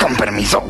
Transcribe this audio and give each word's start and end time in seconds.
Con 0.00 0.16
permiso. 0.16 0.62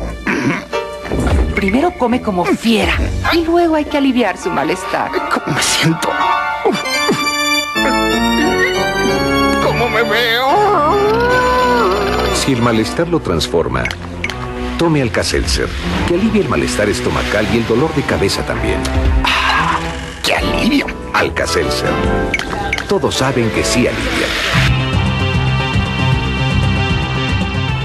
Primero 1.55 1.91
come 1.97 2.21
como 2.21 2.45
fiera 2.45 2.93
y 3.33 3.45
luego 3.45 3.75
hay 3.75 3.85
que 3.85 3.97
aliviar 3.97 4.37
su 4.37 4.49
malestar. 4.49 5.11
¿Cómo 5.11 5.55
me 5.55 5.61
siento? 5.61 6.09
¿Cómo 9.63 9.89
me 9.89 10.01
veo? 10.03 10.47
Si 12.33 12.53
el 12.53 12.61
malestar 12.61 13.07
lo 13.07 13.19
transforma, 13.19 13.83
tome 14.77 15.01
Alka-Seltzer, 15.01 15.69
que 16.07 16.15
alivia 16.15 16.41
el 16.41 16.49
malestar 16.49 16.89
estomacal 16.89 17.47
y 17.53 17.57
el 17.57 17.67
dolor 17.67 17.93
de 17.93 18.01
cabeza 18.01 18.43
también. 18.45 18.81
¡Qué 20.23 20.33
alivio! 20.35 20.87
Alka-Seltzer. 21.13 21.91
Todos 22.87 23.15
saben 23.15 23.51
que 23.51 23.63
sí 23.63 23.85
alivia. 23.87 24.68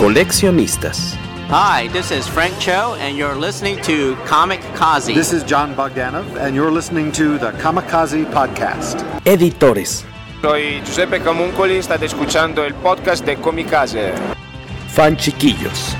Coleccionistas. 0.00 1.14
Hi, 1.50 1.86
this 1.88 2.10
is 2.10 2.26
Frank 2.26 2.58
Cho, 2.58 2.94
and 3.00 3.18
you're 3.18 3.34
listening 3.34 3.78
to 3.82 4.16
Comic 4.24 4.62
Kazi. 4.74 5.12
This 5.12 5.30
is 5.30 5.44
John 5.44 5.74
Bogdanov, 5.74 6.24
and 6.40 6.54
you're 6.54 6.70
listening 6.70 7.12
to 7.12 7.36
the 7.36 7.50
Kamikaze 7.60 8.24
Podcast. 8.32 9.04
Editores. 9.26 10.06
Soy 10.40 10.80
Giuseppe 10.86 11.18
Camuncoli, 11.20 11.82
state 11.82 12.06
escuchando 12.06 12.64
el 12.64 12.72
podcast 12.76 13.26
de 13.26 13.36
Comicase. 13.36 14.14
Fan 14.88 15.18
chiquillos. 15.18 15.94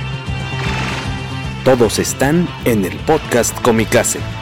Todos 1.63 1.99
están 1.99 2.49
en 2.65 2.87
el 2.87 2.97
podcast 3.01 3.55
Comicase. 3.61 4.40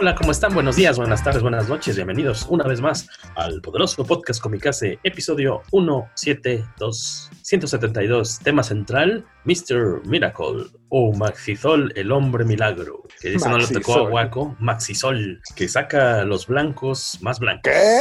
Hola, 0.00 0.14
¿cómo 0.14 0.30
están? 0.32 0.54
Buenos 0.54 0.76
días, 0.76 0.96
buenas 0.96 1.22
tardes, 1.22 1.42
buenas 1.42 1.68
noches. 1.68 1.94
Bienvenidos 1.94 2.46
una 2.48 2.64
vez 2.64 2.80
más 2.80 3.06
al 3.34 3.60
poderoso 3.60 4.02
podcast 4.06 4.40
Comicase, 4.40 4.98
episodio 5.02 5.60
172, 5.68 7.28
172, 7.42 8.38
tema 8.38 8.62
central, 8.62 9.26
Mr. 9.44 10.00
Miracle 10.06 10.68
o 10.88 11.12
Maxisol, 11.12 11.92
el 11.96 12.12
hombre 12.12 12.44
milagro, 12.46 13.02
que 13.20 13.30
dice 13.30 13.48
no 13.48 13.58
le 13.58 13.66
tocó 13.66 13.94
a 13.94 14.08
Guaco, 14.08 14.56
Maxisol, 14.58 15.42
que 15.54 15.68
saca 15.68 16.20
a 16.20 16.24
los 16.24 16.46
blancos 16.46 17.18
más 17.20 17.38
blancos. 17.38 17.70
¿Qué? 17.70 18.00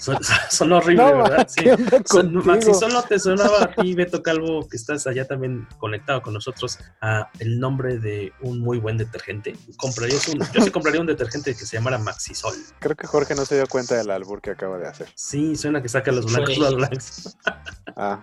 Son, 0.00 0.18
son 0.50 0.72
horribles, 0.72 1.06
No, 1.06 1.22
¿verdad? 1.22 1.46
Sí. 1.48 1.64
¿qué 1.64 1.72
onda 1.72 2.02
Son-? 2.04 2.46
Maxisol 2.46 2.92
no 2.92 3.02
te 3.02 3.18
sonaba 3.18 3.64
a 3.64 3.72
ti, 3.74 3.94
Beto 3.94 4.22
Calvo, 4.22 4.68
que 4.68 4.76
estás 4.76 5.06
allá 5.06 5.26
también 5.26 5.66
conectado 5.78 6.20
con 6.20 6.34
nosotros, 6.34 6.78
a 7.00 7.30
el 7.38 7.58
nombre 7.58 7.98
de 7.98 8.32
un 8.42 8.60
muy 8.60 8.78
buen 8.78 8.98
detergente. 8.98 9.56
Comprarías 9.78 10.28
un, 10.28 10.40
yo 10.52 10.60
sí 10.60 10.70
compraría 10.70 11.00
un 11.00 11.06
detergente 11.06 11.37
que 11.44 11.54
se 11.66 11.76
llamara 11.76 11.98
Maxisol. 11.98 12.54
Creo 12.78 12.96
que 12.96 13.06
Jorge 13.06 13.34
no 13.34 13.44
se 13.44 13.56
dio 13.56 13.66
cuenta 13.66 13.96
del 13.96 14.10
albur 14.10 14.40
que 14.40 14.50
acaba 14.50 14.78
de 14.78 14.86
hacer. 14.86 15.08
Sí, 15.14 15.56
suena 15.56 15.82
que 15.82 15.88
saca 15.88 16.12
los 16.12 16.26
blancos 16.26 16.54
Sí. 16.54 16.60
más 16.60 16.74
blancos. 16.74 17.36
Ah. 17.96 18.22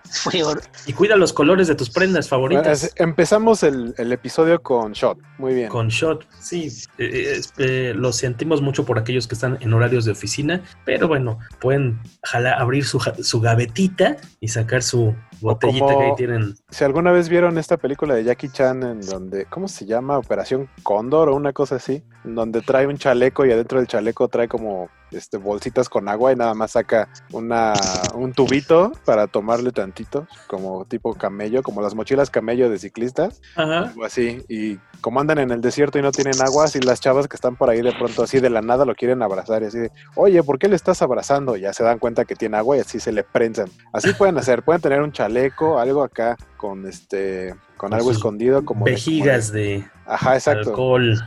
Y 0.86 0.92
cuida 0.94 1.16
los 1.16 1.32
colores 1.32 1.68
de 1.68 1.74
tus 1.74 1.90
prendas 1.90 2.28
favoritas. 2.28 2.92
empezamos 2.96 3.62
el, 3.62 3.94
el 3.98 4.12
episodio 4.12 4.62
con 4.62 4.92
Shot. 4.92 5.18
Muy 5.38 5.54
bien. 5.54 5.68
Con 5.68 5.88
shot, 5.88 6.26
sí, 6.40 6.72
eh, 6.98 7.34
es- 7.36 7.52
eh, 7.58 7.92
lo 7.94 8.12
sentimos 8.12 8.62
mucho 8.62 8.84
por 8.86 8.98
aquellos 8.98 9.26
que 9.26 9.34
están 9.34 9.58
en 9.60 9.72
horarios 9.74 10.04
de 10.04 10.12
oficina, 10.12 10.62
pero 10.84 11.08
bueno, 11.08 11.38
pueden 11.60 12.00
jalar, 12.22 12.60
abrir 12.60 12.84
su, 12.86 12.98
su 13.22 13.40
gavetita 13.40 14.16
y 14.40 14.48
sacar 14.48 14.82
su 14.82 15.14
botellita 15.40 15.86
como- 15.86 15.98
que 15.98 16.04
ahí 16.06 16.14
tienen. 16.16 16.54
Si 16.70 16.84
alguna 16.84 17.12
vez 17.12 17.28
vieron 17.28 17.58
esta 17.58 17.76
película 17.76 18.14
de 18.14 18.24
Jackie 18.24 18.48
Chan 18.48 18.82
en 18.82 19.00
donde, 19.00 19.46
¿cómo 19.46 19.68
se 19.68 19.86
llama? 19.86 20.18
Operación 20.18 20.68
Cóndor 20.82 21.28
o 21.28 21.34
una 21.36 21.52
cosa 21.52 21.76
así, 21.76 22.02
en 22.24 22.34
donde 22.34 22.60
trae 22.62 22.86
un 22.86 22.96
chaleco 22.98 23.44
y 23.46 23.52
adentro 23.52 23.78
del 23.78 23.88
chaleco 23.88 24.28
trae 24.28 24.48
como 24.48 24.88
este 25.10 25.36
bolsitas 25.36 25.88
con 25.88 26.08
agua 26.08 26.32
y 26.32 26.36
nada 26.36 26.54
más 26.54 26.72
saca 26.72 27.08
una 27.32 27.72
un 28.14 28.32
tubito 28.32 28.92
para 29.04 29.26
tomarle 29.26 29.70
tantito, 29.72 30.26
como 30.46 30.84
tipo 30.84 31.14
camello, 31.14 31.62
como 31.62 31.80
las 31.82 31.94
mochilas 31.94 32.30
camello 32.30 32.68
de 32.70 32.78
ciclistas, 32.78 33.40
Ajá. 33.54 33.92
o 33.96 34.04
así, 34.04 34.42
y 34.48 34.78
como 35.00 35.20
andan 35.20 35.38
en 35.38 35.50
el 35.50 35.60
desierto 35.60 35.98
y 35.98 36.02
no 36.02 36.10
tienen 36.12 36.40
agua, 36.42 36.64
así 36.64 36.80
las 36.80 37.00
chavas 37.00 37.28
que 37.28 37.36
están 37.36 37.56
por 37.56 37.70
ahí 37.70 37.82
de 37.82 37.92
pronto 37.92 38.22
así 38.22 38.40
de 38.40 38.50
la 38.50 38.62
nada 38.62 38.84
lo 38.84 38.94
quieren 38.94 39.22
abrazar 39.22 39.62
y 39.62 39.66
así 39.66 39.78
de, 39.78 39.92
oye, 40.16 40.42
¿por 40.42 40.58
qué 40.58 40.68
le 40.68 40.76
estás 40.76 41.02
abrazando? 41.02 41.56
Y 41.56 41.60
ya 41.60 41.72
se 41.72 41.84
dan 41.84 41.98
cuenta 41.98 42.24
que 42.24 42.34
tiene 42.34 42.56
agua 42.56 42.76
y 42.76 42.80
así 42.80 42.98
se 43.00 43.12
le 43.12 43.22
prensan. 43.22 43.68
Así 43.92 44.12
pueden 44.14 44.38
hacer, 44.38 44.62
pueden 44.62 44.80
tener 44.82 45.02
un 45.02 45.12
chaleco, 45.12 45.78
algo 45.78 46.02
acá 46.02 46.36
con 46.56 46.86
este, 46.86 47.50
con, 47.76 47.90
Con 47.90 47.94
algo 47.94 48.10
escondido 48.10 48.64
como 48.64 48.84
de- 48.86 48.92
Vejigas 48.92 49.48
como 49.48 49.58
de 49.58 49.64
de- 49.64 49.84
ajá, 50.06 50.34
exacto. 50.34 50.70
alcohol. 50.70 51.18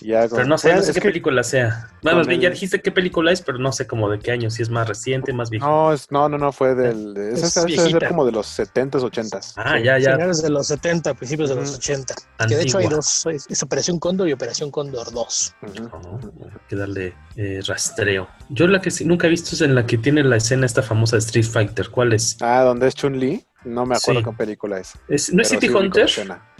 Ya, 0.00 0.26
Pero 0.28 0.44
no 0.46 0.56
sé, 0.58 0.74
no 0.74 0.82
sé 0.82 0.92
qué 0.92 1.00
que- 1.00 1.08
película 1.08 1.42
sea. 1.42 1.90
Bien, 2.02 2.40
ya 2.40 2.50
dijiste 2.50 2.80
qué 2.80 2.90
película 2.92 3.32
es, 3.32 3.42
pero 3.42 3.58
no 3.58 3.72
sé 3.72 3.86
como 3.86 4.08
de 4.10 4.18
qué 4.18 4.30
año, 4.32 4.48
si 4.50 4.62
es 4.62 4.70
más 4.70 4.88
reciente, 4.88 5.32
más 5.32 5.50
vieja. 5.50 5.66
No, 5.66 5.92
es, 5.92 6.10
no, 6.10 6.28
no, 6.28 6.38
no, 6.38 6.52
fue 6.52 6.74
del, 6.74 7.14
de, 7.14 7.32
esa 7.34 7.46
Es 7.46 7.56
esa 7.56 7.64
debe 7.66 7.90
ser 7.90 8.08
como 8.08 8.24
de 8.24 8.32
los 8.32 8.46
70s, 8.58 9.02
80s. 9.02 9.52
Ah, 9.56 9.78
ya, 9.78 9.98
ya. 9.98 10.12
finales 10.14 10.42
de 10.42 10.50
los 10.50 10.66
70, 10.68 11.14
principios 11.14 11.48
de 11.50 11.56
los 11.56 11.74
80. 11.76 12.14
Que 12.48 12.56
de 12.56 12.62
hecho 12.62 12.78
hay 12.78 12.86
dos, 12.88 13.26
es, 13.26 13.46
es 13.48 13.62
Operación 13.62 13.98
Cóndor 13.98 14.28
y 14.28 14.32
Operación 14.32 14.70
Cóndor 14.70 15.10
2. 15.12 15.54
Oh, 15.92 16.18
hay 16.44 16.50
que 16.68 16.76
darle 16.76 17.14
eh, 17.36 17.60
rastreo. 17.66 18.28
Yo 18.48 18.66
la 18.68 18.80
que 18.80 18.90
sí 18.90 19.04
nunca 19.04 19.26
he 19.26 19.30
visto 19.30 19.54
es 19.54 19.60
en 19.60 19.74
la 19.74 19.84
que 19.86 19.98
tiene 19.98 20.22
la 20.24 20.36
escena 20.36 20.64
esta 20.66 20.82
famosa 20.82 21.16
de 21.16 21.20
Street 21.20 21.44
Fighter. 21.46 21.90
¿Cuál 21.90 22.12
es? 22.12 22.36
Ah, 22.40 22.62
donde 22.62 22.86
es 22.88 22.94
Chun-Li, 22.94 23.44
no 23.64 23.84
me 23.84 23.96
acuerdo 23.96 24.20
Sí. 24.20 24.24
qué 24.26 24.32
película 24.36 24.78
es. 24.78 24.92
¿Es- 25.08 25.32
¿No 25.32 25.42
es 25.42 25.48
City 25.48 25.68
sí 25.68 25.74
Hunter? 25.74 26.08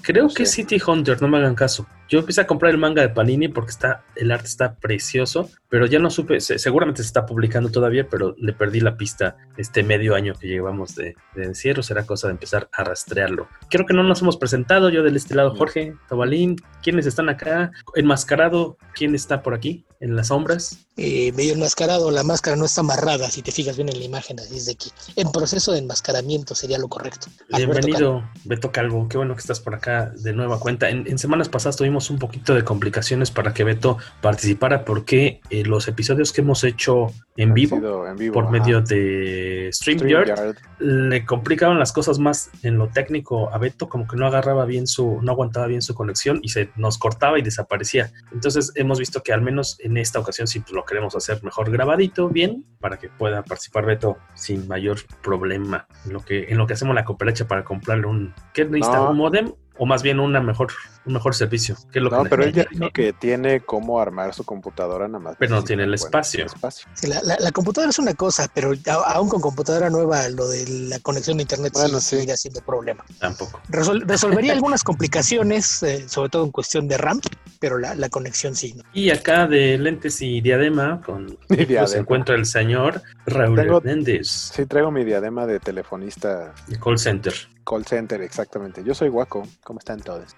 Creo 0.03 0.25
No 0.29 0.35
que. 0.35 0.47
City 0.47 0.81
Hunter, 0.85 1.21
no 1.21 1.29
me 1.29 1.39
hagan 1.39 1.55
caso. 1.55 1.87
Yo 2.09 2.21
empecé 2.21 2.41
a 2.41 2.47
comprar 2.47 2.71
el 2.71 2.79
manga 2.79 3.03
de 3.03 3.09
Panini 3.09 3.49
porque 3.49 3.71
está, 3.73 4.05
el 4.15 4.31
arte 4.31 4.47
está 4.47 4.77
precioso, 4.77 5.51
pero 5.69 5.87
ya 5.87 5.99
no 5.99 6.09
supe, 6.09 6.41
se- 6.41 6.61
seguramente 6.61 7.03
se 7.03 7.09
está 7.09 7.27
publicando 7.27 7.69
todavía, 7.71 8.07
pero 8.09 8.37
le 8.39 8.53
perdí 8.53 8.79
la 8.79 8.97
pista 8.97 9.37
este 9.57 9.83
medio 9.83 10.15
año 10.15 10.35
que 10.39 10.47
llevamos 10.47 10.95
de, 10.95 11.17
de 11.35 11.45
encierro, 11.45 11.83
será 11.83 12.07
cosa 12.07 12.29
de 12.29 12.35
empezar 12.35 12.69
a 12.73 12.85
rastrearlo. 12.85 13.49
Creo 13.71 13.87
que 13.87 13.95
no 13.95 14.05
nos 14.05 14.23
hemos 14.23 14.37
presentado, 14.37 14.89
yo 14.89 15.03
del 15.03 15.17
este 15.17 15.35
lado 15.35 15.57
Jorge, 15.57 15.95
Tabalín, 16.09 16.55
¿quiénes 16.81 17.07
están 17.07 17.29
acá? 17.29 17.73
Enmascarado, 17.97 18.77
¿quién 18.95 19.17
está 19.17 19.43
por 19.43 19.55
aquí? 19.55 19.85
En 19.99 20.15
las 20.15 20.29
sombras. 20.29 20.87
Eh, 20.99 21.33
medio 21.33 21.55
enmascarado, 21.55 22.11
la 22.11 22.23
máscara 22.23 22.55
no 22.57 22.67
está 22.67 22.83
amarrada, 22.83 23.29
si 23.31 23.43
te 23.43 23.51
fijas 23.51 23.77
bien 23.77 23.89
en 23.89 23.99
la 23.99 24.05
imagen, 24.05 24.39
así 24.39 24.59
es 24.59 24.67
de 24.67 24.77
que 24.77 24.91
en 25.17 25.33
proceso 25.33 25.73
de 25.73 25.79
enmascaramiento 25.81 26.55
sería 26.55 26.79
lo 26.79 26.87
correcto. 26.89 27.29
Alberto 27.51 27.73
Bienvenido, 27.87 28.31
Beto 28.45 28.71
Calvo. 28.71 29.09
Qué 29.09 29.17
bueno 29.17 29.35
que 29.35 29.41
estás 29.41 29.59
por 29.59 29.75
acá 29.75 29.86
de 29.87 30.33
nueva 30.33 30.59
cuenta. 30.59 30.91
En, 30.91 31.07
en 31.07 31.19
semanas 31.19 31.49
pasadas 31.49 31.77
tuvimos 31.77 32.11
un 32.11 32.19
poquito 32.19 32.55
de 32.55 32.65
complicaciones 32.65 33.31
para 33.31 33.55
que 33.55 33.65
Beto 33.65 33.99
participara 34.21 34.85
porque 34.85 35.41
eh, 35.51 35.65
los 35.65 35.87
episodios 35.89 36.33
que 36.33 36.41
hemos 36.41 36.65
hecho 36.65 37.07
en 37.37 37.55
vivo, 37.55 37.77
sido 37.77 38.07
en 38.07 38.17
vivo, 38.17 38.35
por 38.35 38.45
ajá. 38.45 38.53
medio 38.53 38.81
de 38.81 39.71
StreamYard, 39.73 40.29
StreamYard. 40.29 40.57
le 40.79 41.25
complicaban 41.25 41.79
las 41.79 41.93
cosas 41.93 42.19
más 42.19 42.51
en 42.63 42.79
lo 42.79 42.89
técnico 42.89 43.53
a 43.53 43.59
Beto, 43.59 43.89
como 43.89 44.09
que 44.09 44.17
no 44.17 44.27
agarraba 44.27 44.65
bien 44.65 44.87
su, 44.87 45.21
no 45.23 45.33
aguantaba 45.33 45.67
bien 45.67 45.83
su 45.83 45.95
conexión 45.95 46.41
y 46.43 46.49
se 46.49 46.71
nos 46.77 46.99
cortaba 46.99 47.39
y 47.39 47.43
desaparecía. 47.43 48.11
Entonces 48.33 48.73
hemos 48.75 48.99
visto 48.99 49.23
que 49.23 49.33
al 49.33 49.43
menos 49.43 49.79
en 49.81 49.97
esta 49.99 50.19
ocasión 50.19 50.47
sí 50.47 50.61
pues, 50.61 50.73
lo 50.73 50.85
queremos 50.85 51.15
hacer 51.15 51.43
mejor 51.45 51.71
grabadito, 51.71 52.29
bien, 52.29 52.65
para 52.81 52.99
que 52.99 53.09
pueda 53.09 53.43
participar 53.43 53.87
Beto 53.87 54.17
sin 54.35 54.67
mayor 54.67 54.99
problema. 55.23 55.87
En 56.07 56.13
lo 56.15 56.21
que, 56.21 56.47
en 56.49 56.59
lo 56.59 56.67
que 56.67 56.73
hacemos 56.73 56.95
la 56.95 57.05
cooperacha 57.05 57.47
para 57.47 57.65
comprarle 57.65 58.07
un, 58.07 58.35
¿qué 58.53 58.65
necesita? 58.65 58.97
No. 58.99 59.11
¿Un 59.11 59.17
modem? 59.17 59.53
O 59.79 59.87
más 59.87 60.03
bien 60.03 60.21
una 60.21 60.41
mejor, 60.41 60.69
un 61.05 61.13
mejor 61.15 61.35
servicio. 61.35 61.77
¿Qué 61.93 61.99
es 61.99 62.03
lo 62.03 62.11
No, 62.11 62.23
que 62.25 62.31
pero 62.31 62.45
él 62.45 62.53
ya 62.53 62.65
dijo 62.71 62.91
que 62.93 63.13
tiene 63.13 63.61
cómo 63.61 64.01
armar 64.01 64.35
su 64.35 64.45
computadora 64.45 65.07
nada 65.09 65.19
más. 65.23 65.37
Pero 65.39 65.55
no 65.57 65.65
tiene 65.65 65.85
el 65.85 65.95
espacio. 65.95 66.47
espacio. 66.47 66.89
Sí, 66.95 67.07
la, 67.09 67.21
la- 67.23 67.37
la 67.39 67.53
computadora 67.53 67.91
es 67.91 67.99
una 67.99 68.15
cosa, 68.15 68.49
pero 68.55 68.73
a- 68.87 69.13
aún 69.13 69.29
con 69.29 69.41
computadora 69.41 69.91
nueva, 69.91 70.29
lo 70.31 70.49
de 70.49 70.67
la 70.89 70.99
conexión 71.01 71.39
a 71.39 71.43
internet 71.43 71.73
sí 71.75 71.81
Bueno, 71.83 72.01
sí. 72.01 72.17
seguirá 72.17 72.37
siendo 72.37 72.61
problema. 72.63 73.05
Tampoco. 73.19 73.61
Resol- 73.69 74.05
resolvería 74.07 74.53
algunas 74.53 74.83
complicaciones, 74.85 75.83
eh, 75.83 76.09
sobre 76.09 76.31
todo 76.31 76.45
en 76.45 76.51
cuestión 76.53 76.89
de 76.89 76.97
RAM, 76.99 77.21
pero 77.61 77.79
la, 77.79 77.95
la 77.95 78.09
conexión 78.09 78.55
sí. 78.55 78.75
¿no? 78.75 78.83
Y 78.93 79.11
acá 79.11 79.47
de 79.47 79.79
lentes 79.79 80.21
y 80.23 80.41
diadema, 80.41 81.01
con 81.05 81.37
Y 81.51 81.57
diadema. 81.65 81.87
se 81.87 81.99
encuentra 81.99 82.35
el 82.35 82.47
señor 82.47 83.03
Raúl 83.27 83.59
Hernández 83.59 84.27
Sí, 84.55 84.67
traigo 84.67 84.91
mi 84.91 85.05
diadema 85.05 85.47
de 85.47 85.61
telefonista. 85.61 86.55
de 86.67 86.79
call 86.81 86.99
center. 86.99 87.35
Call 87.67 87.85
center, 87.85 88.23
exactamente. 88.23 88.85
Yo 88.85 88.95
soy 88.95 89.09
Guaco. 89.09 89.43
¿Cómo 89.65 89.81
están 89.81 90.01
todos? 90.01 90.35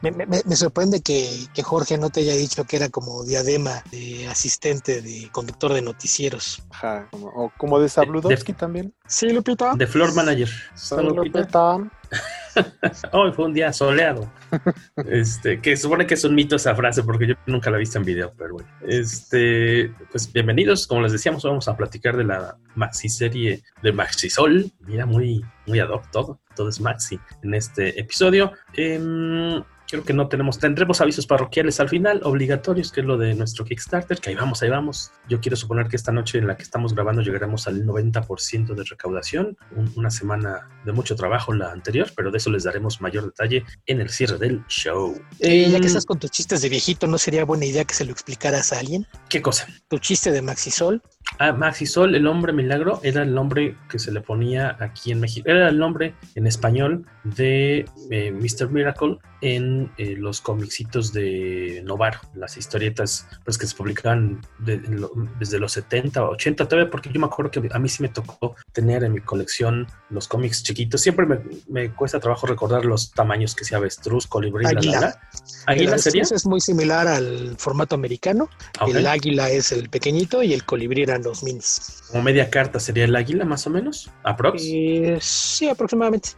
Me, 0.00 0.10
me- 0.12 0.26
me 0.26 0.56
sorprende 0.56 1.00
que, 1.00 1.46
que 1.52 1.62
Jorge 1.62 1.98
no 1.98 2.10
te 2.10 2.20
haya 2.20 2.34
dicho 2.34 2.64
que 2.64 2.76
era 2.76 2.88
como 2.88 3.24
diadema 3.24 3.82
de 3.90 4.28
asistente 4.28 5.02
de 5.02 5.28
conductor 5.32 5.72
de 5.72 5.82
noticieros. 5.82 6.62
Ajá, 6.70 7.08
como, 7.10 7.26
o 7.28 7.52
como 7.58 7.80
de 7.80 7.88
Sabludowski 7.88 8.52
también. 8.52 8.94
Sí, 9.12 9.28
Lupita. 9.28 9.74
De 9.76 9.86
Floor 9.86 10.14
Manager. 10.14 10.48
Soy 10.74 11.04
Lupita. 11.04 11.76
Hoy 13.12 13.32
fue 13.32 13.44
un 13.44 13.52
día 13.52 13.70
soleado. 13.70 14.32
Este, 15.06 15.60
que 15.60 15.76
supone 15.76 16.06
que 16.06 16.14
es 16.14 16.24
un 16.24 16.34
mito 16.34 16.56
esa 16.56 16.74
frase 16.74 17.02
porque 17.02 17.26
yo 17.26 17.34
nunca 17.44 17.70
la 17.70 17.76
he 17.76 17.80
visto 17.80 17.98
en 17.98 18.06
video, 18.06 18.32
pero 18.38 18.54
bueno. 18.54 18.70
Este, 18.80 19.92
pues 20.10 20.32
bienvenidos. 20.32 20.86
Como 20.86 21.02
les 21.02 21.12
decíamos, 21.12 21.42
vamos 21.42 21.68
a 21.68 21.76
platicar 21.76 22.16
de 22.16 22.24
la 22.24 22.56
maxi 22.74 23.10
serie 23.10 23.62
de 23.82 23.92
Maxisol. 23.92 24.72
Mira, 24.80 25.04
muy, 25.04 25.44
muy 25.66 25.78
ad 25.78 25.90
hoc 25.90 26.10
todo. 26.10 26.40
Todo 26.56 26.70
es 26.70 26.80
maxi 26.80 27.20
en 27.42 27.52
este 27.52 28.00
episodio. 28.00 28.52
Em, 28.72 29.62
Creo 29.92 30.04
que 30.04 30.14
no 30.14 30.26
tenemos, 30.26 30.58
tendremos 30.58 31.02
avisos 31.02 31.26
parroquiales 31.26 31.78
al 31.78 31.90
final, 31.90 32.22
obligatorios, 32.24 32.90
que 32.90 33.02
es 33.02 33.06
lo 33.06 33.18
de 33.18 33.34
nuestro 33.34 33.66
Kickstarter, 33.66 34.20
que 34.20 34.30
ahí 34.30 34.36
vamos, 34.36 34.62
ahí 34.62 34.70
vamos. 34.70 35.12
Yo 35.28 35.38
quiero 35.38 35.54
suponer 35.54 35.88
que 35.88 35.96
esta 35.96 36.10
noche 36.10 36.38
en 36.38 36.46
la 36.46 36.56
que 36.56 36.62
estamos 36.62 36.94
grabando 36.94 37.20
llegaremos 37.20 37.68
al 37.68 37.84
90% 37.84 38.74
de 38.74 38.84
recaudación, 39.06 39.56
Un- 39.74 39.92
una 39.96 40.10
semana 40.10 40.68
de 40.84 40.92
mucho 40.92 41.14
trabajo 41.16 41.52
la 41.52 41.70
anterior, 41.72 42.08
pero 42.16 42.30
de 42.30 42.38
eso 42.38 42.50
les 42.50 42.64
daremos 42.64 43.00
mayor 43.00 43.24
detalle 43.26 43.64
en 43.86 44.00
el 44.00 44.08
cierre 44.10 44.36
del 44.38 44.64
show. 44.68 45.20
Eh, 45.40 45.68
ya 45.70 45.80
que 45.80 45.86
estás 45.86 46.04
con 46.04 46.18
tus 46.18 46.30
chistes 46.30 46.60
de 46.62 46.68
viejito, 46.68 47.06
¿no 47.06 47.18
sería 47.18 47.44
buena 47.44 47.64
idea 47.64 47.84
que 47.84 47.94
se 47.94 48.04
lo 48.04 48.12
explicaras 48.12 48.72
a 48.72 48.80
alguien? 48.80 49.06
¿Qué 49.28 49.40
cosa? 49.40 49.66
Tu 49.88 49.98
chiste 49.98 50.30
de 50.32 50.42
Maxisol. 50.42 51.00
Ah, 51.38 51.52
Maxisol, 51.52 52.14
el 52.14 52.26
hombre 52.26 52.52
milagro, 52.52 53.00
era 53.02 53.22
el 53.22 53.32
nombre 53.34 53.76
que 53.88 53.98
se 53.98 54.12
le 54.12 54.20
ponía 54.20 54.76
aquí 54.80 55.12
en 55.12 55.20
México. 55.20 55.48
Era 55.48 55.68
el 55.68 55.78
nombre 55.78 56.14
en 56.34 56.46
español 56.46 57.06
de 57.24 57.86
eh, 58.10 58.32
Mr. 58.32 58.68
Miracle 58.70 59.18
en 59.40 59.90
eh, 59.98 60.14
los 60.16 60.40
comicitos 60.40 61.12
de 61.12 61.82
Novaro, 61.84 62.20
las 62.34 62.56
historietas 62.56 63.26
pues, 63.44 63.56
que 63.56 63.66
se 63.66 63.74
publicaban 63.76 64.40
de- 64.58 64.78
lo- 64.78 65.12
desde 65.38 65.58
los 65.58 65.72
70 65.72 66.24
o 66.24 66.30
80 66.32 66.68
todavía, 66.68 66.90
porque 66.90 67.10
yo 67.12 67.18
me 67.20 67.26
acuerdo 67.26 67.50
que 67.50 67.68
a 67.72 67.78
mí 67.78 67.88
sí 67.88 68.02
me 68.02 68.08
tocó 68.08 68.54
tener 68.72 68.91
en 68.96 69.12
mi 69.12 69.20
colección 69.20 69.86
los 70.10 70.28
cómics 70.28 70.62
chiquitos. 70.62 71.00
Siempre 71.00 71.26
me, 71.26 71.40
me 71.68 71.90
cuesta 71.92 72.20
trabajo 72.20 72.46
recordar 72.46 72.84
los 72.84 73.12
tamaños 73.12 73.54
que 73.54 73.64
sea 73.64 73.78
avestruz, 73.78 74.26
colibrí, 74.26 74.64
la, 74.64 74.72
la, 74.72 74.78
Águila. 74.78 75.00
la. 75.00 75.20
¿Águila 75.66 75.98
sería? 75.98 76.22
es 76.22 76.46
muy 76.46 76.60
similar 76.60 77.08
al 77.08 77.56
formato 77.58 77.94
americano. 77.94 78.48
Ah. 78.78 78.86
El 78.88 79.06
águila 79.06 79.50
es 79.50 79.72
el 79.72 79.88
pequeñito 79.88 80.42
y 80.42 80.52
el 80.52 80.64
colibrí 80.64 81.02
eran 81.02 81.22
los 81.22 81.42
minis. 81.42 82.02
Como 82.10 82.22
media 82.22 82.50
carta 82.50 82.78
sería 82.80 83.04
el 83.04 83.16
águila, 83.16 83.44
más 83.44 83.66
o 83.66 83.70
menos, 83.70 84.10
aprox. 84.22 84.62
Eh, 84.64 85.18
sí, 85.20 85.68
aproximadamente. 85.68 86.30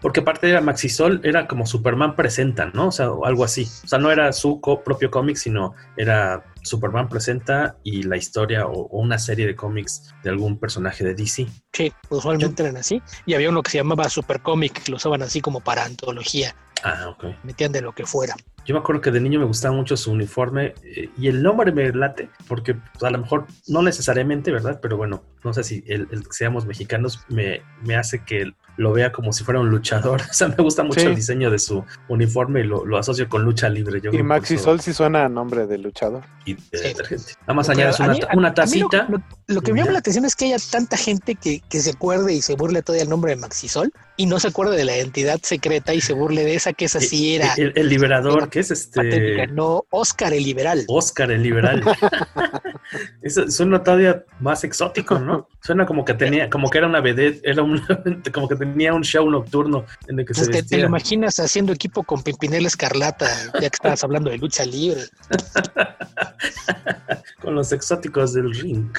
Porque 0.00 0.20
aparte 0.20 0.48
era 0.48 0.60
Maxisol, 0.60 1.20
era 1.24 1.46
como 1.46 1.66
Superman 1.66 2.16
presenta, 2.16 2.70
¿no? 2.72 2.88
O 2.88 2.92
sea, 2.92 3.10
o 3.10 3.26
algo 3.26 3.44
así. 3.44 3.68
O 3.84 3.88
sea, 3.88 3.98
no 3.98 4.10
era 4.10 4.32
su 4.32 4.60
propio 4.60 5.10
cómic, 5.10 5.36
sino 5.36 5.74
era 5.96 6.44
Superman 6.62 7.08
presenta 7.08 7.76
y 7.82 8.02
la 8.02 8.16
historia 8.16 8.66
o, 8.66 8.86
o 8.86 9.00
una 9.00 9.18
serie 9.18 9.46
de 9.46 9.56
cómics 9.56 10.14
de 10.22 10.30
algún 10.30 10.58
personaje 10.58 11.04
de 11.04 11.14
DC. 11.14 11.46
Sí, 11.72 11.92
usualmente 12.08 12.62
eran 12.62 12.76
así. 12.76 13.02
Y 13.26 13.34
había 13.34 13.48
uno 13.48 13.62
que 13.62 13.70
se 13.70 13.78
llamaba 13.78 14.08
Super 14.08 14.40
Comic, 14.40 14.82
que 14.82 14.90
lo 14.90 14.96
usaban 14.96 15.22
así 15.22 15.40
como 15.40 15.60
para 15.60 15.84
antología. 15.84 16.54
Ah, 16.82 17.08
ok. 17.08 17.24
Metían 17.44 17.72
de 17.72 17.82
lo 17.82 17.92
que 17.92 18.06
fuera. 18.06 18.34
Yo 18.64 18.74
me 18.74 18.80
acuerdo 18.80 19.00
que 19.00 19.10
de 19.10 19.20
niño 19.20 19.40
me 19.40 19.46
gustaba 19.46 19.74
mucho 19.74 19.96
su 19.96 20.12
uniforme 20.12 20.74
eh, 20.84 21.10
y 21.18 21.28
el 21.28 21.42
nombre 21.42 21.72
me 21.72 21.92
late, 21.92 22.30
porque 22.46 22.74
pues, 22.74 23.02
a 23.02 23.10
lo 23.10 23.18
mejor 23.18 23.46
no 23.66 23.82
necesariamente, 23.82 24.50
¿verdad? 24.50 24.78
Pero 24.80 24.96
bueno, 24.96 25.22
no 25.44 25.52
sé 25.52 25.64
si 25.64 25.84
el, 25.86 26.08
el 26.10 26.24
que 26.24 26.32
seamos 26.32 26.66
mexicanos 26.66 27.24
me, 27.28 27.62
me 27.82 27.96
hace 27.96 28.24
que 28.24 28.52
lo 28.76 28.92
vea 28.92 29.12
como 29.12 29.32
si 29.32 29.44
fuera 29.44 29.60
un 29.60 29.68
luchador. 29.70 30.22
O 30.30 30.32
sea, 30.32 30.48
me 30.48 30.56
gusta 30.56 30.82
mucho 30.82 31.00
Sí. 31.00 31.06
el 31.06 31.14
diseño 31.14 31.50
de 31.50 31.58
su 31.58 31.84
uniforme 32.08 32.60
y 32.60 32.64
lo, 32.64 32.84
lo 32.86 32.96
asocio 32.98 33.28
con 33.28 33.42
lucha 33.44 33.68
libre. 33.68 34.00
Yo 34.00 34.10
Y 34.12 34.22
Maxi 34.22 34.56
Sol 34.58 34.80
sí 34.80 34.92
suena 34.92 35.24
a 35.24 35.28
nombre 35.28 35.66
de 35.66 35.78
luchador. 35.78 36.22
y 36.44 36.54
de 36.54 36.60
detergente. 36.80 37.34
Nada 37.42 37.54
más 37.54 37.66
Pero 37.68 37.78
añades 37.78 38.00
a 38.00 38.04
una, 38.04 38.12
mí- 38.14 38.20
una 38.20 38.30
a 38.30 38.34
mí 38.36 38.42
lo- 38.42 38.54
tacita. 38.54 39.06
Lo, 39.10 39.22
lo 39.46 39.60
que 39.60 39.72
me 39.72 39.80
llama 39.80 39.92
la 39.92 39.98
atención 39.98 40.24
es 40.24 40.34
que 40.36 40.46
haya 40.46 40.56
tanta 40.70 40.96
gente 40.96 41.34
que, 41.34 41.60
que 41.68 41.80
se 41.80 41.90
acuerde 41.90 42.32
y 42.32 42.42
se 42.42 42.54
burle 42.56 42.82
todavía 42.82 43.02
el 43.04 43.10
nombre 43.10 43.34
de 43.34 43.40
Maxisol 43.40 43.92
y 44.20 44.26
no 44.26 44.38
se 44.38 44.48
acuerde 44.48 44.76
de 44.76 44.84
la 44.84 44.94
identidad 44.94 45.40
secreta 45.42 45.94
y 45.94 46.02
se 46.02 46.12
burle 46.12 46.44
de 46.44 46.54
esa 46.54 46.74
que 46.74 46.84
esa 46.84 47.00
sí 47.00 47.36
era 47.36 47.54
El, 47.54 47.72
el 47.74 47.88
liberador, 47.88 48.50
que 48.50 48.60
es 48.60 48.68
patética. 48.94 49.44
este. 49.44 49.54
No, 49.54 49.86
Oscar 49.88 50.34
el 50.34 50.44
liberal. 50.44 50.84
Oscar 50.88 51.30
el 51.30 51.42
liberal. 51.42 51.82
Eso 53.22 53.50
suena 53.50 53.82
todavía 53.82 54.22
más 54.38 54.62
exótico, 54.62 55.18
¿no? 55.18 55.48
Suena 55.62 55.86
como 55.86 56.04
que 56.04 56.12
tenía, 56.12 56.50
como 56.50 56.68
que 56.68 56.76
era 56.76 56.86
una 56.86 57.00
vedette, 57.00 57.40
era 57.44 57.62
un, 57.62 57.80
como 58.34 58.46
que 58.46 58.56
tenía 58.56 58.92
un 58.92 59.04
show 59.04 59.30
nocturno 59.30 59.86
en 60.06 60.20
el 60.20 60.26
que 60.26 60.34
Pues 60.34 60.48
se 60.48 60.62
te, 60.64 60.76
lo 60.76 60.88
imaginas 60.88 61.38
haciendo 61.38 61.72
equipo 61.72 62.02
con 62.02 62.22
Pimpinela 62.22 62.68
Escarlata, 62.68 63.26
ya 63.54 63.70
que 63.70 63.74
estabas 63.74 64.04
hablando 64.04 64.28
de 64.28 64.36
lucha 64.36 64.66
libre. 64.66 65.00
con 67.40 67.54
los 67.54 67.72
exóticos 67.72 68.34
del 68.34 68.54
ring. 68.54 68.92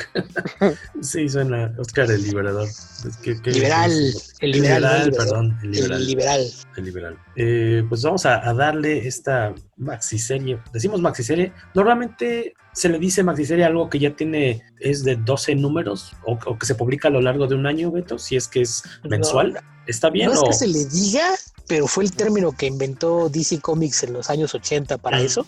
sí, 1.01 1.29
suena 1.29 1.71
Oscar 1.77 2.09
el 2.09 2.23
liberador. 2.23 2.67
Es 2.67 3.19
Liberal, 3.45 4.13
el 4.39 4.51
liberal, 4.51 5.10
perdón, 5.17 5.57
el 5.63 5.71
liberal. 5.71 6.01
El 6.01 6.07
liberal. 6.07 6.41
El 6.77 6.85
liberal. 6.85 7.17
Eh, 7.35 7.83
pues 7.87 8.03
vamos 8.03 8.25
a, 8.25 8.47
a 8.47 8.53
darle 8.53 9.07
esta 9.07 9.53
maxiserie. 9.77 10.59
Decimos 10.73 11.01
maxiserie. 11.01 11.53
Normalmente 11.73 12.53
se 12.73 12.89
le 12.89 12.99
dice 12.99 13.23
maxiserie 13.23 13.65
algo 13.65 13.89
que 13.89 13.99
ya 13.99 14.15
tiene, 14.15 14.63
es 14.79 15.03
de 15.03 15.15
12 15.15 15.55
números 15.55 16.13
o, 16.25 16.37
o 16.45 16.57
que 16.57 16.65
se 16.65 16.75
publica 16.75 17.09
a 17.09 17.11
lo 17.11 17.21
largo 17.21 17.47
de 17.47 17.55
un 17.55 17.65
año, 17.65 17.91
Beto, 17.91 18.17
si 18.17 18.35
es 18.35 18.47
que 18.47 18.61
es 18.61 18.83
mensual. 19.03 19.59
¿Está 19.87 20.09
bien 20.09 20.27
No 20.27 20.33
es 20.33 20.41
que 20.43 20.53
se 20.53 20.67
le 20.67 20.85
diga, 20.85 21.25
pero 21.71 21.87
fue 21.87 22.03
el 22.03 22.11
término 22.11 22.51
que 22.51 22.65
inventó 22.65 23.29
DC 23.29 23.61
Comics 23.61 24.03
en 24.03 24.11
los 24.11 24.29
años 24.29 24.53
80 24.53 24.97
para 24.97 25.21
eso, 25.21 25.45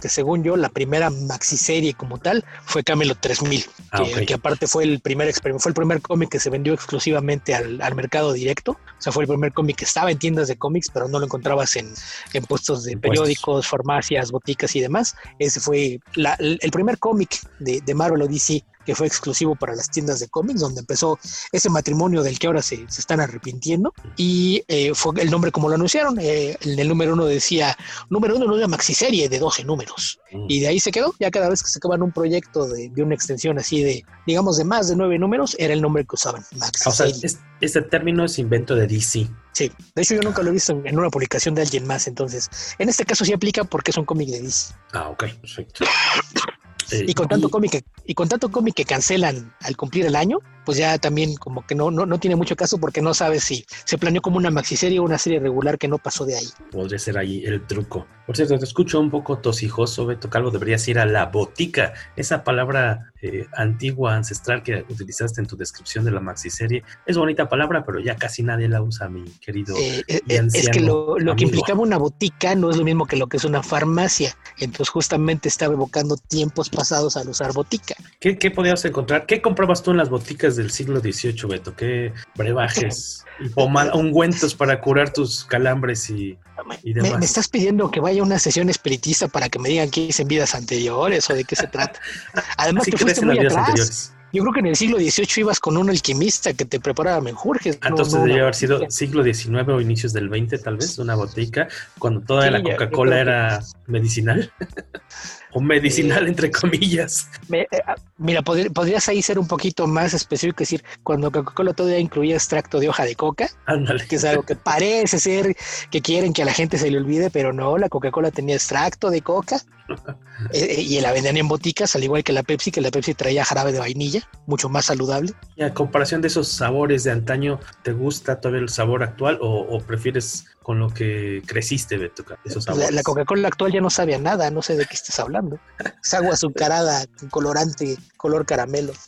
que 0.00 0.08
según 0.08 0.44
yo 0.44 0.56
la 0.56 0.68
primera 0.68 1.10
maxiserie 1.10 1.94
como 1.94 2.18
tal 2.18 2.44
fue 2.64 2.84
Camelot 2.84 3.18
3000, 3.20 3.64
Ah, 3.90 4.04
que, 4.24 4.34
aparte 4.34 4.68
fue 4.68 4.84
el 4.84 5.00
primer 5.00 5.26
experimento, 5.28 5.62
fue 5.64 5.70
el 5.70 5.74
primer 5.74 6.00
cómic 6.00 6.28
que 6.28 6.38
se 6.38 6.48
vendió 6.48 6.74
exclusivamente 6.74 7.56
al, 7.56 7.82
al 7.82 7.94
mercado 7.96 8.32
directo, 8.32 8.72
o 8.72 9.00
sea, 9.02 9.12
fue 9.12 9.24
el 9.24 9.28
primer 9.28 9.52
cómic 9.52 9.76
que 9.78 9.84
estaba 9.84 10.12
en 10.12 10.18
tiendas 10.20 10.46
de 10.46 10.56
cómics, 10.56 10.90
pero 10.94 11.08
no 11.08 11.18
lo 11.18 11.24
encontrabas 11.24 11.74
en, 11.74 11.92
en 12.32 12.44
puestos 12.44 12.84
de 12.84 12.92
En 12.92 13.00
periódicos, 13.00 13.66
farmacias, 13.66 14.30
boticas 14.30 14.76
y 14.76 14.80
demás. 14.80 15.16
Ese 15.40 15.58
fue 15.58 15.98
la- 16.14 16.36
el 16.38 16.70
primer 16.70 16.98
cómic 17.00 17.40
de, 17.58 17.80
de 17.80 17.94
Marvel 17.94 18.22
o 18.22 18.28
DC 18.28 18.64
que 18.84 18.94
fue 18.94 19.06
exclusivo 19.06 19.54
para 19.56 19.74
las 19.74 19.90
tiendas 19.90 20.20
de 20.20 20.28
cómics, 20.28 20.60
donde 20.60 20.80
empezó 20.80 21.18
ese 21.52 21.70
matrimonio 21.70 22.22
del 22.22 22.38
que 22.38 22.46
ahora 22.46 22.62
se, 22.62 22.84
se 22.88 23.00
están 23.00 23.20
arrepintiendo. 23.20 23.92
Y 24.16 24.62
eh, 24.68 24.92
fue 24.94 25.20
el 25.22 25.30
nombre 25.30 25.50
como 25.52 25.68
lo 25.68 25.74
anunciaron. 25.74 26.18
eh, 26.20 26.56
en 26.60 26.78
el 26.78 26.88
número 26.88 27.14
uno 27.14 27.24
decía, 27.26 27.76
número 28.10 28.36
uno, 28.36 28.52
una 28.54 28.68
maxiserie 28.68 29.28
de 29.28 29.38
12 29.38 29.64
números. 29.64 30.18
Mm. 30.32 30.46
Y 30.48 30.60
de 30.60 30.68
ahí 30.68 30.80
se 30.80 30.90
quedó. 30.92 31.14
Ya 31.20 31.30
cada 31.30 31.48
vez 31.48 31.62
que 31.62 31.68
sacaban 31.68 32.02
un 32.02 32.12
proyecto 32.12 32.66
de, 32.68 32.88
de 32.90 33.02
una 33.02 33.14
extensión 33.14 33.58
así 33.58 33.82
de, 33.82 34.04
digamos, 34.26 34.56
de 34.56 34.64
más 34.64 34.88
de 34.88 34.96
nueve 34.96 35.18
números, 35.18 35.56
era 35.58 35.72
el 35.74 35.80
nombre 35.82 36.04
que 36.04 36.14
usaban, 36.14 36.44
o 36.86 36.90
sea, 36.92 37.06
es- 37.06 37.38
este 37.60 37.82
término 37.82 38.24
es 38.24 38.38
invento 38.38 38.74
de 38.74 38.86
DC. 38.86 39.28
Sí, 39.52 39.70
de 39.94 40.02
hecho 40.02 40.14
yo 40.16 40.20
nunca 40.22 40.42
lo 40.42 40.50
he 40.50 40.52
visto 40.52 40.72
en, 40.72 40.86
en 40.86 40.98
una 40.98 41.08
publicación 41.10 41.54
de 41.54 41.62
alguien 41.62 41.86
más, 41.86 42.06
entonces 42.08 42.50
en 42.78 42.88
este 42.88 43.04
caso 43.04 43.24
sí 43.24 43.32
aplica 43.32 43.64
porque 43.64 43.90
es 43.92 43.96
un 43.96 44.04
cómic 44.04 44.28
de 44.28 44.42
DC. 44.42 44.74
Ah, 44.92 45.08
ok, 45.08 45.24
perfecto. 45.40 45.84
Y 46.92 47.14
con 47.14 47.28
tanto 47.28 47.48
cómic 47.48 47.72
que, 47.72 47.84
y 48.04 48.14
con 48.14 48.28
tanto 48.28 48.50
cómic 48.50 48.74
que 48.74 48.84
cancelan 48.84 49.54
al 49.60 49.76
cumplir 49.76 50.06
el 50.06 50.16
año, 50.16 50.38
pues 50.64 50.78
ya 50.78 50.98
también 50.98 51.36
como 51.36 51.66
que 51.66 51.74
no, 51.74 51.90
no, 51.90 52.06
no 52.06 52.18
tiene 52.18 52.36
mucho 52.36 52.56
caso 52.56 52.78
porque 52.78 53.02
no 53.02 53.14
sabes 53.14 53.44
si 53.44 53.64
se 53.84 53.98
planeó 53.98 54.22
como 54.22 54.36
una 54.36 54.50
maxiserie 54.50 54.98
o 54.98 55.02
una 55.02 55.18
serie 55.18 55.40
regular 55.40 55.78
que 55.78 55.88
no 55.88 55.98
pasó 55.98 56.24
de 56.24 56.36
ahí. 56.36 56.46
Podría 56.70 56.98
ser 56.98 57.18
ahí 57.18 57.44
el 57.44 57.66
truco. 57.66 58.06
Por 58.26 58.36
cierto, 58.36 58.58
te 58.58 58.64
escucho 58.64 59.00
un 59.00 59.10
poco 59.10 59.38
tosijoso, 59.38 60.06
Beto 60.06 60.30
Calvo. 60.30 60.50
Deberías 60.50 60.86
ir 60.88 60.98
a 60.98 61.06
la 61.06 61.26
botica. 61.26 61.92
Esa 62.16 62.42
palabra 62.42 63.12
eh, 63.20 63.46
antigua, 63.54 64.14
ancestral 64.14 64.62
que 64.62 64.84
utilizaste 64.88 65.40
en 65.40 65.46
tu 65.46 65.56
descripción 65.56 66.04
de 66.04 66.10
la 66.10 66.20
maxiserie. 66.20 66.82
Es 67.06 67.16
bonita 67.16 67.48
palabra, 67.48 67.84
pero 67.84 68.00
ya 68.00 68.16
casi 68.16 68.42
nadie 68.42 68.68
la 68.68 68.82
usa, 68.82 69.08
mi 69.08 69.24
querido. 69.40 69.76
Eh, 69.76 70.04
eh, 70.08 70.20
y 70.26 70.34
eh, 70.34 70.48
es 70.52 70.68
que 70.70 70.80
lo, 70.80 71.18
lo 71.18 71.36
que 71.36 71.44
implicaba 71.44 71.80
una 71.80 71.98
botica 71.98 72.54
no 72.54 72.70
es 72.70 72.76
lo 72.76 72.84
mismo 72.84 73.06
que 73.06 73.16
lo 73.16 73.26
que 73.26 73.36
es 73.36 73.44
una 73.44 73.62
farmacia. 73.62 74.36
Entonces 74.58 74.88
justamente 74.88 75.48
estaba 75.48 75.74
evocando 75.74 76.16
tiempos 76.16 76.70
pasados 76.70 77.16
al 77.16 77.28
usar 77.28 77.52
botica. 77.52 77.94
¿Qué, 78.20 78.38
qué 78.38 78.50
podías 78.50 78.84
encontrar? 78.84 79.26
¿Qué 79.26 79.42
comprabas 79.42 79.82
tú 79.82 79.90
en 79.90 79.98
las 79.98 80.08
boticas 80.08 80.56
del 80.56 80.70
siglo 80.70 81.00
XVIII, 81.00 81.48
Beto? 81.48 81.74
¿Qué 81.76 82.12
brebajes 82.36 83.24
pomada, 83.54 83.94
ungüentos 83.94 84.54
para 84.54 84.80
curar 84.80 85.12
tus 85.12 85.44
calambres 85.44 86.08
y, 86.10 86.38
y 86.82 86.94
Me, 86.94 87.02
demás? 87.02 87.18
me 87.18 87.24
estás 87.24 87.48
pidiendo 87.48 87.90
que 87.90 88.00
vaya 88.00 88.13
una 88.20 88.38
sesión 88.38 88.68
espiritista 88.70 89.28
para 89.28 89.48
que 89.48 89.58
me 89.58 89.68
digan 89.68 89.90
qué 89.90 90.02
hice 90.02 90.22
en 90.22 90.28
vidas 90.28 90.54
anteriores 90.54 91.28
o 91.30 91.34
de 91.34 91.44
qué 91.44 91.56
se 91.56 91.66
trata. 91.66 92.00
Además, 92.58 92.84
¿Sí 92.84 92.90
te 92.90 92.98
fuiste 92.98 93.24
muy 93.24 93.38
atrás. 93.38 93.56
anteriores? 93.56 94.10
Yo 94.32 94.42
creo 94.42 94.52
que 94.52 94.60
en 94.60 94.66
el 94.66 94.74
siglo 94.74 94.96
XVIII 94.98 95.28
ibas 95.36 95.60
con 95.60 95.76
un 95.76 95.90
alquimista 95.90 96.52
que 96.54 96.64
te 96.64 96.80
preparaba 96.80 97.20
menjurjes. 97.20 97.78
Entonces 97.84 98.14
no 98.14 98.22
haber 98.34 98.54
sido 98.56 98.90
siglo 98.90 99.22
XIX 99.22 99.68
o 99.68 99.80
inicios 99.80 100.12
del 100.12 100.28
XX, 100.28 100.60
tal 100.60 100.76
vez, 100.76 100.98
una 100.98 101.14
botica, 101.14 101.68
cuando 102.00 102.20
toda 102.20 102.46
Sí, 102.46 102.50
la 102.50 102.60
Coca-Cola 102.64 103.14
que- 103.14 103.20
era 103.20 103.60
medicinal. 103.86 104.52
o 105.52 105.60
medicinal, 105.60 106.26
entre 106.26 106.50
comillas. 106.50 107.28
Me- 107.48 107.60
eh, 107.70 107.80
ah, 107.86 107.94
mira, 108.18 108.42
podrías 108.42 109.08
ahí 109.08 109.22
ser 109.22 109.38
un 109.38 109.48
poquito 109.48 109.86
más 109.86 110.14
específico, 110.14 110.62
y 110.62 110.64
decir, 110.64 110.84
cuando 111.02 111.30
Coca-Cola 111.30 111.72
todavía 111.72 111.98
incluía 111.98 112.34
extracto 112.34 112.78
de 112.80 112.88
hoja 112.88 113.04
de 113.04 113.14
coca, 113.16 113.48
Ándale. 113.66 114.06
que 114.06 114.16
es 114.16 114.24
algo 114.24 114.42
que 114.42 114.56
parece 114.56 115.18
ser 115.18 115.56
que 115.90 116.00
quieren 116.00 116.32
que 116.32 116.42
a 116.42 116.44
la 116.46 116.52
gente 116.52 116.78
se 116.78 116.90
le 116.90 116.98
olvide, 116.98 117.30
pero 117.30 117.52
no, 117.52 117.78
la 117.78 117.88
Coca-Cola 117.88 118.30
tenía 118.30 118.54
extracto 118.56 119.10
de 119.10 119.22
coca 119.22 119.60
eh, 120.52 120.80
y 120.80 121.00
la 121.00 121.12
vendían 121.12 121.36
en 121.36 121.48
boticas, 121.48 121.94
al 121.94 122.04
igual 122.04 122.24
que 122.24 122.32
la 122.32 122.42
Pepsi, 122.42 122.70
que 122.70 122.80
la 122.80 122.90
Pepsi 122.90 123.14
traía 123.14 123.44
jarabe 123.44 123.72
de 123.72 123.78
vainilla, 123.80 124.22
mucho 124.46 124.68
más 124.68 124.86
saludable. 124.86 125.32
Y 125.56 125.62
a 125.62 125.74
comparación 125.74 126.22
de 126.22 126.28
esos 126.28 126.48
sabores 126.48 127.04
de 127.04 127.10
antaño, 127.10 127.60
¿te 127.82 127.92
gusta 127.92 128.40
todavía 128.40 128.62
el 128.62 128.68
sabor 128.68 129.02
actual 129.02 129.38
o, 129.40 129.60
o 129.60 129.80
prefieres 129.80 130.46
con 130.62 130.78
lo 130.78 130.88
que 130.88 131.42
creciste, 131.46 131.98
Beto? 131.98 132.24
Esos 132.44 132.66
La, 132.66 132.72
sabores. 132.72 132.92
la 132.92 133.02
Coca-Cola 133.02 133.48
actual 133.48 133.72
ya 133.72 133.80
no 133.82 133.90
sabe 133.90 134.14
a 134.14 134.18
nada, 134.18 134.50
no 134.50 134.62
sé 134.62 134.76
de 134.76 134.86
qué 134.86 134.94
estás 134.94 135.18
hablando. 135.20 135.58
Es 136.02 136.14
agua 136.14 136.32
azucarada, 136.32 137.04
colorante, 137.30 137.98
color 138.24 138.46
caramelo. 138.46 138.92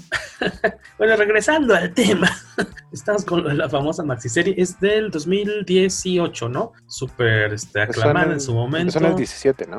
Bueno, 0.98 1.16
regresando 1.16 1.74
al 1.74 1.94
tema, 1.94 2.30
estamos 2.92 3.24
con 3.24 3.56
la 3.56 3.68
famosa 3.70 4.02
maxiserie, 4.02 4.54
es 4.58 4.78
del 4.80 5.10
2018, 5.10 6.48
¿no? 6.50 6.72
Súper 6.86 7.54
este, 7.54 7.80
aclamada 7.80 8.32
en 8.34 8.40
su 8.40 8.52
momento. 8.54 8.92
Son 8.92 9.04
el 9.06 9.16
17, 9.16 9.66
¿no? 9.66 9.78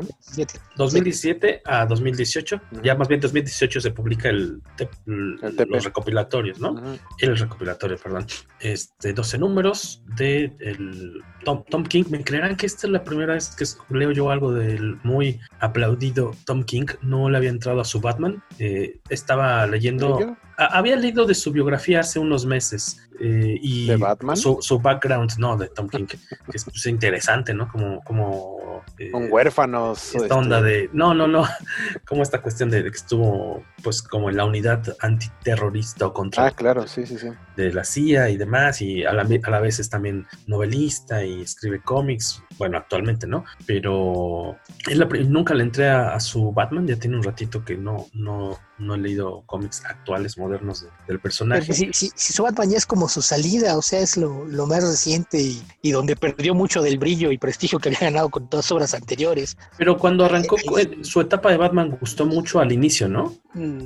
2017 0.77 1.62
a 1.63 1.86
2018, 1.86 2.62
ya 2.84 2.96
más 2.96 3.08
bien 3.08 3.20
2018 3.22 3.82
se 3.82 3.91
publica 3.91 4.29
el, 4.29 4.62
te- 4.75 4.89
el- 5.06 5.39
los 5.70 5.84
recopilatorios, 5.86 6.60
¿no? 6.60 6.75
El 7.20 7.38
recopilatorio, 7.38 7.98
perdón. 7.98 8.25
Este, 8.60 9.13
12 9.13 9.38
números 9.38 10.01
de 10.17 10.56
el 10.60 11.22
Tom, 11.44 11.63
Tom 11.70 11.84
King. 11.84 12.03
¿Me 12.10 12.24
creerán 12.24 12.56
que 12.56 12.65
esta 12.65 12.88
es 12.88 12.91
la 12.91 13.03
primera 13.03 13.34
vez 13.34 13.56
que 13.56 13.65
leo 13.96 14.12
yo 14.12 14.29
algo 14.29 14.53
del 14.53 14.98
muy 15.03 15.39
aplaudido 15.60 16.32
Tom 16.46 16.63
King? 16.63 16.86
No 17.01 17.29
le 17.29 17.38
había 17.38 17.50
entrado 17.50 17.82
a 17.82 17.86
su 17.86 18.00
Batman. 18.01 18.44
Eh, 18.60 19.00
estaba 19.10 19.65
leyendo... 19.67 20.38
Había 20.58 20.96
leído 20.96 21.25
de 21.27 21.36
su 21.36 21.51
biografía 21.51 22.00
hace 22.00 22.17
unos 22.17 22.48
meses 22.48 23.08
eh, 23.20 23.60
y 23.62 23.88
¿De 23.88 23.96
Batman? 23.96 24.36
Su, 24.36 24.58
su 24.62 24.79
background, 24.79 25.34
no, 25.38 25.56
de 25.56 25.70
Tom 25.70 25.88
King, 25.88 26.06
que 26.06 26.17
es 26.53 26.65
pues, 26.65 26.86
interesante, 26.88 27.53
¿no? 27.53 27.67
Como, 27.72 28.03
como 28.03 28.84
eh, 28.98 29.12
Con 29.12 29.32
huérfanos. 29.32 30.08
esta 30.08 30.24
este, 30.24 30.34
onda 30.34 30.62
de 30.62 30.89
no 30.94 31.13
no 31.13 31.27
no 31.27 31.46
como 32.08 32.24
esta 32.24 32.41
cuestión 32.41 32.70
de, 32.70 32.84
de 32.84 32.91
que 32.91 32.98
estuvo 32.98 33.63
pues 33.84 34.01
como 34.01 34.29
en 34.29 34.38
la 34.38 34.46
unidad 34.46 34.96
antiterrorista 35.00 36.08
o 36.08 36.13
contra 36.13 36.48
Ah, 36.48 36.51
claro, 36.51 36.88
sí, 36.88 37.06
sí, 37.06 37.17
sí. 37.17 37.29
De 37.58 37.74
la 37.74 37.84
CIA 37.84 38.30
y 38.30 38.38
demás 38.38 38.82
y 38.82 39.04
a 39.04 39.12
la, 39.12 39.24
a 39.44 39.50
la 39.50 39.60
vez 39.60 39.80
es 39.80 39.90
también 39.90 40.26
novelista 40.46 41.26
y 41.26 41.42
escribe 41.42 41.82
cómics 41.82 42.42
bueno 42.58 42.78
actualmente 42.78 43.28
no 43.28 43.44
pero 43.66 44.58
es 44.90 44.98
la 44.98 45.08
pri- 45.10 45.26
nunca 45.26 45.54
le 45.54 45.64
entré 45.64 45.90
a, 45.90 46.14
a 46.16 46.20
su 46.20 46.52
Batman 46.54 46.88
ya 46.88 46.96
tiene 46.98 47.18
un 47.18 47.24
ratito 47.24 47.66
que 47.66 47.76
no 47.76 48.06
no 48.14 48.58
no 48.80 48.94
he 48.96 48.98
leído 49.00 49.42
cómics 49.48 49.84
actuales 49.86 50.38
modernos 50.38 50.84
de- 50.84 50.90
del 51.08 51.20
personaje 51.20 51.74
si, 51.74 51.90
si, 51.94 52.12
si 52.16 52.32
su 52.34 52.44
Batman 52.44 52.70
ya 52.70 52.78
es 52.78 52.86
como 52.86 53.10
su 53.10 53.22
salida, 53.24 53.76
o 53.78 53.82
sea, 53.82 54.00
es 54.02 54.18
lo, 54.18 54.46
lo 54.46 54.68
más 54.68 54.84
reciente 54.84 55.42
y, 55.42 55.62
y 55.82 55.92
donde 55.92 56.16
perdió 56.16 56.54
mucho 56.54 56.82
del 56.84 57.00
brillo 57.00 57.32
y 57.32 57.38
prestigio 57.40 57.80
que 57.80 57.90
había 57.90 58.00
ganado 58.02 58.30
con 58.30 58.48
todas 58.50 58.72
obras 58.72 58.94
anteriores. 58.94 59.58
pero 59.78 59.98
cuando 59.98 60.26
arrancó 60.26 60.58
eh, 60.78 61.00
su 61.02 61.22
etapa 61.22 61.50
de 61.50 61.58
Batman 61.58 61.98
gustó 62.00 62.26
mucho 62.28 62.60
al 62.60 62.72
inicio 62.72 63.08
no 63.08 63.34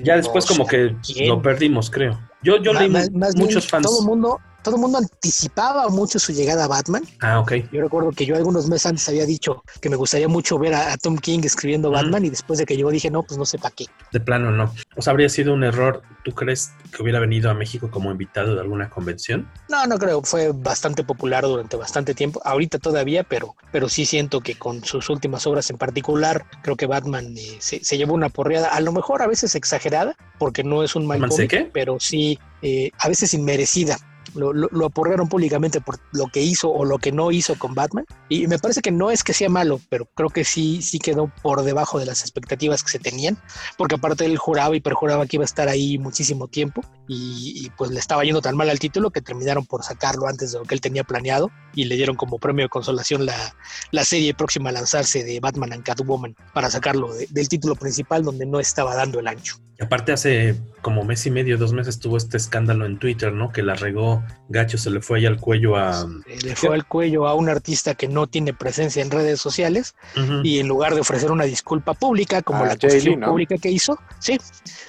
ya 0.04 0.18
después 0.18 0.46
no, 0.50 0.56
como 0.56 0.68
que 0.68 0.96
¿quién? 1.06 1.30
lo 1.30 1.42
perdimos 1.42 1.90
creo 1.90 2.20
yo 2.44 2.58
yo 2.62 2.74
leí 2.74 2.90
más- 2.90 3.12
más 3.12 3.34
bien, 3.36 3.46
muchos 3.46 3.68
fans. 3.68 3.86
Todo 3.86 4.02
mundo, 4.04 4.40
todo 4.64 4.78
mundo 4.78 4.98
anticipaba 4.98 5.88
mucho 5.90 6.20
su 6.20 6.32
llegada 6.34 6.66
a 6.66 6.68
Batman. 6.68 7.04
ah 7.20 7.40
ok 7.40 7.54
Yo 7.72 7.82
recuerdo 7.82 8.12
que 8.12 8.26
yo 8.26 8.36
algunos 8.36 8.68
meses 8.68 8.86
antes 8.88 9.08
había 9.10 9.26
dicho 9.26 9.64
que 9.82 9.90
me 9.90 9.96
gustaría 9.96 10.28
mucho 10.28 10.58
ver 10.58 10.74
a, 10.74 10.94
a 10.94 10.98
Tom 10.98 11.18
King 11.18 11.42
escribiendo 11.44 11.92
Batman 11.92 12.26
y 12.26 12.30
después 12.30 12.60
de 12.60 12.66
que 12.66 12.76
llegó 12.76 12.92
dije, 12.92 13.10
no, 13.10 13.24
pues 13.24 13.38
no 13.38 13.46
sé 13.46 13.58
para 13.58 13.76
qué. 13.76 13.86
De 14.12 14.20
plano 14.20 14.52
no. 14.52 14.74
O 14.96 15.02
sea, 15.02 15.12
habría 15.12 15.30
sido 15.30 15.54
un 15.54 15.64
error, 15.64 16.02
¿tú 16.24 16.32
crees 16.34 16.72
que 16.96 17.02
hubiera 17.02 17.20
venido 17.20 17.50
a 17.50 17.54
México 17.54 17.90
como 17.90 18.12
invitado 18.12 18.56
de 18.56 18.62
alguna 18.62 18.90
convención? 18.90 19.50
No, 19.70 19.86
no 19.88 19.98
creo, 19.98 20.22
fue 20.24 20.52
bastante 20.54 21.04
popular 21.04 21.44
durante 21.44 21.78
bastante 21.78 22.14
tiempo, 22.14 22.42
ahorita 22.44 22.80
todavía, 22.80 23.24
pero, 23.24 23.56
pero 23.72 23.90
sí 23.90 24.06
siento 24.06 24.42
que 24.42 24.56
con 24.56 24.84
sus 24.84 25.10
últimas 25.10 25.46
obras 25.48 25.70
en 25.70 25.78
particular, 25.78 26.46
creo 26.62 26.76
que 26.76 26.86
Batman 26.86 27.36
eh, 27.38 27.58
se, 27.60 27.84
se 27.84 27.98
llevó 27.98 28.14
una 28.14 28.30
porreada, 28.30 28.70
a 28.70 28.82
lo 28.82 28.92
mejor 28.92 29.22
a 29.22 29.28
veces 29.28 29.56
exagerada, 29.56 30.16
porque 30.38 30.64
no 30.64 30.84
es 30.84 30.96
un 30.96 31.08
mal 31.08 31.20
¿Batman 31.20 31.38
se 31.38 31.48
cómic, 31.48 31.72
pero 31.74 32.00
sí 32.00 32.40
eh, 32.62 32.92
a 33.00 33.08
veces 33.08 33.34
inmerecida. 33.34 33.98
Lo, 34.36 34.54
lo, 34.54 34.86
aporrearon 34.86 35.28
públicamente 35.28 35.82
por 35.82 36.00
lo 36.14 36.28
que 36.28 36.42
hizo 36.42 36.70
o 36.72 36.86
lo 36.86 36.98
que 36.98 37.12
no 37.12 37.32
hizo 37.32 37.58
con 37.58 37.74
Batman. 37.74 38.06
Y 38.30 38.48
me 38.48 38.60
parece 38.60 38.82
que 38.82 38.92
no 38.92 39.12
es 39.12 39.24
que 39.24 39.34
sea 39.34 39.50
malo, 39.50 39.80
pero 39.90 40.06
creo 40.16 40.30
que 40.30 40.44
sí, 40.46 40.82
sí 40.82 41.00
quedó 41.00 41.32
por 41.42 41.64
debajo 41.64 42.00
de 42.00 42.06
las 42.06 42.22
expectativas 42.22 42.84
que 42.84 42.92
se 42.92 43.00
tenían, 43.00 43.38
porque 43.78 43.96
aparte 43.96 44.26
él 44.26 44.38
juraba 44.38 44.76
y 44.76 44.80
perjuraba 44.82 45.26
que 45.26 45.38
iba 45.38 45.44
a 45.44 45.46
estar 45.46 45.68
ahí 45.68 45.98
muchísimo 45.98 46.48
tiempo 46.48 46.82
y, 47.08 47.70
pues 47.78 47.92
le 47.92 48.00
estaba 48.00 48.24
yendo 48.24 48.42
tan 48.42 48.56
mal 48.56 48.70
al 48.70 48.80
título 48.80 49.10
que 49.12 49.22
terminaron 49.22 49.66
por 49.66 49.84
sacarlo 49.84 50.28
antes 50.28 50.52
de 50.54 50.60
lo 50.60 50.66
que 50.66 50.76
él 50.76 50.82
tenía 50.82 51.04
planeado 51.04 51.50
y 51.74 51.86
le 51.86 51.96
dieron 51.96 52.16
como 52.16 52.40
premio 52.40 52.66
de 52.66 52.70
consolación 52.70 53.26
la, 53.26 53.56
la 53.92 54.06
serie 54.06 54.34
próxima 54.34 54.70
a 54.70 54.74
lanzarse 54.74 55.24
de 55.24 55.40
Batman 55.40 55.74
and 55.74 55.84
Catwoman 55.84 56.36
para 56.54 56.70
sacarlo 56.70 57.14
de- 57.14 57.28
del 57.30 57.50
título 57.50 57.76
principal 57.76 58.24
donde 58.24 58.46
no 58.46 58.60
estaba 58.60 58.96
dando 58.96 59.20
el 59.20 59.28
ancho. 59.28 59.58
Aparte 59.82 60.12
hace 60.12 60.56
como 60.82 61.04
mes 61.04 61.26
y 61.26 61.32
medio, 61.32 61.58
dos 61.58 61.74
meses 61.74 62.00
tuvo 62.00 62.18
este 62.18 62.38
escándalo 62.38 62.86
en 62.86 62.98
Twitter, 63.00 63.32
¿no? 63.34 63.52
Que 63.52 63.62
la 63.64 63.76
regó 63.76 64.24
gacho, 64.50 64.78
se 64.78 64.90
le 64.90 65.02
fue 65.02 65.20
ahí 65.20 65.26
al 65.26 65.38
cuello 65.40 65.76
a... 65.76 66.08
Eh, 66.28 66.38
Le 66.44 66.56
fue 66.56 66.74
al 66.76 66.86
cuello 66.86 67.28
a 67.28 67.36
un 67.36 67.50
artista 67.50 67.96
que 67.96 68.08
no 68.08 68.28
tiene 68.28 68.54
presencia 68.54 69.02
en 69.02 69.12
redes 69.12 69.40
sociales 69.40 69.96
y 70.44 70.60
en 70.60 70.68
lugar 70.68 70.94
de 70.96 71.02
ofrecer 71.02 71.32
una 71.32 71.46
disculpa 71.46 71.94
pública 71.94 72.42
como 72.42 72.60
A 72.64 72.68
la 72.68 72.74
acusación 72.74 73.14
pública 73.32 73.58
que 73.58 73.70
hizo, 73.72 73.98
sí, 74.20 74.38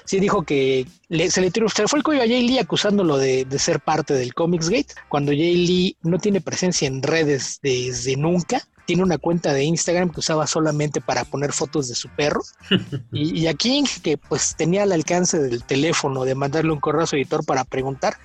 sí 0.05 0.19
dijo 0.19 0.43
que 0.43 0.85
le- 1.09 1.29
se 1.31 1.41
le 1.41 1.51
tiró, 1.51 1.69
se 1.69 1.83
le 1.83 1.87
fue 1.87 1.99
el 1.99 2.03
cuello 2.03 2.23
a 2.23 2.27
Jay 2.27 2.47
Lee 2.47 2.59
acusándolo 2.59 3.17
de, 3.17 3.45
de 3.45 3.59
ser 3.59 3.79
parte 3.79 4.13
del 4.13 4.33
Comics 4.33 4.69
Gate, 4.69 4.93
cuando 5.09 5.31
Jay 5.31 5.55
Lee 5.67 5.97
no 6.01 6.17
tiene 6.19 6.41
presencia 6.41 6.87
en 6.87 7.01
redes 7.03 7.59
desde 7.61 8.15
nunca. 8.17 8.61
Tiene 8.85 9.03
una 9.03 9.17
cuenta 9.17 9.53
de 9.53 9.63
Instagram 9.63 10.09
que 10.09 10.19
usaba 10.19 10.47
solamente 10.47 11.01
para 11.01 11.25
poner 11.25 11.53
fotos 11.53 11.87
de 11.87 11.95
su 11.95 12.09
perro. 12.09 12.41
Y, 13.11 13.41
y 13.41 13.47
a 13.47 13.53
King, 13.53 13.83
que 14.01 14.17
pues 14.17 14.55
tenía 14.57 14.83
al 14.83 14.91
alcance 14.91 15.37
del 15.37 15.63
teléfono 15.63 16.23
de 16.25 16.33
mandarle 16.33 16.71
un 16.71 16.79
correo 16.79 17.03
a 17.03 17.07
su 17.07 17.15
editor 17.15 17.45
para 17.45 17.63
preguntar, 17.63 18.17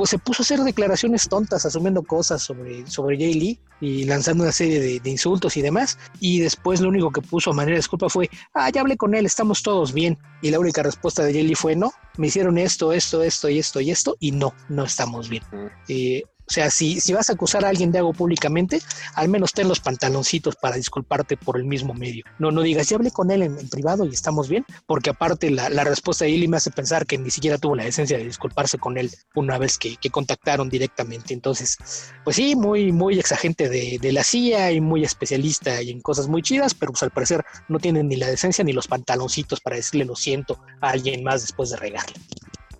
pues 0.00 0.08
se 0.08 0.18
puso 0.18 0.42
a 0.42 0.44
hacer 0.44 0.60
declaraciones 0.60 1.28
tontas, 1.28 1.66
asumiendo 1.66 2.02
cosas 2.02 2.42
sobre, 2.42 2.86
sobre 2.86 3.18
Jay 3.18 3.34
Lee 3.34 3.60
y 3.82 4.04
lanzando 4.04 4.44
una 4.44 4.52
serie 4.52 4.80
de, 4.80 4.98
de 4.98 5.10
insultos 5.10 5.58
y 5.58 5.62
demás. 5.62 5.98
Y 6.20 6.40
después 6.40 6.80
lo 6.80 6.88
único 6.88 7.10
que 7.10 7.20
puso 7.20 7.50
a 7.50 7.54
manera 7.54 7.74
de 7.74 7.80
disculpa 7.80 8.08
fue, 8.08 8.30
ah, 8.54 8.70
ya 8.70 8.80
hablé 8.80 8.96
con 8.96 9.14
él, 9.14 9.26
estamos 9.26 9.62
todos 9.62 9.92
bien. 9.92 10.16
Y 10.40 10.50
la 10.50 10.58
única 10.58 10.82
respuesta 10.82 11.22
de 11.22 11.34
Jay 11.34 11.42
Lee 11.42 11.54
fue, 11.54 11.76
no, 11.76 11.92
me 12.16 12.28
hicieron 12.28 12.56
esto, 12.56 12.94
esto, 12.94 13.22
esto 13.22 13.50
y 13.50 13.58
esto 13.58 13.80
y 13.80 13.90
esto, 13.90 14.16
y 14.20 14.32
no, 14.32 14.54
no 14.70 14.84
estamos 14.84 15.28
bien. 15.28 15.42
Eh, 15.88 16.22
o 16.50 16.52
sea, 16.52 16.68
si, 16.68 17.00
si 17.00 17.12
vas 17.12 17.30
a 17.30 17.34
acusar 17.34 17.64
a 17.64 17.68
alguien 17.68 17.92
de 17.92 17.98
algo 17.98 18.12
públicamente, 18.12 18.82
al 19.14 19.28
menos 19.28 19.52
ten 19.52 19.68
los 19.68 19.78
pantaloncitos 19.78 20.56
para 20.56 20.74
disculparte 20.74 21.36
por 21.36 21.56
el 21.56 21.64
mismo 21.64 21.94
medio. 21.94 22.24
No, 22.40 22.50
no 22.50 22.62
digas, 22.62 22.88
ya 22.88 22.96
hablé 22.96 23.12
con 23.12 23.30
él 23.30 23.42
en, 23.42 23.68
privado 23.68 24.04
y 24.04 24.08
estamos 24.08 24.48
bien, 24.48 24.66
porque 24.84 25.10
aparte 25.10 25.48
la, 25.48 25.68
la 25.68 25.84
respuesta 25.84 26.24
de 26.24 26.32
Ili 26.32 26.48
me 26.48 26.56
hace 26.56 26.72
pensar 26.72 27.06
que 27.06 27.18
ni 27.18 27.30
siquiera 27.30 27.56
tuvo 27.56 27.76
la 27.76 27.84
decencia 27.84 28.18
de 28.18 28.24
disculparse 28.24 28.78
con 28.78 28.98
él 28.98 29.12
una 29.36 29.58
vez 29.58 29.78
que, 29.78 29.96
que 29.96 30.10
contactaron 30.10 30.68
directamente. 30.68 31.34
Entonces, 31.34 31.78
pues 32.24 32.34
sí, 32.34 32.56
muy, 32.56 32.90
muy 32.90 33.20
exagente 33.20 33.68
de, 33.68 33.98
de 34.00 34.10
la 34.10 34.24
CIA 34.24 34.72
y 34.72 34.80
muy 34.80 35.04
especialista 35.04 35.80
y 35.80 35.90
en 35.90 36.00
cosas 36.00 36.26
muy 36.26 36.42
chidas, 36.42 36.74
pero 36.74 36.90
pues 36.90 37.04
al 37.04 37.12
parecer 37.12 37.44
no 37.68 37.78
tienen 37.78 38.08
ni 38.08 38.16
la 38.16 38.26
decencia 38.26 38.64
ni 38.64 38.72
los 38.72 38.88
pantaloncitos 38.88 39.60
para 39.60 39.76
decirle 39.76 40.04
lo 40.04 40.16
siento 40.16 40.58
a 40.80 40.90
alguien 40.90 41.22
más 41.22 41.42
después 41.42 41.70
de 41.70 41.76
regarle. 41.76 42.16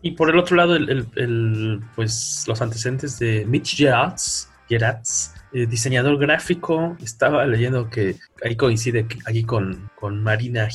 Y 0.02 0.12
por 0.12 0.30
el 0.30 0.38
otro 0.38 0.56
lado, 0.56 0.76
el, 0.76 0.88
el- 0.88 1.06
el, 1.16 1.80
pues 1.94 2.44
los 2.46 2.60
antecedentes 2.62 3.18
de 3.18 3.44
Mitch 3.46 3.76
Gerards, 3.76 4.48
Gerards, 4.68 5.34
eh, 5.52 5.66
diseñador 5.66 6.18
gráfico, 6.18 6.96
estaba 7.02 7.44
leyendo 7.46 7.90
que 7.90 8.16
ahí 8.44 8.56
coincide 8.56 9.06
aquí 9.26 9.44
con, 9.44 9.90
con 9.98 10.22
Marina 10.22 10.68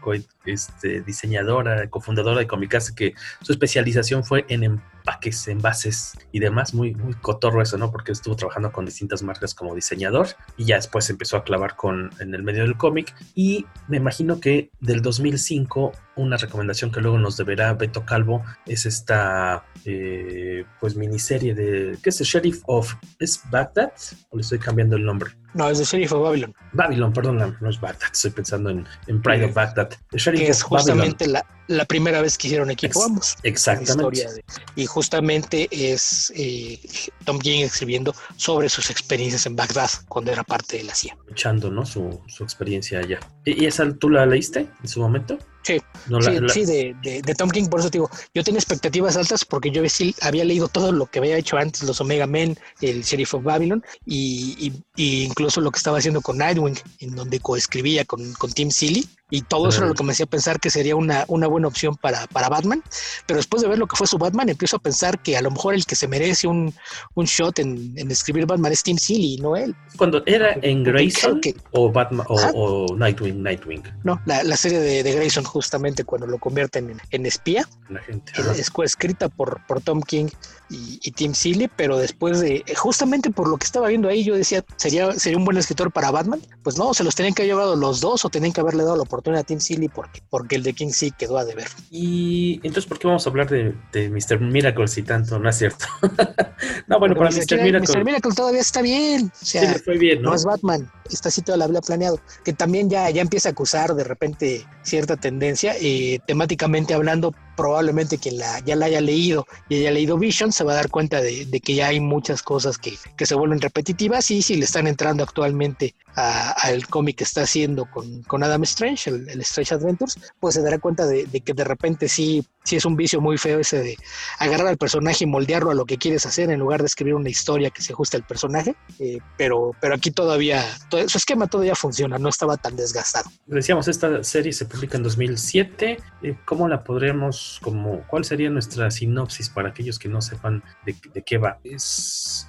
co- 0.00 0.12
este, 0.44 1.00
diseñadora, 1.02 1.88
cofundadora 1.90 2.38
de 2.38 2.46
Comicase, 2.46 2.94
que 2.94 3.14
su 3.42 3.52
especialización 3.52 4.24
fue 4.24 4.44
en 4.48 4.64
empaques, 4.64 5.48
envases 5.48 6.12
y 6.32 6.40
demás. 6.40 6.74
Muy, 6.74 6.94
muy 6.94 7.14
cotorro 7.14 7.60
eso, 7.62 7.76
¿no? 7.78 7.90
Porque 7.90 8.12
estuvo 8.12 8.36
trabajando 8.36 8.72
con 8.72 8.84
distintas 8.86 9.22
marcas 9.22 9.54
como 9.54 9.74
diseñador 9.74 10.28
y 10.56 10.64
ya 10.64 10.76
después 10.76 11.08
empezó 11.10 11.36
a 11.36 11.44
clavar 11.44 11.76
con, 11.76 12.10
en 12.20 12.34
el 12.34 12.42
medio 12.42 12.62
del 12.62 12.76
cómic. 12.76 13.14
Y 13.34 13.66
me 13.88 13.96
imagino 13.98 14.40
que 14.40 14.70
del 14.80 15.02
2005, 15.02 15.92
una 16.16 16.36
recomendación 16.36 16.90
que 16.90 17.00
luego 17.00 17.18
nos 17.18 17.36
deberá 17.36 17.72
Beto 17.74 18.04
Calvo 18.04 18.42
es 18.66 18.86
esta 18.86 19.64
eh, 19.84 20.64
pues 20.80 20.96
miniserie 20.96 21.54
de 21.54 21.96
¿qué 22.02 22.10
es 22.10 22.20
el 22.20 22.26
Sheriff 22.26 22.62
of 22.66 22.94
¿es 23.18 23.40
Baghdad? 23.50 23.92
O 24.30 24.36
le 24.36 24.42
estoy 24.42 24.58
cambiando 24.58 24.96
el 24.96 25.04
nombre 25.04 25.30
No, 25.54 25.68
es 25.70 25.78
de 25.78 25.84
Sheriff 25.84 26.12
of 26.12 26.22
Babylon. 26.22 26.54
Babylon, 26.72 27.12
perdón, 27.12 27.38
no, 27.38 27.56
no 27.60 27.70
es 27.70 27.80
Baghdad, 27.80 28.08
estoy 28.12 28.30
pensando 28.30 28.70
en, 28.70 28.86
en 29.06 29.22
Pride 29.22 29.46
of 29.46 29.54
Baghdad. 29.54 29.88
The 30.10 30.18
Sheriff 30.18 30.40
que 30.42 30.48
es 30.48 30.62
justamente 30.62 31.26
la, 31.26 31.44
la 31.68 31.84
primera 31.86 32.20
vez 32.20 32.36
que 32.36 32.48
hicieron 32.48 32.70
equipo 32.70 32.98
Ex- 33.00 33.06
ambos. 33.06 33.36
exactamente. 33.42 34.24
De- 34.32 34.44
y 34.76 34.86
justamente 34.86 35.68
es 35.70 36.32
eh, 36.36 36.78
Tom 37.24 37.38
King 37.38 37.60
escribiendo 37.64 38.14
sobre 38.36 38.68
sus 38.68 38.90
experiencias 38.90 39.46
en 39.46 39.56
Bagdad 39.56 39.90
cuando 40.08 40.30
era 40.30 40.44
parte 40.44 40.76
de 40.78 40.84
la 40.84 40.94
CIA. 40.94 41.16
Echando, 41.30 41.70
¿no? 41.70 41.84
Su, 41.86 42.20
su 42.28 42.44
experiencia 42.44 42.98
allá. 43.00 43.18
¿Y 43.44 43.64
y 43.64 43.66
esa 43.66 43.90
tú 43.94 44.10
la 44.10 44.26
leíste 44.26 44.68
en 44.82 44.88
su 44.88 45.00
momento? 45.00 45.38
Sí, 45.62 45.80
No, 46.08 46.18
la- 46.20 46.30
sí, 46.30 46.40
la- 46.40 46.48
sí, 46.48 46.64
de, 46.64 46.96
de- 47.02 47.22
de 47.22 47.34
Tom 47.34 47.50
King, 47.50 47.66
por 47.68 47.80
eso 47.80 47.90
te 47.90 47.98
digo, 47.98 48.08
yo 48.34 48.44
tenía 48.44 48.58
expectativas 48.58 49.16
altas 49.16 49.44
porque 49.44 49.70
yo 49.70 49.86
sí 49.88 50.14
había 50.22 50.44
leído 50.44 50.68
todo 50.68 50.92
lo 50.92 51.06
que 51.06 51.18
había 51.18 51.36
hecho 51.36 51.56
antes, 51.58 51.82
los 51.82 52.00
Omega 52.00 52.26
Men, 52.26 52.56
el 52.80 53.02
Sheriff 53.02 53.34
of 53.34 53.42
Babylon, 53.44 53.84
y, 54.06 54.56
y- 54.58 54.82
y 54.96 55.24
incluso 55.38 55.60
lo 55.60 55.70
que 55.70 55.78
estaba 55.78 55.98
haciendo 55.98 56.20
con 56.20 56.36
Nightwing, 56.36 56.76
en 56.98 57.14
donde 57.14 57.38
coescribía 57.38 58.04
con, 58.04 58.32
con 58.34 58.50
Tim 58.52 58.72
Seeley, 58.72 59.08
y 59.30 59.42
todo 59.42 59.68
eso 59.68 59.78
era 59.78 59.88
lo 59.88 59.94
que 59.94 60.02
me 60.04 60.12
hacía 60.12 60.26
pensar 60.26 60.58
que 60.58 60.70
sería 60.70 60.96
una, 60.96 61.24
una 61.28 61.46
buena 61.46 61.68
opción 61.68 61.96
para, 61.96 62.26
para 62.28 62.48
Batman, 62.48 62.82
pero 63.26 63.36
después 63.38 63.62
de 63.62 63.68
ver 63.68 63.78
lo 63.78 63.86
que 63.86 63.96
fue 63.96 64.06
su 64.06 64.16
Batman, 64.18 64.48
empiezo 64.48 64.76
a 64.76 64.78
pensar 64.80 65.22
que 65.22 65.36
a 65.36 65.42
lo 65.42 65.50
mejor 65.50 65.74
el 65.74 65.84
que 65.84 65.96
se 65.96 66.08
merece 66.08 66.46
un, 66.46 66.74
un 67.14 67.24
shot 67.26 67.58
en, 67.58 67.92
en 67.98 68.10
escribir 68.10 68.46
Batman 68.46 68.72
es 68.72 68.82
Tim 68.82 68.96
Seeley, 68.96 69.36
no 69.38 69.54
él. 69.54 69.74
Cuando 69.96 70.22
era 70.26 70.56
en 70.62 70.82
Grayson 70.82 71.40
que- 71.40 71.54
o 71.72 71.92
Batman 71.92 72.26
o, 72.28 72.94
Nightwing, 72.96 73.42
Nightwing, 73.42 73.82
No, 74.04 74.20
la, 74.24 74.42
la 74.42 74.56
serie 74.56 74.80
de, 74.80 75.02
de 75.02 75.12
Grayson 75.14 75.44
justamente 75.44 76.04
cuando 76.04 76.26
lo 76.26 76.38
convierten 76.38 76.90
en, 76.90 77.00
en 77.10 77.26
espía, 77.26 77.68
la 77.90 78.00
gente. 78.00 78.32
Es- 78.32 78.40
Ajá. 78.46 78.52
es 78.52 78.70
escrita 78.84 79.28
por, 79.28 79.60
por 79.66 79.80
Tom 79.82 80.00
King 80.00 80.26
y, 80.70 80.98
y 81.02 81.10
Tim 81.10 81.34
Seeley, 81.34 81.68
pero 81.76 81.98
después 81.98 82.40
de, 82.40 82.62
eh, 82.66 82.74
justamente 82.74 83.30
por 83.30 83.48
lo 83.48 83.56
que 83.58 83.64
estaba 83.66 83.88
viendo 83.88 84.08
ahí, 84.08 84.24
yo 84.24 84.34
decía, 84.34 84.64
¿sería, 84.76 85.12
sería 85.12 85.36
un 85.38 85.44
buen 85.44 85.58
escritor 85.58 85.92
para 85.92 86.10
Batman? 86.10 86.40
Pues 86.62 86.78
no, 86.78 86.94
se 86.94 87.04
los 87.04 87.14
tenían 87.14 87.34
que 87.34 87.42
haber 87.42 87.52
llevado 87.54 87.76
los 87.76 88.00
dos 88.00 88.24
o 88.24 88.30
tenían 88.30 88.52
que 88.52 88.60
haberle 88.60 88.84
dado 88.84 88.96
la 88.96 89.02
oportunidad 89.02 89.17
a 89.26 89.42
Tim 89.42 89.60
Seeley 89.60 89.88
porque, 89.88 90.22
porque 90.30 90.56
el 90.56 90.62
de 90.62 90.72
King 90.72 90.90
sí 90.90 91.10
quedó 91.10 91.38
a 91.38 91.44
deber. 91.44 91.68
Y 91.90 92.56
entonces, 92.56 92.86
¿por 92.86 92.98
qué 92.98 93.06
vamos 93.06 93.26
a 93.26 93.30
hablar 93.30 93.48
de, 93.48 93.74
de 93.92 94.10
Mr. 94.10 94.40
Miracle 94.40 94.88
si 94.88 95.02
tanto? 95.02 95.38
No 95.38 95.48
es 95.48 95.56
cierto. 95.56 95.86
no, 96.86 96.98
bueno, 96.98 97.14
Porque 97.14 97.36
para 97.36 97.58
Mr. 97.58 97.62
Miracle. 97.62 97.94
Mr. 97.94 98.04
Miracle 98.04 98.32
todavía 98.34 98.60
está 98.60 98.82
bien. 98.82 99.32
O 99.40 99.44
sea, 99.44 99.62
Sí, 99.62 99.66
le 99.68 99.78
fue 99.78 99.98
bien, 99.98 100.22
¿no? 100.22 100.30
no 100.30 100.36
es 100.36 100.44
Batman, 100.44 100.90
esta 101.10 101.30
cita 101.30 101.56
la 101.56 101.66
había 101.66 101.80
planeado, 101.80 102.20
que 102.44 102.52
también 102.52 102.88
ya, 102.90 103.10
ya 103.10 103.22
empieza 103.22 103.48
a 103.48 103.52
acusar 103.52 103.94
de 103.94 104.04
repente 104.04 104.66
cierta 104.82 105.16
tendencia, 105.16 105.74
eh, 105.80 106.20
temáticamente 106.26 106.94
hablando, 106.94 107.34
probablemente 107.58 108.18
quien 108.18 108.38
la, 108.38 108.60
ya 108.60 108.76
la 108.76 108.86
haya 108.86 109.00
leído 109.00 109.44
y 109.68 109.80
haya 109.80 109.90
leído 109.90 110.16
Vision 110.16 110.52
se 110.52 110.62
va 110.62 110.72
a 110.72 110.76
dar 110.76 110.90
cuenta 110.90 111.20
de, 111.20 111.44
de 111.44 111.60
que 111.60 111.74
ya 111.74 111.88
hay 111.88 111.98
muchas 111.98 112.40
cosas 112.40 112.78
que, 112.78 112.96
que 113.16 113.26
se 113.26 113.34
vuelven 113.34 113.60
repetitivas 113.60 114.30
y 114.30 114.42
si 114.42 114.54
le 114.54 114.64
están 114.64 114.86
entrando 114.86 115.24
actualmente 115.24 115.96
al 116.14 116.86
cómic 116.86 117.16
que 117.16 117.24
está 117.24 117.42
haciendo 117.42 117.90
con, 117.90 118.22
con 118.22 118.44
Adam 118.44 118.62
Strange, 118.62 119.10
el, 119.10 119.28
el 119.28 119.40
Strange 119.40 119.74
Adventures, 119.74 120.18
pues 120.38 120.54
se 120.54 120.62
dará 120.62 120.78
cuenta 120.78 121.04
de, 121.04 121.26
de 121.26 121.40
que 121.40 121.52
de 121.52 121.64
repente 121.64 122.08
sí, 122.08 122.44
sí 122.68 122.76
es 122.76 122.84
un 122.84 122.96
vicio 122.96 123.20
muy 123.20 123.38
feo 123.38 123.58
ese 123.60 123.82
de 123.82 123.96
agarrar 124.38 124.66
al 124.66 124.76
personaje 124.76 125.24
y 125.24 125.26
moldearlo 125.26 125.70
a 125.70 125.74
lo 125.74 125.84
que 125.86 125.96
quieres 125.96 126.26
hacer 126.26 126.50
en 126.50 126.60
lugar 126.60 126.80
de 126.80 126.86
escribir 126.86 127.14
una 127.14 127.30
historia 127.30 127.70
que 127.70 127.82
se 127.82 127.92
ajuste 127.92 128.16
al 128.16 128.24
personaje, 128.26 128.74
eh, 128.98 129.18
pero, 129.36 129.72
pero 129.80 129.94
aquí 129.94 130.10
todavía, 130.10 130.62
todo- 130.90 131.08
su 131.08 131.18
esquema 131.18 131.46
todavía 131.46 131.74
funciona, 131.74 132.18
no 132.18 132.28
estaba 132.28 132.56
tan 132.56 132.76
desgastado. 132.76 133.30
Decíamos, 133.46 133.88
esta 133.88 134.22
serie 134.22 134.52
se 134.52 134.66
publica 134.66 134.96
en 134.96 135.02
2007. 135.02 135.98
eh, 136.22 136.36
¿Cómo 136.44 136.68
la 136.68 136.84
podríamos, 136.84 137.58
como, 137.62 138.02
cuál 138.06 138.24
sería 138.24 138.50
nuestra 138.50 138.90
sinopsis 138.90 139.48
para 139.48 139.70
aquellos 139.70 139.98
que 139.98 140.08
no 140.08 140.20
sepan 140.20 140.62
de, 140.84 140.94
de 141.14 141.22
qué 141.22 141.38
va? 141.38 141.58
Es, 141.64 142.46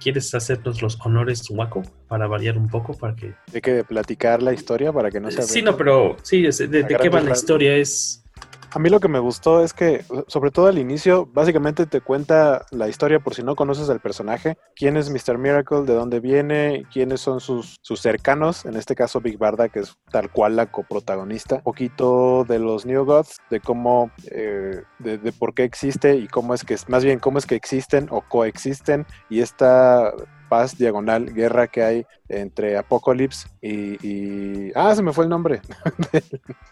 ¿Quieres 0.00 0.34
hacernos 0.34 0.82
los 0.82 0.98
honores, 1.04 1.48
Waco, 1.50 1.82
para 2.08 2.26
variar 2.26 2.56
un 2.58 2.68
poco? 2.68 2.96
Para 2.96 3.14
que... 3.14 3.34
Hay 3.54 3.60
que 3.60 3.84
platicar 3.84 4.42
la 4.42 4.52
historia 4.52 4.92
para 4.92 5.10
que 5.10 5.20
no 5.20 5.30
se 5.30 5.42
Sí, 5.42 5.62
no, 5.62 5.76
pero 5.76 6.16
sí, 6.22 6.42
de, 6.42 6.50
de 6.68 6.96
qué 7.00 7.08
va 7.08 7.20
la 7.20 7.32
historia 7.32 7.76
es... 7.76 8.21
A 8.74 8.78
mí 8.78 8.88
lo 8.88 9.00
que 9.00 9.08
me 9.08 9.18
gustó 9.18 9.62
es 9.62 9.74
que, 9.74 10.02
sobre 10.28 10.50
todo 10.50 10.66
al 10.66 10.78
inicio, 10.78 11.26
básicamente 11.26 11.84
te 11.84 12.00
cuenta 12.00 12.64
la 12.70 12.88
historia 12.88 13.20
por 13.20 13.34
si 13.34 13.42
no 13.42 13.54
conoces 13.54 13.90
al 13.90 14.00
personaje, 14.00 14.56
quién 14.74 14.96
es 14.96 15.10
Mr. 15.10 15.36
Miracle, 15.36 15.82
de 15.82 15.92
dónde 15.92 16.20
viene, 16.20 16.86
quiénes 16.90 17.20
son 17.20 17.40
sus, 17.40 17.76
sus 17.82 18.00
cercanos, 18.00 18.64
en 18.64 18.76
este 18.76 18.94
caso 18.94 19.20
Big 19.20 19.36
Barda, 19.36 19.68
que 19.68 19.80
es 19.80 19.98
tal 20.10 20.30
cual 20.30 20.56
la 20.56 20.72
coprotagonista, 20.72 21.56
un 21.56 21.62
poquito 21.62 22.44
de 22.48 22.58
los 22.58 22.86
New 22.86 23.04
Gods, 23.04 23.36
de 23.50 23.60
cómo, 23.60 24.10
eh, 24.30 24.82
de, 25.00 25.18
de 25.18 25.32
por 25.32 25.52
qué 25.52 25.64
existe 25.64 26.16
y 26.16 26.26
cómo 26.26 26.54
es 26.54 26.64
que, 26.64 26.76
más 26.88 27.04
bien 27.04 27.18
cómo 27.18 27.36
es 27.36 27.44
que 27.44 27.56
existen 27.56 28.08
o 28.10 28.22
coexisten. 28.22 29.06
Y 29.28 29.40
esta 29.40 30.14
paz 30.52 30.76
diagonal, 30.76 31.32
guerra 31.32 31.66
que 31.66 31.82
hay 31.82 32.06
entre 32.28 32.76
Apocalypse 32.76 33.48
y, 33.62 33.96
y- 34.06 34.70
ah, 34.74 34.94
se 34.94 35.02
me 35.02 35.14
fue 35.14 35.24
el 35.24 35.30
nombre 35.30 35.62
de, 36.12 36.22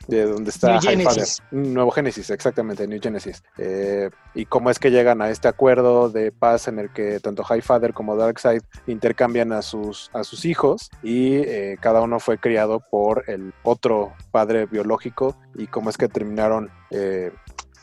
de 0.06 0.24
donde 0.26 0.50
está 0.50 0.72
New. 0.72 0.82
Genesis. 0.82 1.42
Nuevo 1.50 1.90
Génesis, 1.90 2.28
exactamente, 2.28 2.86
New 2.86 3.00
Genesis. 3.02 3.42
Eh, 3.56 4.10
y 4.34 4.44
cómo 4.44 4.68
es 4.68 4.78
que 4.78 4.90
llegan 4.90 5.22
a 5.22 5.30
este 5.30 5.48
acuerdo 5.48 6.10
de 6.10 6.30
paz 6.30 6.68
en 6.68 6.78
el 6.78 6.92
que 6.92 7.20
tanto 7.20 7.42
Highfather 7.42 7.94
como 7.94 8.16
Darkseid 8.16 8.60
intercambian 8.86 9.50
a 9.52 9.62
sus, 9.62 10.10
a 10.12 10.24
sus 10.24 10.44
hijos 10.44 10.90
y 11.02 11.36
eh, 11.36 11.78
cada 11.80 12.02
uno 12.02 12.20
fue 12.20 12.36
criado 12.36 12.80
por 12.90 13.24
el 13.28 13.54
otro 13.62 14.12
padre 14.30 14.66
biológico 14.66 15.36
y 15.54 15.68
cómo 15.68 15.88
es 15.88 15.96
que 15.96 16.08
terminaron 16.08 16.70
eh, 16.90 17.32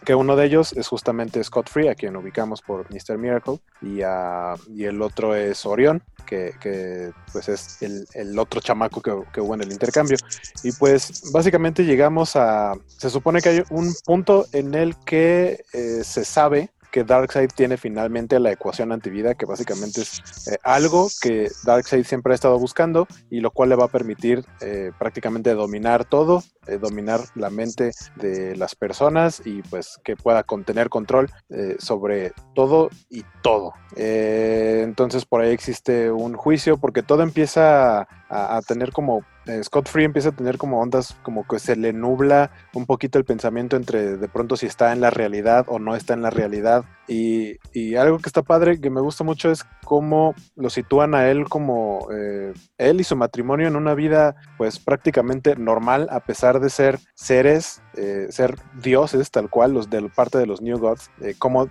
que 0.06 0.16
uno 0.16 0.36
de 0.36 0.46
ellos 0.46 0.74
es 0.74 0.88
justamente 0.88 1.44
Scott 1.44 1.70
Free, 1.70 1.88
a 1.88 1.96
quien 1.96 2.16
ubicamos 2.16 2.62
por 2.62 2.88
Mr. 2.92 3.18
Miracle, 3.18 3.60
y, 3.82 4.02
ah, 4.04 4.56
y 4.68 4.86
el 4.86 5.02
otro 5.02 5.36
es 5.36 5.66
Orión, 5.66 6.04
que, 6.26 6.54
que, 6.60 7.12
pues 7.32 7.50
es 7.50 7.82
el, 7.82 8.08
el 8.14 8.38
otro 8.38 8.62
chamaco 8.62 9.02
que, 9.02 9.12
que 9.34 9.42
hubo 9.42 9.56
en 9.56 9.62
el 9.62 9.72
intercambio. 9.72 10.18
Y 10.64 10.72
pues 10.74 11.32
básicamente 11.32 11.86
llegamos 11.86 12.36
a, 12.36 12.74
se 12.98 13.10
supone 13.10 13.42
que 13.42 13.50
hay 13.50 13.64
un 13.70 13.94
punto 14.06 14.46
en 14.54 14.76
el 14.76 14.96
que 14.98 15.64
eh, 15.74 16.04
se 16.04 16.26
sabe 16.26 16.70
que 16.98 17.04
Darkseid 17.04 17.52
tiene 17.54 17.78
finalmente 17.78 18.40
la 18.40 18.52
ecuación 18.52 18.92
antivida, 18.92 19.36
que 19.36 19.46
básicamente 19.46 20.02
es 20.02 20.20
eh, 20.48 20.58
algo 20.64 21.08
que 21.22 21.48
Darkseid 21.64 22.04
siempre 22.06 22.34
ha 22.34 22.36
estado 22.36 22.58
buscando 22.58 23.08
y 23.30 23.40
lo 23.40 23.52
cual 23.52 23.70
le 23.70 23.76
va 23.76 23.86
a 23.86 23.88
permitir 23.88 24.44
eh, 24.62 24.90
prácticamente 24.98 25.54
dominar 25.54 26.06
todo, 26.06 26.42
eh, 26.66 26.80
dominar 26.80 27.20
la 27.36 27.52
mente 27.52 27.92
de 28.16 28.56
las 28.56 28.74
personas 28.74 29.44
y 29.46 29.62
pues 29.62 30.00
que 30.04 30.16
pueda 30.16 30.42
contener 30.42 30.90
control 30.90 31.30
sobre 31.78 32.34
todo 32.56 32.90
y 33.10 33.24
todo. 33.44 33.74
Entonces 33.96 35.26
por 35.26 35.42
ahí 35.42 35.52
existe 35.52 36.12
un 36.12 36.34
juicio 36.34 36.78
porque 36.78 37.04
todo 37.04 37.22
empieza 37.22 38.08
a, 38.28 38.62
tener 38.68 38.92
como 38.92 39.24
Scott 39.64 39.88
Free 39.88 40.04
empieza 40.04 40.30
a 40.30 40.34
tener 40.34 40.58
como 40.58 40.82
ondas, 40.82 41.16
como 41.24 41.48
que 41.48 41.60
se 41.60 41.76
le 41.76 41.94
nubla 41.94 42.52
un 42.74 42.86
poquito 42.86 43.18
el 43.18 43.26
pensamiento 43.26 43.76
entre 43.76 44.18
de 44.18 44.28
pronto 44.28 44.58
si 44.58 44.66
está 44.66 44.92
en 44.92 45.02
la 45.02 45.10
realidad 45.10 45.66
o 45.68 45.80
no 45.80 45.96
está 45.96 46.14
en 46.14 46.22
la 46.22 46.30
realidad. 46.30 46.86
Y, 47.08 47.58
algo 47.96 48.20
que 48.20 48.28
está 48.28 48.42
padre, 48.42 48.82
que 48.82 48.90
me 48.90 49.02
gusta 49.02 49.24
mucho, 49.24 49.50
es 49.50 49.66
cómo 49.86 50.36
lo 50.56 50.70
sitúan 50.70 51.16
a 51.16 51.30
él 51.30 51.46
como 51.46 52.08
eh, 52.12 52.54
él 52.78 53.00
y 53.00 53.04
su 53.04 53.16
matrimonio 53.16 53.68
en 53.68 53.76
una 53.76 53.94
vida 53.94 54.36
pues 54.58 54.78
prácticamente 54.80 55.56
normal, 55.56 56.08
a 56.12 56.20
pesar 56.20 56.60
de 56.60 56.70
ser 56.70 57.00
seres, 57.16 57.82
eh, 57.96 58.28
ser 58.30 58.58
dioses 58.82 59.32
tal 59.32 59.50
cual, 59.50 59.74
los 59.74 59.90
de 59.90 60.08
parte 60.10 60.38
de 60.38 60.46
los 60.46 60.62
New 60.62 60.78
Gods, 60.78 61.10
eh, 61.22 61.34
cómo 61.40 61.70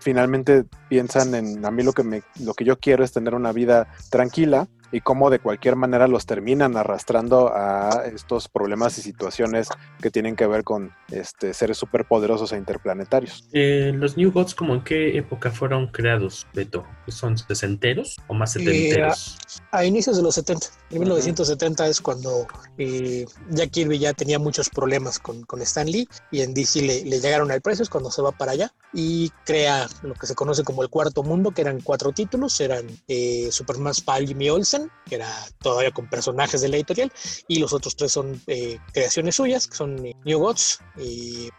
finalmente 0.00 0.64
piensan 0.88 1.34
en 1.34 1.64
a 1.64 1.70
mí 1.70 1.82
lo 1.82 1.92
que, 1.92 2.04
me, 2.04 2.22
lo 2.40 2.54
que 2.54 2.64
yo 2.64 2.78
quiero 2.78 3.04
es 3.04 3.12
tener 3.12 3.34
una 3.34 3.52
vida 3.52 3.88
tranquila 4.10 4.68
y 4.92 5.00
cómo 5.00 5.30
de 5.30 5.38
cualquier 5.38 5.76
manera 5.76 6.08
los 6.08 6.26
terminan 6.26 6.76
arrastrando 6.76 7.52
a 7.54 8.04
estos 8.12 8.48
problemas 8.48 8.98
y 8.98 9.02
situaciones 9.02 9.68
que 10.00 10.10
tienen 10.10 10.36
que 10.36 10.46
ver 10.46 10.64
con 10.64 10.92
este, 11.10 11.54
seres 11.54 11.78
superpoderosos 11.78 12.52
e 12.52 12.56
interplanetarios. 12.56 13.48
Eh, 13.52 13.92
los 13.94 14.16
New 14.16 14.32
Gods, 14.32 14.54
¿como 14.54 14.74
en 14.74 14.82
qué 14.82 15.16
época 15.16 15.50
fueron 15.50 15.88
creados, 15.88 16.46
Beto? 16.54 16.86
¿Son 17.08 17.36
sesenteros 17.36 18.16
o 18.28 18.34
más 18.34 18.52
setenteros? 18.52 19.38
Eh, 19.38 19.62
a, 19.72 19.78
a, 19.78 19.84
inicios 19.84 20.16
de 20.16 20.22
los 20.22 20.34
70. 20.34 20.66
En 20.90 21.00
1970 21.00 21.88
es 21.88 22.00
cuando 22.00 22.46
eh, 22.78 23.26
Jack 23.50 23.70
Kirby 23.70 23.98
ya 23.98 24.12
tenía 24.12 24.38
muchos 24.38 24.70
problemas 24.70 25.18
con, 25.18 25.42
con 25.42 25.60
Stan 25.62 25.86
Lee 25.86 26.08
y 26.30 26.42
en 26.42 26.54
DC 26.54 26.80
le, 26.82 27.04
le, 27.04 27.20
llegaron 27.20 27.50
al 27.50 27.60
precio, 27.60 27.82
es 27.82 27.88
cuando 27.88 28.10
se 28.10 28.22
va 28.22 28.30
para 28.30 28.52
allá 28.52 28.72
y 28.92 29.30
crea 29.44 29.86
lo 30.02 30.14
que 30.14 30.26
se 30.26 30.34
conoce 30.34 30.64
como 30.64 30.82
el 30.82 30.88
cuarto 30.88 31.22
mundo, 31.22 31.50
que 31.50 31.60
eran 31.60 31.80
cuatro 31.80 32.12
títulos, 32.12 32.60
eran 32.60 32.86
eh, 33.08 33.48
Superman 33.50 33.94
Spy 33.94 34.26
Jimmy 34.26 34.48
Olsen, 34.48 34.90
que 35.04 35.16
era 35.16 35.28
todavía 35.60 35.90
con 35.90 36.08
personajes 36.08 36.62
de 36.62 36.68
la 36.68 36.76
editorial, 36.76 37.12
y 37.46 37.58
los 37.58 37.74
otros 37.74 37.94
tres 37.94 38.12
son 38.12 38.40
eh, 38.46 38.78
creaciones 38.92 39.34
suyas, 39.34 39.66
que 39.66 39.76
son 39.76 39.96
New 40.24 40.38
Gods, 40.38 40.80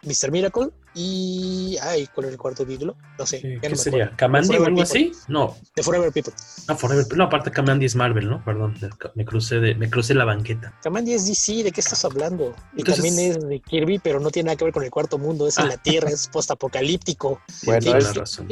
Mr. 0.02 0.32
Miracle 0.32 0.70
y. 0.94 1.76
Ay, 1.80 2.08
¿cuál 2.12 2.26
era 2.26 2.32
el 2.32 2.38
cuarto 2.38 2.66
título? 2.66 2.96
No 3.18 3.24
sé. 3.24 3.40
¿Qué, 3.40 3.68
no 3.68 3.76
sería? 3.76 4.10
¿Kamandi 4.16 4.56
o 4.56 4.64
algo 4.64 4.82
así? 4.82 5.12
No. 5.28 5.56
The 5.74 5.84
Forever 5.84 6.12
People. 6.12 6.32
Ah, 6.66 6.74
Forever 6.74 7.06
No, 7.16 7.24
aparte 7.24 7.52
Kamandi 7.52 7.86
es 7.86 7.94
Marvel, 7.94 8.28
¿no? 8.28 8.44
Perdón, 8.44 8.74
me 9.18 9.24
crucé, 9.24 9.58
de, 9.58 9.74
me 9.74 9.90
crucé 9.90 10.14
la 10.14 10.24
banqueta. 10.24 10.72
Kamandi 10.80 11.12
es 11.12 11.26
DC, 11.26 11.64
¿de 11.64 11.72
qué 11.72 11.80
estás 11.80 12.04
hablando? 12.04 12.54
Y 12.76 12.82
Entonces... 12.82 13.04
también 13.04 13.32
es 13.32 13.48
de 13.48 13.58
Kirby, 13.58 13.98
pero 13.98 14.20
no 14.20 14.30
tiene 14.30 14.46
nada 14.46 14.56
que 14.56 14.62
ver 14.64 14.72
con 14.72 14.84
el 14.84 14.90
cuarto 14.92 15.18
mundo, 15.18 15.48
es 15.48 15.58
en 15.58 15.64
Ah. 15.64 15.68
la 15.70 15.76
Tierra, 15.76 16.08
es 16.08 16.28
postapocalíptico. 16.28 17.40
Bueno, 17.64 17.80
¿Qué, 17.80 17.98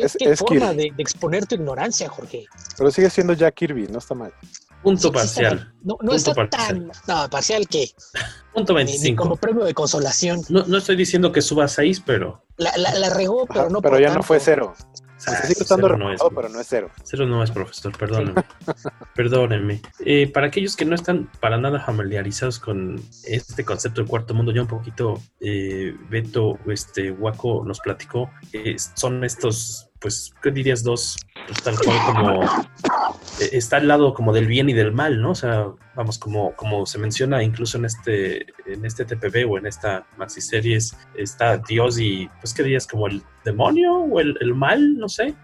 es, 0.05 0.16
qué- 0.18 0.31
es, 0.33 0.38
forma 0.40 0.70
de, 0.72 0.90
de 0.96 1.02
exponer 1.02 1.46
tu 1.46 1.55
ignorancia, 1.55 2.09
Jorge? 2.09 2.46
pero 2.76 2.90
sigue 2.90 3.09
siendo 3.11 3.33
Jack 3.33 3.55
Kirby, 3.55 3.87
no 3.87 3.98
está 3.98 4.14
mal. 4.16 4.33
Punto 4.83 5.12
parcial. 5.12 5.72
no, 5.83 5.96
no 6.00 6.12
está 6.14 6.35
tan. 6.48 6.90
No, 7.07 7.31
parcial 7.31 7.66
que. 7.68 7.90
Punto 8.52 8.74
25. 8.74 9.20
como 9.22 9.37
premio 9.37 9.64
de 9.64 9.72
consolación. 9.74 10.42
No, 10.48 10.64
no 10.66 10.79
estoy 10.79 10.96
diciendo 10.96 11.31
que 11.31 11.42
suba 11.42 11.68
6, 11.68 12.02
pero. 12.05 12.42
La, 12.57 12.76
la, 12.76 13.12
regó, 13.14 13.46
pero 13.46 13.70
no 13.70 13.81
Pero 13.83 13.98
ya 14.00 14.12
no 14.14 14.22
fue 14.22 14.40
cero. 14.40 14.74
Sigue 15.27 15.62
estando 15.62 15.97
no 15.97 16.11
pero 16.35 16.49
no 16.49 16.61
es 16.61 16.67
cero. 16.69 16.91
Cero 17.03 17.27
no 17.27 17.43
es, 17.43 17.51
profesor, 17.51 17.97
perdónenme. 17.97 18.45
perdónenme. 19.15 19.81
Eh, 20.01 20.31
para 20.33 20.47
aquellos 20.47 20.77
que 20.77 20.85
no 20.85 20.95
están 20.95 21.31
para 21.41 21.59
nada 21.59 21.81
familiarizados 21.81 22.59
con 22.59 23.01
este 23.25 23.65
concepto 23.65 24.01
del 24.01 24.09
cuarto 24.09 24.35
mundo, 24.35 24.53
ya 24.53 24.62
un 24.62 24.69
poquito 24.69 25.21
eh, 25.41 25.95
Beto, 26.09 26.59
este 26.67 27.11
Waco 27.11 27.65
nos 27.65 27.81
platicó, 27.81 28.31
eh, 28.53 28.77
son 28.95 29.25
estos, 29.25 29.91
pues, 30.01 30.33
¿qué 30.43 30.51
dirías? 30.51 30.83
Dos, 30.83 31.17
pues 31.47 31.62
tal 31.62 31.79
cual 31.79 31.99
como 32.07 32.45
eh, 33.41 33.51
está 33.53 33.77
al 33.77 33.89
lado 33.89 34.15
como 34.15 34.33
del 34.33 34.47
bien 34.47 34.69
y 34.69 34.73
del 34.73 34.93
mal, 34.93 35.21
¿no? 35.21 35.31
O 35.31 35.35
sea, 35.35 35.67
vamos, 35.95 36.19
como, 36.19 36.55
como 36.57 36.87
se 36.87 36.99
menciona 36.99 37.43
incluso 37.43 37.79
en 37.79 37.85
este, 37.85 38.47
en 38.67 38.85
este 38.85 39.05
TPB 39.05 39.51
o 39.51 39.59
en 39.59 39.67
esta 39.67 40.07
maxi 40.17 40.41
series, 40.41 40.97
está 41.15 41.59
Dios 41.59 41.99
y, 41.99 42.29
pues, 42.41 42.55
¿qué 42.55 42.62
dirías? 42.62 42.87
Como 42.87 43.07
el 43.07 43.23
demonio 43.47 43.95
o 43.95 44.21
el, 44.21 44.55
mal, 44.55 44.99
no 44.99 45.09
sé. 45.09 45.35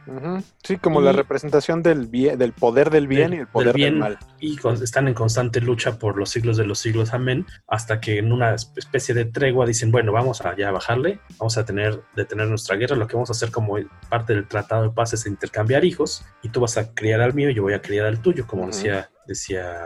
Sí, 0.63 0.77
como 0.77 1.01
la 1.01 1.13
representación 1.13 1.83
del 1.83 2.07
bien, 2.09 2.39
del 2.39 2.53
poder 2.53 2.91
del 2.91 3.07
bien 3.07 3.33
y 3.33 3.37
el 3.37 3.47
poder 3.47 3.75
del, 3.75 3.97
mal. 3.97 4.19
Y 4.41 4.59
están 4.83 5.09
en 5.09 5.15
constante 5.15 5.61
lucha 5.61 5.99
por 5.99 6.19
los 6.19 6.29
siglos 6.29 6.57
de 6.59 6.67
los 6.67 6.81
siglos, 6.81 7.15
amén, 7.15 7.47
hasta 7.67 8.01
que 8.01 8.19
en 8.19 8.33
una 8.33 8.55
especie 8.55 9.15
de 9.15 9.25
tregua 9.25 9.65
dicen, 9.65 9.91
bueno, 9.91 10.13
vamos 10.13 10.43
a 10.43 10.55
ya 10.57 10.71
bajarle, 10.71 11.21
vamos 11.39 11.57
a 11.57 11.65
tener, 11.65 12.03
detener 12.17 12.49
nuestra 12.49 12.77
guerra, 12.77 12.97
lo 12.97 13.07
que 13.07 13.15
vamos 13.17 13.31
a 13.31 13.33
hacer 13.33 13.51
como 13.51 13.77
parte 14.11 14.35
del 14.35 14.47
tratado 14.47 14.83
de 14.83 14.91
paz 14.91 15.15
es 15.15 15.25
intercambiar 15.27 15.85
hijos, 15.85 16.25
y 16.43 16.49
tú 16.49 16.61
vas 16.61 16.77
a 16.77 16.93
criar 16.93 17.21
al 17.21 17.33
mío 17.33 17.49
y 17.51 17.55
yo 17.55 17.63
voy 17.63 17.75
a 17.75 17.81
criar 17.81 18.07
al 18.07 18.21
tuyo, 18.21 18.47
como 18.47 18.67
decía, 18.67 19.11
decía 19.27 19.79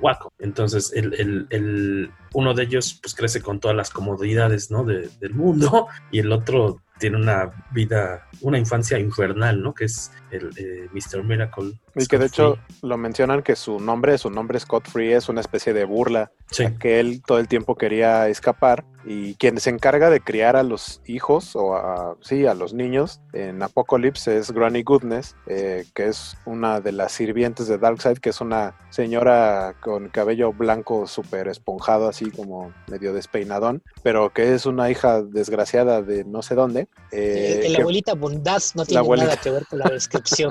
Waco. 0.00 0.32
Entonces, 0.38 0.92
el, 0.94 1.46
el, 1.50 2.10
uno 2.32 2.54
de 2.54 2.62
ellos 2.62 2.98
pues 3.02 3.14
crece 3.14 3.42
con 3.42 3.60
todas 3.60 3.76
las 3.76 3.90
comodidades 3.90 4.70
¿no? 4.70 4.84
del 4.84 5.34
mundo 5.34 5.88
y 6.10 6.20
el 6.20 6.32
otro 6.32 6.80
tiene 6.98 7.16
una 7.16 7.50
vida, 7.70 8.26
una 8.40 8.58
infancia 8.58 8.98
infernal, 8.98 9.62
¿no? 9.62 9.74
Que 9.74 9.84
es 9.84 10.10
el 10.30 10.50
eh, 10.56 10.88
Mr. 10.92 11.24
Miracle. 11.24 11.72
Y 11.94 12.06
que 12.06 12.18
de 12.18 12.26
hecho 12.26 12.58
lo 12.82 12.96
mencionan 12.96 13.42
que 13.42 13.56
su 13.56 13.80
nombre, 13.80 14.18
su 14.18 14.30
nombre 14.30 14.60
Scott 14.60 14.88
Free 14.88 15.12
es 15.12 15.28
una 15.28 15.40
especie 15.40 15.72
de 15.72 15.84
burla, 15.84 16.30
que 16.78 17.00
él 17.00 17.22
todo 17.26 17.38
el 17.38 17.48
tiempo 17.48 17.76
quería 17.76 18.28
escapar 18.28 18.84
y 19.04 19.34
quien 19.36 19.58
se 19.58 19.70
encarga 19.70 20.10
de 20.10 20.20
criar 20.20 20.56
a 20.56 20.62
los 20.62 21.00
hijos 21.06 21.56
o 21.56 21.74
a, 21.76 22.16
sí, 22.20 22.46
a 22.46 22.54
los 22.54 22.74
niños 22.74 23.20
en 23.32 23.62
Apocalypse 23.62 24.36
es 24.36 24.50
Granny 24.50 24.82
Goodness, 24.82 25.34
eh, 25.46 25.86
que 25.94 26.08
es 26.08 26.36
una 26.44 26.80
de 26.80 26.92
las 26.92 27.12
sirvientes 27.12 27.68
de 27.68 27.78
Darkseid, 27.78 28.18
que 28.18 28.30
es 28.30 28.40
una 28.40 28.76
señora 28.90 29.74
con 29.80 30.08
cabello 30.08 30.52
blanco 30.52 31.06
súper 31.06 31.48
esponjado, 31.48 32.08
así 32.08 32.30
como 32.30 32.72
medio 32.88 33.12
despeinadón, 33.12 33.82
pero 34.02 34.30
que 34.30 34.54
es 34.54 34.66
una 34.66 34.90
hija 34.90 35.22
desgraciada 35.22 36.02
de 36.02 36.24
no 36.24 36.42
sé 36.42 36.54
dónde. 36.54 36.88
Eh, 37.10 37.66
la 37.70 37.78
abuelita 37.78 38.14
Bondaz 38.14 38.76
no 38.76 38.84
tiene 38.84 39.08
nada 39.16 39.36
que 39.36 39.50
ver 39.50 39.66
con 39.66 39.78
la 39.78 39.86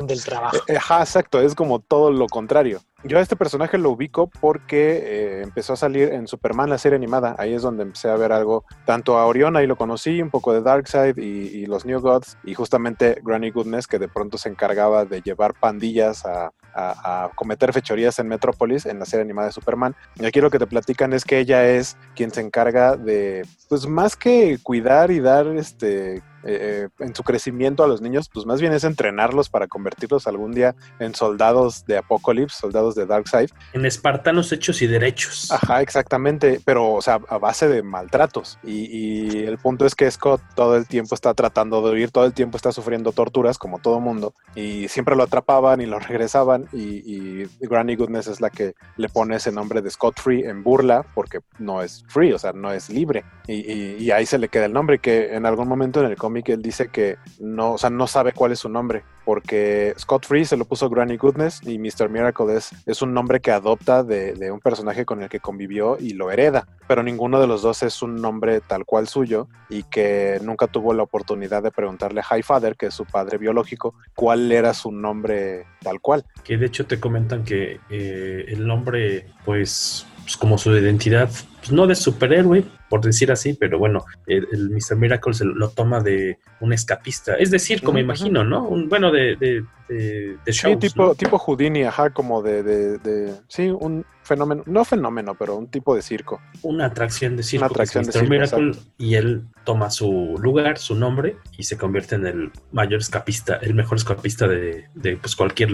del 0.08 0.24
trabajo. 0.24 0.58
Ajá, 0.76 1.00
exacto, 1.00 1.42
es 1.42 1.56
como 1.56 1.80
todo 1.80 2.12
lo 2.12 2.28
contrario. 2.28 2.82
Yo 3.04 3.20
a 3.20 3.22
este 3.22 3.36
personaje 3.36 3.78
lo 3.78 3.92
ubico 3.92 4.28
porque 4.28 4.98
eh, 5.04 5.42
empezó 5.44 5.74
a 5.74 5.78
salir 5.78 6.12
en 6.12 6.28
Superman, 6.28 6.70
la 6.70 6.80
serie 6.80 6.96
animada. 6.96 7.36
Ahí 7.38 7.54
es 7.54 7.62
donde 7.62 7.84
empecé 7.84 8.10
a 8.10 8.16
ver 8.16 8.32
algo, 8.32 8.66
tanto 8.86 9.18
a 9.18 9.26
Orion, 9.26 9.56
ahí 9.56 9.68
lo 9.68 9.76
conocí, 9.76 10.22
un 10.22 10.32
poco 10.32 10.52
de 10.52 10.62
Darkseid 10.62 11.18
y, 11.18 11.22
y 11.22 11.66
los 11.68 11.86
New 11.86 12.02
Gods, 12.02 12.38
y 12.44 12.56
justamente 12.56 13.22
Granny 13.24 13.52
Goodness, 13.52 13.88
que 13.88 14.00
de 14.00 14.08
pronto 14.08 14.38
se 14.38 14.50
encargaba 14.50 15.06
de 15.06 15.22
llevar 15.22 15.54
pandillas 15.54 16.26
a, 16.26 16.52
a, 16.78 17.32
cometer 17.36 17.74
fechorías 17.74 18.20
en 18.20 18.28
Metrópolis, 18.28 18.86
en 18.86 19.00
la 19.00 19.06
serie 19.06 19.24
animada 19.24 19.48
de 19.48 19.54
Superman. 19.54 19.96
Y 20.16 20.26
aquí 20.26 20.40
lo 20.40 20.52
que 20.52 20.60
te 20.60 20.68
platican 20.68 21.14
es 21.14 21.26
que 21.26 21.40
ella 21.40 21.68
es 21.68 21.98
quien 22.16 22.32
se 22.32 22.42
encarga 22.42 22.96
de, 22.96 23.46
pues 23.68 23.88
más 23.88 24.16
que 24.16 24.60
cuidar 24.62 25.12
y 25.12 25.20
dar 25.20 25.48
este 25.48 26.22
eh, 26.44 26.90
en 27.00 27.16
su 27.16 27.24
crecimiento 27.24 27.84
a 27.84 27.88
los 27.88 28.02
niños, 28.02 28.30
pues 28.34 28.46
más 28.46 28.62
bien 28.62 28.74
es 28.74 28.84
entrenarlos 28.84 29.50
para 29.50 29.68
convertirlos 29.68 30.28
algún 30.28 30.52
día 30.52 30.76
en 31.00 31.16
soldados 31.16 31.86
de 31.86 31.98
Apocalypse, 31.98 32.60
soldados 32.60 32.96
de 32.96 33.06
Darkseid. 33.06 33.50
En 33.74 33.86
espartanos 33.86 34.52
hechos 34.52 34.82
y 34.82 34.88
derechos. 34.88 35.52
Ajá, 35.52 35.82
exactamente, 35.82 36.62
pero 36.64 36.94
o 36.94 37.02
sea, 37.02 37.20
a 37.28 37.38
base 37.38 37.68
de 37.68 37.84
maltratos. 37.84 38.60
Y, 38.64 39.46
el 39.48 39.58
punto 39.58 39.86
es 39.86 39.96
que 39.96 40.10
Scott 40.10 40.42
todo 40.56 40.76
el 40.76 40.88
tiempo 40.88 41.16
está 41.16 41.34
tratando 41.34 41.82
de 41.82 41.94
huir, 41.94 42.12
todo 42.12 42.26
el 42.26 42.34
tiempo 42.34 42.58
está 42.58 42.72
sufriendo 42.72 43.12
torturas, 43.12 43.58
como 43.58 43.80
todo 43.80 44.00
mundo, 44.00 44.34
y 44.56 44.88
siempre 44.88 45.16
lo 45.16 45.24
atrapaban 45.24 45.82
y 45.82 45.86
lo 45.86 46.00
regresaban, 46.00 46.68
y, 46.72 47.44
Granny 47.60 47.96
Goodness 47.96 48.28
es 48.28 48.42
la 48.42 48.50
que 48.50 48.76
le 48.98 49.10
pone 49.10 49.36
ese 49.36 49.52
nombre 49.52 49.82
de 49.82 49.90
Scott 49.90 50.20
Free 50.20 50.44
en 50.44 50.64
burla, 50.64 51.06
porque 51.14 51.40
no 51.60 51.82
es 51.82 52.04
free, 52.08 52.34
o 52.34 52.40
sea, 52.40 52.54
no 52.54 52.72
es 52.72 52.90
libre. 52.90 53.24
Y, 53.48 54.04
y 54.04 54.12
ahí 54.12 54.26
se 54.26 54.38
le 54.38 54.50
queda 54.50 54.66
el 54.66 54.74
nombre, 54.74 55.00
que 55.00 55.36
en 55.36 55.46
algún 55.46 55.68
momento 55.68 56.00
en 56.00 56.08
el 56.08 56.18
cómic 56.28 56.50
él 56.50 56.62
dice 56.62 56.90
que 56.90 57.16
no, 57.40 57.74
o 57.74 57.78
sea, 57.78 57.90
no 57.90 58.06
sabe 58.06 58.34
cuál 58.34 58.52
es 58.52 58.60
su 58.60 58.68
nombre, 58.68 59.04
porque 59.24 59.94
Scott 59.98 60.26
Free 60.26 60.44
se 60.44 60.58
lo 60.58 60.66
puso 60.66 60.90
Granny 60.90 61.16
Goodness 61.16 61.62
y 61.66 61.80
Mr. 61.80 62.10
Miracle 62.10 62.54
es, 62.54 62.72
es 62.86 63.02
un 63.02 63.14
nombre 63.14 63.40
que 63.40 63.52
adopta 63.52 64.04
de, 64.04 64.52
un 64.52 64.60
personaje 64.60 65.06
con 65.06 65.24
el 65.24 65.30
que 65.30 65.40
convivió 65.40 65.98
y 65.98 66.16
lo 66.16 66.30
hereda, 66.30 66.68
pero 66.86 67.02
ninguno 67.02 67.40
de 67.40 67.48
los 67.48 67.62
dos 67.62 67.82
es 67.82 68.02
un 68.02 68.22
nombre 68.22 68.60
tal 68.60 68.84
cual 68.84 69.08
suyo 69.08 69.48
y 69.70 69.84
que 69.84 70.38
nunca 70.44 70.68
tuvo 70.68 70.94
la 70.94 71.04
oportunidad 71.04 71.64
de 71.64 71.72
preguntarle 71.72 72.20
a 72.20 72.24
High 72.24 72.44
Father, 72.44 72.76
que 72.76 72.88
es 72.88 72.94
su 72.94 73.06
padre 73.06 73.38
biológico, 73.38 73.96
cuál 74.14 74.52
era 74.52 74.74
su 74.74 74.92
nombre 74.92 75.66
tal 75.82 76.02
cual. 76.02 76.26
Que 76.44 76.58
de 76.58 76.66
hecho 76.66 76.86
te 76.88 77.00
comentan 77.00 77.46
que 77.46 77.80
eh, 77.90 78.46
el 78.50 78.68
nombre, 78.68 79.28
pues, 79.46 80.06
pues 80.24 80.36
como 80.36 80.58
su 80.58 80.76
identidad 80.76 81.30
pues, 81.68 81.72
no 81.76 81.88
de 81.88 81.96
superhéroe, 81.96 82.64
por 82.90 83.02
decir 83.02 83.32
así, 83.32 83.54
pero 83.54 83.78
bueno, 83.78 84.06
el, 84.26 84.70
Mr. 84.70 84.96
Miracle 84.96 85.34
se 85.34 85.46
lo 85.46 85.70
toma 85.70 86.00
de 86.00 86.40
un 86.62 86.72
escapista. 86.74 87.36
Es 87.36 87.52
decir, 87.52 87.82
como 87.82 88.00
imagino, 88.00 88.44
¿no? 88.44 88.64
Un, 88.64 88.88
bueno, 88.88 89.12
de, 89.12 89.36
de, 89.36 89.64
de, 89.90 90.38
shows, 90.52 90.78
Sí, 90.80 90.88
tipo, 90.88 91.16
tipo 91.16 91.38
Houdini, 91.38 91.84
ajá, 91.84 92.10
como 92.12 92.42
de, 92.42 92.64
de, 92.64 93.34
Sí, 93.48 93.70
un 93.70 94.06
fenómeno, 94.24 94.64
no 94.66 94.86
fenómeno, 94.86 95.36
pero 95.36 95.56
un 95.56 95.68
tipo 95.68 95.96
de 95.96 96.02
circo. 96.02 96.42
Una 96.62 96.86
atracción 96.86 97.36
de 97.36 97.44
circo. 97.44 97.66
Una 97.66 97.72
atracción 97.72 98.06
de 98.06 98.12
circo, 98.14 98.30
Miracle, 98.30 98.72
y 98.98 99.16
él 99.16 99.44
toma 99.66 99.90
su 99.90 100.38
lugar, 100.40 100.78
su 100.78 100.96
nombre, 100.96 101.36
y 101.58 101.64
se 101.64 101.78
convierte 101.78 102.16
en 102.16 102.26
el 102.26 102.52
mayor 102.72 103.02
escapista, 103.02 103.58
el 103.58 103.74
mejor 103.74 103.98
escapista 103.98 104.48
de, 104.48 104.88
de 104.96 105.18
pues, 105.18 105.36
cualquier 105.36 105.72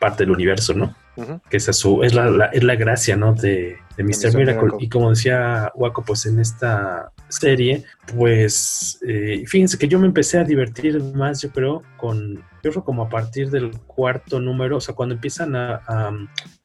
parte 0.00 0.24
del 0.24 0.32
universo, 0.32 0.74
¿no? 0.74 0.94
Que 1.50 1.56
esa 1.56 1.72
su, 1.72 2.04
es, 2.04 2.14
la, 2.14 2.46
es 2.52 2.62
la 2.62 2.76
gracia, 2.76 3.16
¿no? 3.16 3.34
De, 3.34 3.78
de 3.98 4.04
Mr. 4.04 4.36
Miracle. 4.36 4.70
Y 4.78 4.88
como 4.88 5.10
decía 5.10 5.70
Waco, 5.74 6.02
pues 6.04 6.24
en 6.26 6.38
esta 6.38 7.10
serie, 7.28 7.84
pues 8.16 8.98
eh, 9.06 9.42
fíjense 9.46 9.76
que 9.76 9.88
yo 9.88 9.98
me 9.98 10.06
empecé 10.06 10.38
a 10.38 10.44
divertir 10.44 11.02
más, 11.02 11.42
yo 11.42 11.50
creo, 11.50 11.82
con 11.96 12.36
yo 12.62 12.70
creo 12.70 12.84
como 12.84 13.02
a 13.02 13.08
partir 13.08 13.50
del 13.50 13.72
cuarto 13.86 14.40
número, 14.40 14.78
o 14.78 14.80
sea, 14.80 14.94
cuando 14.94 15.14
empiezan 15.14 15.54
a, 15.54 15.80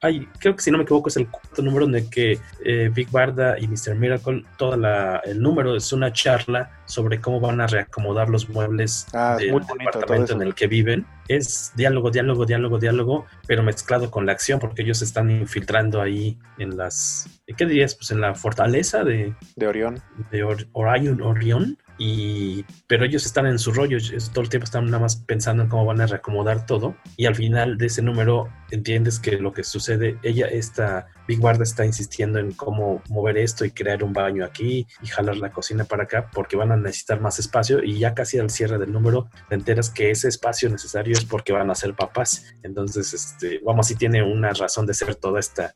ay, 0.01 0.27
creo 0.39 0.55
que 0.55 0.61
si 0.61 0.71
no 0.71 0.77
me 0.77 0.83
equivoco 0.83 1.09
es 1.09 1.17
el 1.17 1.27
cuarto 1.27 1.61
número 1.61 1.85
en 1.85 1.95
el 1.95 2.09
que 2.09 2.39
eh, 2.63 2.91
Big 2.93 3.09
Barda 3.09 3.59
y 3.59 3.67
Mr. 3.67 3.95
Miracle, 3.95 4.43
todo 4.57 4.75
el 4.75 5.41
número 5.41 5.75
es 5.75 5.91
una 5.91 6.11
charla 6.13 6.71
sobre 6.85 7.19
cómo 7.19 7.39
van 7.39 7.61
a 7.61 7.67
reacomodar 7.67 8.29
los 8.29 8.49
muebles 8.49 9.07
ah, 9.13 9.37
del 9.39 9.53
departamento 9.79 10.33
en 10.33 10.41
el 10.43 10.55
que 10.55 10.67
viven. 10.67 11.05
Es 11.27 11.71
diálogo, 11.75 12.11
diálogo, 12.11 12.45
diálogo, 12.45 12.79
diálogo, 12.79 13.25
pero 13.47 13.63
mezclado 13.63 14.11
con 14.11 14.25
la 14.25 14.33
acción, 14.33 14.59
porque 14.59 14.81
ellos 14.81 15.01
están 15.01 15.31
infiltrando 15.31 16.01
ahí 16.01 16.37
en 16.57 16.77
las, 16.77 17.29
¿qué 17.57 17.65
dirías? 17.65 17.95
Pues 17.95 18.11
en 18.11 18.21
la 18.21 18.35
fortaleza 18.35 19.03
de, 19.03 19.33
de 19.55 19.67
Orión. 19.67 20.01
De 20.31 20.43
Orion, 20.73 21.21
Orión 21.21 21.77
y, 21.97 22.65
pero 22.87 23.05
ellos 23.05 23.25
están 23.25 23.45
en 23.45 23.59
su 23.59 23.71
rollo, 23.71 23.97
todo 24.33 24.43
el 24.43 24.49
tiempo 24.49 24.65
están 24.65 24.85
nada 24.85 24.99
más 24.99 25.15
pensando 25.15 25.63
en 25.63 25.69
cómo 25.69 25.85
van 25.85 26.01
a 26.01 26.07
reacomodar 26.07 26.65
todo 26.65 26.95
y 27.17 27.27
al 27.27 27.35
final 27.35 27.77
de 27.77 27.85
ese 27.85 28.01
número 28.01 28.49
entiendes 28.71 29.19
que 29.19 29.37
lo 29.37 29.53
que 29.53 29.63
sucede, 29.63 30.17
ella, 30.23 30.47
esta 30.47 31.07
Big 31.27 31.39
Barda 31.39 31.63
está 31.63 31.85
insistiendo 31.85 32.39
en 32.39 32.51
cómo 32.51 33.01
mover 33.09 33.37
esto 33.37 33.65
y 33.65 33.71
crear 33.71 34.03
un 34.03 34.13
baño 34.13 34.45
aquí 34.45 34.87
y 35.01 35.07
jalar 35.07 35.37
la 35.37 35.51
cocina 35.51 35.85
para 35.85 36.03
acá 36.03 36.29
porque 36.33 36.55
van 36.55 36.71
a 36.71 36.77
necesitar 36.77 37.21
más 37.21 37.39
espacio 37.39 37.83
y 37.83 37.99
ya 37.99 38.13
casi 38.13 38.39
al 38.39 38.49
cierre 38.49 38.77
del 38.77 38.91
número 38.91 39.29
te 39.49 39.55
enteras 39.55 39.89
que 39.89 40.11
ese 40.11 40.27
espacio 40.27 40.69
necesario 40.69 41.13
es 41.13 41.25
porque 41.25 41.53
van 41.53 41.69
a 41.69 41.75
ser 41.75 41.93
papás. 41.95 42.53
Entonces, 42.63 43.13
este, 43.13 43.59
vamos, 43.63 43.87
si 43.87 43.95
tiene 43.95 44.23
una 44.23 44.51
razón 44.53 44.85
de 44.85 44.93
ser 44.93 45.15
toda 45.15 45.39
esta 45.39 45.73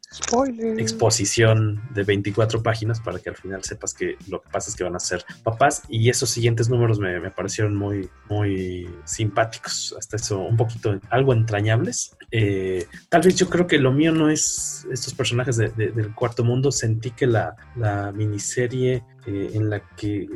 exposición 0.78 1.82
de 1.94 2.04
24 2.04 2.62
páginas 2.62 3.00
para 3.00 3.20
que 3.20 3.30
al 3.30 3.36
final 3.36 3.64
sepas 3.64 3.94
que 3.94 4.18
lo 4.28 4.42
que 4.42 4.50
pasa 4.50 4.70
es 4.70 4.76
que 4.76 4.84
van 4.84 4.96
a 4.96 5.00
ser 5.00 5.24
papás 5.44 5.84
y 5.90 6.10
esos 6.10 6.30
siguientes 6.30 6.70
números 6.70 7.00
me, 7.00 7.20
me 7.20 7.32
parecieron 7.32 7.76
muy, 7.76 8.10
muy 8.30 8.90
simpáticos, 9.06 9.96
hasta 9.98 10.18
eso 10.18 10.40
un 10.40 10.58
poquito 10.58 11.00
algo 11.10 11.34
entrañables. 11.34 12.16
Eh, 12.32 12.86
tal 13.10 13.22
vez 13.22 13.36
yo 13.36 13.50
creo 13.50 13.68
que 13.68 13.78
lo 13.78 13.92
mío 13.92 14.12
no 14.12 14.30
es 14.30 14.86
estos 14.92 15.14
personajes 15.14 15.37
del 15.46 16.14
cuarto 16.16 16.44
mundo. 16.44 16.72
Sentí 16.72 17.12
que 17.12 17.28
la, 17.28 17.56
la 17.76 18.12
miniserie 18.12 19.04
eh, 19.26 19.52
en 19.54 19.70
la 19.70 19.82
que, 19.98 20.22
eh, 20.22 20.28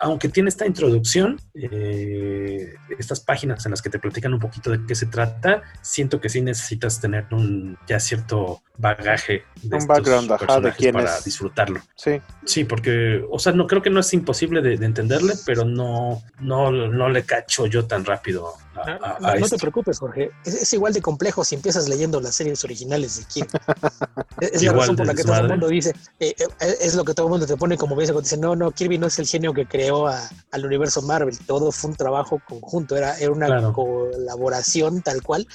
aunque 0.00 0.28
tiene 0.28 0.50
esta 0.50 0.66
introducción, 0.66 1.40
eh, 1.54 2.74
estas 2.98 3.20
páginas 3.20 3.64
en 3.64 3.70
las 3.70 3.80
que 3.80 3.88
te 3.88 3.98
platican 3.98 4.34
un 4.34 4.38
poquito 4.38 4.70
de 4.70 4.84
qué 4.86 4.94
se 4.94 5.06
trata, 5.06 5.62
siento 5.80 6.20
que 6.20 6.28
sí 6.28 6.42
necesitas 6.42 7.00
tener 7.00 7.24
un 7.30 7.78
ya 7.88 7.98
cierto 7.98 8.60
bagaje 8.76 9.44
de 9.62 9.76
un 9.76 9.86
background 9.86 10.30
ajá, 10.32 10.60
de 10.60 10.72
quién 10.72 10.92
para 10.92 11.16
es. 11.16 11.24
disfrutarlo. 11.24 11.80
Sí. 11.96 12.20
Sí, 12.44 12.64
porque, 12.64 13.24
o 13.30 13.38
sea, 13.38 13.52
no 13.52 13.66
creo 13.66 13.80
que 13.80 13.88
no 13.88 14.00
es 14.00 14.12
imposible 14.12 14.60
de, 14.60 14.76
de 14.76 14.84
entenderle, 14.84 15.32
pero 15.46 15.64
no, 15.64 16.22
no, 16.40 16.70
no 16.70 17.08
le 17.08 17.22
cacho 17.22 17.66
yo 17.66 17.86
tan 17.86 18.04
rápido 18.04 18.52
a, 18.76 18.90
a- 18.90 19.32
a 19.32 19.36
No, 19.38 19.48
te 19.48 19.58
preocupes, 19.58 19.98
Jorge. 19.98 20.30
Es, 20.44 20.54
es 20.54 20.72
igual 20.72 20.92
de 20.92 21.00
complejo 21.02 21.44
si 21.44 21.54
empiezas 21.54 21.88
leyendo 21.88 22.20
las 22.20 22.34
series 22.34 22.62
originales 22.64 23.16
de 23.18 23.24
Kirby. 23.24 23.48
es 24.40 24.52
es 24.52 24.62
la 24.62 24.72
razón 24.72 24.96
por 24.96 25.06
la 25.06 25.14
que 25.14 25.22
todo 25.24 25.36
el 25.36 25.48
mundo 25.48 25.68
dice, 25.68 25.92
eh, 26.20 26.34
eh, 26.60 26.76
es 26.80 26.94
lo 26.94 27.04
que 27.04 27.14
todo 27.14 27.26
el 27.26 27.30
mundo 27.30 27.46
te 27.46 27.56
pone 27.56 27.76
como 27.76 27.94
ves, 27.96 28.12
dice, 28.22 28.36
no, 28.36 28.56
no, 28.56 28.70
Kirby 28.72 28.98
no 28.98 29.06
es 29.06 29.18
el 29.18 29.26
genio 29.26 29.52
que 29.52 29.66
creó 29.66 30.06
a- 30.08 30.28
al 30.50 30.64
universo 30.66 31.02
Marvel, 31.02 31.38
todo 31.46 31.70
fue 31.72 31.90
un 31.90 31.96
trabajo 31.96 32.40
conjunto, 32.48 32.96
era, 32.96 33.18
era 33.18 33.30
una 33.32 33.46
Claro. 33.46 33.72
colaboración 33.72 35.02
tal 35.02 35.22
cual, 35.22 35.46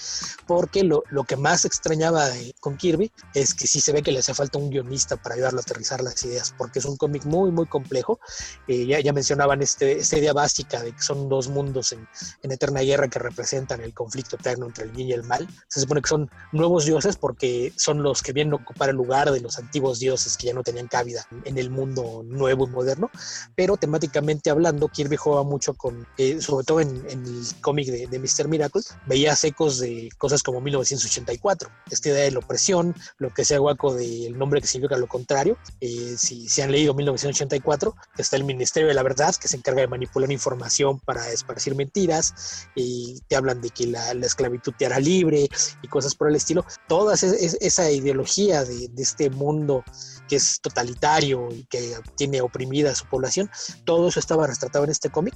porque 0.48 0.84
lo, 0.84 1.04
lo 1.10 1.24
que 1.24 1.36
más 1.36 1.66
extrañaba 1.66 2.36
eh, 2.38 2.54
con 2.60 2.78
Kirby 2.78 3.12
es 3.34 3.54
que 3.54 3.68
sí 3.68 3.82
se 3.82 3.92
ve 3.92 4.02
que 4.02 4.12
le 4.12 4.20
hace 4.20 4.34
falta 4.34 4.58
un 4.58 4.70
guionista 4.70 5.18
para 5.18 5.36
ayudarlo 5.36 5.60
a 5.60 5.62
aterrizar 5.62 6.02
las 6.02 6.22
ideas, 6.24 6.54
porque 6.58 6.80
es 6.80 6.86
un 6.86 6.98
cómic 6.98 7.26
muy, 7.26 7.52
muy 7.52 7.66
complejo. 7.68 8.20
Eh, 8.68 8.86
ya, 8.86 9.00
ya 9.00 9.14
mencionaban 9.14 9.62
este, 9.62 10.00
esta 10.00 10.18
idea 10.18 10.34
básica 10.34 10.82
de 10.82 10.94
que 10.94 11.02
son 11.02 11.28
dos 11.30 11.48
mundos 11.50 11.92
en, 11.92 12.08
en 12.44 12.52
eterna 12.52 12.82
guerra 12.82 13.09
que 13.10 13.20
representan 13.20 13.82
el 13.82 13.94
conflicto 13.94 14.36
eterno 14.36 14.66
entre 14.66 14.86
el 14.86 14.92
bien 14.92 15.10
y 15.10 15.14
el 15.14 15.24
mal. 15.24 15.48
Se 15.68 15.80
supone 15.80 16.02
que 16.02 16.10
son 16.10 16.30
nuevos 16.52 16.86
dioses 16.86 17.16
porque 17.16 17.74
son 17.78 18.04
los 18.04 18.22
que 18.22 18.34
vienen 18.34 18.54
a 18.54 18.58
ocupar 18.58 18.90
el 18.90 18.96
lugar 18.96 19.32
de 19.32 19.42
los 19.42 19.58
antiguos 19.58 20.00
dioses 20.00 20.38
que 20.38 20.48
ya 20.48 20.54
no 20.54 20.64
tenían 20.64 20.88
cabida 20.88 21.26
en 21.46 21.58
el 21.58 21.70
mundo 21.70 22.24
nuevo 22.26 22.66
y 22.68 22.70
moderno. 22.70 23.10
Pero 23.56 23.78
temáticamente 23.78 24.50
hablando, 24.50 24.88
Kirby 24.88 25.16
juega 25.16 25.44
mucho 25.44 25.74
con, 25.74 26.08
eh, 26.18 26.42
sobre 26.42 26.66
todo 26.66 26.80
en, 26.82 27.06
en 27.10 27.26
el 27.26 27.44
cómic 27.62 27.88
de, 27.88 28.08
de 28.08 28.20
Mr. 28.20 28.48
Miracle, 28.48 28.82
veías 29.06 29.44
ecos 29.44 29.80
de 29.80 30.10
cosas 30.18 30.44
como 30.44 30.62
1984, 30.62 31.70
esta 31.92 32.10
idea 32.10 32.24
de 32.24 32.32
la 32.32 32.40
opresión, 32.40 32.96
lo 33.18 33.34
que 33.34 33.46
sea 33.46 33.60
guaco 33.60 33.94
del 33.94 34.38
nombre 34.38 34.62
que 34.62 34.68
significa 34.68 34.98
lo 34.98 35.08
contrario. 35.08 35.58
Eh, 35.82 36.16
si, 36.18 36.48
si 36.50 36.62
han 36.62 36.72
leído 36.72 36.94
1984, 36.94 37.96
que 38.16 38.22
está 38.22 38.36
el 38.36 38.44
Ministerio 38.44 38.88
de 38.88 38.94
la 38.94 39.04
Verdad, 39.04 39.36
que 39.36 39.48
se 39.48 39.58
encarga 39.58 39.82
de 39.82 39.88
manipular 39.88 40.32
información 40.32 41.00
para 41.00 41.30
esparcir 41.30 41.76
mentiras, 41.76 42.68
y 42.76 42.99
te 43.28 43.36
hablan 43.36 43.62
de 43.62 43.70
que 43.70 43.88
la, 43.88 44.14
la 44.14 44.26
esclavitud 44.26 44.74
te 44.78 44.86
hará 44.86 45.00
libre 45.00 45.48
y 45.82 45.88
cosas 45.88 46.16
por 46.16 46.30
el 46.30 46.36
estilo. 46.36 46.66
Toda 46.88 47.14
es- 47.16 47.24
es- 47.24 47.58
esa 47.62 47.90
ideología 47.92 48.64
de, 48.64 48.88
de 48.90 49.02
este 49.04 49.30
mundo 49.30 49.84
que 50.30 50.38
es 50.38 50.62
totalitario 50.62 51.50
y 51.52 51.66
que 51.66 51.96
tiene 52.16 52.42
oprimida 52.42 52.92
a 52.92 52.96
su 52.96 53.06
población, 53.08 53.50
todo 53.84 54.08
eso 54.08 54.20
estaba 54.20 54.48
retratado 54.48 54.86
en 54.86 54.92
este 54.92 55.10
cómic, 55.10 55.34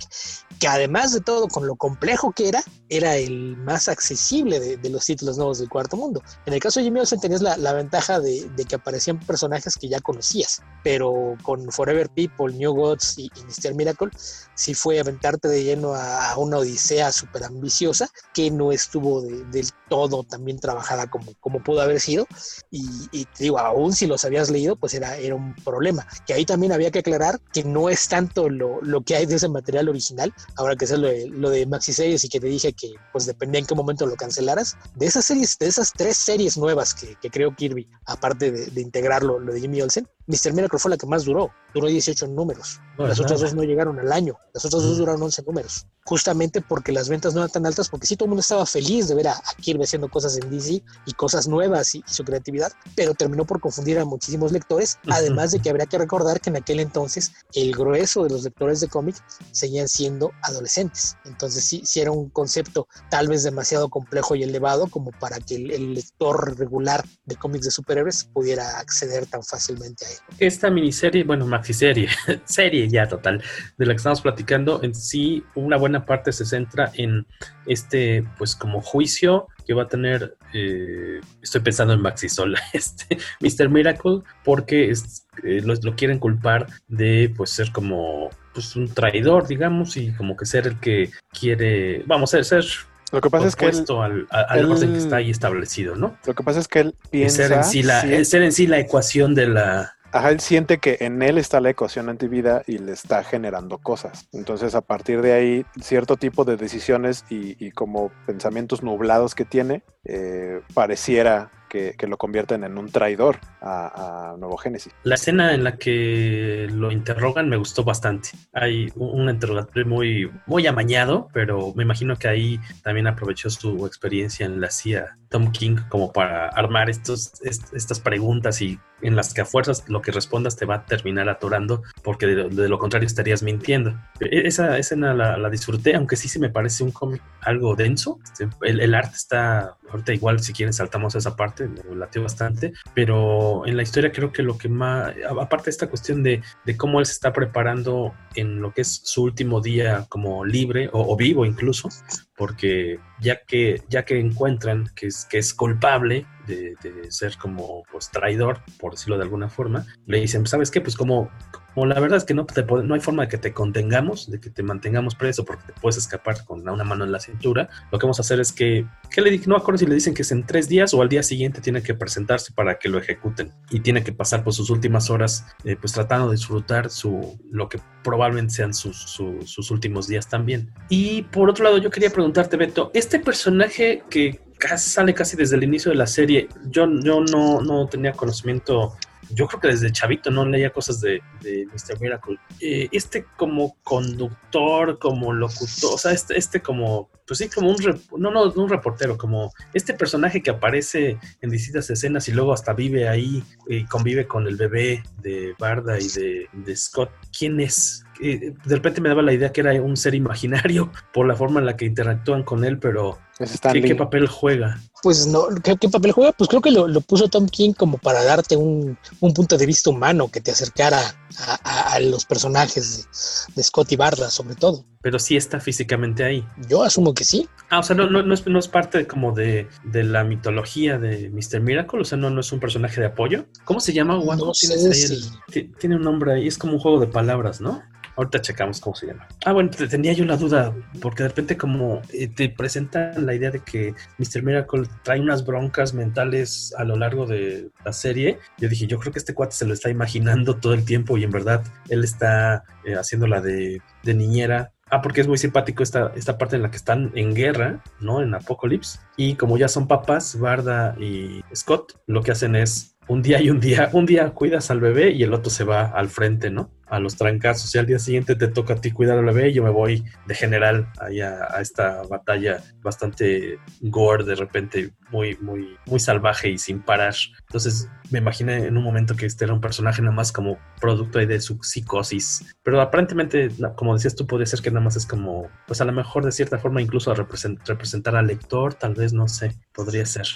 que 0.60 0.68
además 0.68 1.12
de 1.14 1.22
todo, 1.22 1.48
con 1.48 1.68
lo 1.68 1.76
complejo 1.76 2.32
que 2.32 2.48
era, 2.48 2.64
era 2.90 3.18
el 3.18 3.58
más 3.58 3.90
accesible 3.90 4.60
de, 4.60 4.90
los 4.94 5.06
títulos 5.06 5.38
nuevos 5.38 5.58
del 5.58 5.70
cuarto 5.70 5.98
mundo. 5.98 6.22
En 6.46 6.54
el 6.54 6.60
caso 6.60 6.80
de 6.80 6.86
Jimmy 6.86 7.00
Olsen 7.00 7.20
tenías 7.20 7.42
la, 7.42 7.74
ventaja 7.74 8.20
de, 8.20 8.48
que 8.70 8.76
aparecían 8.76 9.20
personajes 9.20 9.76
que 9.76 9.90
ya 9.90 10.00
conocías, 10.00 10.62
pero 10.84 11.36
con 11.42 11.72
Forever 11.72 12.10
People, 12.10 12.54
New 12.54 12.74
Gods 12.74 13.18
y, 13.18 13.32
y 13.36 13.44
Mr. 13.46 13.74
Miracle, 13.74 14.12
sí 14.54 14.76
fue 14.76 15.00
aventarte 15.00 15.48
de 15.48 15.64
lleno 15.64 15.96
a, 15.96 16.38
una 16.38 16.58
odisea 16.58 17.12
súper 17.12 17.44
ambiciosa 17.44 18.10
que 18.34 18.52
no 18.52 18.72
estuvo 18.72 19.22
de- 19.22 19.44
del 19.46 19.68
todo 19.90 20.24
tan 20.24 20.46
bien 20.46 20.60
trabajada 20.60 21.10
como, 21.10 21.34
como 21.40 21.64
pudo 21.64 21.82
haber 21.82 22.00
sido. 22.00 22.28
Y, 22.70 22.84
y 23.12 23.26
te 23.26 23.46
digo, 23.46 23.58
aún 23.58 23.94
si 23.94 24.06
los 24.06 24.24
habías 24.26 24.50
leído, 24.50 24.76
pues 24.84 24.96
era, 24.96 25.16
era 25.16 25.34
un 25.34 25.56
problema. 25.64 26.06
Que 26.28 26.34
ahí 26.34 26.44
también 26.44 26.74
había 26.74 26.92
que 26.92 27.00
aclarar 27.00 27.40
que 27.54 27.64
no 27.64 27.88
es 27.88 28.10
tanto 28.10 28.50
lo, 28.50 28.82
lo 28.82 29.02
que 29.02 29.16
hay 29.16 29.26
de 29.26 29.36
ese 29.36 29.48
material 29.48 29.88
original, 29.88 30.34
ahora 30.58 30.76
que 30.76 30.84
es 30.84 30.92
lo 30.92 31.08
de, 31.08 31.30
lo 31.30 31.50
de 31.50 31.66
Maxi 31.66 31.94
Series 31.94 32.22
y 32.26 32.28
que 32.28 32.42
te 32.42 32.48
dije 32.48 32.74
que 32.74 32.94
pues 33.14 33.26
dependía 33.26 33.62
en 33.62 33.66
qué 33.66 33.76
momento 33.76 34.06
lo 34.06 34.18
cancelaras. 34.18 34.76
De 34.96 35.06
esas 35.06 35.24
series, 35.24 35.58
de 35.58 35.68
esas 35.68 35.94
tres 35.94 36.18
series 36.18 36.58
nuevas 36.58 36.94
que, 36.94 37.16
que 37.16 37.30
creó 37.30 37.56
Kirby, 37.56 37.88
aparte 38.08 38.52
de, 38.52 38.66
de 38.66 38.82
integrarlo, 38.82 39.40
lo 39.40 39.54
de 39.54 39.62
Jimmy 39.62 39.82
Olsen, 39.82 40.06
Mr. 40.28 40.54
Miracle 40.54 40.80
fue 40.80 40.92
la 40.92 40.98
que 40.98 41.06
más 41.06 41.26
duró, 41.26 41.52
duró 41.74 41.88
18 41.88 42.28
números. 42.28 42.80
No, 42.98 43.08
las 43.08 43.20
otras 43.20 43.42
dos 43.42 43.56
no 43.56 43.64
llegaron 43.64 44.00
al 44.00 44.12
año, 44.12 44.38
las 44.54 44.64
otras 44.66 44.84
dos 44.84 44.98
duraron 44.98 45.24
11 45.24 45.44
números, 45.44 45.88
justamente 46.06 46.62
porque 46.62 46.92
las 46.92 47.10
ventas 47.10 47.34
no 47.34 47.40
eran 47.40 47.52
tan 47.52 47.66
altas, 47.66 47.90
porque 47.90 48.06
sí 48.06 48.16
todo 48.16 48.26
el 48.26 48.30
mundo 48.30 48.42
estaba 48.42 48.66
feliz 48.68 49.08
de 49.08 49.16
ver 49.16 49.30
a, 49.30 49.34
a 49.34 49.56
Kirby 49.60 49.84
haciendo 49.84 50.10
cosas 50.10 50.38
en 50.38 50.50
DC 50.52 50.84
y 51.08 51.14
cosas 51.14 51.48
nuevas 51.48 51.96
y, 51.96 52.04
y 52.08 52.14
su 52.14 52.24
creatividad, 52.24 52.72
pero 52.96 53.16
terminó 53.16 53.46
por 53.46 53.60
confundir 53.60 53.98
a 53.98 54.06
muchísimos 54.06 54.52
lectores, 54.52 55.00
además 55.10 55.52
de 55.52 55.60
que 55.60 55.72
habría 55.72 55.88
que 55.88 55.98
recordar 55.98 56.40
que 56.40 56.52
en 56.52 56.58
aquel 56.58 56.80
entonces 56.80 57.32
el 57.54 57.72
grueso 57.72 58.24
de 58.24 58.30
los 58.30 58.44
lectores 58.44 58.80
de 58.80 58.88
cómic 58.88 59.16
seguían 59.52 59.88
siendo 59.88 60.32
adolescentes, 60.44 61.18
entonces 61.26 61.64
sí, 61.64 61.82
sí 61.84 62.00
era 62.00 62.12
un 62.12 62.30
concepto 62.30 62.88
tal 63.10 63.28
vez 63.28 63.42
demasiado 63.42 63.90
complejo 63.90 64.36
y 64.36 64.44
elevado 64.44 64.88
como 64.88 65.10
para 65.20 65.40
que 65.40 65.56
el, 65.56 65.72
el 65.72 65.94
lector 65.96 66.58
regular 66.60 67.04
de 67.26 67.36
cómics 67.36 67.66
de 67.66 67.72
superhéroes 67.72 68.26
pudiera 68.26 68.78
acceder 68.78 69.26
tan 69.26 69.44
fácilmente 69.44 70.06
a 70.06 70.13
Esta 70.40 70.70
miniserie, 70.70 71.24
bueno, 71.24 71.46
maxiserie, 71.46 72.08
serie 72.46 72.88
ya 72.90 73.08
total, 73.08 73.42
de 73.78 73.86
la 73.86 73.94
que 73.94 73.98
estamos 73.98 74.22
platicando, 74.22 74.82
en 74.84 74.94
sí, 74.96 75.44
una 75.56 75.78
buena 75.78 76.06
parte 76.06 76.32
se 76.32 76.46
centra 76.46 76.92
en 76.96 77.26
este, 77.66 78.24
pues, 78.38 78.56
como 78.56 78.82
juicio 78.82 79.48
que 79.66 79.74
va 79.74 79.84
a 79.84 79.88
tener, 79.88 80.36
eh, 80.54 81.22
estoy 81.42 81.62
pensando 81.62 81.94
en 81.94 82.02
Maxisol, 82.02 82.56
este, 82.74 83.18
Mr. 83.40 83.70
Miracle, 83.70 84.20
porque 84.44 84.90
es, 84.92 85.26
eh, 85.44 85.62
lo, 85.64 85.74
lo 85.76 85.96
quieren 85.96 86.20
culpar 86.20 86.68
de, 86.88 87.34
pues, 87.36 87.50
ser 87.52 87.72
como, 87.72 88.30
pues, 88.54 88.76
un 88.76 88.88
traidor, 88.94 89.48
digamos, 89.48 89.96
y 89.98 90.12
como 90.14 90.36
que 90.36 90.46
ser 90.46 90.68
el 90.68 90.80
que 90.80 91.12
quiere, 91.32 92.04
vamos 92.06 92.34
a 92.34 92.44
ser 92.44 92.66
Lo 93.12 93.22
que 93.22 93.30
pasa 93.30 93.48
es 93.48 93.56
que 93.56 93.66
él- 93.68 93.86
al, 94.02 94.28
al 94.30 94.60
él- 94.60 94.66
orden 94.66 94.92
que 94.92 94.98
está 95.00 95.16
ahí 95.18 95.30
establecido, 95.30 95.96
¿no? 95.96 96.18
Lo 96.26 96.34
que 96.36 96.44
pasa 96.44 96.60
es 96.60 96.68
que 96.68 96.80
él 96.82 96.96
piensa. 97.10 97.48
ser 97.48 97.52
en 97.54 97.64
sí 97.64 97.84
la, 97.84 98.02
sí, 98.02 98.26
ser 98.26 98.42
en 98.44 98.52
sí 98.52 98.68
la 98.68 98.80
ecuación 98.80 99.34
de 99.36 99.48
la, 99.48 99.94
Ajá, 100.14 100.30
él 100.30 100.40
siente 100.40 100.78
que 100.78 100.98
en 101.02 101.24
él 101.24 101.40
está 101.40 101.60
la 101.60 101.72
ecuación 101.72 102.08
antivida 102.08 102.62
y 102.68 102.78
le 102.78 102.92
está 102.92 103.24
generando 103.24 103.80
cosas. 103.80 104.30
Entonces, 104.32 104.76
a 104.76 104.82
partir 104.82 105.24
de 105.24 105.34
ahí, 105.34 105.66
cierto 105.82 106.18
tipo 106.18 106.46
de 106.46 106.56
decisiones 106.56 107.26
y, 107.32 107.72
como 107.72 108.12
pensamientos 108.28 108.84
nublados 108.84 109.34
que 109.34 109.44
tiene, 109.44 109.82
eh, 110.06 110.62
pareciera 110.76 111.52
que, 111.68 112.08
lo 112.08 112.18
convierten 112.18 112.64
en 112.64 112.78
un 112.78 112.92
traidor 112.92 113.40
a, 113.62 114.36
Nuevo 114.38 114.58
Génesis. 114.58 114.94
La 115.04 115.16
escena 115.16 115.54
en 115.54 115.64
la 115.64 115.78
que 115.78 116.68
lo 116.72 116.92
interrogan 116.92 117.50
me 117.50 117.58
gustó 117.58 117.84
bastante. 117.84 118.30
Hay 118.54 118.92
un, 118.96 119.30
interrogatorio 119.30 119.88
muy, 119.88 120.32
muy 120.46 120.68
amañado, 120.68 121.30
pero 121.34 121.74
me 121.76 121.84
imagino 121.84 122.16
que 122.18 122.28
ahí 122.28 122.60
también 122.84 123.08
aprovechó 123.08 123.50
su 123.50 123.88
experiencia 123.88 124.46
en 124.46 124.62
la 124.62 124.70
CIA 124.70 125.18
Tom 125.30 125.52
King 125.52 125.78
como 125.90 126.12
para 126.12 126.50
armar 126.50 126.90
estos, 126.90 127.42
est- 127.42 127.74
estas 127.74 128.00
preguntas 128.00 128.62
y 128.62 128.80
en 129.04 129.16
las 129.16 129.34
que 129.34 129.42
a 129.42 129.46
fuerzas 129.46 129.84
lo 129.88 130.02
que 130.02 130.12
respondas 130.12 130.56
te 130.56 130.66
va 130.66 130.76
a 130.76 130.86
terminar 130.86 131.30
atorando 131.30 131.84
porque 132.04 132.26
de, 132.26 132.36
lo- 132.36 132.50
contrario 132.80 133.06
estarías 133.06 133.44
mintiendo. 133.44 133.92
E- 134.20 134.48
Esa 134.48 134.78
escena 134.78 135.14
la, 135.14 135.38
disfruté, 135.50 135.96
aunque 135.96 136.16
sí 136.16 136.28
se 136.28 136.40
me 136.40 136.50
parece 136.50 136.84
un 136.84 136.92
cómic 136.92 137.22
algo 137.42 137.76
denso. 137.76 138.20
Este, 138.24 138.48
El, 138.62 138.80
el 138.80 138.96
arte 138.96 139.16
está, 139.16 139.78
ahorita 139.92 140.14
igual 140.14 140.40
si 140.40 140.54
quieren 140.54 140.74
saltamos 140.74 141.16
a 141.16 141.18
esa 141.20 141.36
parte, 141.36 141.68
me 141.68 141.96
latió 141.96 142.24
bastante, 142.24 142.74
pero 142.94 143.66
en 143.66 143.78
la 143.78 143.84
historia 143.84 144.12
creo 144.12 144.32
que 144.32 144.44
lo 144.44 144.58
que 144.58 144.70
más, 144.70 145.14
aparte 145.40 145.66
de 145.66 145.72
esta 145.72 145.88
cuestión 145.88 146.24
de, 146.24 146.42
de 146.66 146.78
cómo 146.78 147.00
él 147.00 147.06
se 147.06 147.14
está 147.14 147.34
preparando 147.34 148.14
en 148.36 148.62
lo 148.62 148.74
que 148.74 148.82
es 148.82 149.02
su 149.04 149.24
último 149.24 149.62
día 149.62 150.06
como 150.10 150.46
libre 150.46 150.90
o 150.92 151.16
vivo 151.16 151.46
incluso, 151.46 151.90
porque 152.36 153.00
ya 153.20 153.42
que, 153.46 153.82
ya 153.90 154.06
que 154.06 154.20
encuentran 154.20 154.90
que 154.96 155.08
es, 155.08 155.26
que 155.26 155.38
es 155.38 155.54
culpable 155.54 156.26
de, 156.48 156.76
de 156.82 157.12
ser 157.12 157.38
como 157.38 157.84
pues 157.92 158.10
traidor, 158.10 158.62
por 158.80 158.92
decirlo 158.94 159.18
de 159.18 159.24
alguna 159.24 159.50
forma, 159.50 159.86
le 160.08 160.20
dicen, 160.20 160.46
¿sabes 160.48 160.72
qué? 160.72 160.82
Pues 160.82 160.96
como, 160.96 161.30
como 161.74 161.86
la 161.88 162.00
verdad 162.00 162.18
es 162.18 162.24
que 162.24 162.34
no, 162.34 162.46
te 162.46 162.64
no 162.64 162.94
hay 162.94 163.00
forma 163.02 163.24
de 163.24 163.30
que 163.30 163.38
te 163.38 163.54
contengamos, 163.54 164.30
de 164.30 164.40
que 164.40 164.50
te 164.50 164.64
mantengamos 164.64 165.16
preso 165.16 165.44
porque 165.46 165.64
te 165.68 165.74
puedes 165.74 165.98
escapar 165.98 166.44
con 166.46 166.68
una 166.68 166.84
mano 166.84 167.04
en 167.04 167.12
la 167.12 167.20
cintura, 167.20 167.70
lo 167.92 168.00
que 168.00 168.06
vamos 168.06 168.20
a 168.20 168.22
hacer 168.22 168.40
es 168.40 168.52
que, 168.52 168.86
¿qué 169.10 169.22
le? 169.22 169.38
No 169.48 169.56
acuerdo 169.56 169.80
si 169.80 169.86
le 169.86 169.96
dicen 169.96 170.14
que 170.14 170.22
es 170.22 170.32
en 170.32 170.46
tres 170.46 170.68
días 170.70 170.94
o 170.94 171.02
al 171.02 171.10
día 171.10 171.24
siguiente 171.24 171.62
tiene 171.62 171.82
que 171.82 171.94
presentarse 171.94 172.54
para 172.54 172.78
que 172.80 172.90
lo 172.90 172.98
ejecuten 172.98 173.52
y 173.70 173.80
tiene 173.80 174.04
que 174.04 174.14
pasar 174.14 174.44
por 174.44 174.54
sus 174.54 174.70
últimas 174.70 175.10
horas 175.10 175.46
eh, 175.64 175.76
pues 175.80 175.94
tratando 175.94 176.28
de 176.30 176.36
disfrutar 176.36 176.90
su, 176.90 177.40
lo 177.52 177.68
que 177.70 177.80
probablemente 178.04 178.54
sean 178.54 178.74
sus, 178.74 178.96
su- 178.98 179.42
sus 179.46 179.72
últimos 179.72 180.08
días 180.08 180.28
también. 180.28 180.72
Y 180.90 181.24
por 181.24 181.50
otro 181.50 181.64
lado, 181.64 181.78
yo 181.78 181.90
quería 181.90 182.10
preguntarte, 182.12 182.58
Beto, 182.58 182.92
este 182.94 183.20
personaje 183.20 184.04
que 184.10 184.40
sale 184.78 185.14
casi 185.14 185.36
desde 185.36 185.58
el 185.58 185.64
inicio 185.64 185.92
de 185.92 185.98
la 185.98 186.08
serie, 186.08 186.48
yo, 186.70 186.88
yo 187.04 187.20
no, 187.22 187.60
no 187.62 187.88
tenía 187.88 188.14
conocimiento 188.14 188.94
yo 189.34 189.48
creo 189.48 189.60
que 189.60 189.68
desde 189.70 189.92
chavito 189.92 190.32
no 190.32 190.46
leía 190.46 190.72
cosas 190.72 191.02
de, 191.02 191.22
de 191.42 191.66
Mr. 191.68 192.00
Miracle. 192.00 192.38
Eh, 192.60 192.90
este 192.92 193.26
como 193.38 193.78
conductor, 193.84 195.00
como 195.00 195.34
locutor, 195.34 195.94
o 195.94 195.98
sea, 195.98 196.12
este, 196.12 196.38
este 196.38 196.62
como, 196.62 197.10
pues 197.28 197.40
sí, 197.40 197.50
como 197.50 197.70
un, 197.70 197.78
no, 198.18 198.32
no, 198.32 198.52
un 198.52 198.70
reportero, 198.70 199.18
como 199.18 199.52
este 199.74 199.94
personaje 199.94 200.42
que 200.42 200.52
aparece 200.52 201.18
en 201.42 201.50
distintas 201.50 201.90
escenas 201.90 202.28
y 202.28 202.32
luego 202.32 202.54
hasta 202.54 202.74
vive 202.74 203.08
ahí 203.08 203.44
y 203.68 203.86
convive 203.86 204.28
con 204.28 204.48
el 204.48 204.56
bebé 204.56 205.04
de 205.22 205.54
Barda 205.58 206.00
y 206.00 206.08
de, 206.08 206.48
de 206.52 206.76
Scott. 206.76 207.12
¿Quién 207.38 207.60
es? 207.60 208.04
de 208.20 208.54
repente 208.66 209.02
me 209.02 209.10
daba 209.10 209.22
la 209.22 209.34
idea 209.34 209.52
que 209.52 209.62
era 209.62 209.74
un 209.82 209.98
ser 209.98 210.16
imaginario 210.16 210.92
por 211.14 211.28
la 211.28 211.36
forma 211.36 211.60
en 211.60 211.66
la 211.66 211.76
que 211.76 211.86
interactúan 211.86 212.44
con 212.44 212.64
él, 212.64 212.80
pero 212.80 213.20
¿qué, 213.38 213.82
¿qué, 213.82 213.96
papel 213.96 214.28
juega? 214.28 214.80
Pues 215.02 215.28
no, 215.28 215.48
¿qué, 215.64 215.76
qué 215.78 215.90
papel 215.90 216.12
juega? 216.12 216.32
Pues 216.34 216.50
creo 216.50 216.62
que 216.62 216.72
lo, 216.72 216.88
lo, 216.88 217.02
puso 217.02 217.28
Tom 217.28 217.48
King 217.48 217.74
como 217.74 217.98
para 217.98 218.24
darte 218.24 218.56
un, 218.56 218.98
un, 219.20 219.34
punto 219.34 219.58
de 219.58 219.66
vista 219.66 219.90
humano 219.90 220.30
que 220.30 220.42
te 220.42 220.52
acercara 220.52 221.00
a, 221.40 221.60
a, 221.64 221.94
a 221.94 222.00
los 222.00 222.26
personajes 222.26 223.10
de, 223.48 223.54
de, 223.56 223.64
Scott 223.64 223.92
y 223.92 223.96
Barda, 223.96 224.30
sobre 224.30 224.56
todo. 224.56 224.86
Pero 225.02 225.20
sí 225.20 225.36
está 225.36 225.60
físicamente 225.60 226.24
ahí. 226.24 226.46
Yo 226.70 226.84
asumo 226.84 227.14
que 227.14 227.26
sí. 227.26 227.50
Ah, 227.70 227.80
o 227.80 227.84
sea, 227.84 227.96
no, 227.96 228.10
no, 228.10 228.24
no, 228.24 228.34
es, 228.34 228.46
no 228.48 228.60
es, 228.60 228.68
parte 228.68 229.08
como 229.08 229.34
de, 229.34 229.68
de, 229.84 230.04
la 230.04 230.24
mitología 230.24 230.98
de 230.98 231.30
Mr. 231.30 231.60
Miracle, 231.60 232.02
o 232.02 232.06
sea, 232.06 232.18
no, 232.18 232.30
no 232.30 232.40
es 232.42 232.52
un 232.52 232.60
personaje 232.60 233.02
de 233.02 233.08
apoyo. 233.08 233.46
¿Cómo 233.66 233.80
se 233.80 233.94
llama? 233.94 234.16
No 234.16 234.54
sé 234.54 234.94
si... 234.94 235.14
el, 235.54 235.76
tiene 235.76 235.96
un 235.96 236.04
nombre 236.04 236.34
ahí, 236.34 236.48
es 236.48 236.58
como 236.58 236.74
un 236.74 236.80
juego 236.80 237.00
de 237.00 237.08
palabras, 237.08 237.60
¿no? 237.60 237.82
Ahorita 238.16 238.42
checamos 238.42 238.80
cómo 238.80 238.96
se 238.96 239.08
llama. 239.08 239.28
Ah, 239.46 239.54
bueno, 239.54 239.70
tenía 239.70 240.14
yo 240.14 240.26
la 240.26 240.38
duda, 240.38 240.74
porque 241.02 241.24
de 241.24 241.30
repente 241.30 241.58
como 241.58 242.02
eh, 242.12 242.28
te 242.28 242.50
presentan 242.50 243.26
la 243.26 243.34
idea 243.34 243.52
de 243.52 243.60
que 243.60 243.96
Mr. 244.18 244.44
Miracle 244.44 244.84
trae 245.04 245.20
unas 245.20 245.46
broncas 245.46 245.94
mentales 245.94 246.74
a 246.78 246.84
lo 246.84 246.96
largo 246.96 247.26
de 247.26 247.70
la 247.84 247.94
serie, 247.94 248.40
yo 248.58 248.70
dije, 248.70 248.88
yo 248.88 249.00
creo 249.00 249.14
que 249.14 249.20
este 249.20 249.34
cuate 249.34 249.56
se 249.56 249.66
lo 249.66 249.74
está 249.74 249.90
imaginando 249.90 250.58
todo 250.58 250.74
el 250.74 250.86
tiempo 250.86 251.18
y 251.18 251.24
en 251.24 251.32
verdad 251.32 251.64
él 251.90 252.04
está 252.04 252.64
eh, 252.86 252.96
haciendo 252.96 253.28
la 253.28 253.42
de, 253.42 253.82
de 254.04 254.14
niñera 254.14 254.74
Ah, 254.94 255.02
porque 255.02 255.22
es 255.22 255.28
muy 255.28 255.40
simpático 255.40 255.82
esta, 255.82 256.12
esta 256.16 256.38
parte 256.38 256.56
en 256.56 256.62
la 256.62 256.70
que 256.70 256.78
están 256.78 257.12
en 257.16 257.34
guerra, 257.34 257.82
¿no? 258.00 258.22
En 258.22 258.36
Apocalypse. 258.36 259.00
Y 259.18 259.34
como 259.34 259.58
ya 259.58 259.68
son 259.68 259.88
papás, 259.88 260.40
Barda 260.40 260.96
y 261.00 261.42
Scott, 261.56 262.00
lo 262.06 262.22
que 262.22 262.32
hacen 262.32 262.56
es 262.56 262.93
un 263.08 263.22
día 263.22 263.42
y 263.42 263.50
un 263.50 263.60
día, 263.60 263.90
un 263.94 264.06
día 264.06 264.30
cuidas 264.32 264.72
al 264.72 264.80
bebé 264.80 265.12
y 265.12 265.24
el 265.24 265.34
otro 265.34 265.50
se 265.50 265.64
va 265.64 265.86
al 265.86 266.10
frente, 266.10 266.50
¿no? 266.50 266.72
A 266.88 267.00
los 267.00 267.16
trancazos. 267.16 267.74
Y 267.76 267.78
al 267.78 267.86
día 267.86 268.00
siguiente 268.00 268.36
te 268.36 268.48
toca 268.48 268.76
a 268.76 268.82
ti 268.82 268.92
cuidar 268.92 269.18
al 269.18 269.26
bebé 269.26 269.50
y 269.50 269.54
yo 269.54 269.64
me 269.64 269.70
voy 269.70 270.04
de 270.26 270.36
general 270.36 270.90
ahí 271.00 271.22
a, 271.22 271.46
esta 271.60 272.04
batalla 272.04 272.62
bastante 272.82 273.60
gore 273.82 274.24
de 274.24 274.36
repente, 274.36 274.92
muy, 275.12 275.38
muy, 275.42 275.78
muy 275.86 276.00
salvaje 276.00 276.50
y 276.50 276.58
sin 276.58 276.82
parar. 276.82 277.16
Entonces 277.48 277.90
me 278.12 278.20
imaginé 278.20 278.66
en 278.66 278.78
un 278.78 278.84
momento 278.84 279.16
que 279.16 279.26
este 279.26 279.46
era 279.46 279.54
un 279.54 279.62
personaje 279.62 280.02
nada 280.02 280.16
más 280.16 280.32
como 280.32 280.58
producto 280.80 281.20
de 281.20 281.40
su 281.42 281.58
psicosis. 281.62 282.56
Pero 282.64 282.80
aparentemente, 282.80 283.50
como 283.76 283.94
decías 283.94 284.16
tú, 284.16 284.28
podría 284.28 284.46
ser 284.46 284.62
que 284.62 284.72
nada 284.72 284.84
más 284.84 284.96
es 284.96 285.06
como, 285.06 285.50
pues 285.68 285.82
a 285.82 285.86
lo 285.86 285.92
mejor 285.92 286.24
de 286.24 286.32
cierta 286.32 286.58
forma 286.58 286.82
incluso 286.82 287.12
a 287.12 287.16
represent 287.16 287.60
representar 287.68 288.16
al 288.16 288.28
lector, 288.28 288.74
tal 288.74 288.94
vez, 288.94 289.14
no 289.14 289.28
sé, 289.28 289.54
podría 289.74 290.06
ser. 290.06 290.28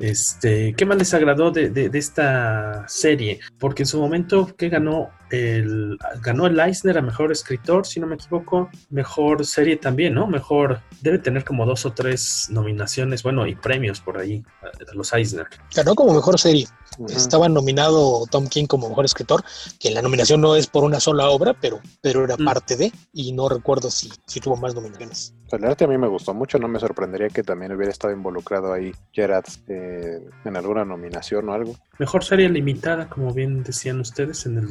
Este, 0.00 0.74
¿Qué 0.74 0.86
más 0.86 0.96
les 0.98 1.12
agradó 1.14 1.50
de, 1.50 1.68
de, 1.68 1.90
de, 1.90 1.98
esta 1.98 2.88
serie? 2.88 3.40
Porque 3.58 3.82
en 3.82 3.86
su 3.86 4.00
momento, 4.00 4.54
¿qué 4.56 4.68
ganó? 4.68 5.10
El, 5.30 5.98
ganó 6.22 6.46
el 6.46 6.58
Eisner 6.58 6.98
a 6.98 7.02
mejor 7.02 7.32
escritor, 7.32 7.86
si 7.86 8.00
no 8.00 8.06
me 8.06 8.16
equivoco. 8.16 8.68
Mejor 8.90 9.44
serie 9.46 9.76
también, 9.76 10.14
¿no? 10.14 10.26
Mejor, 10.26 10.80
debe 11.00 11.18
tener 11.18 11.44
como 11.44 11.66
dos 11.66 11.86
o 11.86 11.92
tres 11.92 12.48
nominaciones, 12.50 13.22
bueno, 13.22 13.46
y 13.46 13.54
premios 13.54 14.00
por 14.00 14.18
ahí, 14.18 14.42
a 14.62 14.94
los 14.94 15.12
Eisner. 15.12 15.46
Ganó 15.74 15.94
como 15.94 16.14
mejor 16.14 16.38
serie. 16.38 16.66
Uh 16.98 17.06
-huh. 17.06 17.16
Estaba 17.16 17.48
nominado 17.48 18.26
Tom 18.30 18.48
King 18.48 18.66
como 18.66 18.88
mejor 18.88 19.04
escritor, 19.04 19.44
que 19.78 19.90
la 19.90 20.02
nominación 20.02 20.40
no 20.40 20.56
es 20.56 20.66
por 20.66 20.84
una 20.84 21.00
sola 21.00 21.30
obra, 21.30 21.54
pero, 21.60 21.80
pero 22.00 22.24
era 22.24 22.36
mm. 22.36 22.44
parte 22.44 22.76
de, 22.76 22.92
y 23.12 23.32
no 23.32 23.48
recuerdo 23.48 23.90
si, 23.90 24.10
si 24.26 24.40
tuvo 24.40 24.56
más 24.56 24.74
nominaciones. 24.74 25.34
El 25.52 25.64
arte 25.64 25.84
a 25.84 25.88
mí 25.88 25.98
me 25.98 26.06
gustó 26.06 26.32
mucho, 26.32 26.58
no 26.58 26.68
me 26.68 26.78
sorprendería 26.78 27.28
que 27.28 27.42
también 27.42 27.72
hubiera 27.72 27.90
estado 27.90 28.12
involucrado 28.12 28.72
ahí 28.72 28.92
Gerard 29.12 29.46
eh, 29.66 30.20
en 30.44 30.56
alguna 30.56 30.84
nominación 30.84 31.48
o 31.48 31.54
algo. 31.54 31.74
Mejor 31.98 32.24
serie 32.24 32.48
limitada, 32.48 33.08
como 33.08 33.32
bien 33.32 33.64
decían 33.64 34.00
ustedes, 34.00 34.46
en 34.46 34.58
el 34.58 34.68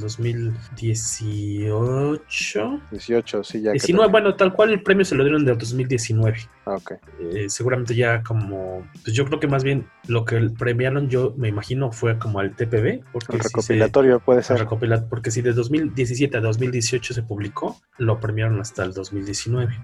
2018. 0.54 2.82
18, 2.92 3.44
sí, 3.44 3.62
ya. 3.62 3.72
19, 3.72 4.12
bueno, 4.12 4.36
tal 4.36 4.54
cual 4.54 4.72
el 4.72 4.84
premio 4.84 5.06
se 5.06 5.16
lo 5.16 5.24
dieron 5.24 5.46
del 5.46 5.58
2019. 5.58 6.38
Ah, 6.66 6.76
ok. 6.76 6.92
Eh, 7.34 7.46
seguramente 7.50 7.96
ya 7.96 8.22
como, 8.24 8.86
pues 9.04 9.16
yo 9.16 9.26
creo 9.26 9.40
que 9.40 9.48
más 9.48 9.64
bien 9.64 9.88
lo 10.08 10.26
que 10.26 10.40
premiaron, 10.58 11.10
yo 11.10 11.34
me 11.38 11.48
imagino, 11.48 11.92
fue 11.92 12.20
como 12.20 12.40
al 12.40 12.56
TPB. 12.56 13.04
Porque 13.12 13.38
el 13.38 13.40
recopilatorio 13.40 14.16
si 14.16 14.20
se, 14.20 14.26
puede 14.26 14.44
ser. 14.44 14.60
Recopilat 14.60 15.10
porque 15.10 15.32
si 15.32 15.42
de 15.42 15.54
2017 15.54 16.38
a 16.38 16.42
2018 16.42 17.14
se 17.14 17.24
publicó, 17.24 17.80
lo 17.98 18.20
premiaron 18.20 18.60
hasta 18.60 18.84
el 18.84 18.94
2019. 18.94 19.80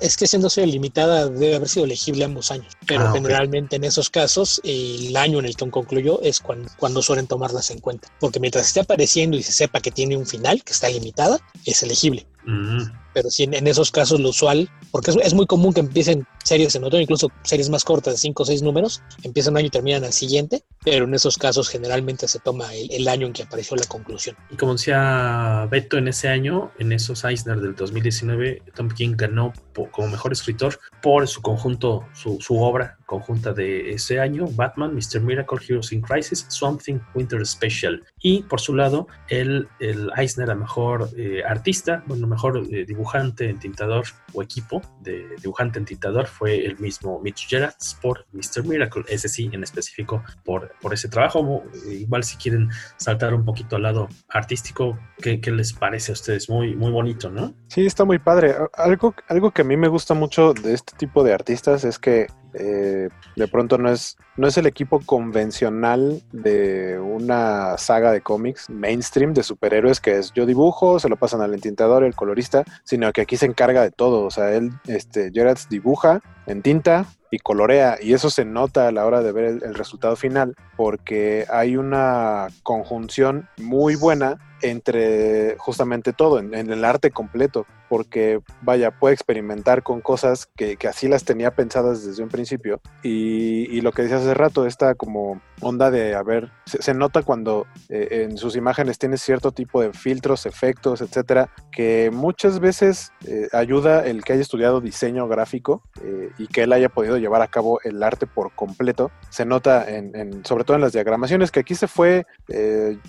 Es 0.00 0.16
que 0.16 0.26
siendo 0.26 0.50
serie 0.50 0.72
limitada 0.72 1.28
debe 1.28 1.56
haber 1.56 1.68
sido 1.68 1.84
elegible 1.84 2.24
ambos 2.24 2.50
años, 2.50 2.76
pero 2.86 3.08
ah, 3.08 3.12
generalmente 3.12 3.76
okay. 3.76 3.78
en 3.78 3.84
esos 3.84 4.10
casos 4.10 4.60
el 4.64 5.16
año 5.16 5.38
en 5.38 5.46
el 5.46 5.56
que 5.56 5.70
concluyó 5.70 6.20
es 6.22 6.40
cuando, 6.40 6.68
cuando 6.76 7.02
suelen 7.02 7.26
tomarlas 7.26 7.70
en 7.70 7.80
cuenta, 7.80 8.08
porque 8.18 8.40
mientras 8.40 8.66
esté 8.66 8.80
apareciendo 8.80 9.36
y 9.36 9.42
se 9.42 9.52
sepa 9.52 9.80
que 9.80 9.90
tiene 9.90 10.09
un 10.16 10.26
final, 10.26 10.62
que 10.64 10.72
está 10.72 10.88
limitada, 10.88 11.38
es 11.64 11.82
elegible. 11.82 12.26
Mm. 12.44 12.84
Pero 13.12 13.30
sí, 13.30 13.42
en, 13.42 13.54
en, 13.54 13.66
esos 13.66 13.90
casos 13.90 14.20
lo 14.20 14.28
usual, 14.28 14.68
porque 14.92 15.10
es, 15.10 15.16
es, 15.22 15.34
muy 15.34 15.46
común 15.46 15.72
que 15.72 15.80
empiecen 15.80 16.26
series 16.44 16.74
en 16.76 16.84
otoño, 16.84 17.02
incluso 17.02 17.30
series 17.42 17.68
más 17.68 17.84
cortas 17.84 18.14
de 18.14 18.18
5 18.18 18.42
o 18.42 18.46
6 18.46 18.62
números, 18.62 19.02
empiezan 19.24 19.54
un 19.54 19.58
año 19.58 19.66
y 19.66 19.70
terminan 19.70 20.04
al 20.04 20.12
siguiente, 20.12 20.62
pero 20.84 21.06
en 21.06 21.14
esos 21.14 21.36
casos 21.36 21.68
generalmente 21.68 22.28
se 22.28 22.38
toma 22.38 22.72
el, 22.74 22.90
el, 22.92 23.08
año 23.08 23.26
en 23.26 23.32
que 23.32 23.42
apareció 23.42 23.76
la 23.76 23.84
conclusión. 23.86 24.36
Y 24.50 24.56
como 24.56 24.74
decía 24.74 25.66
Beto, 25.70 25.98
en 25.98 26.08
ese 26.08 26.28
año, 26.28 26.70
en 26.78 26.92
esos 26.92 27.24
Eisner 27.24 27.60
del 27.60 27.74
2019, 27.74 28.62
Tom 28.74 28.88
King 28.88 29.14
ganó 29.16 29.52
como 29.90 30.08
mejor 30.08 30.32
escritor 30.32 30.78
por 31.02 31.26
su 31.26 31.42
conjunto, 31.42 32.06
su, 32.14 32.40
su 32.40 32.60
obra 32.62 32.98
conjunta 33.06 33.52
de 33.52 33.90
ese 33.90 34.20
año, 34.20 34.46
Batman, 34.52 34.94
Mr. 34.94 35.20
Miracle, 35.20 35.58
Heroes 35.66 35.92
in 35.92 36.00
Crisis, 36.00 36.46
Something 36.48 37.00
Winter 37.12 37.44
Special. 37.44 38.04
Y 38.20 38.44
por 38.44 38.60
su 38.60 38.74
lado, 38.74 39.08
el, 39.28 39.66
el 39.80 40.10
Eisner 40.16 40.48
a 40.48 40.54
mejor 40.54 41.10
eh, 41.16 41.42
artista, 41.44 42.04
bueno, 42.06 42.28
mejor 42.30 42.62
eh, 42.72 42.86
dibujante, 42.86 43.50
entintador 43.50 44.04
o 44.32 44.42
equipo 44.42 44.80
de 45.00 45.26
dibujante 45.42 45.78
entintador 45.78 46.26
fue 46.26 46.64
el 46.64 46.78
mismo 46.78 47.20
Mitch 47.20 47.48
Gerards 47.48 47.98
por 48.00 48.26
Mr. 48.32 48.64
Miracle, 48.64 49.04
ese 49.08 49.28
sí, 49.28 49.50
en 49.52 49.62
específico 49.62 50.22
por, 50.44 50.72
por 50.80 50.94
ese 50.94 51.08
trabajo. 51.08 51.64
Igual 51.86 52.24
si 52.24 52.36
quieren 52.36 52.70
saltar 52.96 53.34
un 53.34 53.44
poquito 53.44 53.76
al 53.76 53.82
lado 53.82 54.08
artístico, 54.28 54.98
¿qué, 55.20 55.40
qué 55.40 55.50
les 55.50 55.72
parece 55.72 56.12
a 56.12 56.14
ustedes? 56.14 56.48
Muy, 56.48 56.74
muy 56.74 56.90
bonito, 56.90 57.30
¿no? 57.30 57.54
Sí, 57.68 57.84
está 57.84 58.04
muy 58.04 58.18
padre. 58.18 58.54
Algo, 58.74 59.14
algo 59.28 59.50
que 59.50 59.62
a 59.62 59.64
mí 59.64 59.76
me 59.76 59.88
gusta 59.88 60.14
mucho 60.14 60.54
de 60.54 60.72
este 60.72 60.96
tipo 60.96 61.22
de 61.24 61.34
artistas 61.34 61.84
es 61.84 61.98
que 61.98 62.28
eh, 62.54 63.08
de 63.36 63.48
pronto 63.48 63.78
no 63.78 63.90
es, 63.90 64.16
no 64.36 64.48
es 64.48 64.58
el 64.58 64.66
equipo 64.66 65.00
convencional 65.00 66.22
de 66.32 66.98
una 66.98 67.78
saga 67.78 68.10
de 68.10 68.22
cómics 68.22 68.68
mainstream 68.68 69.34
de 69.34 69.44
superhéroes 69.44 70.00
que 70.00 70.18
es 70.18 70.32
yo 70.32 70.46
dibujo, 70.46 70.98
se 70.98 71.08
lo 71.08 71.16
pasan 71.16 71.42
al 71.42 71.54
entintador, 71.54 72.02
el 72.02 72.16
colorista, 72.20 72.64
sino 72.84 73.10
que 73.12 73.22
aquí 73.22 73.38
se 73.38 73.46
encarga 73.46 73.82
de 73.82 73.90
todo. 73.90 74.24
O 74.26 74.30
sea, 74.30 74.52
él, 74.52 74.72
este, 74.86 75.32
Gerards 75.32 75.68
dibuja 75.70 76.20
en 76.46 76.60
tinta 76.60 77.06
y 77.30 77.38
colorea, 77.38 77.96
y 78.00 78.12
eso 78.12 78.28
se 78.28 78.44
nota 78.44 78.88
a 78.88 78.92
la 78.92 79.06
hora 79.06 79.22
de 79.22 79.32
ver 79.32 79.44
el, 79.44 79.62
el 79.62 79.74
resultado 79.74 80.16
final, 80.16 80.54
porque 80.76 81.46
hay 81.50 81.76
una 81.76 82.48
conjunción 82.62 83.48
muy 83.56 83.94
buena 83.94 84.38
entre 84.62 85.56
justamente 85.58 86.12
todo, 86.12 86.38
en, 86.38 86.54
el 86.54 86.84
arte 86.84 87.10
completo, 87.10 87.66
porque 87.88 88.40
vaya, 88.62 88.90
puede 88.92 89.14
experimentar 89.14 89.82
con 89.82 90.00
cosas 90.00 90.46
que, 90.56 90.76
así 90.88 91.08
las 91.08 91.24
tenía 91.24 91.54
pensadas 91.54 92.04
desde 92.04 92.22
un 92.22 92.28
principio. 92.28 92.80
Y, 93.02 93.80
lo 93.80 93.92
que 93.92 94.02
decía 94.02 94.18
hace 94.18 94.34
rato, 94.34 94.66
esta 94.66 94.94
como 94.94 95.40
onda 95.62 95.90
de, 95.90 96.14
a 96.14 96.22
ver, 96.22 96.50
se, 96.66 96.92
nota 96.92 97.22
cuando 97.22 97.66
eh, 97.88 98.26
en 98.28 98.36
sus 98.36 98.56
imágenes 98.56 98.98
tiene 98.98 99.16
cierto 99.16 99.52
tipo 99.52 99.80
de 99.80 99.92
filtros, 99.92 100.44
efectos, 100.44 101.00
etcétera, 101.00 101.50
que 101.72 102.10
muchas 102.12 102.60
veces 102.60 103.10
eh, 103.26 103.48
ayuda 103.52 104.06
el 104.06 104.22
que 104.22 104.34
haya 104.34 104.42
estudiado 104.42 104.82
diseño 104.82 105.26
gráfico 105.28 105.82
eh, 106.02 106.30
y 106.38 106.46
que 106.46 106.64
él 106.64 106.72
haya 106.74 106.90
podido 106.90 107.16
llevar 107.16 107.40
a 107.40 107.48
cabo 107.48 107.80
el 107.84 108.02
arte 108.02 108.26
por 108.26 108.52
completo. 108.52 109.10
Se 109.30 109.46
nota 109.46 109.88
en, 109.90 110.14
en 110.14 110.44
sobre 110.44 110.64
todo 110.64 110.76
en 110.76 110.82
las 110.82 110.92
diagramaciones, 110.92 111.50
que 111.50 111.60
aquí 111.60 111.74
se 111.74 111.88
fue, 111.88 112.26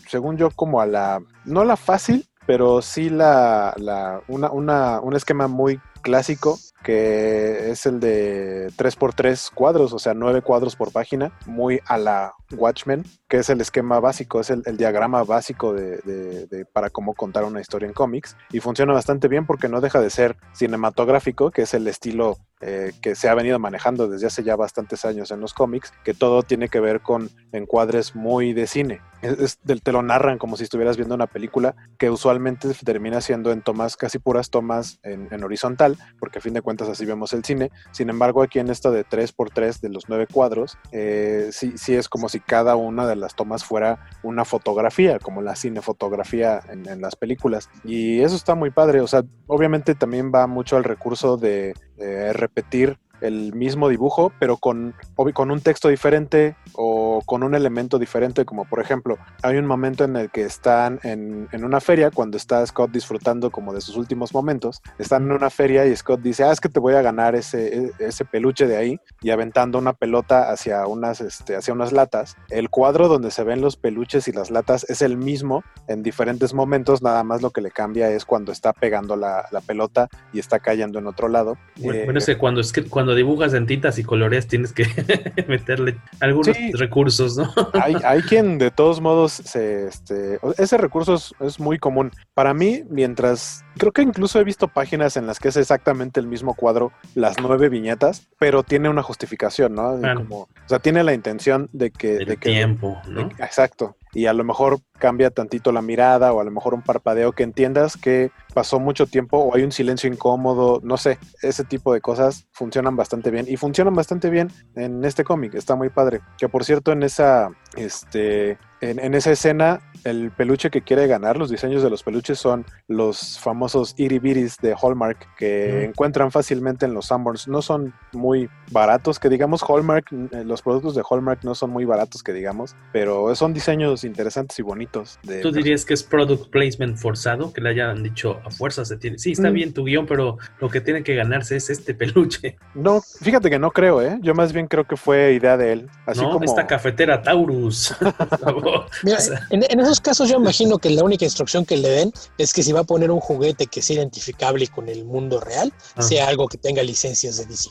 según 0.07 0.37
yo, 0.37 0.49
como 0.51 0.79
a 0.79 0.85
la 0.85 1.21
no 1.45 1.63
la 1.65 1.77
fácil, 1.77 2.25
pero 2.47 2.81
sí 2.81 3.09
la, 3.09 3.73
la 3.77 4.21
una, 4.27 4.51
una, 4.51 4.99
un 4.99 5.15
esquema 5.15 5.47
muy 5.47 5.79
clásico 6.01 6.57
que 6.83 7.69
es 7.69 7.85
el 7.85 7.99
de 7.99 8.69
3x3 8.75 9.51
cuadros, 9.53 9.93
o 9.93 9.99
sea, 9.99 10.15
9 10.15 10.41
cuadros 10.41 10.75
por 10.75 10.91
página, 10.91 11.31
muy 11.45 11.79
a 11.85 11.99
la 11.99 12.33
Watchmen, 12.57 13.05
que 13.29 13.37
es 13.37 13.49
el 13.51 13.61
esquema 13.61 13.99
básico, 13.99 14.39
es 14.39 14.49
el, 14.49 14.63
el 14.65 14.77
diagrama 14.77 15.23
básico 15.23 15.73
de, 15.73 15.97
de- 15.99 16.47
de- 16.47 16.65
para 16.65 16.89
cómo 16.89 17.13
contar 17.13 17.43
una 17.43 17.61
historia 17.61 17.85
en 17.87 17.93
cómics. 17.93 18.35
Y 18.51 18.61
funciona 18.61 18.93
bastante 18.93 19.27
bien 19.27 19.45
porque 19.45 19.69
no 19.69 19.79
deja 19.79 20.01
de 20.01 20.09
ser 20.09 20.37
cinematográfico, 20.53 21.51
que 21.51 21.61
es 21.63 21.73
el 21.75 21.87
estilo 21.87 22.37
eh, 22.61 22.91
que 23.01 23.15
se 23.15 23.29
ha 23.29 23.35
venido 23.35 23.59
manejando 23.59 24.07
desde 24.07 24.27
hace 24.27 24.43
ya 24.43 24.55
bastantes 24.55 25.05
años 25.05 25.31
en 25.31 25.39
los 25.39 25.53
cómics, 25.53 25.93
que 26.03 26.13
todo 26.13 26.43
tiene 26.43 26.69
que 26.69 26.79
ver 26.79 27.01
con 27.01 27.29
encuadres 27.51 28.15
muy 28.15 28.53
de 28.53 28.67
cine. 28.67 29.01
Es- 29.21 29.39
es 29.39 29.81
te 29.83 29.91
lo 29.91 30.01
narran 30.01 30.37
como 30.39 30.57
si 30.57 30.63
estuvieras 30.63 30.97
viendo 30.97 31.13
una 31.15 31.27
película 31.27 31.75
que 31.99 32.09
usualmente 32.09 32.67
termina 32.83 33.21
siendo 33.21 33.51
en 33.51 33.61
tomas, 33.61 33.95
casi 33.95 34.17
puras 34.19 34.49
tomas 34.49 34.99
en, 35.03 35.43
horizontal, 35.43 35.97
porque 36.19 36.39
a 36.39 36.41
fin 36.41 36.53
de 36.53 36.61
cuentas 36.61 36.89
así 36.89 37.05
vemos 37.05 37.33
el 37.33 37.43
cine. 37.43 37.71
Sin 37.91 38.09
embargo, 38.09 38.41
aquí 38.41 38.59
en 38.59 38.69
esto 38.69 38.91
de 38.91 39.03
3x3 39.05 39.79
de 39.81 39.89
los 39.89 40.09
nueve 40.09 40.27
cuadros, 40.31 40.77
eh, 40.91 41.49
sí, 41.51 41.73
sí 41.77 41.95
es 41.95 42.09
como 42.09 42.29
si 42.29 42.39
cada 42.39 42.75
una 42.75 43.05
de 43.07 43.15
las 43.15 43.35
tomas 43.35 43.63
fuera 43.63 43.99
una 44.23 44.43
fotografía, 44.45 45.19
como 45.19 45.41
la 45.41 45.55
cinefotografía 45.55 46.61
en 46.69 47.01
las 47.01 47.15
películas. 47.15 47.69
Y 47.83 48.21
eso 48.21 48.35
está 48.35 48.55
muy 48.55 48.71
padre. 48.71 49.01
O 49.01 49.07
sea, 49.07 49.23
obviamente 49.47 49.95
también 49.95 50.31
va 50.33 50.47
mucho 50.47 50.77
al 50.77 50.83
recurso 50.83 51.37
de, 51.37 51.73
de 52.01 52.33
repetir 52.33 52.97
el 53.21 53.53
mismo 53.53 53.89
dibujo, 53.89 54.31
pero 54.39 54.57
con, 54.57 54.93
con 55.33 55.51
un 55.51 55.61
texto 55.61 55.87
diferente 55.87 56.55
o 56.73 57.21
con 57.25 57.43
un 57.43 57.55
elemento 57.55 57.99
diferente, 57.99 58.45
como 58.45 58.65
por 58.65 58.79
ejemplo, 58.81 59.17
hay 59.43 59.57
un 59.57 59.65
momento 59.65 60.03
en 60.03 60.15
el 60.15 60.29
que 60.29 60.43
están 60.43 60.99
en, 61.03 61.47
en 61.51 61.63
una 61.63 61.79
feria, 61.79 62.11
cuando 62.11 62.37
está 62.37 62.65
Scott 62.65 62.91
disfrutando 62.91 63.51
como 63.51 63.73
de 63.73 63.81
sus 63.81 63.95
últimos 63.97 64.33
momentos, 64.33 64.81
están 64.97 65.23
en 65.23 65.31
una 65.31 65.49
feria 65.49 65.85
y 65.85 65.95
Scott 65.95 66.21
dice, 66.21 66.43
ah, 66.43 66.51
es 66.51 66.59
que 66.59 66.69
te 66.69 66.79
voy 66.79 66.95
a 66.95 67.01
ganar 67.01 67.35
ese, 67.35 67.77
e- 67.77 67.91
ese 67.99 68.25
peluche 68.25 68.67
de 68.67 68.77
ahí, 68.77 68.99
y 69.21 69.29
aventando 69.29 69.77
una 69.77 69.93
pelota 69.93 70.51
hacia 70.51 70.85
unas, 70.87 71.21
este, 71.21 71.55
hacia 71.55 71.73
unas 71.73 71.91
latas. 71.91 72.35
El 72.49 72.69
cuadro 72.69 73.07
donde 73.07 73.31
se 73.31 73.43
ven 73.43 73.61
los 73.61 73.77
peluches 73.77 74.27
y 74.27 74.31
las 74.31 74.49
latas 74.51 74.85
es 74.89 75.01
el 75.01 75.17
mismo 75.17 75.63
en 75.87 76.03
diferentes 76.03 76.53
momentos, 76.53 77.01
nada 77.01 77.23
más 77.23 77.41
lo 77.41 77.51
que 77.51 77.61
le 77.61 77.71
cambia 77.71 78.09
es 78.09 78.25
cuando 78.25 78.51
está 78.51 78.73
pegando 78.73 79.15
la, 79.15 79.45
la 79.51 79.61
pelota 79.61 80.07
y 80.33 80.39
está 80.39 80.59
cayendo 80.59 80.99
en 80.99 81.07
otro 81.07 81.27
lado. 81.27 81.57
Bueno, 81.77 81.99
Eh, 82.01 82.05
bueno, 82.05 82.17
es 82.19 82.25
que 82.25 82.37
cuando, 82.37 82.61
es 82.61 82.71
que 82.71 82.83
cuando 82.85 83.10
dibujas 83.15 83.53
en 83.53 83.65
tintas 83.65 83.97
y 83.99 84.03
coloreas 84.03 84.47
tienes 84.47 84.73
que 84.73 84.85
meterle 85.47 85.97
algunos 86.19 86.55
Sí. 86.55 86.71
recursos, 86.73 87.37
¿no? 87.37 87.51
hay, 87.73 87.95
hay 88.03 88.21
quien 88.21 88.57
de 88.57 88.71
todos 88.71 89.01
modos 89.01 89.31
se, 89.33 89.87
este, 89.87 90.39
ese 90.57 90.77
recurso 90.77 91.15
es, 91.15 91.33
es 91.39 91.59
muy 91.59 91.77
común. 91.79 92.11
Para 92.33 92.53
mí, 92.53 92.83
mientras 92.89 93.63
creo 93.77 93.91
que 93.91 94.01
incluso 94.01 94.39
he 94.39 94.43
visto 94.43 94.67
páginas 94.67 95.17
en 95.17 95.27
las 95.27 95.39
que 95.39 95.49
es 95.49 95.57
exactamente 95.57 96.19
el 96.19 96.27
mismo 96.27 96.53
cuadro, 96.53 96.91
las 97.15 97.35
nueve 97.41 97.69
viñetas, 97.69 98.27
pero 98.39 98.63
tiene 98.63 98.89
una 98.89 99.03
justificación, 99.03 99.75
¿no? 99.75 99.97
Claro. 99.99 100.21
como- 100.21 100.41
o 100.41 100.49
sea, 100.67 100.79
tiene 100.79 101.03
la 101.03 101.13
intención 101.13 101.69
de 101.73 101.91
que, 101.91 102.17
El 102.17 102.25
de 102.25 102.37
que 102.37 102.49
tiempo, 102.51 103.01
¿no? 103.07 103.27
de- 103.29 103.43
exacto. 103.43 103.95
Y 104.13 104.25
a 104.25 104.33
lo 104.33 104.43
mejor 104.43 104.79
cambia 104.99 105.31
tantito 105.31 105.71
la 105.71 105.81
mirada 105.81 106.33
o 106.33 106.41
a 106.41 106.43
lo 106.43 106.51
mejor 106.51 106.73
un 106.73 106.81
parpadeo 106.81 107.31
que 107.31 107.43
entiendas 107.43 107.97
que 107.97 108.31
pasó 108.53 108.79
mucho 108.79 109.05
tiempo 109.07 109.37
o 109.37 109.55
hay 109.55 109.63
un 109.63 109.71
silencio 109.71 110.11
incómodo, 110.11 110.79
no 110.83 110.97
sé, 110.97 111.17
ese 111.41 111.63
tipo 111.63 111.93
de 111.93 112.01
cosas 112.01 112.47
funcionan 112.51 112.95
bastante 112.95 113.31
bien 113.31 113.45
y 113.47 113.57
funcionan 113.57 113.93
bastante 113.93 114.29
bien 114.29 114.49
en 114.75 115.03
este 115.05 115.23
cómic, 115.23 115.55
está 115.55 115.75
muy 115.75 115.89
padre. 115.89 116.21
Que 116.37 116.49
por 116.49 116.65
cierto 116.65 116.91
en 116.91 117.03
esa, 117.03 117.49
este, 117.75 118.57
en, 118.81 118.99
en 118.99 119.13
esa 119.13 119.31
escena 119.31 119.79
el 120.03 120.31
peluche 120.31 120.69
que 120.71 120.81
quiere 120.81 121.05
ganar, 121.05 121.37
los 121.37 121.49
diseños 121.51 121.83
de 121.83 121.89
los 121.91 122.01
peluches 122.01 122.39
son 122.39 122.65
los 122.87 123.37
famosos 123.39 123.93
iribiris 123.97 124.57
de 124.57 124.75
Hallmark 124.81 125.35
que 125.37 125.51
Mm. 125.85 125.89
encuentran 125.89 126.31
fácilmente 126.31 126.85
en 126.87 126.93
los 126.95 127.05
Sanborns. 127.07 127.47
No 127.47 127.61
son 127.61 127.93
muy 128.13 128.49
baratos, 128.71 129.19
que 129.19 129.29
digamos 129.29 129.63
Hallmark, 129.67 130.07
eh, 130.11 130.43
los 130.43 130.61
productos 130.63 130.95
de 130.95 131.03
Hallmark 131.09 131.43
no 131.43 131.53
son 131.53 131.69
muy 131.69 131.85
baratos 131.85 132.23
que 132.23 132.33
digamos, 132.33 132.75
pero 132.91 133.33
son 133.35 133.53
diseños 133.53 134.03
interesantes 134.03 134.57
y 134.57 134.63
bonitos. 134.63 135.19
De 135.23 135.41
¿Tú 135.41 135.51
dirías 135.51 135.85
que 135.85 135.93
es 135.93 136.01
product 136.03 136.49
placement 136.49 136.97
forzado? 136.97 137.53
Que 137.53 137.61
le 137.61 137.69
hayan 137.69 138.01
dicho 138.01 138.39
a 138.43 138.49
fuerza 138.49 138.83
se 138.85 138.97
tiene. 138.97 139.19
Sí, 139.19 139.33
está 139.33 139.51
Mm. 139.51 139.53
bien 139.53 139.73
tu 139.73 139.83
guion, 139.85 140.05
pero 140.07 140.37
lo 140.59 140.69
que 140.69 140.81
tiene 140.81 141.03
que 141.03 141.13
ganarse 141.15 141.55
es 141.57 141.69
este 141.69 141.93
peluche. 141.93 142.57
No, 142.73 143.01
fíjate 143.21 143.49
que 143.51 143.59
no 143.59 143.69
creo, 143.71 144.01
¿eh? 144.01 144.17
Yo 144.21 144.33
más 144.33 144.51
bien 144.53 144.65
creo 144.67 144.85
que 144.85 144.97
fue 144.97 145.33
idea 145.33 145.57
de 145.57 145.73
él. 145.73 145.89
Así 146.07 146.21
no, 146.21 146.31
como... 146.31 146.45
esta 146.45 146.65
cafetera 146.65 147.21
Taurus. 147.21 147.95
Por 148.71 148.79
favor. 148.81 148.89
Mira, 149.03 149.17
O 149.19 149.21
sea, 149.21 149.47
en, 149.49 149.63
en 149.69 149.79
esos 149.79 149.99
casos 150.01 150.29
yo 150.29 150.35
imagino 150.37 150.77
que 150.77 150.89
la 150.89 151.03
única 151.03 151.25
instrucción 151.25 151.65
que 151.65 151.77
le 151.77 151.89
den 151.89 152.13
es 152.37 152.53
que 152.53 152.63
si 152.63 152.71
va 152.71 152.81
a 152.81 152.83
poner 152.83 153.11
un 153.11 153.19
juguete 153.19 153.67
que 153.67 153.81
sea 153.81 153.97
identificable 153.97 154.67
con 154.67 154.89
el 154.89 155.05
mundo 155.05 155.39
real, 155.39 155.73
Ah. 155.95 156.01
sea 156.01 156.27
algo 156.27 156.47
que 156.47 156.57
tenga 156.57 156.81
licencias 156.83 157.37
de 157.37 157.45
DC. 157.45 157.69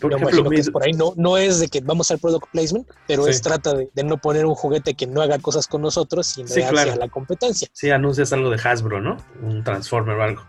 por 0.00 0.10
yo 0.12 0.16
ejemplo, 0.16 0.38
imagino 0.38 0.50
que 0.50 0.56
mi- 0.56 0.60
es 0.62 0.70
por 0.70 0.82
ahí. 0.82 0.92
No, 0.92 1.12
no 1.16 1.36
es 1.36 1.60
de 1.60 1.68
que 1.68 1.80
vamos 1.82 2.10
al 2.10 2.18
product 2.18 2.46
placement, 2.52 2.88
pero 3.06 3.24
Sí. 3.24 3.30
es 3.32 3.42
trata 3.42 3.74
de, 3.74 3.90
de 3.92 4.02
no 4.04 4.16
poner 4.16 4.46
un 4.46 4.54
juguete 4.54 4.94
que 4.94 5.06
no 5.06 5.20
haga 5.20 5.38
cosas 5.38 5.66
con 5.66 5.82
nosotros, 5.82 6.26
sino 6.26 6.48
Sí, 6.48 6.62
claro. 6.62 6.90
hacia 6.90 6.96
la 6.96 7.08
competencia. 7.08 7.68
Sí, 7.74 7.90
anuncias 7.90 8.32
algo 8.32 8.48
de 8.48 8.56
Hasbro, 8.62 9.02
¿no? 9.02 9.18
Un 9.42 9.62
Transformer 9.62 10.16
o 10.16 10.22
algo. 10.22 10.42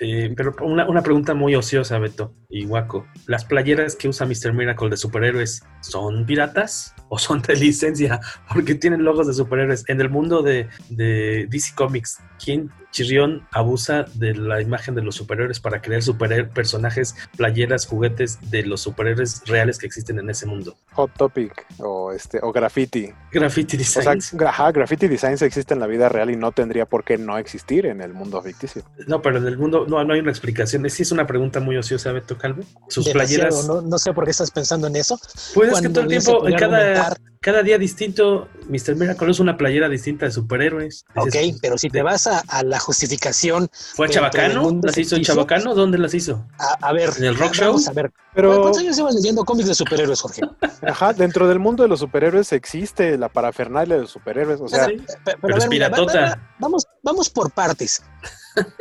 Eh, 0.00 0.32
pero 0.36 0.54
una, 0.62 0.88
una 0.88 1.02
pregunta 1.02 1.34
muy 1.34 1.54
ociosa, 1.54 1.98
Beto 1.98 2.34
y 2.48 2.66
Waco. 2.66 3.06
¿Las 3.26 3.44
playeras 3.44 3.96
que 3.96 4.08
usa 4.08 4.26
Mr. 4.26 4.52
Miracle 4.52 4.90
de 4.90 4.96
superhéroes 4.96 5.62
son 5.80 6.26
piratas 6.26 6.94
o 7.08 7.18
son 7.18 7.42
de 7.42 7.56
licencia? 7.56 8.20
Porque 8.52 8.74
tienen 8.74 9.04
logos 9.04 9.26
de 9.26 9.34
superhéroes. 9.34 9.84
En 9.88 10.00
el 10.00 10.10
mundo 10.10 10.42
de, 10.42 10.68
de 10.90 11.46
DC 11.50 11.74
Comics, 11.74 12.18
¿quién 12.42 12.70
chirrión 12.90 13.46
abusa 13.52 14.06
de 14.14 14.34
la 14.34 14.62
imagen 14.62 14.94
de 14.94 15.02
los 15.02 15.16
superhéroes 15.16 15.60
para 15.60 15.82
crear 15.82 16.02
superhéroes, 16.02 16.50
personajes, 16.52 17.14
playeras, 17.36 17.86
juguetes 17.86 18.38
de 18.50 18.62
los 18.62 18.80
superhéroes 18.80 19.42
reales 19.46 19.78
que 19.78 19.86
existen 19.86 20.18
en 20.18 20.30
ese 20.30 20.46
mundo? 20.46 20.76
Hot 20.92 21.12
Topic 21.14 21.66
o 21.78 22.12
este 22.12 22.38
o 22.42 22.52
Graffiti. 22.52 23.12
Graffiti 23.30 23.76
O 23.76 23.80
sea, 23.80 24.14
Designs. 24.14 24.34
ajá, 24.42 24.72
Graffiti 24.72 25.08
Designs 25.08 25.42
existe 25.42 25.74
en 25.74 25.80
la 25.80 25.86
vida 25.86 26.08
real 26.08 26.30
y 26.30 26.36
no 26.36 26.52
tendría 26.52 26.86
por 26.86 27.04
qué 27.04 27.18
no 27.18 27.36
existir 27.36 27.84
en 27.86 28.00
el 28.00 28.14
mundo 28.14 28.40
ficticio. 28.40 28.82
No, 29.06 29.20
pero 29.20 29.36
en 29.38 29.46
el 29.46 29.58
mundo 29.58 29.75
no, 29.84 30.02
no 30.04 30.14
hay 30.14 30.20
una 30.20 30.30
explicación. 30.30 30.88
Sí 30.88 31.02
es 31.02 31.12
una 31.12 31.26
pregunta 31.26 31.60
muy 31.60 31.76
ociosa, 31.76 32.12
Beto 32.12 32.38
Calvo. 32.38 32.62
Sus 32.88 33.04
Demasiado, 33.04 33.48
playeras... 33.50 33.66
no, 33.68 33.82
no 33.82 33.98
sé 33.98 34.12
por 34.14 34.24
qué 34.24 34.30
estás 34.30 34.50
pensando 34.50 34.86
en 34.86 34.96
eso. 34.96 35.18
Pues 35.54 35.72
es 35.72 35.80
que 35.82 35.88
todo 35.90 36.04
el 36.04 36.08
tiempo, 36.08 36.48
en 36.48 36.54
cada, 36.56 37.16
cada 37.40 37.62
día 37.62 37.76
distinto, 37.78 38.48
Mr. 38.68 38.96
Miracle 38.96 39.30
es 39.30 39.40
una 39.40 39.56
playera 39.58 39.88
distinta 39.88 40.24
de 40.26 40.32
superhéroes. 40.32 41.04
Ok, 41.16 41.34
pero 41.60 41.76
si 41.76 41.90
te 41.90 42.02
vas 42.02 42.26
a, 42.26 42.42
a 42.48 42.62
la 42.62 42.78
justificación. 42.80 43.68
¿Fue 43.94 44.06
del 44.06 44.14
Chabacano? 44.14 44.80
¿Las 44.82 44.96
hizo 44.96 45.16
en 45.16 45.22
Chabacano? 45.22 45.74
¿Dónde 45.74 45.98
las 45.98 46.14
hizo? 46.14 46.46
A, 46.58 46.88
a 46.88 46.92
ver, 46.92 47.10
¿En 47.18 47.24
el 47.24 47.36
rock 47.36 47.52
show? 47.52 47.66
vamos 47.66 47.88
a 47.88 47.92
ver. 47.92 48.10
Pero- 48.34 48.60
¿Cuántos 48.60 48.82
años 48.82 48.96
llevas 48.96 49.14
leyendo 49.14 49.44
cómics 49.44 49.68
de 49.68 49.74
superhéroes, 49.74 50.20
Jorge? 50.20 50.42
Ajá, 50.86 51.12
dentro 51.12 51.48
del 51.48 51.58
mundo 51.58 51.82
de 51.82 51.88
los 51.88 52.00
superhéroes 52.00 52.52
existe 52.52 53.16
la 53.16 53.28
parafernalia 53.30 53.94
de 53.96 54.02
los 54.02 54.10
superhéroes. 54.10 54.60
O 54.60 54.68
sea, 54.68 54.84
Sí, 54.86 55.02
pero 55.40 55.54
a 55.54 55.58
es 55.58 55.64
ver, 55.64 55.68
mira, 55.70 55.88
va- 55.88 55.98
va- 55.98 56.06
piratota. 56.06 56.26
va- 56.36 56.52
vamos, 56.58 56.86
vamos 57.02 57.30
por 57.30 57.50
partes. 57.50 58.02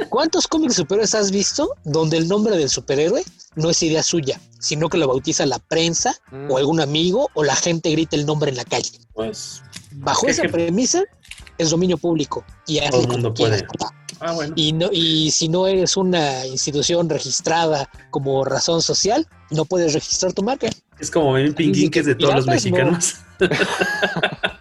¿Cuántos 0.10 0.48
cómics 0.48 0.76
superhéroes 0.76 1.16
has 1.16 1.32
visto 1.32 1.70
donde 1.84 2.18
el 2.18 2.28
nombre 2.28 2.56
del 2.58 2.70
superhéroe 2.70 3.24
no 3.56 3.70
es 3.70 3.82
idea 3.84 4.04
suya, 4.04 4.40
sino 4.60 4.90
que 4.90 4.98
lo 4.98 5.08
bautiza 5.08 5.46
la 5.46 5.60
prensa 5.60 6.16
Mm. 6.32 6.52
o 6.52 6.58
algún 6.58 6.80
amigo 6.82 7.30
o 7.34 7.44
la 7.44 7.56
gente 7.56 7.90
grita 7.92 8.16
el 8.16 8.26
nombre 8.26 8.50
en 8.52 8.58
la 8.58 8.66
calle? 8.66 8.92
Pues. 9.14 9.62
Bajo 9.92 10.28
Es 10.28 10.34
esa 10.34 10.44
que- 10.44 10.50
premisa 10.50 11.04
es 11.58 11.70
dominio 11.70 11.98
público 11.98 12.44
y 12.68 12.80
Todo 12.90 13.02
el 13.02 13.08
mundo 13.08 13.34
puede. 13.34 13.66
Ah, 14.22 14.32
bueno. 14.34 14.54
Y, 14.56 14.72
no, 14.74 14.90
y 14.92 15.32
si 15.32 15.50
no 15.50 15.68
eres 15.68 15.98
una 15.98 16.46
institución 16.48 17.10
registrada 17.10 17.90
como 18.12 18.44
razón 18.46 18.82
social, 18.82 19.28
no 19.52 19.66
puedes 19.66 19.94
registrar 19.94 20.32
tu 20.34 20.42
marca. 20.42 20.70
Es 21.00 21.12
como 21.12 21.34
Memín 21.34 21.54
Pinguín, 21.54 21.92
que 21.92 22.00
es 22.00 22.06
de 22.06 22.16
todos 22.16 22.46
los 22.46 22.66
no. 22.66 23.00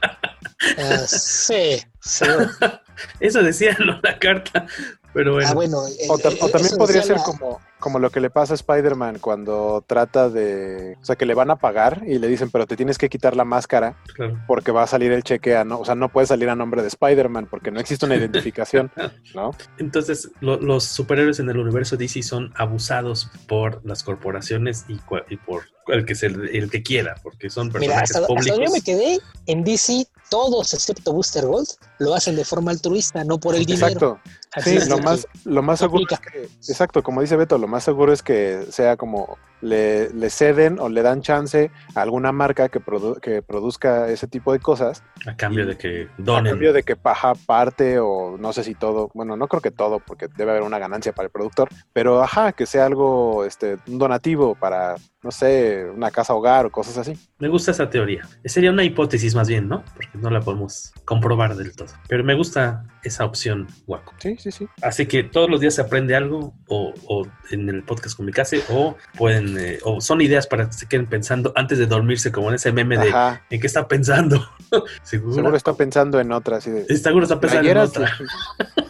Ah, 0.78 0.98
sí, 1.06 1.80
sí. 2.00 2.24
Eso 3.20 3.42
decía 3.42 3.76
¿no? 3.84 3.98
la 4.02 4.18
carta. 4.18 4.66
Pero 5.12 5.34
bueno. 5.34 5.48
Ah, 5.48 5.54
bueno. 5.54 5.86
eh, 5.86 6.06
o, 6.08 6.18
ta- 6.18 6.30
eh, 6.30 6.38
o 6.40 6.48
también 6.48 6.76
podría 6.76 7.02
ser 7.02 7.16
la- 7.18 7.22
como, 7.22 7.60
como 7.78 7.98
lo 8.00 8.10
que 8.10 8.20
le 8.20 8.30
pasa 8.30 8.54
a 8.54 8.56
Spider-Man 8.56 9.18
cuando 9.20 9.84
trata 9.86 10.28
de. 10.28 10.96
O 11.00 11.04
sea, 11.04 11.14
que 11.14 11.24
le 11.26 11.34
van 11.34 11.50
a 11.52 11.56
pagar 11.56 12.02
y 12.06 12.18
le 12.18 12.26
dicen, 12.26 12.50
pero 12.50 12.66
te 12.66 12.76
tienes 12.76 12.98
que 12.98 13.08
quitar 13.08 13.36
la 13.36 13.44
máscara 13.44 13.96
Claro. 14.14 14.40
porque 14.48 14.72
va 14.72 14.82
a 14.82 14.86
salir 14.88 15.12
el 15.12 15.22
cheque 15.22 15.56
a. 15.56 15.64
No, 15.64 15.78
o 15.80 15.84
sea, 15.84 15.94
no 15.94 16.08
puede 16.08 16.26
salir 16.26 16.48
a 16.48 16.56
nombre 16.56 16.82
de 16.82 16.88
Spider-Man 16.88 17.46
porque 17.48 17.70
no 17.70 17.78
existe 17.80 18.06
una 18.06 18.16
identificación, 18.16 18.90
¿no? 19.34 19.52
Entonces, 19.78 20.30
lo- 20.40 20.60
los 20.60 20.82
superhéroes 20.84 21.38
en 21.38 21.48
el 21.50 21.58
universo 21.58 21.96
DC 21.96 22.22
son 22.24 22.52
abusados 22.56 23.30
por 23.46 23.80
las 23.84 24.02
corporaciones 24.02 24.84
y, 24.88 24.94
y 25.28 25.36
por 25.36 25.64
el 25.88 26.06
que, 26.06 26.14
se, 26.16 26.26
el 26.26 26.70
que 26.70 26.82
quiera, 26.82 27.14
porque 27.22 27.50
son 27.50 27.68
Mira, 27.68 27.78
personajes 27.80 28.16
hasta 28.16 28.26
públicos. 28.26 28.58
yo 28.64 28.72
me 28.72 28.80
quedé 28.80 29.18
en 29.46 29.62
DC, 29.64 30.06
todos 30.28 30.74
excepto 30.74 31.12
Booster 31.12 31.46
Gold 31.46 31.68
lo 31.98 32.14
hacen 32.14 32.36
de 32.36 32.44
forma 32.44 32.70
altruista, 32.70 33.24
no 33.24 33.38
por 33.38 33.54
el 33.54 33.64
dinero. 33.64 34.20
Sí, 34.62 34.78
lo 34.88 34.98
más, 34.98 35.26
lo 35.44 35.62
más 35.62 35.80
seguro 35.80 36.04
es 36.10 36.20
que, 36.20 36.42
exacto, 36.68 37.02
como 37.02 37.20
dice 37.20 37.36
Beto, 37.36 37.58
lo 37.58 37.66
más 37.66 37.84
seguro 37.84 38.12
es 38.12 38.22
que 38.22 38.64
sea 38.70 38.96
como 38.96 39.36
le, 39.60 40.10
le 40.10 40.30
ceden 40.30 40.78
o 40.78 40.88
le 40.88 41.02
dan 41.02 41.22
chance 41.22 41.70
a 41.94 42.02
alguna 42.02 42.32
marca 42.32 42.68
que, 42.68 42.80
produ 42.80 43.14
que 43.16 43.42
produzca 43.42 44.08
ese 44.08 44.28
tipo 44.28 44.52
de 44.52 44.60
cosas. 44.60 45.02
A 45.26 45.36
cambio 45.36 45.66
de 45.66 45.76
que 45.76 46.08
donen. 46.18 46.46
A 46.46 46.50
cambio 46.50 46.72
de 46.72 46.82
que 46.82 46.96
paja 46.96 47.34
parte 47.34 47.98
o 47.98 48.36
no 48.38 48.52
sé 48.52 48.62
si 48.62 48.74
todo, 48.74 49.10
bueno, 49.14 49.36
no 49.36 49.48
creo 49.48 49.62
que 49.62 49.70
todo, 49.70 50.00
porque 50.00 50.28
debe 50.36 50.52
haber 50.52 50.62
una 50.62 50.78
ganancia 50.78 51.12
para 51.12 51.26
el 51.26 51.32
productor, 51.32 51.68
pero 51.92 52.22
ajá, 52.22 52.52
que 52.52 52.66
sea 52.66 52.86
algo, 52.86 53.44
este, 53.44 53.78
un 53.86 53.98
donativo 53.98 54.54
para, 54.54 54.96
no 55.22 55.30
sé, 55.30 55.86
una 55.94 56.10
casa 56.10 56.34
hogar 56.34 56.66
o 56.66 56.70
cosas 56.70 56.98
así. 56.98 57.18
Me 57.38 57.48
gusta 57.48 57.70
esa 57.70 57.88
teoría. 57.90 58.28
Sería 58.44 58.70
una 58.70 58.84
hipótesis 58.84 59.34
más 59.34 59.48
bien, 59.48 59.68
¿no? 59.68 59.84
Porque 59.94 60.10
no 60.14 60.30
la 60.30 60.40
podemos 60.40 60.92
comprobar 61.04 61.56
del 61.56 61.74
todo. 61.74 61.88
Pero 62.08 62.22
me 62.22 62.34
gusta 62.34 62.84
esa 63.02 63.24
opción, 63.24 63.66
Guaco. 63.86 64.12
Sí, 64.18 64.36
sí, 64.50 64.52
sí. 64.52 64.68
Así 64.82 65.06
que 65.06 65.24
todos 65.24 65.48
los 65.48 65.60
días 65.60 65.74
se 65.74 65.80
aprende 65.80 66.14
algo 66.14 66.54
o, 66.68 66.94
o 67.06 67.26
en 67.50 67.68
el 67.68 67.82
podcast 67.82 68.16
con 68.16 68.26
mi 68.26 68.32
casa 68.32 68.56
o 68.70 68.96
pueden, 69.16 69.56
eh, 69.58 69.78
o 69.84 70.00
son 70.00 70.20
ideas 70.20 70.46
para 70.46 70.66
que 70.66 70.72
se 70.72 70.86
queden 70.86 71.06
pensando 71.06 71.52
antes 71.56 71.78
de 71.78 71.86
dormirse, 71.86 72.30
como 72.30 72.48
en 72.50 72.56
ese 72.56 72.72
meme 72.72 72.98
de 72.98 73.08
Ajá. 73.08 73.42
¿en 73.50 73.60
qué 73.60 73.66
está 73.66 73.88
pensando? 73.88 74.46
¿Seguro? 75.02 75.34
Seguro 75.34 75.56
está 75.56 75.74
pensando 75.74 76.20
en 76.20 76.32
otra, 76.32 76.58
así 76.58 76.70
de... 76.70 76.96
Seguro 76.96 77.24
está 77.24 77.40
pensando 77.40 77.68
en 77.68 77.74
¿Playeras 77.74 77.88
otra. 77.90 78.12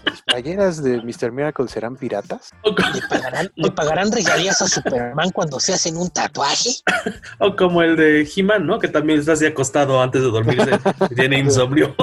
¿Las 0.04 0.22
playeras 0.26 0.82
de 0.82 1.00
Mr. 1.02 1.30
Miracle 1.32 1.68
serán 1.68 1.96
piratas? 1.96 2.50
¿Le 2.64 3.02
pagarán, 3.08 3.50
le 3.54 3.70
pagarán 3.70 4.12
regalías 4.12 4.60
a 4.60 4.68
Superman 4.68 5.30
cuando 5.30 5.60
se 5.60 5.74
hacen 5.74 5.96
un 5.96 6.10
tatuaje? 6.10 6.70
O 7.38 7.56
como 7.56 7.82
el 7.82 7.96
de 7.96 8.28
He-Man, 8.34 8.66
¿no? 8.66 8.78
Que 8.78 8.88
también 8.88 9.18
está 9.18 9.32
así 9.32 9.46
acostado 9.46 10.00
antes 10.00 10.22
de 10.22 10.28
dormirse 10.28 10.78
tiene 11.14 11.38
insomnio. 11.38 11.94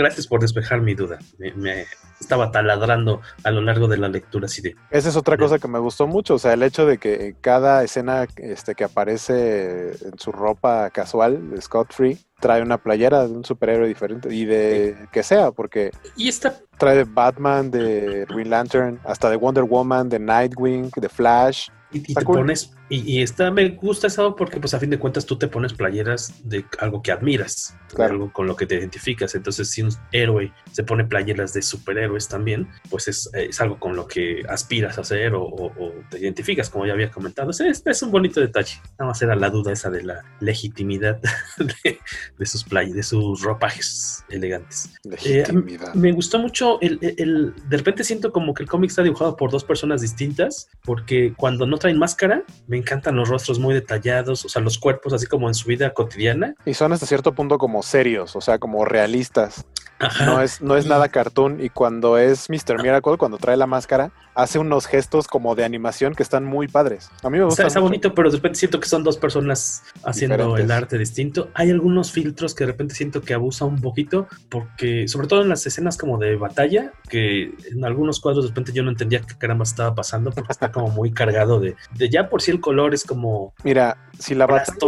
Gracias 0.00 0.26
por 0.26 0.40
despejar 0.40 0.80
mi 0.80 0.94
duda. 0.94 1.18
Me, 1.38 1.52
me 1.52 1.84
estaba 2.18 2.50
taladrando 2.50 3.20
a 3.44 3.50
lo 3.50 3.60
largo 3.60 3.86
de 3.86 3.98
la 3.98 4.08
lectura 4.08 4.46
así 4.46 4.62
de... 4.62 4.74
Esa 4.90 5.10
es 5.10 5.16
otra 5.16 5.36
cosa 5.36 5.58
que 5.58 5.68
me 5.68 5.78
gustó 5.78 6.06
mucho, 6.06 6.36
o 6.36 6.38
sea, 6.38 6.54
el 6.54 6.62
hecho 6.62 6.86
de 6.86 6.96
que 6.96 7.34
cada 7.42 7.84
escena 7.84 8.26
este, 8.36 8.74
que 8.74 8.84
aparece 8.84 9.90
en 9.90 10.18
su 10.18 10.32
ropa 10.32 10.88
casual, 10.88 11.52
Scott 11.60 11.92
Free, 11.92 12.18
trae 12.40 12.62
una 12.62 12.78
playera 12.78 13.26
de 13.26 13.34
un 13.34 13.44
superhéroe 13.44 13.88
diferente 13.88 14.34
y 14.34 14.46
de 14.46 14.96
que 15.12 15.22
sea, 15.22 15.52
porque 15.52 15.90
Y 16.16 16.28
esta 16.28 16.54
trae 16.78 16.96
de 16.96 17.04
Batman, 17.04 17.70
de 17.70 18.24
Green 18.30 18.48
Lantern, 18.48 19.00
hasta 19.04 19.28
de 19.28 19.36
Wonder 19.36 19.64
Woman, 19.64 20.08
de 20.08 20.18
Nightwing, 20.18 20.90
de 20.96 21.08
Flash. 21.10 21.68
Y, 21.92 21.98
y 22.12 22.14
te 22.14 22.24
cool. 22.24 22.38
pones, 22.38 22.72
y, 22.88 22.98
y 23.18 23.22
esta 23.22 23.50
me 23.50 23.68
gusta 23.70 24.06
eso 24.06 24.36
porque 24.36 24.60
pues 24.60 24.74
a 24.74 24.78
fin 24.78 24.90
de 24.90 24.98
cuentas 24.98 25.26
tú 25.26 25.36
te 25.36 25.48
pones 25.48 25.72
playeras 25.72 26.34
de 26.48 26.64
algo 26.78 27.02
que 27.02 27.10
admiras, 27.12 27.76
Claro. 27.94 28.12
algo 28.14 28.32
con 28.32 28.46
lo 28.46 28.54
que 28.54 28.66
te 28.66 28.76
identificas. 28.76 29.34
Entonces 29.34 29.68
si 29.70 29.82
un 29.82 29.90
héroe 30.12 30.52
se 30.72 30.84
pone 30.84 31.04
playeras 31.04 31.52
de 31.52 31.62
superhéroes 31.62 32.28
también, 32.28 32.68
pues 32.90 33.08
es, 33.08 33.28
es 33.34 33.60
algo 33.60 33.78
con 33.80 33.96
lo 33.96 34.06
que 34.06 34.42
aspiras 34.48 34.98
a 34.98 35.00
hacer 35.00 35.34
o, 35.34 35.42
o- 35.42 35.66
o 35.66 35.92
te 36.10 36.18
identificas, 36.20 36.70
como 36.70 36.86
ya 36.86 36.92
había 36.92 37.10
comentado. 37.10 37.50
Es, 37.50 37.60
es- 37.84 38.02
un 38.02 38.10
bonito 38.12 38.40
detalle. 38.40 38.76
Nada 38.98 39.10
más 39.10 39.20
era 39.22 39.34
la 39.34 39.50
duda 39.50 39.72
esa 39.72 39.90
de 39.90 40.02
la 40.04 40.24
legitimidad 40.40 41.20
de, 41.58 41.98
de 42.38 42.46
sus 42.46 42.64
play, 42.64 42.92
de 42.92 43.02
sus 43.02 43.42
ropajes 43.42 44.24
elegantes. 44.30 44.90
Eh, 45.04 45.08
Legitimidad. 45.44 45.94
me 45.94 46.12
gustó 46.12 46.38
mucho 46.38 46.80
el, 46.80 46.98
el- 47.02 47.14
el- 47.18 47.54
de 47.68 47.76
repente 47.76 48.04
siento 48.04 48.30
como 48.32 48.54
que 48.54 48.62
el 48.62 48.68
cómic 48.68 48.90
está 48.90 49.02
dibujado 49.02 49.36
por 49.36 49.50
dos 49.50 49.64
personas 49.64 50.00
distintas 50.00 50.68
porque 50.84 51.34
cuando 51.36 51.66
no 51.66 51.78
traen 51.80 51.98
máscara 51.98 52.44
me 52.68 52.76
encantan 52.76 53.16
los 53.16 53.28
rostros 53.28 53.58
muy 53.58 53.74
detallados 53.74 54.44
o 54.44 54.48
sea 54.48 54.62
los 54.62 54.78
cuerpos 54.78 55.12
así 55.12 55.26
como 55.26 55.48
en 55.48 55.54
su 55.54 55.68
vida 55.68 55.92
cotidiana 55.92 56.54
Y 56.64 56.74
son 56.74 56.92
hasta 56.92 57.06
cierto 57.06 57.34
punto 57.34 57.58
como 57.58 57.82
serios, 57.82 58.36
o 58.36 58.40
sea, 58.40 58.58
como 58.58 58.84
realistas. 58.84 59.66
Ajá. 60.00 60.24
No 60.26 60.42
es, 60.42 60.60
no 60.60 60.76
es 60.76 60.86
nada 60.86 61.08
cartoon. 61.08 61.60
Y 61.62 61.68
cuando 61.70 62.18
es 62.18 62.48
Mr. 62.50 62.82
Miracle, 62.82 63.16
cuando 63.18 63.38
trae 63.38 63.56
la 63.56 63.66
máscara, 63.66 64.10
hace 64.34 64.58
unos 64.58 64.86
gestos 64.86 65.26
como 65.28 65.54
de 65.54 65.64
animación 65.64 66.14
que 66.14 66.22
están 66.22 66.44
muy 66.44 66.66
padres. 66.68 67.10
A 67.22 67.30
mí 67.30 67.38
me 67.38 67.44
gusta. 67.44 67.62
Está, 67.62 67.68
está 67.68 67.80
mucho. 67.80 67.88
bonito, 67.90 68.14
pero 68.14 68.30
de 68.30 68.36
repente 68.36 68.58
siento 68.58 68.80
que 68.80 68.88
son 68.88 69.04
dos 69.04 69.18
personas 69.18 69.82
haciendo 70.04 70.36
Diferentes. 70.36 70.64
el 70.64 70.70
arte 70.72 70.98
distinto. 70.98 71.50
Hay 71.54 71.70
algunos 71.70 72.10
filtros 72.12 72.54
que 72.54 72.64
de 72.64 72.72
repente 72.72 72.94
siento 72.94 73.20
que 73.20 73.34
abusa 73.34 73.64
un 73.66 73.80
poquito, 73.80 74.26
porque 74.48 75.06
sobre 75.08 75.26
todo 75.26 75.42
en 75.42 75.48
las 75.48 75.66
escenas 75.66 75.96
como 75.98 76.18
de 76.18 76.36
batalla, 76.36 76.92
que 77.08 77.52
en 77.70 77.84
algunos 77.84 78.20
cuadros 78.20 78.44
de 78.44 78.48
repente 78.50 78.72
yo 78.72 78.82
no 78.82 78.90
entendía 78.90 79.20
qué 79.20 79.36
caramba 79.36 79.64
estaba 79.64 79.94
pasando, 79.94 80.30
porque 80.30 80.52
está 80.52 80.72
como 80.72 80.88
muy 80.88 81.12
cargado 81.12 81.60
de, 81.60 81.76
de 81.94 82.08
ya 82.08 82.28
por 82.30 82.40
sí 82.42 82.50
el 82.50 82.60
color 82.60 82.94
es 82.94 83.04
como 83.04 83.52
Mira, 83.64 83.96
si 84.18 84.34
la 84.34 84.46
batalla, 84.46 84.78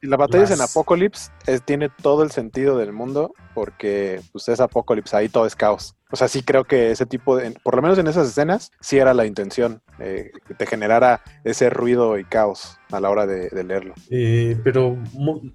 si 0.00 0.06
la 0.06 0.16
batalla 0.16 0.44
es 0.44 0.50
en 0.50 0.60
Apocalypse, 0.60 1.30
es- 1.46 1.62
tiene 1.62 1.88
todo 1.90 2.22
el 2.22 2.30
sentido 2.30 2.78
del 2.78 2.92
mundo 2.92 3.32
porque 3.58 4.20
pues 4.30 4.48
es 4.48 4.60
Apocalypse, 4.60 5.16
ahí 5.16 5.28
todo 5.28 5.44
es 5.44 5.56
caos. 5.56 5.97
O 6.10 6.16
sea, 6.16 6.28
sí 6.28 6.42
creo 6.42 6.64
que 6.64 6.90
ese 6.90 7.06
tipo 7.06 7.36
de, 7.36 7.52
por 7.62 7.76
lo 7.76 7.82
menos 7.82 7.98
en 7.98 8.06
esas 8.06 8.28
escenas, 8.28 8.72
sí 8.80 8.98
era 8.98 9.14
la 9.14 9.26
intención, 9.26 9.82
eh, 9.98 10.30
que 10.46 10.54
te 10.54 10.66
generara 10.66 11.22
ese 11.44 11.70
ruido 11.70 12.18
y 12.18 12.24
caos 12.24 12.78
a 12.90 13.00
la 13.00 13.10
hora 13.10 13.26
de, 13.26 13.50
leerlo. 13.64 13.94
Eh, 14.10 14.56
pero 14.64 14.96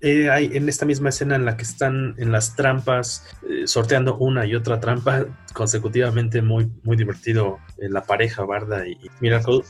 eh, 0.02 0.30
hay 0.30 0.52
en 0.54 0.70
esta 0.70 0.86
misma 0.86 1.10
escena 1.10 1.36
en 1.36 1.46
la 1.46 1.58
que 1.58 1.64
están 1.64 2.16
en 2.18 2.32
las 2.32 2.56
trampas, 2.56 3.26
eh, 3.50 3.66
sorteando 3.66 4.18
una 4.18 4.46
y 4.46 4.56
otra 4.56 4.80
trampa 4.80 5.26
consecutivamente, 5.54 6.42
muy, 6.42 6.72
muy 6.84 6.98
divertido 6.98 7.60
eh, 7.78 7.90
la 7.90 8.04
pareja 8.04 8.44
Barda 8.44 8.88
y 8.88 8.98
Miracle, 9.20 9.62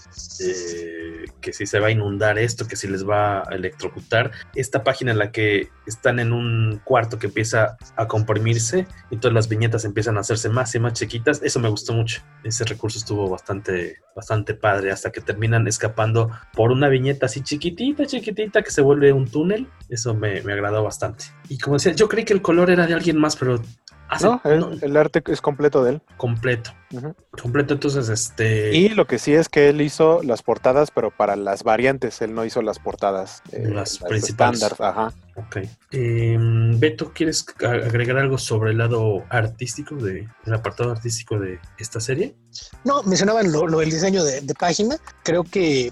que 1.41 1.53
si 1.53 1.65
se 1.65 1.79
va 1.79 1.87
a 1.87 1.91
inundar 1.91 2.37
esto, 2.37 2.67
que 2.67 2.75
si 2.75 2.87
les 2.87 3.07
va 3.07 3.39
a 3.39 3.55
electrocutar. 3.55 4.31
Esta 4.55 4.83
página 4.83 5.11
en 5.11 5.17
la 5.17 5.31
que 5.31 5.69
están 5.85 6.19
en 6.19 6.33
un 6.33 6.81
cuarto 6.83 7.19
que 7.19 7.27
empieza 7.27 7.77
a 7.95 8.07
comprimirse 8.07 8.87
y 9.09 9.17
todas 9.17 9.33
las 9.33 9.47
viñetas 9.47 9.85
empiezan 9.85 10.17
a 10.17 10.21
hacerse 10.21 10.49
más 10.49 10.72
y 10.77 10.81
más 10.81 10.93
chiquitas, 10.93 11.41
eso 11.43 11.59
me 11.59 11.69
gustó 11.69 11.93
mucho. 11.93 12.21
Ese 12.43 12.63
recurso 12.65 12.97
estuvo 12.99 13.29
bastante, 13.29 13.97
bastante 14.15 14.53
padre 14.53 14.91
hasta 14.91 15.11
que 15.11 15.21
terminan 15.21 15.67
escapando 15.67 16.29
por 16.53 16.71
una 16.71 16.89
viñeta 16.89 17.25
así 17.27 17.41
chiquitita, 17.41 18.05
chiquitita 18.05 18.61
que 18.61 18.71
se 18.71 18.81
vuelve 18.81 19.11
un 19.13 19.27
túnel. 19.29 19.67
Eso 19.89 20.13
me, 20.13 20.41
me 20.41 20.53
agradó 20.53 20.83
bastante. 20.83 21.25
Y 21.49 21.57
como 21.57 21.77
decía, 21.77 21.93
yo 21.93 22.07
creí 22.09 22.25
que 22.25 22.33
el 22.33 22.41
color 22.41 22.69
era 22.69 22.87
de 22.87 22.93
alguien 22.93 23.17
más, 23.17 23.35
pero 23.35 23.61
hace 24.09 24.25
No, 24.25 24.41
el, 24.43 24.59
no, 24.59 24.71
el 24.81 24.97
arte 24.97 25.21
es 25.27 25.41
completo 25.41 25.83
de 25.83 25.91
él. 25.93 26.01
completo. 26.17 26.71
Ujú. 26.91 27.15
Completo, 27.41 27.73
entonces, 27.73 28.09
este. 28.09 28.75
Y 28.75 28.89
lo 28.89 29.07
que 29.07 29.17
sí 29.17 29.33
es 29.33 29.49
que 29.49 29.69
él 29.69 29.81
hizo 29.81 30.21
las 30.23 30.43
portadas, 30.43 30.91
pero 30.91 31.09
para 31.09 31.35
las 31.35 31.63
variantes, 31.63 32.21
él 32.21 32.35
no 32.35 32.45
hizo 32.45 32.61
las 32.61 32.77
portadas. 32.79 33.41
eh, 33.51 33.67
Las 33.67 33.97
principales. 33.97 34.61
estándar, 34.61 34.75
ajá. 34.79 35.13
Ok. 35.35 35.57
Eh, 35.91 36.37
Beto, 36.77 37.11
¿quieres 37.13 37.45
agregar 37.59 38.17
algo 38.17 38.37
sobre 38.37 38.71
el 38.71 38.77
lado 38.77 39.23
artístico, 39.29 39.95
de, 39.95 40.27
el 40.45 40.53
apartado 40.53 40.91
artístico 40.91 41.39
de 41.39 41.59
esta 41.79 41.99
serie? 41.99 42.35
No, 42.83 43.01
mencionaban 43.03 43.51
lo, 43.51 43.67
lo 43.67 43.79
del 43.79 43.89
diseño 43.89 44.23
de, 44.23 44.41
de 44.41 44.53
página. 44.53 44.97
Creo 45.23 45.43
que 45.43 45.91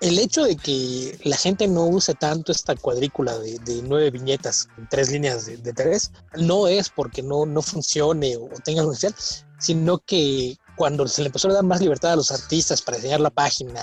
el 0.00 0.18
hecho 0.18 0.44
de 0.44 0.56
que 0.56 1.18
la 1.24 1.36
gente 1.36 1.66
no 1.66 1.86
use 1.86 2.14
tanto 2.14 2.52
esta 2.52 2.74
cuadrícula 2.74 3.38
de, 3.38 3.58
de 3.60 3.82
nueve 3.82 4.10
viñetas 4.10 4.68
tres 4.90 5.10
líneas 5.10 5.46
de, 5.46 5.56
de 5.56 5.72
tres 5.72 6.12
no 6.36 6.66
es 6.66 6.88
porque 6.90 7.22
no, 7.22 7.46
no 7.46 7.62
funcione 7.62 8.36
o 8.36 8.48
tenga 8.64 8.82
especial, 8.82 9.14
sino 9.58 9.98
que 9.98 10.56
cuando 10.82 11.06
se 11.06 11.22
le 11.22 11.28
empezó 11.28 11.48
a 11.48 11.52
dar 11.52 11.62
más 11.62 11.80
libertad 11.80 12.10
a 12.10 12.16
los 12.16 12.32
artistas 12.32 12.82
para 12.82 12.96
diseñar 12.96 13.20
la 13.20 13.30
página 13.30 13.80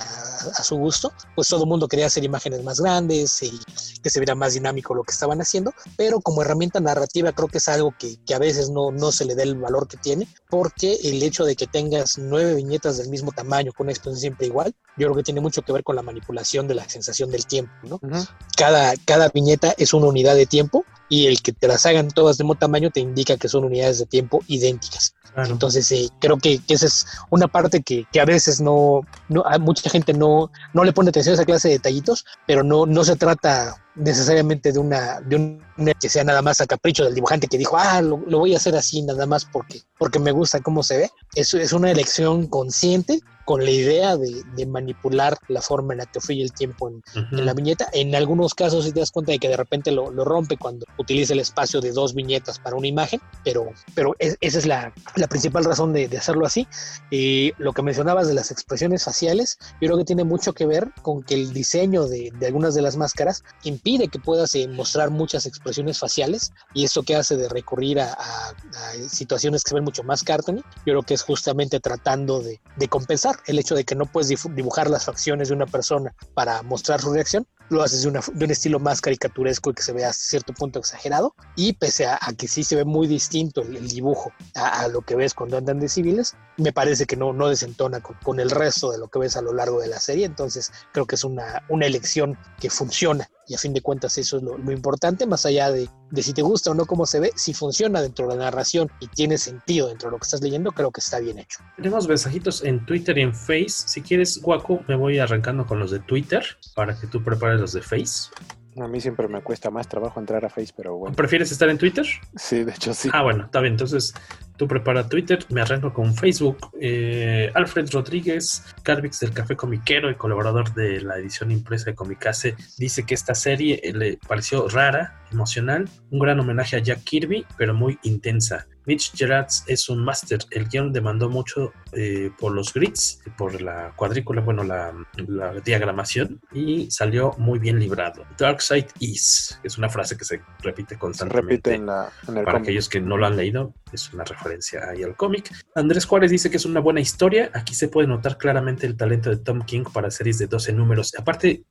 a, 0.57 0.63
su 0.65 0.75
gusto, 0.75 1.13
pues 1.33 1.47
todo 1.47 1.63
el 1.63 1.69
mundo 1.69 1.87
quería 1.87 2.07
hacer 2.07 2.25
imágenes 2.25 2.61
más 2.61 2.81
grandes 2.81 3.41
y 3.41 3.57
que 4.03 4.09
se 4.09 4.19
viera 4.19 4.35
más 4.35 4.55
dinámico 4.55 4.93
lo 4.93 5.05
que 5.05 5.13
estaban 5.13 5.39
haciendo, 5.39 5.73
pero 5.95 6.19
como 6.19 6.41
herramienta 6.41 6.81
narrativa 6.81 7.31
creo 7.31 7.47
que 7.47 7.59
es 7.59 7.69
algo 7.69 7.95
que, 7.97 8.17
que 8.25 8.35
a 8.35 8.39
veces 8.39 8.69
no, 8.69 8.91
no 8.91 9.13
se 9.13 9.23
le 9.23 9.33
da 9.33 9.43
el 9.43 9.55
valor 9.55 9.87
que 9.87 9.95
tiene, 9.95 10.27
porque 10.49 10.99
el 11.01 11.23
hecho 11.23 11.45
de 11.45 11.55
que 11.55 11.67
tengas 11.67 12.17
nueve 12.17 12.55
viñetas 12.55 12.97
del 12.97 13.07
mismo 13.07 13.31
tamaño 13.31 13.71
con 13.71 13.85
una 13.85 13.93
expresión 13.93 14.19
siempre 14.19 14.47
igual, 14.47 14.75
yo 14.97 15.07
creo 15.07 15.15
que 15.15 15.23
tiene 15.23 15.39
mucho 15.39 15.61
que 15.61 15.71
ver 15.71 15.85
con 15.85 15.95
la 15.95 16.01
manipulación 16.01 16.67
de 16.67 16.75
la 16.75 16.89
sensación 16.89 17.31
del 17.31 17.45
tiempo, 17.45 17.71
¿no? 17.83 17.95
Ujú. 18.03 18.25
Cada, 18.57 18.93
cada 19.05 19.29
viñeta 19.29 19.73
es 19.77 19.93
una 19.93 20.07
unidad 20.07 20.35
de 20.35 20.47
tiempo 20.47 20.83
y 21.09 21.25
el 21.25 21.41
que 21.41 21.51
te 21.51 21.67
las 21.67 21.85
hagan 21.85 22.09
todas 22.09 22.37
del 22.37 22.45
mismo 22.45 22.55
tamaño 22.55 22.91
te 22.91 22.99
indica 22.99 23.35
que 23.37 23.49
son 23.49 23.65
unidades 23.65 23.99
de 23.99 24.05
tiempo 24.05 24.41
idénticas. 24.47 25.15
Claro. 25.33 25.51
Entonces, 25.51 25.91
eh, 25.91 26.09
creo 26.19 26.37
que, 26.37 26.59
que 26.59 26.73
esa 26.73 26.87
es 26.87 27.05
una 27.29 27.47
parte 27.47 27.81
que, 27.81 28.05
que 28.11 28.19
a 28.19 28.25
veces 28.25 28.61
no, 28.61 29.01
no, 29.27 29.43
a 29.45 29.57
mucha 29.59 29.89
gente 29.89 30.13
no, 30.13 30.51
no 30.73 30.83
le 30.83 30.93
pone 30.93 31.09
atención 31.09 31.33
a 31.33 31.35
esa 31.35 31.45
clase 31.45 31.67
de 31.67 31.75
detallitos, 31.75 32.25
pero 32.47 32.63
no, 32.63 32.85
no 32.85 33.03
se 33.03 33.15
trata 33.15 33.75
necesariamente 33.95 34.71
de 34.71 34.79
una, 34.79 35.19
de 35.21 35.35
un 35.35 35.61
que 35.99 36.09
sea 36.09 36.23
nada 36.23 36.41
más 36.41 36.59
a 36.61 36.67
capricho 36.67 37.03
del 37.05 37.15
dibujante 37.15 37.47
que 37.47 37.57
dijo, 37.57 37.77
ah, 37.77 38.01
lo, 38.01 38.21
lo 38.27 38.39
voy 38.39 38.53
a 38.53 38.57
hacer 38.57 38.75
así 38.75 39.01
nada 39.01 39.25
más 39.25 39.45
porque, 39.45 39.81
porque 39.97 40.19
me 40.19 40.31
gusta 40.31 40.59
cómo 40.61 40.83
se 40.83 40.97
ve. 40.97 41.09
Eso 41.35 41.57
es 41.57 41.71
una 41.73 41.89
elección 41.91 42.47
consciente 42.47 43.19
con 43.45 43.63
la 43.65 43.71
idea 43.71 44.15
de, 44.15 44.43
de 44.55 44.65
manipular 44.67 45.35
la 45.47 45.59
forma 45.63 45.93
en 45.95 45.99
la 45.99 46.05
que 46.05 46.19
fluye 46.21 46.43
el 46.43 46.53
tiempo 46.53 46.87
en, 46.87 46.97
Ujú. 46.97 47.35
en 47.39 47.45
la 47.47 47.53
viñeta. 47.55 47.87
En 47.93 48.13
algunos 48.13 48.53
casos 48.53 48.85
si 48.85 48.91
te 48.91 48.99
das 48.99 49.09
cuenta 49.09 49.31
de 49.31 49.39
que 49.39 49.47
de 49.47 49.57
repente 49.57 49.91
lo, 49.91 50.11
lo 50.11 50.23
rompe 50.23 50.55
cuando 50.55 50.85
utiliza 50.97 51.33
el 51.33 51.39
espacio 51.39 51.81
de 51.81 51.91
dos 51.91 52.13
viñetas 52.13 52.59
para 52.59 52.75
una 52.75 52.85
imagen, 52.85 53.19
pero, 53.43 53.73
pero 53.95 54.15
es- 54.19 54.37
esa 54.41 54.59
es 54.59 54.67
la, 54.67 54.93
la 55.15 55.27
principal 55.27 55.63
razón 55.65 55.93
de, 55.93 56.07
de 56.07 56.17
hacerlo 56.19 56.45
así. 56.45 56.67
Y 57.09 57.51
lo 57.57 57.73
que 57.73 57.81
mencionabas 57.81 58.27
de 58.27 58.35
las 58.35 58.51
expresiones 58.51 59.03
faciales, 59.03 59.57
yo 59.81 59.87
creo 59.87 59.97
que 59.97 60.05
tiene 60.05 60.25
mucho 60.25 60.53
que 60.53 60.67
ver 60.67 60.91
con 61.01 61.23
que 61.23 61.33
el 61.33 61.51
diseño 61.51 62.05
de, 62.07 62.31
de 62.37 62.45
algunas 62.45 62.75
de 62.75 62.83
las 62.83 62.97
máscaras 62.97 63.43
impide 63.79 64.07
que 64.09 64.19
puedas 64.19 64.53
eh, 64.55 64.67
mostrar 64.67 65.09
muchas 65.09 65.45
expresiones 65.45 65.97
faciales 65.99 66.51
y 66.73 66.83
eso 66.85 67.03
que 67.03 67.15
hace 67.15 67.37
de 67.37 67.47
recurrir 67.49 67.99
a, 67.99 68.13
a- 68.13 68.49
a 68.49 69.09
situaciones 69.09 69.63
que 69.63 69.69
se 69.69 69.75
ven 69.75 69.83
mucho 69.83 70.03
más 70.03 70.23
cartoony, 70.23 70.57
yo 70.59 70.63
creo 70.83 71.03
que 71.03 71.13
es 71.13 71.21
justamente 71.23 71.79
tratando 71.79 72.41
de, 72.41 72.59
de 72.75 72.87
compensar 72.87 73.37
el 73.45 73.57
hecho 73.59 73.75
de 73.75 73.83
que 73.85 73.95
no 73.95 74.05
puedes 74.05 74.27
dibujar 74.55 74.89
las 74.89 75.05
facciones 75.05 75.47
de 75.49 75.55
una 75.55 75.65
persona 75.65 76.13
para 76.33 76.61
mostrar 76.63 77.01
su 77.01 77.13
reacción, 77.13 77.47
lo 77.69 77.83
haces 77.83 78.01
de, 78.01 78.09
una- 78.09 78.21
de 78.33 78.45
un 78.45 78.51
estilo 78.51 78.79
más 78.79 78.99
caricaturesco 79.01 79.69
y 79.69 79.73
que 79.73 79.83
se 79.83 79.93
vea 79.93 80.09
a 80.09 80.13
cierto 80.13 80.53
punto 80.53 80.79
exagerado 80.79 81.35
y 81.55 81.73
pese 81.73 82.05
a, 82.07 82.17
a 82.21 82.33
que 82.33 82.47
sí 82.47 82.63
se 82.63 82.75
ve 82.75 82.83
muy 82.85 83.07
distinto 83.07 83.61
el, 83.61 83.77
el 83.77 83.87
dibujo 83.87 84.31
a, 84.55 84.81
a 84.81 84.87
lo 84.87 85.01
que 85.01 85.15
ves 85.15 85.33
cuando 85.33 85.57
andan 85.57 85.79
de 85.79 85.87
civiles, 85.89 86.35
me 86.57 86.73
parece 86.73 87.05
que 87.05 87.15
no, 87.15 87.31
no 87.33 87.47
desentona 87.47 88.01
con, 88.01 88.15
con 88.23 88.39
el 88.39 88.49
resto 88.49 88.91
de 88.91 88.97
lo 88.97 89.07
que 89.07 89.19
ves 89.19 89.37
a 89.37 89.41
lo 89.41 89.53
largo 89.53 89.79
de 89.79 89.87
la 89.87 89.99
serie, 89.99 90.25
entonces 90.25 90.71
creo 90.91 91.05
que 91.05 91.15
es 91.15 91.23
una, 91.23 91.63
una 91.69 91.85
elección 91.85 92.37
que 92.59 92.69
funciona 92.69 93.29
y 93.49 93.55
a 93.55 93.57
fin 93.57 93.73
de 93.73 93.81
cuentas 93.81 94.17
eso 94.17 94.37
es 94.37 94.43
lo, 94.43 94.57
lo 94.57 94.71
importante, 94.71 95.25
más 95.25 95.45
allá 95.45 95.71
de, 95.71 95.89
de 96.11 96.23
si 96.23 96.33
te 96.33 96.43
gusta 96.43 96.69
o 96.71 96.75
no 96.75 96.85
cómo 96.85 97.07
se 97.07 97.19
ve, 97.19 97.31
si 97.35 97.53
funciona 97.53 97.99
dentro 98.01 98.27
de 98.27 98.35
la 98.35 98.45
narración 98.45 98.89
y 98.99 99.07
tiene 99.07 99.39
sentido 99.39 99.87
dentro 99.87 100.09
de 100.09 100.11
lo 100.11 100.19
que 100.19 100.25
estás 100.25 100.41
leyendo, 100.41 100.71
creo 100.71 100.91
que 100.91 101.01
está 101.01 101.19
bien 101.19 101.39
hecho. 101.39 101.59
Tenemos 101.75 102.07
mensajitos 102.07 102.63
en 102.63 102.85
Twitter 102.85 103.17
y 103.17 103.21
en 103.21 103.33
Face. 103.33 103.69
Si 103.87 104.01
quieres, 104.01 104.39
Guaco, 104.39 104.83
me 104.87 104.95
voy 104.95 105.17
arrancando 105.17 105.65
con 105.65 105.79
los 105.79 105.89
de 105.89 105.99
Twitter 105.99 106.43
para 106.75 106.97
que 106.97 107.07
tú 107.07 107.23
prepares 107.23 107.59
los 107.59 107.73
de 107.73 107.81
Face. 107.81 108.29
A 108.77 108.87
mí 108.87 109.01
siempre 109.01 109.27
me 109.27 109.41
cuesta 109.41 109.71
más 109.71 109.87
trabajo 109.87 110.19
entrar 110.19 110.45
a 110.45 110.49
Face, 110.49 110.71
pero 110.77 110.95
bueno. 110.95 111.15
¿Prefieres 111.15 111.51
estar 111.51 111.69
en 111.69 111.79
Twitter? 111.79 112.05
Sí, 112.35 112.63
de 112.63 112.71
hecho 112.71 112.93
sí. 112.93 113.09
Ah, 113.11 113.23
bueno, 113.23 113.45
está 113.45 113.61
bien. 113.61 113.73
Entonces, 113.73 114.13
tú 114.59 114.67
prepara 114.67 115.07
Twitter, 115.07 115.39
me 115.49 115.61
arranco 115.61 115.93
con 115.93 116.13
Facebook. 116.13 116.57
Eh, 116.81 117.49
Alfred 117.55 117.89
Rodríguez, 117.91 118.65
Carvix 118.83 119.21
del 119.21 119.31
Café 119.31 119.55
Comiquero 119.55 120.11
y 120.11 120.15
colaborador 120.15 120.73
de 120.73 120.99
la 120.99 121.17
edición 121.17 121.49
impresa 121.49 121.85
de 121.85 121.95
Comicase, 121.95 122.57
dice 122.77 123.05
que 123.05 123.13
esta 123.13 123.33
serie 123.33 123.79
eh, 123.81 123.93
le 123.93 124.19
pareció 124.27 124.67
rara, 124.67 125.23
emocional, 125.31 125.87
un 126.11 126.19
gran 126.19 126.39
homenaje 126.41 126.75
a 126.75 126.79
Jack 126.79 127.03
Kirby, 127.05 127.45
pero 127.57 127.73
muy 127.73 127.97
intensa. 128.03 128.67
Mitch 128.85 129.13
Gerards 129.15 129.63
es 129.67 129.87
un 129.87 130.03
máster. 130.03 130.39
El 130.51 130.67
guion 130.67 130.91
demandó 130.91 131.29
mucho 131.29 131.71
eh, 131.93 132.31
por 132.39 132.51
los 132.53 132.73
grids, 132.73 133.21
por 133.37 133.61
la 133.61 133.93
cuadrícula, 133.95 134.41
bueno, 134.41 134.63
la, 134.63 134.93
la 135.27 135.53
diagramación, 135.61 136.39
y 136.53 136.89
salió 136.91 137.33
muy 137.37 137.59
bien 137.59 137.79
librado. 137.79 138.25
Dark 138.37 138.61
Side 138.61 138.87
is, 138.99 139.59
es 139.63 139.77
una 139.77 139.89
frase 139.89 140.17
que 140.17 140.25
se 140.25 140.41
repite 140.61 140.95
Se 140.95 140.99
constantemente. 140.99 141.71
repite 141.71 141.73
en, 141.75 141.85
la, 141.87 142.09
en 142.27 142.37
el 142.37 142.43
Para 142.43 142.57
cómic. 142.57 142.67
aquellos 142.69 142.89
que 142.89 142.99
no 143.01 143.17
lo 143.17 143.25
han 143.25 143.35
leído, 143.37 143.73
es 143.91 144.13
una 144.13 144.23
referencia 144.23 144.87
ahí 144.89 145.03
al 145.03 145.15
cómic. 145.15 145.51
Andrés 145.75 146.05
Juárez 146.05 146.31
dice 146.31 146.49
que 146.51 146.57
es 146.57 146.65
una 146.65 146.79
buena 146.79 146.99
historia. 147.01 147.49
Aquí 147.53 147.73
se 147.73 147.87
puede 147.87 148.07
notar 148.07 148.37
claramente 148.37 148.85
el 148.85 148.95
talento 148.95 149.29
de 149.29 149.37
Tom 149.37 149.61
King 149.63 149.83
para 149.91 150.11
series 150.11 150.37
de 150.37 150.47
12 150.47 150.73
números. 150.73 151.13
Aparte, 151.17 151.63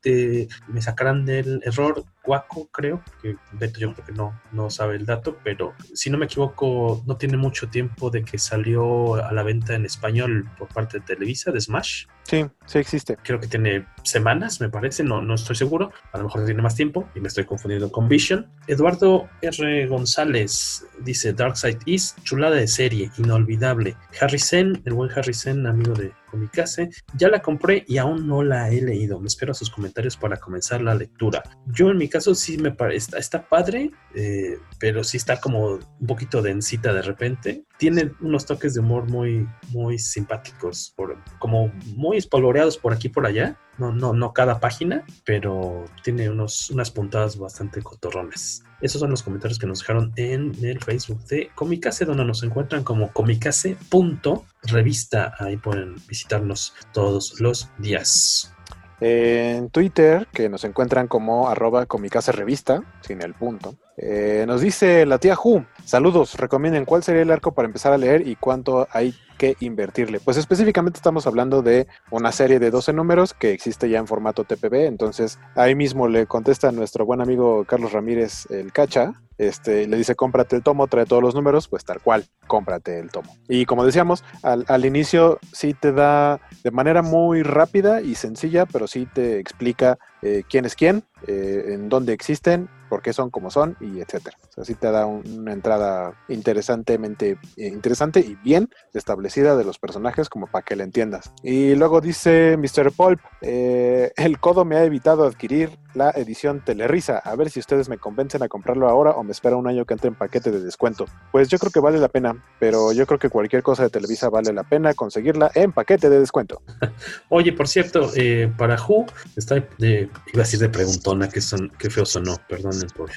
me 0.66 0.82
sacarán 0.82 1.24
del 1.24 1.60
error 1.64 2.04
Guaco, 2.24 2.68
creo, 2.70 3.02
que 3.22 3.36
Beto 3.52 3.78
yo 3.80 3.94
creo 3.94 4.06
que 4.06 4.12
no, 4.12 4.38
no 4.52 4.68
sabe 4.68 4.96
el 4.96 5.06
dato, 5.06 5.38
pero 5.42 5.74
si 5.94 6.10
no 6.10 6.18
me 6.18 6.26
equivoco, 6.26 7.02
no 7.06 7.16
tiene 7.16 7.36
mucho 7.36 7.68
tiempo 7.68 8.10
de 8.10 8.22
que 8.24 8.36
salió 8.38 9.14
a 9.14 9.32
la 9.32 9.42
venta 9.42 9.74
en 9.74 9.86
español 10.08 10.48
por 10.58 10.68
parte 10.68 10.98
de 10.98 11.04
Televisa, 11.04 11.50
de 11.52 11.60
Smash. 11.60 12.06
Sí, 12.24 12.44
sí 12.66 12.78
existe. 12.78 13.16
Creo 13.22 13.40
que 13.40 13.46
tiene 13.46 13.86
semanas, 14.04 14.60
me 14.60 14.68
parece, 14.68 15.02
no, 15.02 15.22
no 15.22 15.34
estoy 15.34 15.56
seguro. 15.56 15.92
A 16.12 16.18
lo 16.18 16.24
mejor 16.24 16.44
tiene 16.44 16.62
más 16.62 16.74
tiempo 16.74 17.08
y 17.14 17.20
me 17.20 17.28
estoy 17.28 17.44
confundiendo 17.44 17.90
con 17.90 18.08
Vision. 18.08 18.50
Eduardo 18.66 19.28
R. 19.40 19.86
González 19.86 20.86
dice 21.00 21.32
Darkseid 21.32 21.78
is 21.86 22.16
chulada 22.22 22.56
de 22.56 22.68
serie, 22.68 23.10
inolvidable. 23.18 23.96
Harry 24.20 24.38
Sen, 24.38 24.82
el 24.84 24.94
buen 24.94 25.10
Harry 25.10 25.32
Sen, 25.32 25.66
amigo 25.66 25.94
de 25.94 26.12
Comicase, 26.30 26.90
ya 27.14 27.28
la 27.28 27.40
compré 27.40 27.84
y 27.86 27.96
aún 27.96 28.26
no 28.26 28.42
la 28.42 28.70
he 28.70 28.82
leído. 28.82 29.18
Me 29.20 29.28
espero 29.28 29.52
a 29.52 29.54
sus 29.54 29.70
comentarios 29.70 30.16
para 30.16 30.36
comenzar 30.36 30.82
la 30.82 30.94
lectura. 30.94 31.42
Yo 31.66 31.90
en 31.90 31.96
mi 31.96 32.08
caso 32.08 32.34
sí 32.34 32.58
me 32.58 32.72
parece, 32.72 32.98
está, 32.98 33.18
está 33.18 33.48
padre, 33.48 33.90
eh, 34.14 34.58
pero 34.78 35.02
sí 35.02 35.16
está 35.16 35.40
como 35.40 35.78
un 36.00 36.06
poquito 36.06 36.42
densita 36.42 36.92
de 36.92 37.02
repente. 37.02 37.64
Tiene 37.78 38.12
unos 38.20 38.44
toques 38.44 38.74
de 38.74 38.80
humor 38.80 39.08
muy, 39.08 39.48
muy 39.70 39.98
simpáticos, 39.98 40.94
como 41.38 41.72
muy 41.94 42.16
espolvoreados 42.16 42.76
por 42.76 42.92
aquí 42.92 43.06
y 43.08 43.10
por 43.10 43.26
allá. 43.26 43.56
No, 43.78 43.92
no, 43.92 44.12
no 44.12 44.32
cada 44.32 44.58
página, 44.58 45.04
pero 45.24 45.84
tiene 46.02 46.28
unos, 46.28 46.68
unas 46.70 46.90
puntadas 46.90 47.38
bastante 47.38 47.80
cotorrones. 47.80 48.64
Esos 48.80 49.00
son 49.00 49.10
los 49.10 49.22
comentarios 49.22 49.58
que 49.58 49.68
nos 49.68 49.80
dejaron 49.80 50.12
en 50.16 50.52
el 50.62 50.82
Facebook 50.82 51.24
de 51.26 51.50
Comicase, 51.54 52.04
donde 52.04 52.24
nos 52.24 52.42
encuentran 52.42 52.82
como 52.82 53.12
comicase.revista. 53.12 55.34
Ahí 55.38 55.56
pueden 55.56 55.94
visitarnos 56.08 56.74
todos 56.92 57.40
los 57.40 57.70
días. 57.78 58.52
En 59.00 59.70
Twitter, 59.70 60.26
que 60.32 60.48
nos 60.48 60.64
encuentran 60.64 61.06
como 61.06 61.48
arroba 61.48 61.86
comicase 61.86 62.32
revista, 62.32 62.82
sin 63.00 63.22
el 63.22 63.34
punto. 63.34 63.76
Eh, 64.00 64.44
nos 64.46 64.60
dice 64.60 65.04
la 65.06 65.18
tía 65.18 65.34
Ju, 65.34 65.64
saludos, 65.84 66.36
recomienden 66.36 66.84
cuál 66.84 67.02
sería 67.02 67.22
el 67.22 67.32
arco 67.32 67.50
para 67.50 67.66
empezar 67.66 67.92
a 67.92 67.98
leer 67.98 68.28
y 68.28 68.36
cuánto 68.36 68.86
hay 68.92 69.12
que 69.38 69.56
invertirle. 69.60 70.20
Pues 70.20 70.36
específicamente 70.36 70.98
estamos 70.98 71.26
hablando 71.26 71.62
de 71.62 71.86
una 72.10 72.32
serie 72.32 72.58
de 72.58 72.70
12 72.70 72.92
números 72.92 73.32
que 73.32 73.52
existe 73.52 73.88
ya 73.88 73.98
en 73.98 74.06
formato 74.06 74.44
TPB, 74.44 74.86
entonces 74.86 75.38
ahí 75.54 75.74
mismo 75.74 76.08
le 76.08 76.26
contesta 76.26 76.72
nuestro 76.72 77.06
buen 77.06 77.20
amigo 77.20 77.64
Carlos 77.64 77.92
Ramírez 77.92 78.44
el 78.50 78.72
Cacha, 78.72 79.12
este, 79.38 79.86
le 79.86 79.96
dice 79.96 80.16
cómprate 80.16 80.56
el 80.56 80.62
tomo, 80.64 80.88
trae 80.88 81.06
todos 81.06 81.22
los 81.22 81.34
números, 81.34 81.68
pues 81.68 81.84
tal 81.84 82.00
cual, 82.00 82.24
cómprate 82.48 82.98
el 82.98 83.10
tomo. 83.10 83.36
Y 83.48 83.66
como 83.66 83.84
decíamos, 83.84 84.24
al, 84.42 84.84
inicio 84.84 85.38
sí 85.52 85.74
te 85.74 85.92
da 85.92 86.40
de 86.64 86.70
manera 86.72 87.02
muy 87.02 87.44
rápida 87.44 88.00
y 88.00 88.16
sencilla, 88.16 88.66
pero 88.66 88.88
sí 88.88 89.06
te 89.06 89.38
explica 89.38 89.96
eh, 90.22 90.42
quién 90.50 90.64
es 90.64 90.74
quién, 90.74 91.04
eh, 91.28 91.66
en 91.68 91.88
dónde 91.88 92.12
existen, 92.12 92.68
por 92.88 93.00
qué 93.02 93.12
son 93.12 93.30
como 93.30 93.50
son 93.52 93.76
y 93.80 94.00
etcétera. 94.00 94.36
O 94.48 94.52
sea, 94.52 94.64
sí 94.64 94.74
te 94.74 94.90
da 94.90 95.06
un- 95.06 95.22
una 95.38 95.52
entrada 95.52 96.14
interesantemente 96.28 97.38
eh, 97.56 97.68
interesante 97.68 98.20
y 98.20 98.34
bien 98.42 98.68
establecida 98.94 99.27
de 99.34 99.64
los 99.64 99.78
personajes 99.78 100.28
como 100.28 100.46
para 100.46 100.64
que 100.64 100.74
la 100.74 100.84
entiendas. 100.84 101.32
Y 101.42 101.74
luego 101.74 102.00
dice 102.00 102.56
Mr. 102.56 102.92
Pulp, 102.92 103.20
eh, 103.42 104.10
el 104.16 104.40
codo 104.40 104.64
me 104.64 104.76
ha 104.76 104.84
evitado 104.84 105.24
adquirir 105.24 105.78
la 105.94 106.10
edición 106.10 106.64
Telerisa. 106.64 107.18
A 107.18 107.34
ver 107.36 107.50
si 107.50 107.60
ustedes 107.60 107.88
me 107.88 107.98
convencen 107.98 108.42
a 108.42 108.48
comprarlo 108.48 108.88
ahora 108.88 109.12
o 109.12 109.22
me 109.22 109.32
espera 109.32 109.56
un 109.56 109.66
año 109.66 109.84
que 109.84 109.94
entre 109.94 110.08
en 110.08 110.14
paquete 110.14 110.50
de 110.50 110.60
descuento. 110.60 111.06
Pues 111.32 111.48
yo 111.48 111.58
creo 111.58 111.70
que 111.70 111.80
vale 111.80 111.98
la 111.98 112.08
pena, 112.08 112.42
pero 112.58 112.92
yo 112.92 113.06
creo 113.06 113.18
que 113.18 113.28
cualquier 113.28 113.62
cosa 113.62 113.84
de 113.84 113.90
Televisa 113.90 114.28
vale 114.28 114.52
la 114.52 114.64
pena 114.64 114.94
conseguirla 114.94 115.50
en 115.54 115.72
paquete 115.72 116.08
de 116.08 116.20
descuento. 116.20 116.62
Oye, 117.28 117.52
por 117.52 117.68
cierto, 117.68 118.10
eh, 118.16 118.52
para 118.56 118.76
Who, 118.76 119.06
está 119.36 119.56
de, 119.78 120.10
iba 120.32 120.42
a 120.42 120.44
decir 120.44 120.60
de 120.60 120.68
preguntona, 120.68 121.28
que, 121.28 121.40
son, 121.40 121.70
que 121.78 121.90
feo 121.90 122.04
sonó, 122.04 122.36
perdonen 122.48 122.88
por 122.96 123.10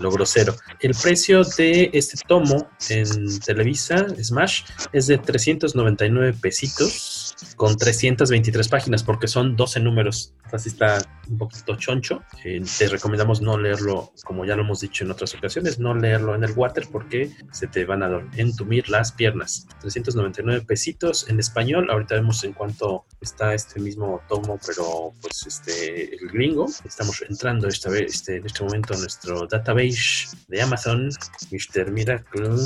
lo 0.00 0.10
grosero. 0.10 0.54
El 0.80 0.94
precio 0.94 1.42
de 1.56 1.90
este 1.92 2.16
tomo 2.26 2.68
en 2.88 3.40
Televisa, 3.40 4.06
Smash, 4.22 4.62
es 4.92 5.06
de 5.06 5.18
399 5.40 6.36
pesitos 6.40 7.29
con 7.56 7.76
323 7.76 8.68
páginas, 8.68 9.02
porque 9.02 9.28
son 9.28 9.56
12 9.56 9.80
números. 9.80 10.34
Así 10.52 10.68
está 10.68 10.98
un 11.28 11.38
poquito 11.38 11.76
choncho. 11.76 12.22
Eh, 12.44 12.62
te 12.78 12.88
recomendamos 12.88 13.40
no 13.40 13.56
leerlo, 13.56 14.12
como 14.24 14.44
ya 14.44 14.56
lo 14.56 14.62
hemos 14.62 14.80
dicho 14.80 15.04
en 15.04 15.10
otras 15.12 15.34
ocasiones, 15.34 15.78
no 15.78 15.94
leerlo 15.94 16.34
en 16.34 16.44
el 16.44 16.52
water 16.52 16.88
porque 16.90 17.30
se 17.52 17.66
te 17.66 17.84
van 17.84 18.02
a 18.02 18.28
entumir 18.36 18.88
las 18.88 19.12
piernas. 19.12 19.66
399 19.80 20.64
pesitos 20.66 21.28
en 21.28 21.38
español. 21.38 21.88
Ahorita 21.90 22.16
vemos 22.16 22.42
en 22.44 22.52
cuánto 22.52 23.04
está 23.20 23.54
este 23.54 23.80
mismo 23.80 24.20
tomo, 24.28 24.58
pero 24.66 25.12
pues 25.20 25.46
este 25.46 26.14
el 26.16 26.28
gringo. 26.30 26.66
Estamos 26.84 27.22
entrando 27.28 27.68
esta 27.68 27.90
vez, 27.90 28.14
este, 28.14 28.36
en 28.36 28.46
este 28.46 28.64
momento 28.64 28.94
a 28.94 28.98
nuestro 28.98 29.46
database 29.46 30.28
de 30.48 30.62
Amazon. 30.62 31.10
Mr. 31.50 31.90
Miracle 31.90 32.58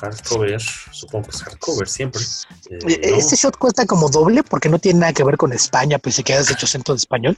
hardcover, 0.00 0.60
supongo 0.60 1.28
que 1.28 1.36
es 1.36 1.42
hardcover 1.42 1.88
siempre. 1.88 2.22
Eh, 2.70 2.78
Eh, 3.02 3.10
¿no? 3.10 3.16
Este 3.16 3.36
shot 3.36 3.56
cuesta 3.56 3.86
como 3.86 4.01
doble 4.08 4.42
porque 4.42 4.68
no 4.68 4.78
tiene 4.78 5.00
nada 5.00 5.12
que 5.12 5.24
ver 5.24 5.36
con 5.36 5.52
España, 5.52 5.98
pues 5.98 6.16
se 6.16 6.24
queda 6.24 6.40
hecho 6.40 6.66
acento 6.66 6.92
de 6.92 6.98
español. 6.98 7.36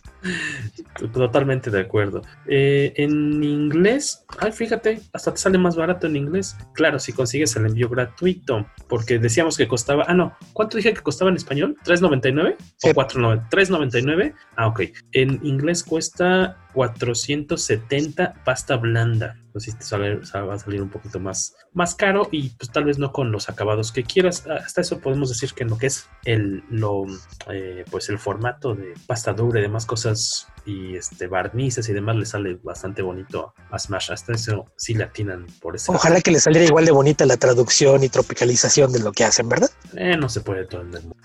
Totalmente 1.13 1.71
de 1.71 1.81
acuerdo. 1.81 2.23
Eh, 2.47 2.93
en 2.97 3.43
inglés, 3.43 4.25
ay, 4.39 4.53
fíjate, 4.53 5.01
hasta 5.13 5.33
te 5.33 5.39
sale 5.39 5.59
más 5.59 5.77
barato 5.77 6.07
en 6.07 6.17
inglés. 6.17 6.57
Claro, 6.73 6.99
si 6.99 7.13
consigues 7.13 7.55
el 7.57 7.67
envío 7.67 7.89
gratuito, 7.89 8.67
porque 8.89 9.19
decíamos 9.19 9.57
que 9.57 9.69
costaba, 9.69 10.05
ah, 10.07 10.15
no, 10.15 10.37
¿cuánto 10.53 10.77
dije 10.77 10.95
que 10.95 11.01
costaba 11.01 11.31
en 11.31 11.37
español? 11.37 11.77
¿3.99 11.85 12.57
o 12.85 12.89
4.99? 12.89 13.49
3.99. 13.51 14.35
Ah, 14.57 14.69
ok. 14.69 14.83
En 15.13 15.41
inglés 15.45 15.83
cuesta 15.83 16.64
470 16.75 18.35
pasta 18.45 18.77
blanda. 18.77 19.37
Pues 19.53 19.65
sí, 19.65 19.73
te 19.73 19.85
sale- 19.85 20.17
va 20.35 20.55
a 20.55 20.59
salir 20.59 20.83
un 20.83 20.91
poquito 20.91 21.21
más, 21.21 21.55
más 21.73 21.95
caro 21.95 22.29
y 22.33 22.49
pues 22.51 22.73
tal 22.73 22.85
vez 22.85 22.99
no 22.99 23.13
con 23.13 23.31
los 23.31 23.49
acabados 23.49 23.93
que 23.93 24.03
quieras. 24.03 24.45
Hasta 24.49 24.81
eso 24.81 24.99
podemos 24.99 25.29
decir 25.29 25.53
que 25.55 25.63
en 25.63 25.71
lo 25.71 25.79
que 25.79 25.87
es 25.87 26.09
el, 26.25 26.65
lo, 26.71 27.05
eh, 27.49 27.85
pues 27.89 28.09
el 28.09 28.19
formato 28.19 28.75
de 28.75 28.95
pasta 29.07 29.33
dura 29.33 29.61
y 29.61 29.63
demás 29.63 29.87
cosas 29.87 30.49
y 30.67 30.97
este 30.97 31.29
barnices 31.29 31.89
y 31.89 31.93
demás 31.93 32.17
le 32.17 32.27
sale 32.27 32.59
bastante 32.65 33.03
bonito 33.03 33.55
a 33.71 33.79
Smash. 33.79 34.11
Hasta 34.11 34.33
eso 34.33 34.67
sí 34.77 34.95
le 34.95 35.05
atinan 35.05 35.47
por 35.63 35.77
eso. 35.77 35.93
Ojalá 35.93 36.21
que 36.21 36.33
le 36.33 36.41
saliera 36.41 36.67
igual 36.67 36.85
de 36.85 36.91
bonita 36.91 37.25
la 37.25 37.37
traducción 37.37 38.03
y 38.03 38.09
tropicalización 38.09 38.91
de 38.93 38.99
lo 39.01 39.13
que 39.13 39.23
hacen, 39.25 39.49
¿verdad? 39.49 39.71
Eh, 39.97 40.17
no 40.17 40.29
se 40.29 40.41
puede 40.41 40.65
todo 40.67 40.81
en 40.81 40.95
el 40.95 41.03
mundo. 41.03 41.17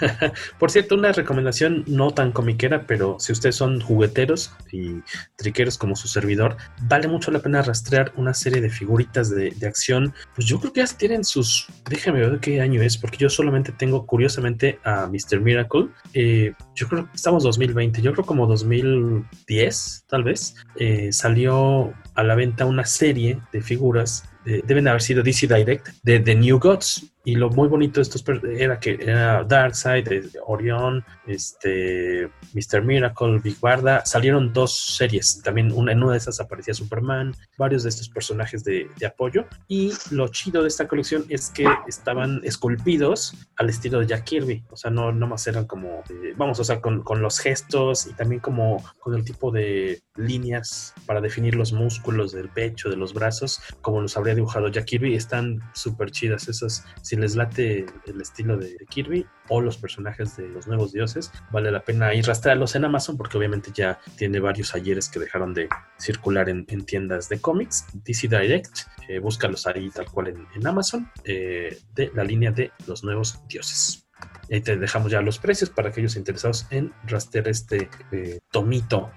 Por 0.58 0.70
cierto, 0.70 0.94
una 0.94 1.12
recomendación 1.12 1.84
no 1.86 2.10
tan 2.12 2.32
comiquera, 2.32 2.86
pero 2.86 3.16
si 3.18 3.32
ustedes 3.32 3.56
son 3.56 3.80
jugueteros 3.80 4.52
y 4.72 5.00
triqueros 5.36 5.78
como 5.78 5.96
su 5.96 6.08
servidor, 6.08 6.56
vale 6.82 7.08
mucho 7.08 7.30
la 7.30 7.40
pena 7.40 7.62
rastrear 7.62 8.12
una 8.16 8.34
serie 8.34 8.60
de 8.60 8.70
figuritas 8.70 9.30
de, 9.30 9.54
acción. 9.66 10.14
Pues 10.34 10.46
yo 10.46 10.58
creo 10.58 10.72
que 10.72 10.80
ya 10.80 10.86
tienen 10.86 11.24
sus. 11.24 11.66
Déjame 11.88 12.20
ver 12.20 12.40
qué 12.40 12.60
año 12.60 12.82
es, 12.82 12.96
porque 12.96 13.18
yo 13.18 13.28
solamente 13.28 13.72
tengo 13.72 14.06
curiosamente 14.06 14.80
a 14.84 15.06
Mr. 15.06 15.40
Miracle. 15.40 15.88
Eh, 16.14 16.52
yo 16.74 16.88
creo 16.88 17.04
que 17.04 17.10
estamos 17.14 17.44
2020, 17.44 18.02
yo 18.02 18.12
creo 18.12 18.24
como 18.24 18.46
2010, 18.46 20.04
tal 20.08 20.24
vez. 20.24 20.56
Eh, 20.76 21.12
salió 21.12 21.92
a 22.14 22.22
la 22.22 22.34
venta 22.34 22.64
una 22.64 22.84
serie 22.84 23.40
de 23.52 23.60
figuras 23.60 24.24
de- 24.44 24.62
deben 24.66 24.88
haber 24.88 25.02
sido 25.02 25.22
DC 25.22 25.46
Direct 25.46 25.88
de 26.02 26.20
The 26.20 26.34
New 26.34 26.58
Gods 26.58 27.12
y 27.30 27.36
lo 27.36 27.48
muy 27.48 27.68
bonito 27.68 28.00
de 28.00 28.02
estos 28.02 28.24
era 28.58 28.80
que 28.80 28.98
era 29.00 29.44
Darkseid, 29.44 30.08
eh, 30.10 30.30
Orión, 30.46 31.04
este 31.28 32.28
Mr. 32.54 32.82
Miracle, 32.82 33.38
Big 33.38 33.60
Barda, 33.60 34.04
salieron 34.04 34.52
dos 34.52 34.96
series, 34.96 35.40
también 35.40 35.70
una, 35.70 35.92
en 35.92 36.02
una 36.02 36.12
de 36.12 36.18
esas 36.18 36.40
aparecía 36.40 36.74
Superman, 36.74 37.32
varios 37.56 37.84
de 37.84 37.90
estos 37.90 38.08
personajes 38.08 38.64
de, 38.64 38.90
de 38.98 39.06
apoyo 39.06 39.46
y 39.68 39.92
lo 40.10 40.26
chido 40.26 40.62
de 40.62 40.68
esta 40.68 40.88
colección 40.88 41.24
es 41.28 41.50
que 41.50 41.66
estaban 41.86 42.40
esculpidos 42.42 43.34
al 43.54 43.70
estilo 43.70 44.00
de 44.00 44.08
Jack 44.08 44.24
Kirby, 44.24 44.64
o 44.68 44.76
sea, 44.76 44.90
no, 44.90 45.12
no 45.12 45.28
más 45.28 45.46
eran 45.46 45.66
como, 45.66 46.02
eh, 46.10 46.34
vamos, 46.36 46.58
o 46.58 46.64
sea, 46.64 46.80
con, 46.80 47.04
con 47.04 47.22
los 47.22 47.38
gestos 47.38 48.08
y 48.08 48.12
también 48.14 48.40
como 48.40 48.82
con 48.98 49.14
el 49.14 49.24
tipo 49.24 49.52
de 49.52 50.02
líneas 50.16 50.94
para 51.06 51.20
definir 51.20 51.54
los 51.54 51.72
músculos 51.72 52.32
del 52.32 52.48
pecho, 52.48 52.90
de 52.90 52.96
los 52.96 53.14
brazos, 53.14 53.60
como 53.82 54.00
los 54.00 54.16
habría 54.16 54.34
dibujado 54.34 54.66
Jack 54.66 54.86
Kirby, 54.86 55.14
están 55.14 55.60
súper 55.74 56.10
chidas 56.10 56.48
esas, 56.48 56.84
si 57.02 57.19
les 57.20 57.36
late 57.36 57.86
el 58.06 58.20
estilo 58.20 58.56
de, 58.56 58.76
Kirby 58.88 59.26
o 59.48 59.60
los 59.60 59.76
personajes 59.76 60.36
de 60.36 60.48
los 60.48 60.66
nuevos 60.66 60.92
dioses, 60.92 61.30
vale 61.50 61.70
la 61.70 61.82
pena 61.82 62.14
ir 62.14 62.26
rastrearlos 62.26 62.74
en 62.74 62.84
Amazon 62.84 63.16
porque 63.16 63.38
obviamente 63.38 63.70
ya 63.74 63.98
tiene 64.16 64.40
varios 64.40 64.74
ayeres 64.74 65.08
que 65.08 65.20
dejaron 65.20 65.54
de 65.54 65.68
circular 65.98 66.48
en, 66.48 66.64
en 66.68 66.84
tiendas 66.84 67.28
de 67.28 67.40
cómics, 67.40 67.86
DC 67.92 68.28
Direct, 68.28 68.80
eh, 69.08 69.18
búscalos 69.18 69.66
ahí 69.66 69.90
tal 69.90 70.06
cual 70.06 70.28
en, 70.28 70.46
en 70.54 70.66
Amazon, 70.66 71.10
eh, 71.24 71.78
de 71.94 72.10
la 72.14 72.24
línea 72.24 72.50
de 72.50 72.72
los 72.86 73.04
nuevos 73.04 73.40
dioses. 73.48 74.09
Ahí 74.50 74.60
te 74.60 74.76
dejamos 74.76 75.12
ya 75.12 75.20
los 75.20 75.38
precios 75.38 75.70
para 75.70 75.90
aquellos 75.90 76.16
interesados 76.16 76.66
en 76.70 76.92
rastrear 77.06 77.48
este 77.48 77.88
eh, 78.12 78.40
tomito. 78.50 79.10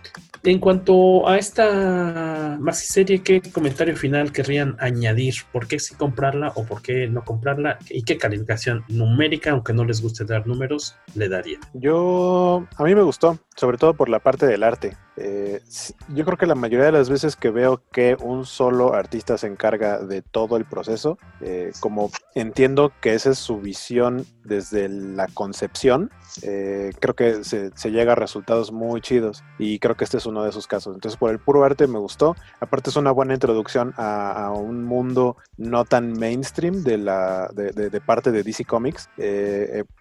En 0.44 0.60
cuanto 0.60 1.28
a 1.28 1.38
esta 1.38 2.60
serie, 2.74 3.24
¿qué 3.24 3.42
comentario 3.42 3.96
final 3.96 4.32
querrían 4.34 4.76
añadir? 4.80 5.36
¿Por 5.52 5.68
qué 5.68 5.80
sí 5.80 5.96
comprarla 5.96 6.52
o 6.56 6.66
por 6.66 6.82
qué 6.82 7.08
no 7.08 7.24
comprarla? 7.24 7.80
¿Y 7.90 8.04
qué 8.04 8.18
calificación 8.18 8.84
numérica, 8.90 9.52
aunque 9.52 9.74
no 9.74 9.86
les 9.86 10.02
guste 10.02 10.26
dar 10.26 10.46
números, 10.46 10.98
le 11.16 11.30
darían? 11.30 11.62
Yo, 11.74 12.68
a 12.76 12.84
mí 12.84 12.94
me 12.94 13.04
gustó, 13.04 13.40
sobre 13.56 13.78
todo 13.78 13.94
por 13.94 14.10
la 14.10 14.20
parte 14.20 14.46
del 14.46 14.64
arte. 14.64 14.98
Eh, 15.16 15.62
yo 16.10 16.26
creo 16.26 16.38
que 16.38 16.48
la 16.48 16.56
mayoría 16.56 16.88
de 16.88 16.92
las 16.92 17.10
veces 17.10 17.36
que 17.36 17.52
veo 17.52 17.84
que 17.92 18.18
un 18.20 18.46
solo 18.46 18.94
artista 18.94 19.38
se 19.38 19.48
encarga 19.48 20.00
de 20.00 20.22
todo 20.22 20.58
el 20.58 20.66
proceso, 20.66 21.18
eh, 21.42 21.72
como 21.80 22.10
entiendo 22.34 22.92
que 23.00 23.14
esa 23.14 23.30
es 23.32 23.38
su 23.38 23.60
visión 23.60 24.26
desde 24.44 24.90
la 24.90 25.28
concepción, 25.28 26.10
eh, 26.42 26.92
creo 27.00 27.16
que 27.16 27.44
se, 27.44 27.72
llega 27.92 28.14
a 28.14 28.16
resultados 28.16 28.72
muy 28.72 29.02
chidos 29.02 29.44
y 29.60 29.78
creo 29.78 29.96
que 29.96 30.04
este 30.04 30.18
es 30.18 30.26
uno 30.26 30.44
de 30.44 30.50
esos 30.50 30.66
casos. 30.66 30.96
Entonces, 30.96 31.18
por 31.18 31.30
el 31.30 31.40
puro 31.40 31.64
arte 31.64 31.86
me 31.86 32.00
gustó. 32.00 32.36
Aparte, 32.60 32.90
es 32.90 32.96
una 32.96 33.12
buena 33.12 33.36
introducción 33.36 33.94
a, 33.98 34.52
un 34.54 34.84
mundo 34.84 35.38
no 35.58 35.86
tan 35.86 36.14
mainstream 36.14 36.84
de, 36.84 36.98
la, 36.98 37.50
de, 37.54 38.02
parte 38.02 38.32
de 38.32 38.42
DC 38.42 38.66
Comics. 38.66 39.10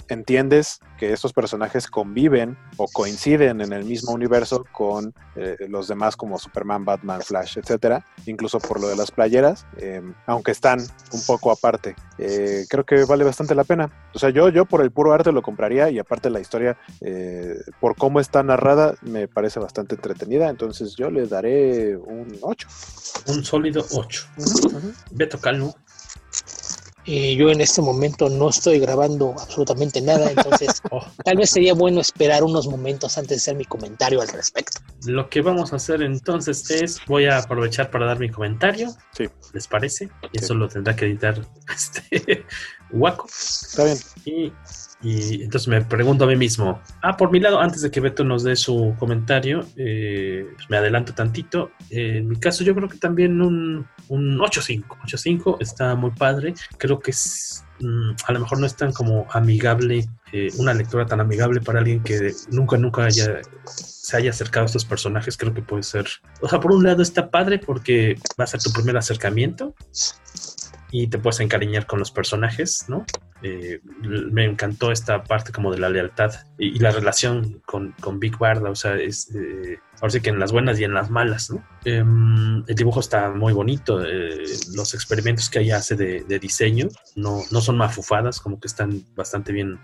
Entiendes 0.08 0.80
que 0.98 1.12
estos 1.12 1.32
personajes 1.32 1.86
conviven 1.86 2.56
o 2.76 2.86
coinciden 2.86 3.41
en 3.46 3.60
el 3.72 3.84
mismo 3.84 4.12
universo 4.12 4.64
con 4.72 5.14
eh, 5.36 5.56
los 5.68 5.88
demás 5.88 6.16
como 6.16 6.38
Superman, 6.38 6.84
Batman, 6.84 7.22
Flash, 7.22 7.58
etcétera, 7.58 8.04
incluso 8.26 8.58
por 8.58 8.80
lo 8.80 8.88
de 8.88 8.96
las 8.96 9.10
playeras, 9.10 9.66
eh, 9.78 10.02
aunque 10.26 10.50
están 10.50 10.80
un 11.12 11.22
poco 11.26 11.50
aparte. 11.50 11.94
Eh, 12.18 12.66
creo 12.68 12.84
que 12.84 13.04
vale 13.04 13.24
bastante 13.24 13.54
la 13.54 13.64
pena. 13.64 13.90
O 14.14 14.18
sea, 14.18 14.30
yo, 14.30 14.48
yo 14.48 14.64
por 14.64 14.82
el 14.82 14.90
puro 14.90 15.12
arte 15.12 15.32
lo 15.32 15.42
compraría 15.42 15.90
y 15.90 15.98
aparte 15.98 16.30
la 16.30 16.40
historia, 16.40 16.76
eh, 17.00 17.54
por 17.80 17.96
cómo 17.96 18.20
está 18.20 18.42
narrada, 18.42 18.94
me 19.02 19.28
parece 19.28 19.58
bastante 19.60 19.94
entretenida. 19.94 20.48
Entonces 20.48 20.94
yo 20.96 21.10
le 21.10 21.26
daré 21.26 21.96
un 21.96 22.38
8. 22.40 22.68
Un 23.28 23.44
sólido 23.44 23.84
8. 23.90 24.26
Beto 25.10 25.40
Calvo. 25.40 25.74
Eh, 27.04 27.34
yo 27.34 27.50
en 27.50 27.60
este 27.60 27.82
momento 27.82 28.28
no 28.28 28.50
estoy 28.50 28.78
grabando 28.78 29.34
absolutamente 29.38 30.00
nada, 30.00 30.30
entonces 30.30 30.80
Oh. 30.90 31.04
tal 31.24 31.36
vez 31.36 31.50
sería 31.50 31.74
bueno 31.74 32.00
esperar 32.00 32.44
unos 32.44 32.68
momentos 32.68 33.16
antes 33.18 33.30
de 33.30 33.36
hacer 33.36 33.56
mi 33.56 33.64
comentario 33.64 34.20
al 34.20 34.28
respecto. 34.28 34.78
Lo 35.06 35.28
que 35.28 35.40
vamos 35.40 35.72
a 35.72 35.76
hacer 35.76 36.02
entonces 36.02 36.70
es, 36.70 37.00
voy 37.06 37.26
a 37.26 37.38
aprovechar 37.38 37.90
para 37.90 38.06
dar 38.06 38.18
mi 38.18 38.28
comentario. 38.30 38.90
Sí. 39.16 39.28
¿Les 39.52 39.66
parece? 39.66 40.10
Y 40.32 40.38
eso 40.38 40.54
lo 40.54 40.68
tendrá 40.68 40.94
que 40.94 41.06
editar 41.06 41.40
este 41.74 42.44
Waco. 42.92 43.26
Está 43.26 43.84
bien. 43.84 43.98
Y, 44.24 44.52
y 45.02 45.42
entonces 45.42 45.68
me 45.68 45.82
pregunto 45.82 46.24
a 46.24 46.26
mí 46.28 46.36
mismo, 46.36 46.80
ah, 47.02 47.16
por 47.16 47.30
mi 47.30 47.40
lado, 47.40 47.60
antes 47.60 47.82
de 47.82 47.90
que 47.90 48.00
Beto 48.00 48.24
nos 48.24 48.44
dé 48.44 48.54
su 48.56 48.94
comentario, 48.98 49.66
eh, 49.76 50.46
pues 50.54 50.70
me 50.70 50.76
adelanto 50.76 51.12
tantito. 51.12 51.72
Eh, 51.90 52.18
en 52.18 52.28
mi 52.28 52.36
caso 52.36 52.62
yo 52.62 52.74
creo 52.74 52.88
que 52.88 52.98
también 52.98 53.40
un, 53.42 53.86
un 54.08 54.38
8.5. 54.38 54.84
8.5 55.04 55.56
está 55.60 55.94
muy 55.96 56.12
padre. 56.12 56.54
Creo 56.78 57.00
que 57.00 57.10
es, 57.10 57.64
mm, 57.80 58.10
a 58.26 58.32
lo 58.32 58.40
mejor 58.40 58.60
no 58.60 58.66
es 58.66 58.76
tan 58.76 58.92
como 58.92 59.26
amigable, 59.32 60.06
eh, 60.32 60.50
una 60.58 60.72
lectura 60.72 61.04
tan 61.04 61.20
amigable 61.20 61.60
para 61.60 61.80
alguien 61.80 62.02
que 62.02 62.32
nunca, 62.50 62.76
nunca 62.76 63.04
haya 63.04 63.40
se 64.02 64.16
haya 64.16 64.30
acercado 64.30 64.64
a 64.64 64.66
estos 64.66 64.84
personajes, 64.84 65.36
creo 65.36 65.54
que 65.54 65.62
puede 65.62 65.84
ser. 65.84 66.06
O 66.40 66.48
sea, 66.48 66.58
por 66.58 66.72
un 66.72 66.82
lado 66.82 67.02
está 67.02 67.30
padre 67.30 67.58
porque 67.58 68.16
va 68.38 68.44
a 68.44 68.46
ser 68.48 68.60
tu 68.60 68.72
primer 68.72 68.96
acercamiento 68.96 69.76
y 70.90 71.06
te 71.06 71.18
puedes 71.18 71.38
encariñar 71.38 71.86
con 71.86 72.00
los 72.00 72.10
personajes, 72.10 72.86
¿no? 72.88 73.06
Eh, 73.42 73.80
me 74.30 74.44
encantó 74.44 74.92
esta 74.92 75.24
parte 75.24 75.50
como 75.50 75.72
de 75.72 75.78
la 75.78 75.88
lealtad 75.88 76.32
y, 76.58 76.78
la 76.78 76.92
relación 76.92 77.60
con, 77.66 77.92
con 78.00 78.20
Big 78.20 78.38
Barda, 78.38 78.70
o 78.70 78.76
sea, 78.76 78.94
es, 78.96 79.34
eh, 79.34 79.78
ahora 79.96 80.10
sí 80.10 80.20
que 80.20 80.30
en 80.30 80.38
las 80.38 80.52
buenas 80.52 80.78
y 80.78 80.84
en 80.84 80.94
las 80.94 81.10
malas, 81.10 81.50
¿no? 81.50 81.64
Em, 81.84 82.62
el 82.68 82.74
dibujo 82.76 83.00
está 83.00 83.30
muy 83.30 83.52
bonito, 83.52 84.04
eh, 84.04 84.44
los 84.74 84.94
experimentos 84.94 85.50
que 85.50 85.60
ella 85.60 85.78
hace 85.78 85.96
de, 85.96 86.38
diseño 86.38 86.88
no, 87.16 87.40
no 87.50 87.60
son 87.60 87.76
mafufadas, 87.76 88.38
como 88.38 88.60
que 88.60 88.68
están 88.68 89.04
bastante 89.16 89.52
bien 89.52 89.78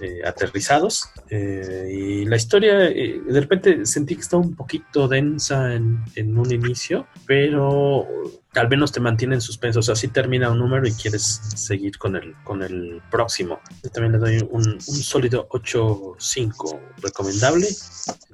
eh, 0.00 0.20
aterrizados. 0.24 1.10
Y 1.30 2.24
la 2.26 2.36
historia, 2.36 2.74
de 2.78 3.40
repente 3.40 3.86
sentí 3.86 4.14
que 4.14 4.22
estaba 4.22 4.42
un 4.42 4.54
poquito 4.54 5.08
densa 5.08 5.74
en, 5.74 6.02
en 6.14 6.38
un 6.38 6.52
inicio, 6.52 7.06
pero 7.26 8.06
al 8.54 8.68
menos 8.68 8.92
te 8.92 9.00
mantiene 9.00 9.34
en 9.34 9.40
suspenso. 9.40 9.80
O 9.80 9.82
sea, 9.82 9.96
si 9.96 10.08
termina 10.08 10.50
un 10.50 10.58
número 10.58 10.86
y 10.86 10.92
quieres 10.92 11.40
seguir 11.56 11.98
con 11.98 12.16
el, 12.16 12.34
con 12.44 12.62
el 12.62 13.02
próximo. 13.10 13.60
Yo 13.82 13.90
también 13.90 14.12
le 14.12 14.18
doy 14.18 14.48
un, 14.50 14.68
un 14.68 14.78
sólido 14.78 15.48
8.5 15.48 16.80
recomendable. 17.02 17.66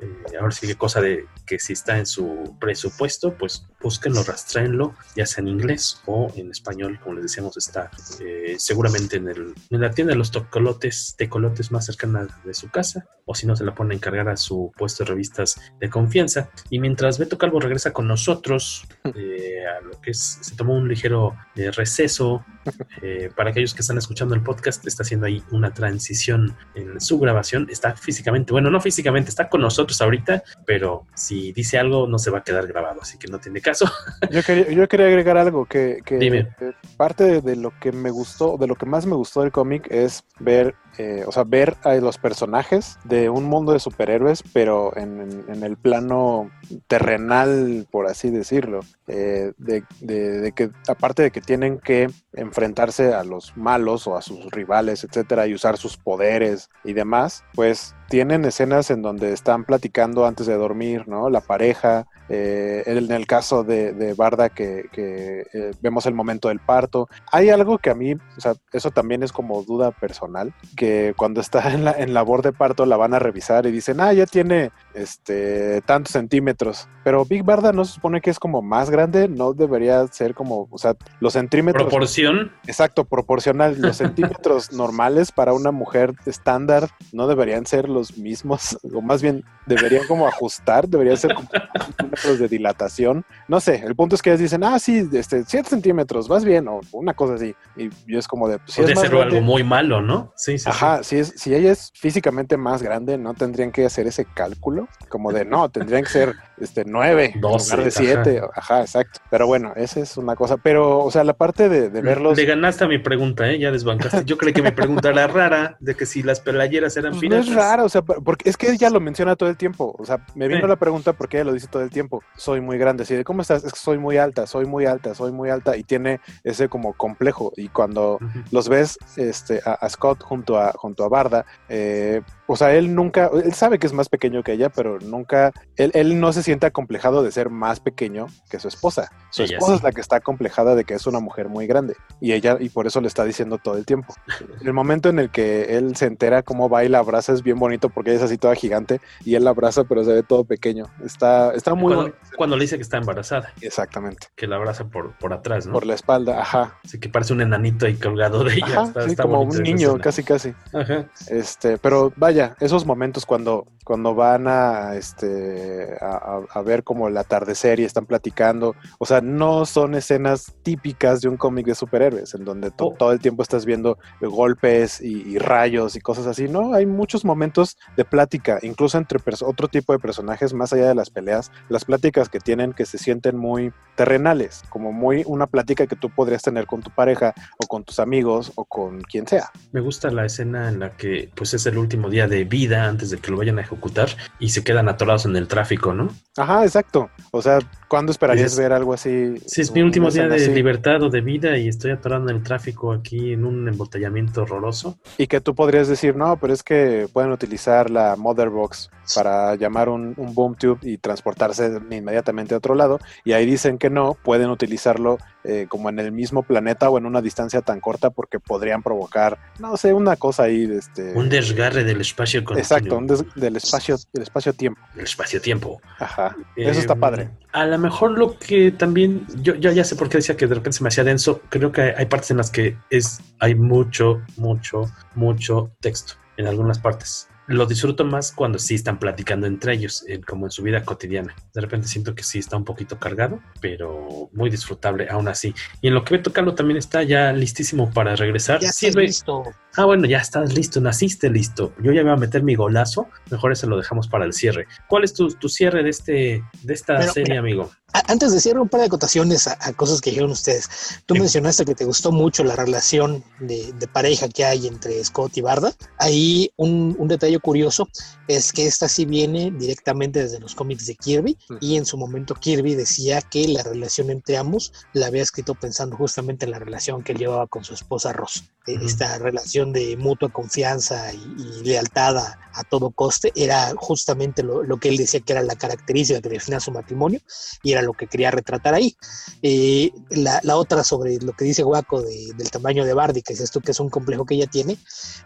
Eh, 0.01 0.37
ahora 0.41 0.51
sí 0.51 0.66
que 0.66 0.77
cosa 0.77 1.01
de 1.01 1.27
que 1.47 1.59
si 1.59 1.73
está 1.73 1.99
en 1.99 2.07
su 2.07 2.57
presupuesto, 2.61 3.35
pues 3.37 3.66
búsquenlo, 3.81 4.23
rastréenlo, 4.23 4.95
ya 5.16 5.27
sea 5.27 5.43
en 5.43 5.49
inglés 5.49 6.01
o 6.07 6.33
en 6.37 6.51
español, 6.51 6.99
como 7.03 7.16
les 7.16 7.25
decíamos, 7.25 7.57
está 7.57 7.91
eh, 8.21 8.57
seguramente 8.59 9.16
en, 9.16 9.29
el, 9.29 9.55
en 9.71 9.81
la 9.81 9.91
tienda 9.91 10.12
de 10.12 10.18
los 10.18 10.31
tecolotes, 10.31 11.14
tecolotes 11.16 11.73
más 11.73 11.87
cercana 11.87 12.27
de 12.45 12.55
su 12.55 12.71
casa, 12.71 13.07
o 13.25 13.35
si 13.35 13.47
no, 13.47 13.57
se 13.57 13.64
la 13.64 13.75
pone 13.75 13.95
a 13.95 13.97
encargar 13.97 14.29
a 14.29 14.37
su 14.37 14.73
puesto 14.77 15.05
de 15.05 15.11
revistas 15.11 15.61
de 15.79 15.89
confianza. 15.89 16.51
Y 16.68 16.79
mientras 16.79 17.18
Beto 17.18 17.39
Calvo 17.39 17.61
regresa 17.61 17.93
con 17.93 18.07
nosotros, 18.07 18.87
eh, 19.14 19.64
a 19.66 19.81
lo 19.83 20.01
que 20.01 20.09
es, 20.11 20.38
se 20.40 20.54
tomó 20.56 20.74
un 20.74 20.88
ligero 20.88 21.34
eh, 21.56 21.70
receso. 21.70 22.44
eh, 23.02 23.30
para 23.34 23.50
aquellos 23.50 23.72
que 23.72 23.80
están 23.80 23.96
escuchando 23.96 24.34
el 24.34 24.42
podcast, 24.42 24.86
está 24.86 25.02
haciendo 25.02 25.24
ahí 25.26 25.42
una 25.50 25.72
transición 25.72 26.54
en 26.74 27.00
su 27.00 27.18
grabación. 27.18 27.66
Está 27.70 27.96
físicamente, 27.96 28.52
bueno, 28.52 28.70
no 28.70 28.80
físicamente, 28.80 29.30
está 29.30 29.48
con 29.48 29.62
nosotros 29.62 30.00
ahorita, 30.02 30.42
pero 30.66 31.06
si 31.14 31.52
dice 31.52 31.78
algo 31.78 32.06
no 32.06 32.18
se 32.18 32.30
va 32.30 32.38
a 32.38 32.44
quedar 32.44 32.66
grabado, 32.66 33.00
así 33.00 33.16
que 33.18 33.28
no 33.28 33.38
tiene 33.38 33.61
caso. 33.62 33.90
Yo 34.30 34.42
quería, 34.42 34.70
yo 34.70 34.86
quería 34.88 35.06
agregar 35.06 35.38
algo 35.38 35.64
que, 35.64 36.00
que- 36.04 36.18
Dime. 36.18 36.48
que 36.58 36.74
parte 36.98 37.24
de, 37.24 37.40
de 37.40 37.56
lo 37.56 37.72
que 37.80 37.92
me 37.92 38.11
gustó, 38.11 38.58
de 38.58 38.66
lo 38.66 38.74
que 38.74 38.84
más 38.86 39.06
me 39.06 39.14
gustó 39.16 39.40
del 39.40 39.50
cómic 39.52 39.86
es 39.90 40.24
ver, 40.38 40.74
eh, 40.98 41.24
o 41.26 41.32
sea, 41.32 41.44
ver 41.44 41.76
a 41.82 41.94
los 41.94 42.18
personajes 42.18 42.98
de 43.04 43.30
un 43.30 43.44
mundo 43.44 43.72
de 43.72 43.80
superhéroes, 43.80 44.42
pero 44.52 44.94
en, 44.96 45.20
en- 45.20 45.44
en 45.48 45.62
el 45.64 45.76
plano 45.78 46.50
terrenal, 46.88 47.86
por 47.90 48.06
así 48.06 48.30
decirlo, 48.30 48.80
Eh, 49.12 49.52
de, 49.58 50.52
que 50.52 50.70
aparte 50.88 51.22
de 51.22 51.30
que 51.30 51.40
tienen 51.40 51.78
que 51.78 52.11
enfrentarse 52.32 53.14
a 53.14 53.24
los 53.24 53.56
malos 53.56 54.06
o 54.06 54.16
a 54.16 54.22
sus 54.22 54.50
rivales, 54.50 55.04
etcétera, 55.04 55.46
y 55.46 55.54
usar 55.54 55.76
sus 55.78 55.96
poderes 55.96 56.68
y 56.84 56.92
demás, 56.92 57.44
pues 57.54 57.94
tienen 58.08 58.44
escenas 58.44 58.90
en 58.90 59.02
donde 59.02 59.32
están 59.32 59.64
platicando 59.64 60.26
antes 60.26 60.46
de 60.46 60.54
dormir, 60.54 61.06
¿no? 61.06 61.30
La 61.30 61.40
pareja, 61.40 62.06
eh, 62.28 62.82
en 62.86 63.11
el 63.11 63.26
caso 63.26 63.62
de, 63.62 64.14
Barda 64.16 64.48
que, 64.48 64.88
eh, 64.96 65.72
vemos 65.80 66.06
el 66.06 66.14
momento 66.14 66.48
del 66.48 66.58
parto. 66.61 67.08
Hay 67.30 67.50
algo 67.50 67.78
que 67.78 67.90
a 67.90 67.94
mí, 67.94 68.14
o 68.14 68.40
sea, 68.40 68.54
eso 68.72 68.90
también 68.90 69.22
es 69.22 69.32
como 69.32 69.62
duda 69.62 69.92
personal, 69.92 70.52
que 70.76 70.90
que 70.90 71.14
cuando 71.16 71.40
está 71.40 71.72
en 71.72 71.84
la 71.84 71.92
en 71.92 72.14
labor 72.14 72.42
de 72.42 72.52
parto 72.52 72.84
la 72.84 72.96
van 72.96 73.14
a 73.14 73.18
revisar 73.18 73.66
y 73.66 73.70
dicen, 73.70 74.00
ah, 74.00 74.12
ya 74.12 74.26
tiene 74.26 74.72
este 74.95 75.80
tantos 75.82 76.12
centímetros. 76.12 76.88
Pero 77.05 77.24
Big 77.24 77.43
Barda 77.43 77.72
no 77.72 77.84
se 77.84 77.95
supone 77.95 78.20
que 78.20 78.30
es 78.30 78.38
como 78.38 78.61
más 78.62 78.91
grande, 78.91 79.28
no 79.28 79.53
debería 79.55 80.07
ser 80.09 80.34
como, 80.34 80.68
o 80.70 80.78
sea, 80.78 80.95
los 81.20 81.32
centímetros. 81.32 81.84
Proporción. 81.84 82.53
Exacto, 82.66 83.05
proporcional. 83.05 83.76
Los 83.80 83.97
centímetros 84.47 84.72
normales 84.72 85.32
para 85.32 85.53
una 85.53 85.70
mujer 85.70 86.14
estándar 86.26 86.88
no 87.12 87.26
deberían 87.26 87.66
ser 87.66 87.88
los 87.88 88.18
mismos, 88.18 88.78
o 88.95 89.01
más 89.01 89.22
bien 89.22 89.45
deberían 89.66 90.07
como 90.07 90.26
ajustar, 90.26 90.88
deberían 90.88 91.16
ser 91.16 91.34
como 91.34 91.49
centímetros 91.86 92.38
de 92.38 92.49
dilatación. 92.49 93.24
No 93.49 93.61
sé, 93.61 93.76
el 93.86 93.95
punto 93.95 94.14
es 94.14 94.22
que 94.22 94.30
ellos 94.30 94.41
dicen, 94.41 94.64
ah, 94.64 94.78
sí, 94.78 95.09
este, 95.12 95.45
7 95.45 95.68
centímetros, 95.68 96.28
vas 96.28 96.45
bien, 96.45 96.68
o 96.68 96.80
una 96.93 97.14
cosa 97.14 97.34
así. 97.34 97.55
Y 97.76 97.88
yo 98.07 98.18
es 98.18 98.28
como 98.28 98.49
de, 98.49 98.59
pues, 98.59 98.72
si 98.72 98.82
Puede 98.82 98.97
ser 98.97 99.11
grande- 99.11 99.36
algo 99.36 99.41
muy 99.47 99.64
malo, 99.64 100.03
¿no? 100.03 100.32
Sí, 100.36 100.53
sí. 100.53 100.64
sí. 100.64 100.70
Ajá, 100.70 101.03
si, 101.03 101.18
es, 101.18 101.32
si 101.36 101.55
ella 101.55 101.72
es 101.72 101.91
físicamente 101.95 102.57
más 102.57 102.82
grande, 102.82 103.16
no 103.16 103.34
tendrían 103.34 103.72
que 103.72 103.86
hacer 103.86 104.07
ese 104.07 104.24
cálculo, 104.24 104.80
como 105.09 105.33
de 105.33 105.45
no, 105.45 105.68
tendrían 105.70 106.05
que 106.05 106.11
ser 106.11 106.35
este 106.61 106.84
9 106.86 107.32
en 107.34 107.40
12, 107.40 107.70
lugar 107.76 107.84
de 107.84 107.90
7. 107.90 108.38
ajá. 108.38 108.50
Ajá. 108.54 108.80
exacto. 108.82 109.20
Pero 109.30 109.46
bueno, 109.46 109.72
esa 109.76 110.00
es 110.00 110.16
una 110.16 110.36
cosa. 110.36 110.56
Pero, 110.58 110.98
o 111.04 111.11
sea, 111.11 111.24
la 111.24 111.34
parte 111.34 111.68
de, 111.68 111.90
de 111.90 112.00
verlos. 112.02 112.36
Le 112.36 112.44
ganaste 112.44 112.84
a 112.84 112.88
mi 112.88 112.98
pregunta, 112.98 113.48
¿eh? 113.50 113.58
Ya 113.58 113.70
desbancaste. 113.70 114.24
Yo 114.24 114.36
creí 114.36 114.52
que 114.52 114.62
mi 114.62 114.70
pregunta 114.70 115.11
era 115.11 115.26
rara, 115.26 115.76
de 115.80 115.94
que 115.94 116.06
si 116.06 116.22
las 116.22 116.40
pelayeras 116.40 116.96
eran 116.96 117.12
Pues 117.12 117.22
no 117.22 117.28
piratas. 117.28 117.48
es 117.48 117.54
raro, 117.54 117.84
o 117.84 117.88
sea, 117.88 118.02
por- 118.02 118.22
porque 118.22 118.48
es 118.48 118.56
que 118.56 118.70
ella 118.70 118.90
lo 118.90 119.00
menciona 119.00 119.36
todo 119.36 119.48
el 119.48 119.56
tiempo. 119.56 119.94
O 119.98 120.04
sea, 120.04 120.24
me 120.34 120.48
vino 120.48 120.61
Sí. 120.61 120.66
la 120.66 120.76
pregunta 120.76 121.12
porque 121.12 121.38
ella 121.38 121.44
lo 121.44 121.52
dice 121.52 121.66
todo 121.68 121.82
el 121.82 121.90
tiempo. 121.90 122.22
Soy 122.36 122.61
muy 122.61 122.78
grande, 122.78 123.02
así 123.04 123.14
de 123.14 123.24
¿cómo 123.24 123.42
estás? 123.42 123.64
Es 123.64 123.72
que 123.72 123.78
soy 123.78 123.98
muy 123.98 124.16
alta, 124.18 124.46
soy 124.46 124.66
muy 124.66 124.86
alta, 124.86 125.14
soy 125.14 125.32
muy 125.32 125.50
alta. 125.50 125.76
Y 125.76 125.84
tiene 125.84 126.20
ese 126.44 126.68
como 126.68 126.92
complejo. 126.94 127.52
Y 127.56 127.68
cuando 127.68 128.18
los 128.50 128.68
ves 128.68 128.98
este, 129.16 129.61
a, 129.64 129.72
a 129.74 129.88
Scott 129.88 130.22
junto 130.22 130.58
a, 130.58 130.72
junto 130.72 131.04
a 131.04 131.08
Barda, 131.08 131.44
eh, 131.68 132.20
o 132.46 132.56
sea, 132.56 132.74
él 132.74 132.94
nunca, 132.94 133.30
él 133.32 133.52
sabe 133.54 133.78
que 133.78 133.86
es 133.86 133.92
más 133.92 134.08
pequeño 134.08 134.42
que 134.42 134.52
ella, 134.52 134.68
pero 134.70 134.98
nunca, 135.00 135.52
él, 135.76 135.92
él 135.94 136.18
no 136.18 136.32
se 136.32 136.42
siente 136.42 136.49
acomplejado 136.66 137.22
de 137.22 137.30
ser 137.32 137.51
más 137.51 137.80
pequeño 137.80 138.26
que 138.51 138.59
su 138.59 138.68
esposa. 138.68 139.11
Su 139.30 139.42
Ella 139.42 139.55
esposa 139.55 139.72
sí. 139.72 139.76
es 139.78 139.82
la 139.82 139.92
que 139.92 140.01
está 140.01 140.16
acomplejada 140.16 140.74
de 140.74 140.84
que 140.84 140.94
es 140.94 141.07
una 141.07 141.20
mujer 141.20 141.48
muy 141.48 141.66
grande. 141.66 141.96
Y 142.20 142.32
ella, 142.32 142.57
y 142.61 142.68
por 142.68 142.86
eso 142.86 143.01
le 143.01 143.09
está 143.09 143.24
diciendo 143.24 143.59
todo 143.59 143.76
el 143.76 143.86
tiempo. 143.86 144.14
El 144.62 144.72
momento 144.72 145.09
en 145.09 145.18
el 145.18 145.30
que 145.30 145.76
él 145.76 145.96
se 145.96 146.07
entera 146.07 146.42
cómo 146.42 146.68
va 146.68 146.84
y 146.84 146.88
la 146.88 146.98
abraza 146.98 147.32
es 147.32 147.42
bien 147.42 147.59
bonito 147.59 147.88
porque 147.88 148.11
ella 148.11 148.18
es 148.18 148.24
así 148.24 148.38
toda 148.38 148.55
gigante 148.55 149.01
y 149.24 149.34
él 149.34 149.44
la 149.44 149.51
abraza, 149.51 149.84
pero 149.84 150.05
se 150.05 150.12
ve 150.12 150.22
todo 150.22 150.44
pequeño. 150.44 150.86
Está, 151.05 151.53
está 151.55 151.74
muy 151.74 152.12
cuando, 152.36 152.57
le 152.57 152.62
dice 152.64 152.76
que 152.76 152.82
está 152.82 152.96
embarazada, 152.98 153.53
Exactamente. 153.61 154.28
que 154.36 154.46
la 154.46 154.57
abraza 154.57 154.84
por, 154.86 155.16
por 155.18 155.32
atrás, 155.32 155.66
¿no? 155.66 155.72
Por 155.72 155.86
la 155.86 155.94
espalda, 155.94 156.40
ajá. 156.40 156.78
Así 156.84 156.98
que 156.98 157.09
parece 157.09 157.32
un 157.32 157.40
enanito 157.40 157.86
ahí 157.86 157.94
colgado 157.96 158.44
de 158.44 158.55
ella. 158.55 158.64
Ajá, 158.66 158.82
está, 158.84 159.03
sí, 159.03 159.11
está 159.11 159.22
como 159.24 159.42
un 159.42 159.62
niño, 159.62 159.98
casi 159.98 160.22
casi. 160.24 160.55
Ajá. 160.72 161.07
Este, 161.28 161.78
pero 161.78 162.12
vaya, 162.16 162.57
esos 162.61 162.84
momentos 162.86 163.26
cuando, 163.26 163.66
cuando 163.84 164.14
van 164.14 164.46
a, 164.48 164.94
este, 164.96 165.96
a, 166.01 166.07
a- 166.36 166.39
a 166.53 166.62
ver 166.62 166.84
como 166.84 167.09
el 167.09 167.16
atardecer 167.16 167.80
y 167.80 167.84
están 167.84 168.07
platicando, 168.07 168.74
o 168.99 169.07
sea, 169.07 169.20
no 169.20 169.64
son 169.66 169.95
escenas 169.95 170.55
típicas 170.62 171.20
de 171.20 171.28
un 171.28 171.36
cómic 171.36 171.66
de 171.66 171.74
superhéroes, 171.74 172.34
en 172.34 172.45
donde 172.45 172.70
to- 172.70 172.88
Oh. 172.91 172.95
todo 172.99 173.12
el 173.12 173.20
tiempo 173.20 173.43
estás 173.43 173.64
viendo 173.66 173.99
golpes 174.20 175.01
y, 175.01 175.22
y 175.28 175.38
rayos 175.38 175.97
y 175.97 176.01
cosas 176.01 176.26
así, 176.26 176.49
no, 176.49 176.72
hay 176.74 176.86
muchos 176.86 177.24
momentos 177.24 177.76
de 177.97 178.05
plática, 178.05 178.59
incluso 178.62 178.97
entre 178.99 179.18
otro 179.43 179.68
tipo 179.68 179.93
de 179.93 179.99
personajes, 179.99 180.55
más 180.55 180.72
allá 180.72 180.88
de 180.88 180.95
las 180.95 181.11
peleas, 181.11 181.53
las 181.68 181.84
pláticas 181.84 182.28
que 182.28 182.41
tienen 182.41 182.72
que 182.72 182.86
se 182.86 182.99
sienten 182.99 183.36
muy 183.36 183.72
terrenales, 183.97 184.62
como 184.70 184.93
muy 184.93 185.22
una 185.26 185.47
plática 185.47 185.86
que 185.86 185.95
tú 185.97 186.11
podrías 186.11 186.43
tener 186.43 186.66
con 186.66 186.80
tu 186.82 186.91
pareja 186.91 187.34
o 187.62 187.66
con 187.66 187.84
tus 187.84 188.01
amigos 188.01 188.51
o 188.55 188.64
con 188.64 189.03
quien 189.03 189.26
sea. 189.26 189.51
Me 189.72 189.80
gusta 189.80 190.11
la 190.11 190.24
escena 190.24 190.68
en 190.68 190.80
la 190.80 190.97
que 190.97 191.30
pues 191.34 191.53
es 191.55 191.66
el 191.66 191.76
último 191.76 192.09
día 192.09 192.26
de 192.26 192.45
vida 192.45 192.86
antes 192.86 193.11
de 193.11 193.18
que 193.18 193.30
lo 193.30 193.36
vayan 193.36 193.59
a 193.59 193.62
ejecutar 193.62 194.09
y 194.38 194.49
se 194.51 194.64
quedan 194.64 194.88
atorados 194.88 195.26
en 195.26 195.36
el 195.36 195.49
tráfico, 195.49 195.93
¿no? 195.93 196.09
Ajá, 196.37 196.64
exacto. 196.64 197.11
O 197.33 197.43
sea, 197.43 197.59
¿cuándo 197.89 198.12
esperarías 198.12 198.57
ver 198.57 198.72
algo 198.72 198.95
así? 198.95 199.35
Sí, 199.47 199.62
es 199.62 199.72
mi 199.72 199.83
último 199.83 200.11
día 200.11 200.28
de 200.28 200.37
así? 200.37 200.53
libertad 200.53 201.03
o 201.03 201.11
de 201.11 201.20
vida 201.20 201.59
y 201.59 201.66
estoy 201.66 201.91
atorado 201.91 202.28
en 202.28 202.37
el 202.37 202.43
tráfico 202.43 202.93
aquí 202.93 203.33
en 203.33 203.45
un 203.45 203.66
embotellamiento 203.66 204.43
horroroso. 204.43 204.99
Y 205.18 205.26
que 205.26 205.41
tú 205.41 205.55
podrías 205.55 205.89
decir, 205.89 206.14
no, 206.14 206.37
pero 206.39 206.53
es 206.53 206.62
que 206.62 207.09
pueden 207.12 207.33
utilizar 207.33 207.91
la 207.91 208.14
Mother 208.16 208.49
Box 208.49 208.91
para 209.14 209.57
llamar 209.57 209.89
un, 209.89 210.14
un 210.16 210.35
boom 210.35 210.55
tube 210.55 210.78
y 210.83 210.99
transportarse 210.99 211.81
inmediatamente 211.91 212.55
a 212.55 212.59
otro 212.59 212.76
lado. 212.76 213.01
Y 213.24 213.33
ahí 213.33 213.45
dicen 213.45 213.76
que 213.76 213.91
no, 213.91 214.16
pueden 214.22 214.51
utilizarlo 214.51 215.18
eh, 215.45 215.66
como 215.68 215.88
en 215.88 215.99
el 215.99 216.12
mismo 216.12 216.43
planeta 216.43 216.91
o 216.91 216.99
en 216.99 217.07
una 217.07 217.22
distancia 217.22 217.62
tan 217.62 217.80
corta 217.80 218.11
porque 218.11 218.38
podrían 218.41 218.82
provocar, 218.82 219.38
no 219.59 219.76
sé, 219.76 219.93
una 219.95 220.16
cosa 220.16 220.43
ahí. 220.45 220.66
de 220.66 220.78
Este, 220.78 221.14
Un 221.14 221.28
desgarre 221.28 221.82
del 221.84 222.01
espacio 222.03 222.45
continuo. 222.45 222.61
exacto, 222.62 222.97
un 222.99 223.07
des- 223.07 223.24
del 223.34 223.57
espacio, 223.57 223.97
del 224.12 224.22
espacio-tiempo. 224.24 224.80
El 224.95 225.01
espacio-tiempo. 225.05 225.80
Ajá, 225.99 226.36
eso 226.57 226.80
está 226.80 226.95
Eh, 226.95 226.97
padre. 226.97 227.30
A 227.53 227.64
lo 227.66 227.78
mejor 227.78 228.12
lo 228.18 228.38
que 228.38 228.70
también, 228.70 229.26
yo, 229.43 229.55
yo 229.55 229.72
ya 229.72 229.82
sé 229.84 229.97
por 229.97 230.09
qué 230.09 230.18
decía 230.18 230.36
que 230.36 230.47
de 230.47 230.55
repente 230.55 230.76
se 230.78 230.84
me 230.84 230.88
hacía 230.88 231.05
denso, 231.05 231.41
creo 231.49 231.72
que 231.72 231.95
hay 231.97 232.07
partes 232.07 232.30
en 232.30 232.36
las 232.36 232.51
que 232.51 232.76
es, 232.91 233.20
hay 233.38 233.55
mucho, 233.55 234.20
mucho, 234.36 234.91
mucho 235.14 235.70
texto 235.80 236.14
en 236.36 236.47
algunas 236.47 236.78
partes. 236.78 237.28
Lo 237.51 237.66
disfruto 237.66 238.05
más 238.05 238.30
cuando 238.30 238.61
sí 238.61 238.76
están 238.76 238.98
platicando 239.01 239.46
entre 239.48 239.74
ellos, 239.74 240.05
en- 240.07 240.22
como 240.22 240.46
en 240.46 240.53
su 240.53 240.62
vida 240.62 240.84
cotidiana. 240.84 241.34
De 241.53 241.61
repente 241.61 241.88
siento 241.88 242.14
que 242.14 242.22
sí 242.22 242.38
está 242.38 242.57
un 242.57 242.64
poquito 242.64 242.98
cargado, 243.01 243.40
pero 243.61 244.30
muy 244.32 244.51
disfrutable 244.51 245.09
aún 245.11 245.26
así. 245.26 245.53
Y 245.80 245.88
en 245.88 245.94
lo 245.94 246.05
que 246.05 246.16
ve 246.16 246.22
tocarlo 246.22 246.55
también 246.55 246.76
está 246.78 247.03
ya 247.03 247.32
listísimo 247.32 247.90
para 247.90 248.14
regresar. 248.14 248.61
Ya 248.61 248.68
Sirve- 248.70 249.03
listo. 249.07 249.42
Ah, 249.76 249.84
bueno, 249.84 250.07
ya 250.07 250.18
estás 250.18 250.55
listo, 250.55 250.80
naciste 250.80 251.28
listo. 251.30 251.74
Yo 251.82 251.92
ya 251.92 252.03
voy 252.03 252.12
a 252.12 252.16
meter 252.16 252.42
mi 252.42 252.55
golazo. 252.55 253.09
Mejor 253.30 253.53
ese 253.53 253.66
lo 253.66 253.76
dejamos 253.76 254.07
para 254.09 254.24
el 254.24 254.32
cierre. 254.32 254.66
¿Cuál 254.88 255.05
es 255.05 255.12
tu, 255.14 255.28
tu 255.34 255.48
cierre 255.48 255.82
de 255.82 255.90
este 255.90 256.44
de 256.62 256.74
esta 256.74 256.98
Pero, 256.98 257.12
serie, 257.12 257.28
mira, 257.34 257.40
amigo? 257.40 257.70
Antes 257.93 258.32
de 258.32 258.41
cierre, 258.41 258.61
un 258.61 258.68
par 258.68 258.80
de 258.80 258.86
acotaciones 258.86 259.47
a, 259.47 259.57
a 259.61 259.72
cosas 259.72 260.01
que 260.01 260.11
dijeron 260.11 260.30
ustedes. 260.30 260.68
Tú 261.07 261.14
mencionaste 261.14 261.64
que 261.64 261.74
te 261.74 261.84
gustó 261.84 262.12
mucho 262.12 262.45
la 262.45 262.57
relación 262.57 263.22
de, 263.41 263.72
de 263.72 263.88
pareja 263.88 264.28
que 264.28 264.45
hay 264.45 264.66
entre 264.66 265.03
Scott 265.05 265.36
y 265.36 265.41
Barda. 265.41 265.72
Ahí 265.99 266.51
un, 266.57 266.97
un 266.99 267.09
detalle 267.09 267.38
curioso 267.38 267.88
es 268.28 268.53
que 268.53 268.66
esta 268.66 268.88
sí 268.88 269.05
viene 269.05 269.51
directamente 269.51 270.22
desde 270.22 270.38
los 270.38 270.55
cómics 270.55 270.86
de 270.86 270.95
Kirby 270.95 271.36
y 271.61 271.76
en 271.76 271.84
su 271.84 271.97
momento 271.97 272.34
Kirby 272.34 272.74
decía 272.74 273.22
que 273.22 273.49
la 273.49 273.62
relación 273.62 274.11
entre 274.11 274.36
ambos 274.36 274.72
la 274.93 275.07
había 275.07 275.22
escrito 275.22 275.55
pensando 275.55 275.97
justamente 275.97 276.45
en 276.45 276.53
la 276.53 276.59
relación 276.59 277.03
que 277.03 277.12
él 277.12 277.18
llevaba 277.18 277.47
con 277.47 277.64
su 277.64 277.74
esposa 277.74 278.12
Ross. 278.12 278.45
Ujú. 278.66 278.84
Esta 278.86 279.18
relación 279.18 279.72
de 279.72 279.96
mutua 279.96 280.28
confianza 280.28 281.12
y, 281.12 281.18
y 281.18 281.64
lealtad 281.64 282.18
a, 282.18 282.38
a 282.52 282.62
todo 282.64 282.90
coste 282.90 283.32
era 283.34 283.72
justamente 283.76 284.42
lo, 284.42 284.62
lo 284.62 284.76
que 284.76 284.88
él 284.90 284.96
decía 284.96 285.20
que 285.20 285.32
era 285.32 285.42
la 285.42 285.56
característica 285.56 286.20
que 286.20 286.28
definía 286.28 286.61
su 286.61 286.70
matrimonio 286.70 287.20
y 287.62 287.72
era 287.72 287.82
lo 287.82 287.94
que 287.94 288.06
quería 288.06 288.30
retratar 288.30 288.74
ahí. 288.74 288.94
Eh, 289.42 289.90
la, 290.11 290.40
la 290.42 290.56
otra 290.56 290.84
sobre 290.84 291.16
lo 291.20 291.32
que 291.32 291.44
dice 291.46 291.62
Guaco 291.62 292.02
de- 292.02 292.32
del 292.36 292.50
tamaño 292.50 292.84
de 292.84 292.94
Bardi, 292.94 293.22
que 293.22 293.32
es 293.32 293.40
esto 293.40 293.61
que 293.61 293.70
es 293.72 293.80
un 293.80 293.88
complejo 293.90 294.24
que 294.26 294.34
ella 294.34 294.46
tiene, 294.46 294.76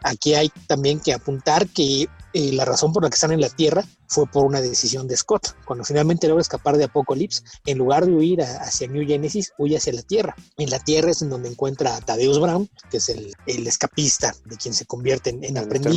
aquí 0.02 0.34
hay 0.34 0.50
también 0.68 1.00
que 1.00 1.12
apuntar 1.12 1.66
que 1.68 2.06
eh, 2.34 2.52
la 2.52 2.64
razón 2.66 2.92
por 2.92 3.02
la 3.02 3.08
que 3.08 3.14
están 3.14 3.32
en 3.32 3.40
la 3.40 3.48
Tierra 3.48 3.84
fue 4.08 4.26
por 4.26 4.44
una 4.44 4.60
decisión 4.60 5.08
de 5.08 5.16
Scott. 5.16 5.56
Cuando 5.64 5.84
finalmente 5.84 6.28
logra 6.28 6.42
escapar 6.42 6.76
de 6.76 6.84
Apocalypse, 6.84 7.42
en 7.64 7.78
lugar 7.78 8.04
de 8.04 8.12
huir 8.12 8.42
a- 8.42 8.58
hacia 8.62 8.86
New 8.88 9.06
Genesis, 9.06 9.52
huye 9.56 9.76
hacia 9.78 9.92
la 9.94 10.02
Tierra. 10.02 10.34
En 10.58 10.68
la 10.70 10.78
Tierra 10.78 11.10
es 11.10 11.22
en 11.22 11.30
donde 11.30 11.48
encuentra 11.48 11.96
a 11.96 12.00
Thaddeus 12.00 12.38
Brown, 12.40 12.68
que 12.90 12.98
es 12.98 13.08
el, 13.08 13.32
el 13.46 13.66
escapista 13.66 14.34
de 14.44 14.56
quien 14.56 14.74
se 14.74 14.84
convierte 14.84 15.30
en, 15.30 15.42
en 15.44 15.56
aprendiz 15.58 15.92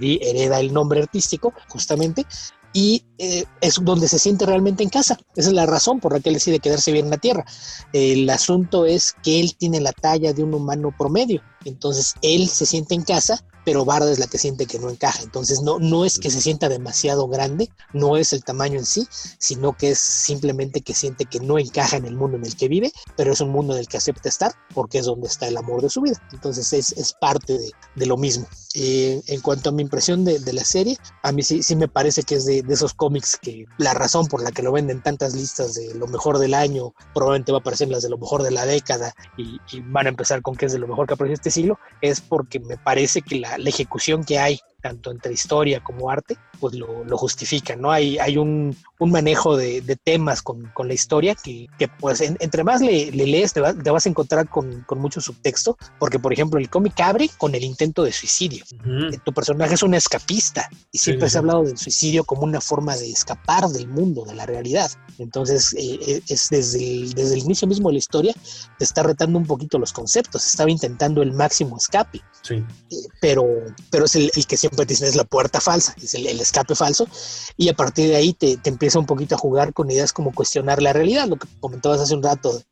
y 0.00 0.18
hereda 0.26 0.60
el 0.60 0.72
nombre 0.72 1.00
artístico, 1.02 1.52
justamente, 1.68 2.26
y 2.74 3.04
eh, 3.18 3.44
es 3.60 3.74
donde 3.82 4.08
se 4.08 4.18
siente 4.18 4.46
realmente 4.46 4.82
en 4.82 4.88
casa. 4.88 5.18
Esa 5.36 5.48
es 5.48 5.54
la 5.54 5.66
razón 5.66 6.00
por 6.00 6.12
la 6.14 6.20
que 6.20 6.30
él 6.30 6.36
decide 6.36 6.58
quedarse 6.58 6.90
bien 6.90 7.04
en 7.06 7.10
la 7.10 7.18
Tierra. 7.18 7.44
El 7.92 8.28
asunto 8.30 8.86
es 8.86 9.14
que 9.22 9.40
él 9.40 9.54
tiene 9.56 9.80
la 9.80 9.92
talla 9.92 10.32
de 10.32 10.42
un 10.42 10.54
humano 10.54 10.94
promedio, 10.96 11.42
entonces 11.66 12.14
él 12.22 12.48
se 12.48 12.64
siente 12.64 12.94
en 12.94 13.02
casa, 13.02 13.44
pero 13.64 13.84
Barda 13.84 14.10
es 14.10 14.18
la 14.18 14.26
que 14.26 14.38
siente 14.38 14.66
que 14.66 14.78
no 14.78 14.90
encaja. 14.90 15.22
Entonces 15.22 15.62
no, 15.62 15.78
no 15.78 16.04
es 16.04 16.18
que 16.18 16.30
se 16.30 16.40
sienta 16.40 16.68
demasiado 16.68 17.28
grande, 17.28 17.70
no 17.92 18.16
es 18.16 18.32
el 18.32 18.44
tamaño 18.44 18.78
en 18.78 18.86
sí, 18.86 19.06
sino 19.38 19.76
que 19.76 19.92
es 19.92 19.98
simplemente 19.98 20.80
que 20.82 20.94
siente 20.94 21.26
que 21.26 21.40
no 21.40 21.58
encaja 21.58 21.96
en 21.96 22.04
el 22.04 22.16
mundo 22.16 22.36
en 22.36 22.46
el 22.46 22.56
que 22.56 22.68
vive, 22.68 22.92
pero 23.16 23.32
es 23.32 23.40
un 23.40 23.50
mundo 23.50 23.74
en 23.74 23.80
el 23.80 23.88
que 23.88 23.96
acepta 23.96 24.28
estar 24.28 24.54
porque 24.74 24.98
es 24.98 25.06
donde 25.06 25.28
está 25.28 25.46
el 25.48 25.56
amor 25.56 25.82
de 25.82 25.90
su 25.90 26.00
vida. 26.00 26.20
Entonces 26.32 26.72
es, 26.72 26.92
es 26.92 27.12
parte 27.12 27.58
de, 27.58 27.70
de 27.96 28.06
lo 28.06 28.16
mismo. 28.16 28.46
Eh, 28.74 29.20
en 29.26 29.40
cuanto 29.40 29.68
a 29.68 29.72
mi 29.72 29.82
impresión 29.82 30.24
de, 30.24 30.40
la 30.52 30.64
serie, 30.64 30.96
a 31.22 31.32
mí 31.32 31.42
sí, 31.42 31.62
sí 31.62 31.76
me 31.76 31.88
parece 31.88 32.22
que 32.22 32.36
es 32.36 32.46
de, 32.46 32.64
esos 32.68 32.94
cómics 32.94 33.36
que 33.36 33.66
la 33.78 33.92
razón 33.92 34.26
por 34.26 34.42
la 34.42 34.50
que 34.50 34.62
lo 34.62 34.72
venden 34.72 35.02
tantas 35.02 35.34
listas 35.34 35.74
de 35.74 35.94
lo 35.94 36.06
mejor 36.06 36.38
del 36.38 36.54
año, 36.54 36.94
probablemente 37.14 37.52
va 37.52 37.58
a 37.58 37.60
aparecer 37.60 37.88
en 37.88 37.92
las 37.92 38.02
de 38.02 38.08
lo 38.08 38.18
mejor 38.18 38.42
de 38.42 38.50
la 38.50 38.64
década 38.64 39.14
y, 39.36 39.58
van 39.84 40.06
a 40.06 40.10
empezar 40.10 40.42
con 40.42 40.54
que 40.54 40.66
es 40.66 40.72
de 40.72 40.78
lo 40.78 40.88
mejor 40.88 41.06
que 41.06 41.14
apareció 41.14 41.34
este 41.34 41.50
siglo, 41.50 41.78
es 42.00 42.20
porque 42.20 42.60
me 42.60 42.78
parece 42.78 43.20
que 43.20 43.40
la 43.40 43.56
ejecución 43.56 44.24
que 44.24 44.38
hay 44.38 44.60
tanto 44.82 45.10
entre 45.10 45.32
historia 45.32 45.82
como 45.82 46.10
arte, 46.10 46.36
pues 46.60 46.74
lo, 46.74 47.04
lo 47.04 47.16
justifican, 47.16 47.80
¿no? 47.80 47.90
Hay, 47.90 48.18
hay 48.18 48.36
un, 48.36 48.76
un 48.98 49.10
manejo 49.10 49.56
de, 49.56 49.80
de 49.80 49.96
temas 49.96 50.42
con, 50.42 50.70
con, 50.74 50.88
la 50.88 50.94
historia 50.94 51.34
que, 51.34 51.68
que 51.78 51.88
pues 51.88 52.20
en, 52.20 52.36
entre 52.40 52.64
más 52.64 52.80
le, 52.80 53.10
le 53.10 53.26
lees 53.26 53.52
te, 53.52 53.60
va, 53.60 53.72
te, 53.72 53.90
vas 53.90 54.06
a 54.06 54.08
encontrar 54.08 54.48
con, 54.48 54.82
con, 54.82 54.98
mucho 54.98 55.20
subtexto, 55.20 55.76
porque 55.98 56.18
por 56.18 56.32
ejemplo 56.32 56.58
el 56.58 56.68
cómic 56.68 57.00
abre 57.00 57.30
con 57.38 57.54
el 57.54 57.64
intento 57.64 58.02
de 58.02 58.12
suicidio. 58.12 58.64
Uh 58.72 58.88
-huh. 58.88 59.22
Tu 59.24 59.32
personaje 59.32 59.74
es 59.74 59.82
un 59.82 59.94
escapista 59.94 60.68
y 60.90 60.98
siempre 60.98 61.28
sí, 61.28 61.32
se 61.32 61.38
ha 61.38 61.40
hablado 61.40 61.64
del 61.64 61.78
suicidio 61.78 62.24
como 62.24 62.42
una 62.42 62.60
forma 62.60 62.96
de 62.96 63.10
escapar 63.10 63.68
del 63.68 63.88
mundo, 63.88 64.24
de 64.24 64.34
la 64.34 64.46
realidad. 64.46 64.90
Entonces 65.18 65.74
eh, 65.78 66.22
es 66.28 66.48
desde 66.50 66.78
el, 66.78 67.12
desde 67.14 67.34
el 67.34 67.40
inicio 67.40 67.68
mismo 67.68 67.88
de 67.88 67.94
la 67.94 67.98
historia 67.98 68.34
te 68.78 68.84
está 68.84 69.02
retando 69.02 69.38
un 69.38 69.46
poquito 69.46 69.78
los 69.78 69.92
conceptos, 69.92 70.46
estaba 70.46 70.70
intentando 70.70 71.22
el 71.22 71.32
máximo 71.32 71.76
escape. 71.76 72.20
Sí. 72.42 72.54
Eh, 72.90 72.96
pero, 73.20 73.44
pero 73.90 74.06
es 74.06 74.16
el, 74.16 74.30
el, 74.34 74.46
que 74.46 74.56
siempre 74.56 74.71
dicen 74.86 75.08
es 75.08 75.16
la 75.16 75.24
puerta 75.24 75.60
falsa, 75.60 75.94
es 76.02 76.14
el, 76.14 76.26
el 76.26 76.40
escape 76.40 76.74
falso, 76.74 77.06
y 77.56 77.68
a 77.68 77.74
partir 77.74 78.08
de 78.08 78.16
ahí 78.16 78.32
te, 78.32 78.56
te, 78.56 78.70
empieza 78.70 78.98
un 78.98 79.06
poquito 79.06 79.34
a 79.34 79.38
jugar 79.38 79.72
con 79.72 79.90
ideas 79.90 80.12
como 80.12 80.32
cuestionar 80.32 80.82
la 80.82 80.92
realidad, 80.92 81.28
lo 81.28 81.36
que 81.36 81.48
comentabas 81.60 82.00
hace 82.00 82.14
un 82.14 82.22
rato 82.22 82.52
de, 82.52 82.64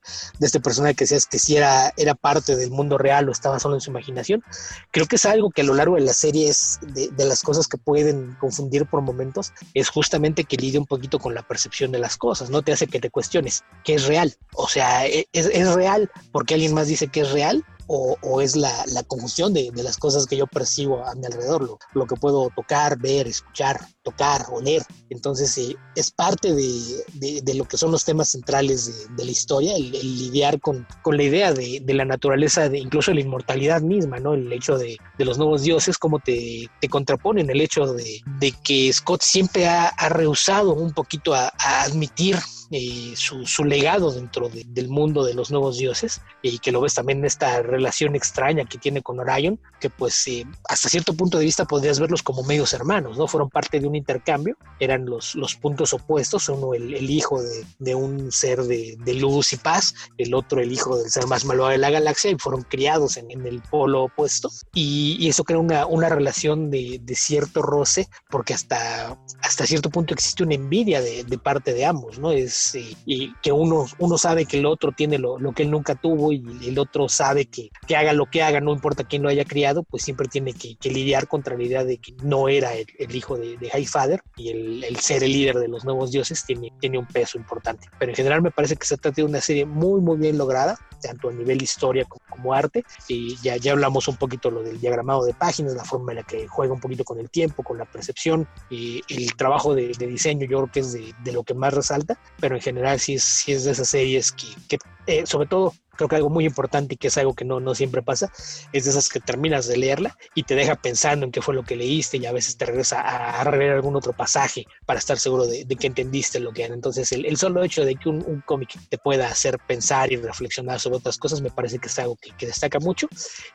este 0.47 0.61
personaje 0.61 0.95
que 0.95 1.05
decías 1.05 1.27
que 1.27 1.39
si 1.39 1.57
era, 1.57 1.93
era 1.97 2.15
parte 2.15 2.57
del 2.57 2.71
mundo 2.71 2.99
real 2.99 3.29
o 3.29 3.33
estaba 3.33 3.61
solo 3.61 3.75
en 3.75 3.81
su 3.81 3.91
imaginación. 3.91 4.43
Creo 4.91 5.07
que 5.07 5.17
es 5.17 5.25
algo 5.25 5.51
que 5.51 5.61
a 5.61 5.65
lo 5.65 5.75
largo 5.75 5.97
de 5.97 6.03
la 6.03 6.13
serie 6.13 6.49
es 6.49 6.79
de, 6.83 7.09
de 7.09 7.25
las 7.25 7.43
cosas 7.43 7.69
que 7.69 7.79
pueden 7.79 8.37
confundir 8.41 8.87
por 8.87 9.03
momentos, 9.03 9.53
es 9.75 9.89
justamente 9.89 10.45
que 10.45 10.57
lidia 10.57 10.81
un 10.81 10.87
poquito 10.87 11.19
con 11.19 11.35
la 11.35 11.43
percepción 11.43 11.93
de 11.93 11.99
las 11.99 12.17
cosas, 12.17 12.51
no 12.51 12.63
te 12.63 12.73
hace 12.73 12.87
que 12.87 13.01
te 13.01 13.11
cuestiones 13.11 13.63
qué 13.85 13.95
es 13.95 14.07
real, 14.07 14.35
o 14.55 14.69
sea, 14.69 15.07
es, 15.07 15.27
es 15.33 15.75
real 15.75 16.11
porque 16.33 16.55
alguien 16.55 16.75
más 16.75 16.87
dice 16.87 17.09
que 17.09 17.21
es 17.21 17.31
real 17.31 17.65
o, 17.93 18.17
o 18.23 18.41
es 18.41 18.55
la, 18.55 18.85
la 18.93 19.03
confusión 19.03 19.53
de, 19.53 19.73
de, 19.73 19.83
las 19.83 19.97
cosas 19.97 20.27
que 20.27 20.37
yo 20.37 20.47
percibo 20.47 21.05
a 21.05 21.13
mi 21.17 21.27
alrededor, 21.27 21.65
lo, 21.65 21.79
lo 21.93 22.07
que 22.07 22.15
puedo 22.15 22.49
tocar, 22.55 22.97
ver, 22.97 23.27
escuchar, 23.27 23.81
tocar, 24.03 24.47
oler. 24.51 24.83
Entonces, 25.11 25.57
eh, 25.59 25.77
es 25.95 26.11
parte 26.11 26.53
de, 26.55 27.05
de, 27.15 27.43
de, 27.43 27.55
lo 27.55 27.65
que 27.65 27.77
son 27.77 27.91
los 27.91 28.05
temas 28.05 28.31
centrales 28.31 29.09
de, 29.17 29.25
la 29.25 29.31
historia, 29.31 29.77
el, 29.77 29.95
el, 29.95 30.19
lidiar 30.19 30.61
con, 30.61 30.87
con 31.03 31.17
la 31.17 31.25
idea 31.25 31.53
de, 31.53 31.83
la 31.87 32.05
naturaleza, 32.05 32.69
de 32.69 32.79
incluso 32.79 33.13
la 33.13 33.21
inmortalidad 33.21 33.83
misma, 33.83 34.19
¿no? 34.19 34.35
El 34.35 34.53
hecho 34.53 34.79
de, 34.79 34.99
los 35.19 35.39
nuevos 35.39 35.63
dioses, 35.63 35.99
cómo 35.99 36.19
te, 36.19 36.69
te, 36.81 36.89
contraponen 36.89 37.51
el 37.51 37.61
hecho 37.61 37.93
de, 37.93 38.23
que 38.65 38.93
Scott 38.93 39.23
siempre 39.23 39.67
ha, 39.67 39.89
ha 39.89 40.09
rehusado 40.09 40.75
un 40.75 40.93
poquito 40.93 41.35
a, 41.35 41.53
a 41.59 41.83
admitir 41.83 42.37
eh, 42.73 43.15
su, 43.17 43.47
su, 43.47 43.65
legado 43.65 44.13
dentro 44.13 44.49
de, 44.49 44.63
del 44.65 44.89
mundo 44.89 45.25
de 45.25 45.35
los 45.35 45.51
nuevos 45.51 45.77
dioses 45.77 46.21
y 46.41 46.61
que 46.61 46.71
lo 46.71 46.81
ves 46.81 46.95
también 46.95 47.19
en 47.19 47.25
esta 47.25 47.63
relación 47.63 48.15
extraña 48.15 48.65
que 48.65 48.79
tiene 48.79 49.03
con 49.03 49.19
Orion, 49.19 49.59
que 49.81 49.91
pues 49.91 50.25
eh, 50.29 50.47
hasta 50.69 50.89
cierto 50.89 51.15
punto 51.15 51.37
de 51.39 51.47
vista 51.47 51.65
podrías 51.65 51.99
verlos 51.99 52.23
como 52.23 52.45
medios 52.45 52.73
hermanos, 52.73 53.19
¿no? 53.19 53.27
Fueron 53.27 53.51
parte 53.51 53.81
de 53.81 53.89
intercambio, 54.01 54.57
eran 54.81 55.07
los, 55.07 55.35
los 55.35 55.55
puntos 55.55 55.93
opuestos, 55.93 56.49
uno 56.49 56.75
el, 56.75 56.95
el 56.95 57.11
hijo 57.11 57.43
de, 57.43 57.65
de, 57.79 57.95
un 57.95 58.33
ser 58.33 58.63
de, 58.63 58.97
de, 58.99 59.15
luz 59.15 59.53
y 59.53 59.57
paz, 59.57 59.95
el 60.19 60.35
otro 60.35 60.61
el 60.61 60.73
hijo 60.73 60.97
del 60.97 61.11
ser 61.11 61.27
más 61.27 61.45
malvado 61.45 61.71
de 61.71 61.79
la 61.79 61.91
galaxia 61.91 62.31
y 62.31 62.39
fueron 62.39 62.63
criados 62.63 63.17
en, 63.17 63.31
en 63.31 63.47
el 63.47 63.61
polo 63.61 64.05
opuesto 64.05 64.51
y, 64.75 65.17
y, 65.21 65.29
eso 65.29 65.45
crea 65.45 65.59
una, 65.59 65.87
una 65.87 66.09
relación 66.09 66.71
de, 66.71 67.01
de 67.03 67.15
cierto 67.15 67.63
roce 67.63 68.09
porque 68.31 68.55
hasta, 68.55 69.19
hasta 69.43 69.67
cierto 69.67 69.91
punto 69.91 70.15
existe 70.15 70.43
una 70.43 70.55
envidia 70.55 71.01
de, 71.01 71.25
parte 71.43 71.73
de 71.73 71.85
ambos, 71.85 72.19
¿no? 72.19 72.33
Es 72.33 72.75
y, 72.75 72.97
y, 73.07 73.35
que 73.43 73.53
uno, 73.53 73.87
uno 73.99 74.19
sabe 74.19 74.47
que 74.47 74.59
el 74.59 74.67
otro 74.67 74.93
tiene 74.93 75.19
lo, 75.19 75.39
lo, 75.39 75.53
que 75.53 75.63
él 75.63 75.71
nunca 75.71 75.95
tuvo 75.95 76.33
y 76.33 76.43
el 76.67 76.79
otro 76.79 77.09
sabe 77.09 77.47
que, 77.47 77.71
que 77.87 77.97
haga 77.97 78.13
lo 78.13 78.27
que 78.27 78.43
haga, 78.43 78.61
no 78.61 78.73
importa 78.73 79.05
quién 79.05 79.23
lo 79.23 79.29
haya 79.29 79.45
criado, 79.45 79.83
pues 79.83 80.03
siempre 80.03 80.29
tiene 80.29 80.53
que, 80.53 80.77
que 80.77 80.91
lidiar 80.91 81.29
contra 81.29 81.57
la 81.57 81.63
idea 81.63 81.85
de 81.85 81.99
que 81.99 82.15
no 82.23 82.49
era 82.49 82.75
el, 82.75 82.87
el 82.99 83.15
hijo 83.15 83.37
de, 83.37 83.57
de 83.57 83.71
Highfather 83.81 84.21
y 84.37 84.51
el, 84.51 84.85
el, 84.85 84.97
ser 84.97 85.23
el 85.25 85.33
líder 85.33 85.59
de 85.59 85.69
los 85.69 85.85
nuevos 85.85 86.11
dioses 86.11 86.45
tiene, 86.45 86.73
tiene 86.81 86.99
un 86.99 87.07
peso 87.07 87.39
importante. 87.39 87.89
Pero 87.99 88.13
en 88.13 88.17
general 88.17 88.43
me 88.43 88.51
parece 88.51 88.77
que 88.77 88.87
se 88.87 88.97
trata 88.97 89.17
de 89.17 89.25
una 89.25 89.41
serie 89.41 89.65
muy, 89.65 90.01
muy 90.01 90.19
bien 90.19 90.39
lograda, 90.39 90.79
tanto 91.03 91.29
a 91.29 91.33
nivel 91.33 91.63
historia 91.63 92.05
como, 92.05 92.21
como 92.29 92.55
arte. 92.55 92.85
Y 93.09 93.37
ya, 93.43 93.57
ya 93.57 93.73
hablamos 93.73 94.09
un 94.09 94.17
poquito 94.17 94.51
lo 94.51 94.63
del 94.63 94.81
diagramado 94.81 95.25
de 95.25 95.35
páginas, 95.35 95.75
la 95.75 95.85
forma 95.85 96.13
en 96.13 96.17
la 96.17 96.23
que 96.23 96.47
juega 96.47 96.73
un 96.73 96.81
poquito 96.81 97.05
con 97.05 97.19
el 97.19 97.31
tiempo, 97.31 97.63
con 97.63 97.79
la 97.79 97.85
percepción 97.85 98.47
y 98.69 99.03
el 99.09 99.35
trabajo 99.37 99.75
de, 99.75 99.93
de 99.99 100.07
diseño, 100.07 100.47
yo 100.47 100.59
creo 100.59 100.73
que 100.73 100.81
es 100.81 100.93
de, 100.93 101.15
de 101.25 101.33
lo 101.33 101.43
que 101.43 101.55
más 101.55 101.75
resalta, 101.75 102.19
pero 102.41 102.55
en 102.55 102.63
general 102.63 103.01
sí 103.01 103.15
es, 103.15 103.25
sí 103.25 103.53
es 103.53 103.65
de 103.65 103.73
esas 103.73 103.89
series 103.89 104.33
que, 104.33 104.47
que 104.69 104.79
eh, 105.07 105.27
sobre 105.27 105.49
todo 105.49 105.75
creo 106.01 106.09
que 106.09 106.17
algo 106.17 106.31
muy 106.31 106.47
importante 106.47 106.95
y 106.95 106.97
que 106.97 107.09
es 107.09 107.19
algo 107.19 107.35
que 107.35 107.45
no, 107.45 107.61
no 107.61 107.75
siempre 107.75 108.01
pasa, 108.01 108.33
es 108.73 108.85
de 108.85 108.91
esas 108.91 109.11
que 109.11 109.21
terminas 109.21 109.67
de 109.67 109.77
leerla 109.77 110.17
y 110.35 110.45
te 110.45 110.55
deja 110.55 110.75
pensando 110.75 111.27
en 111.27 111.33
qué 111.33 111.43
fue 111.43 111.55
lo 111.55 111.63
que 111.63 111.77
leíste 111.77 112.17
y 112.17 112.25
a 112.25 112.33
veces 112.33 112.57
te 112.57 112.65
regresa 112.65 113.03
a, 113.03 113.43
a 113.43 113.51
leer 113.51 113.73
algún 113.73 113.97
otro 113.97 114.15
pasaje 114.15 114.67
para 114.87 114.99
estar 114.99 115.19
seguro 115.19 115.47
de, 115.47 115.67
de 115.67 115.77
que 115.77 115.89
entendiste 115.89 116.41
lo 116.41 116.53
que 116.53 116.65
era. 116.65 116.73
Entonces 116.73 117.13
el, 117.13 117.27
el 117.27 117.37
solo 117.37 117.63
hecho 117.63 117.85
de 117.85 117.97
que 117.97 118.09
un, 118.09 118.25
un, 118.27 118.41
cómic 118.47 118.79
te 118.89 118.97
pueda 118.97 119.29
hacer 119.29 119.59
pensar 119.67 120.11
y 120.11 120.17
reflexionar 120.17 120.81
sobre 120.81 120.97
otras 120.97 121.19
cosas 121.19 121.43
me 121.43 121.51
parece 121.51 121.79
que 121.79 121.89
es 121.89 121.99
algo 121.99 122.17
que, 122.17 122.31
que, 122.31 122.47
destaca 122.47 122.79
mucho 122.79 123.07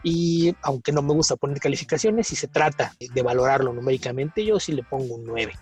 y 0.04 0.54
aunque 0.62 0.92
no 0.92 1.02
me 1.02 1.14
gusta 1.14 1.36
poner 1.36 1.60
calificaciones, 1.60 2.28
si 2.28 2.36
se 2.36 2.48
trata 2.48 2.94
de 3.00 3.22
valorarlo 3.24 3.74
numéricamente, 3.74 4.46
yo 4.46 4.60
sí 4.60 4.72
le 4.72 4.84
pongo 4.84 5.16
un 5.16 5.26
9. 5.26 5.54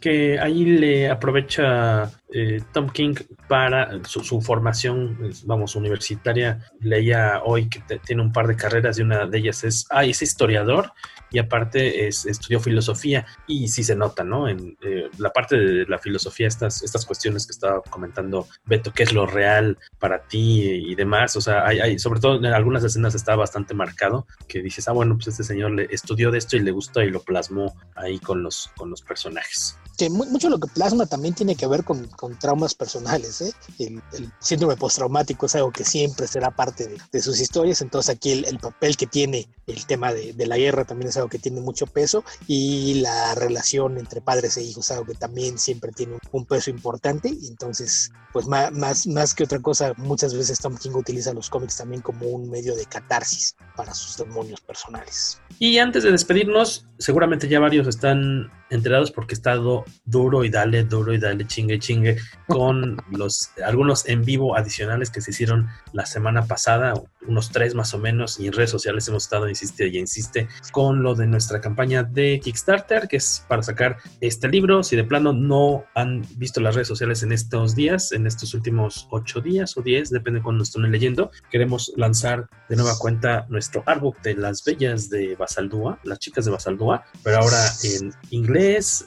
Que 0.00 0.38
ahí 0.38 0.64
le 0.64 1.10
aprovecha 1.10 2.12
eh, 2.32 2.62
Tom 2.72 2.88
King 2.88 3.14
para 3.48 4.00
su, 4.04 4.40
formación, 4.40 5.32
vamos, 5.44 5.76
universitaria 5.76 6.66
leía 6.80 7.42
hoy 7.44 7.68
que 7.68 7.82
tiene 7.98 8.22
un 8.22 8.32
par 8.32 8.46
de 8.46 8.56
carreras 8.56 8.98
y 8.98 9.02
una 9.02 9.26
de 9.26 9.38
ellas 9.38 9.64
es, 9.64 9.86
ah, 9.90 10.04
es 10.04 10.22
historiador 10.22 10.92
y 11.30 11.38
aparte 11.38 12.06
es, 12.06 12.26
estudió 12.26 12.60
filosofía 12.60 13.26
y 13.46 13.68
sí 13.68 13.84
se 13.84 13.96
nota, 13.96 14.24
¿no? 14.24 14.48
En 14.48 14.76
eh, 14.82 15.08
la 15.18 15.30
parte 15.30 15.56
de 15.56 15.86
la 15.86 15.98
filosofía, 15.98 16.48
estas, 16.48 16.82
estas 16.82 17.04
cuestiones 17.06 17.46
que 17.46 17.52
estaba 17.52 17.82
comentando 17.82 18.46
Beto, 18.64 18.92
qué 18.92 19.02
es 19.02 19.12
lo 19.12 19.26
real 19.26 19.78
para 19.98 20.22
ti 20.22 20.62
y 20.62 20.94
demás, 20.94 21.36
o 21.36 21.40
sea, 21.40 21.66
hay, 21.66 21.80
hay, 21.80 21.98
sobre 21.98 22.20
todo 22.20 22.36
en 22.36 22.46
algunas 22.46 22.84
escenas 22.84 23.14
está 23.14 23.36
bastante 23.36 23.74
marcado 23.74 24.26
que 24.48 24.62
dices, 24.62 24.88
ah, 24.88 24.92
bueno, 24.92 25.14
pues 25.16 25.28
este 25.28 25.44
señor 25.44 25.72
le 25.72 25.88
estudió 25.90 26.30
de 26.30 26.38
esto 26.38 26.56
y 26.56 26.60
le 26.60 26.70
gustó 26.70 27.02
y 27.02 27.10
lo 27.10 27.22
plasmó 27.22 27.74
ahí 27.94 28.18
con 28.18 28.42
los, 28.42 28.70
con 28.76 28.90
los 28.90 29.02
personajes 29.02 29.76
que 29.96 30.08
mucho 30.10 30.48
lo 30.48 30.58
que 30.58 30.68
plasma 30.68 31.06
también 31.06 31.34
tiene 31.34 31.54
que 31.54 31.66
ver 31.66 31.84
con, 31.84 32.08
con 32.22 32.38
traumas 32.38 32.72
personales. 32.76 33.40
¿eh? 33.40 33.52
El, 33.80 34.00
síndrome 34.38 34.76
postraumático 34.76 35.46
es 35.46 35.56
algo 35.56 35.72
que 35.72 35.82
siempre 35.82 36.28
será 36.28 36.52
parte 36.52 36.96
de, 37.10 37.20
sus 37.20 37.40
historias, 37.40 37.80
entonces 37.82 38.14
aquí 38.14 38.30
el, 38.30 38.44
el, 38.44 38.60
papel 38.60 38.96
que 38.96 39.08
tiene 39.08 39.48
el 39.66 39.84
tema 39.86 40.12
de, 40.12 40.32
la 40.46 40.56
guerra 40.56 40.84
también 40.84 41.08
es 41.08 41.16
algo 41.16 41.28
que 41.28 41.40
tiene 41.40 41.60
mucho 41.60 41.84
peso 41.88 42.22
y 42.46 43.00
la 43.00 43.34
relación 43.34 43.98
entre 43.98 44.20
padres 44.20 44.56
e 44.56 44.62
hijos 44.62 44.84
es 44.84 44.92
algo 44.92 45.06
que 45.06 45.14
también 45.14 45.58
siempre 45.58 45.90
tiene 45.90 46.16
un, 46.30 46.46
peso 46.46 46.70
importante. 46.70 47.28
Entonces, 47.48 48.12
pues 48.32 48.46
más, 48.46 49.06
más 49.08 49.34
que 49.34 49.42
otra 49.42 49.58
cosa, 49.58 49.92
muchas 49.96 50.32
veces 50.32 50.60
Tom 50.60 50.76
King 50.76 50.92
utiliza 50.94 51.34
los 51.34 51.50
cómics 51.50 51.76
también 51.76 52.02
como 52.02 52.26
un 52.26 52.48
medio 52.50 52.76
de 52.76 52.84
catarsis 52.86 53.56
para 53.76 53.94
sus 53.94 54.16
demonios 54.16 54.60
personales. 54.60 55.40
Y 55.58 55.78
antes 55.78 56.04
de 56.04 56.12
despedirnos, 56.12 56.86
seguramente 56.98 57.48
ya 57.48 57.58
varios 57.58 57.88
están 57.88 58.48
enterados 58.72 59.10
porque 59.10 59.34
he 59.34 59.36
estado 59.36 59.84
duro 60.04 60.44
y 60.44 60.50
dale, 60.50 60.84
duro 60.84 61.12
y 61.12 61.18
dale, 61.18 61.46
chingue, 61.46 61.78
chingue, 61.78 62.16
con 62.46 62.96
los 63.10 63.50
algunos 63.64 64.08
en 64.08 64.24
vivo 64.24 64.56
adicionales 64.56 65.10
que 65.10 65.20
se 65.20 65.30
hicieron 65.30 65.68
la 65.92 66.06
semana 66.06 66.46
pasada, 66.46 66.94
unos 67.26 67.50
tres 67.50 67.74
más 67.74 67.94
o 67.94 67.98
menos, 67.98 68.40
y 68.40 68.46
en 68.46 68.52
redes 68.52 68.70
sociales 68.70 69.06
hemos 69.08 69.24
estado, 69.24 69.48
insiste 69.48 69.88
y 69.88 69.98
insiste, 69.98 70.48
con 70.72 71.02
lo 71.02 71.14
de 71.14 71.26
nuestra 71.26 71.60
campaña 71.60 72.02
de 72.02 72.40
Kickstarter, 72.42 73.08
que 73.08 73.18
es 73.18 73.44
para 73.48 73.62
sacar 73.62 73.98
este 74.20 74.48
libro. 74.48 74.82
Si 74.82 74.96
de 74.96 75.04
plano 75.04 75.32
no 75.32 75.84
han 75.94 76.26
visto 76.36 76.60
las 76.60 76.74
redes 76.74 76.88
sociales 76.88 77.22
en 77.22 77.32
estos 77.32 77.74
días, 77.74 78.12
en 78.12 78.26
estos 78.26 78.54
últimos 78.54 79.06
ocho 79.10 79.40
días 79.40 79.76
o 79.76 79.82
diez, 79.82 80.10
depende 80.10 80.40
de 80.40 80.44
cuando 80.44 80.64
estén 80.64 80.90
leyendo, 80.90 81.30
queremos 81.50 81.92
lanzar 81.96 82.48
de 82.68 82.76
nueva 82.76 82.96
cuenta 82.98 83.46
nuestro 83.48 83.82
artbook 83.86 84.20
de 84.22 84.34
las 84.34 84.64
bellas 84.64 85.10
de 85.10 85.36
Basaldúa, 85.36 85.98
las 86.04 86.18
chicas 86.18 86.44
de 86.44 86.50
Basaldúa, 86.50 87.04
pero 87.22 87.38
ahora 87.38 87.62
en 87.84 88.12
inglés, 88.30 88.61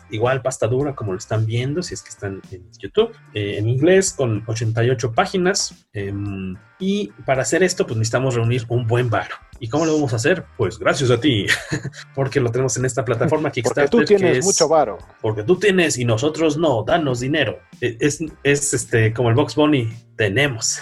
igual 0.09 0.41
pasta 0.41 0.67
dura 0.67 0.95
como 0.95 1.11
lo 1.11 1.17
están 1.17 1.45
viendo, 1.45 1.81
si 1.81 1.93
es 1.93 2.03
que 2.03 2.09
están 2.09 2.41
en 2.51 2.69
YouTube, 2.79 3.11
eh, 3.33 3.57
en 3.57 3.67
inglés 3.67 4.13
con 4.13 4.43
88 4.47 5.13
páginas. 5.13 5.85
Eh, 5.93 6.13
y 6.79 7.07
para 7.25 7.41
hacer 7.41 7.63
esto, 7.63 7.85
pues 7.85 7.97
necesitamos 7.97 8.35
reunir 8.35 8.65
un 8.67 8.85
buen 8.85 9.09
varo. 9.09 9.35
¿Y 9.59 9.69
cómo 9.69 9.85
lo 9.85 9.93
vamos 9.93 10.13
a 10.13 10.17
hacer? 10.17 10.45
Pues 10.57 10.77
gracias 10.77 11.11
a 11.11 11.19
ti, 11.19 11.45
porque 12.15 12.39
lo 12.39 12.51
tenemos 12.51 12.75
en 12.77 12.85
esta 12.85 13.05
plataforma 13.05 13.51
Kickstarter. 13.51 13.89
Porque 13.89 14.05
tú 14.05 14.17
tienes 14.17 14.37
es, 14.39 14.45
mucho 14.45 14.67
varo. 14.67 14.97
Porque 15.21 15.43
tú 15.43 15.57
tienes 15.57 15.97
y 15.97 16.05
nosotros 16.05 16.57
no, 16.57 16.83
danos 16.83 17.21
dinero. 17.21 17.59
Es, 17.79 18.19
es 18.43 18.73
este 18.73 19.13
como 19.13 19.29
el 19.29 19.35
Box 19.35 19.55
Bunny, 19.55 19.89
tenemos. 20.15 20.79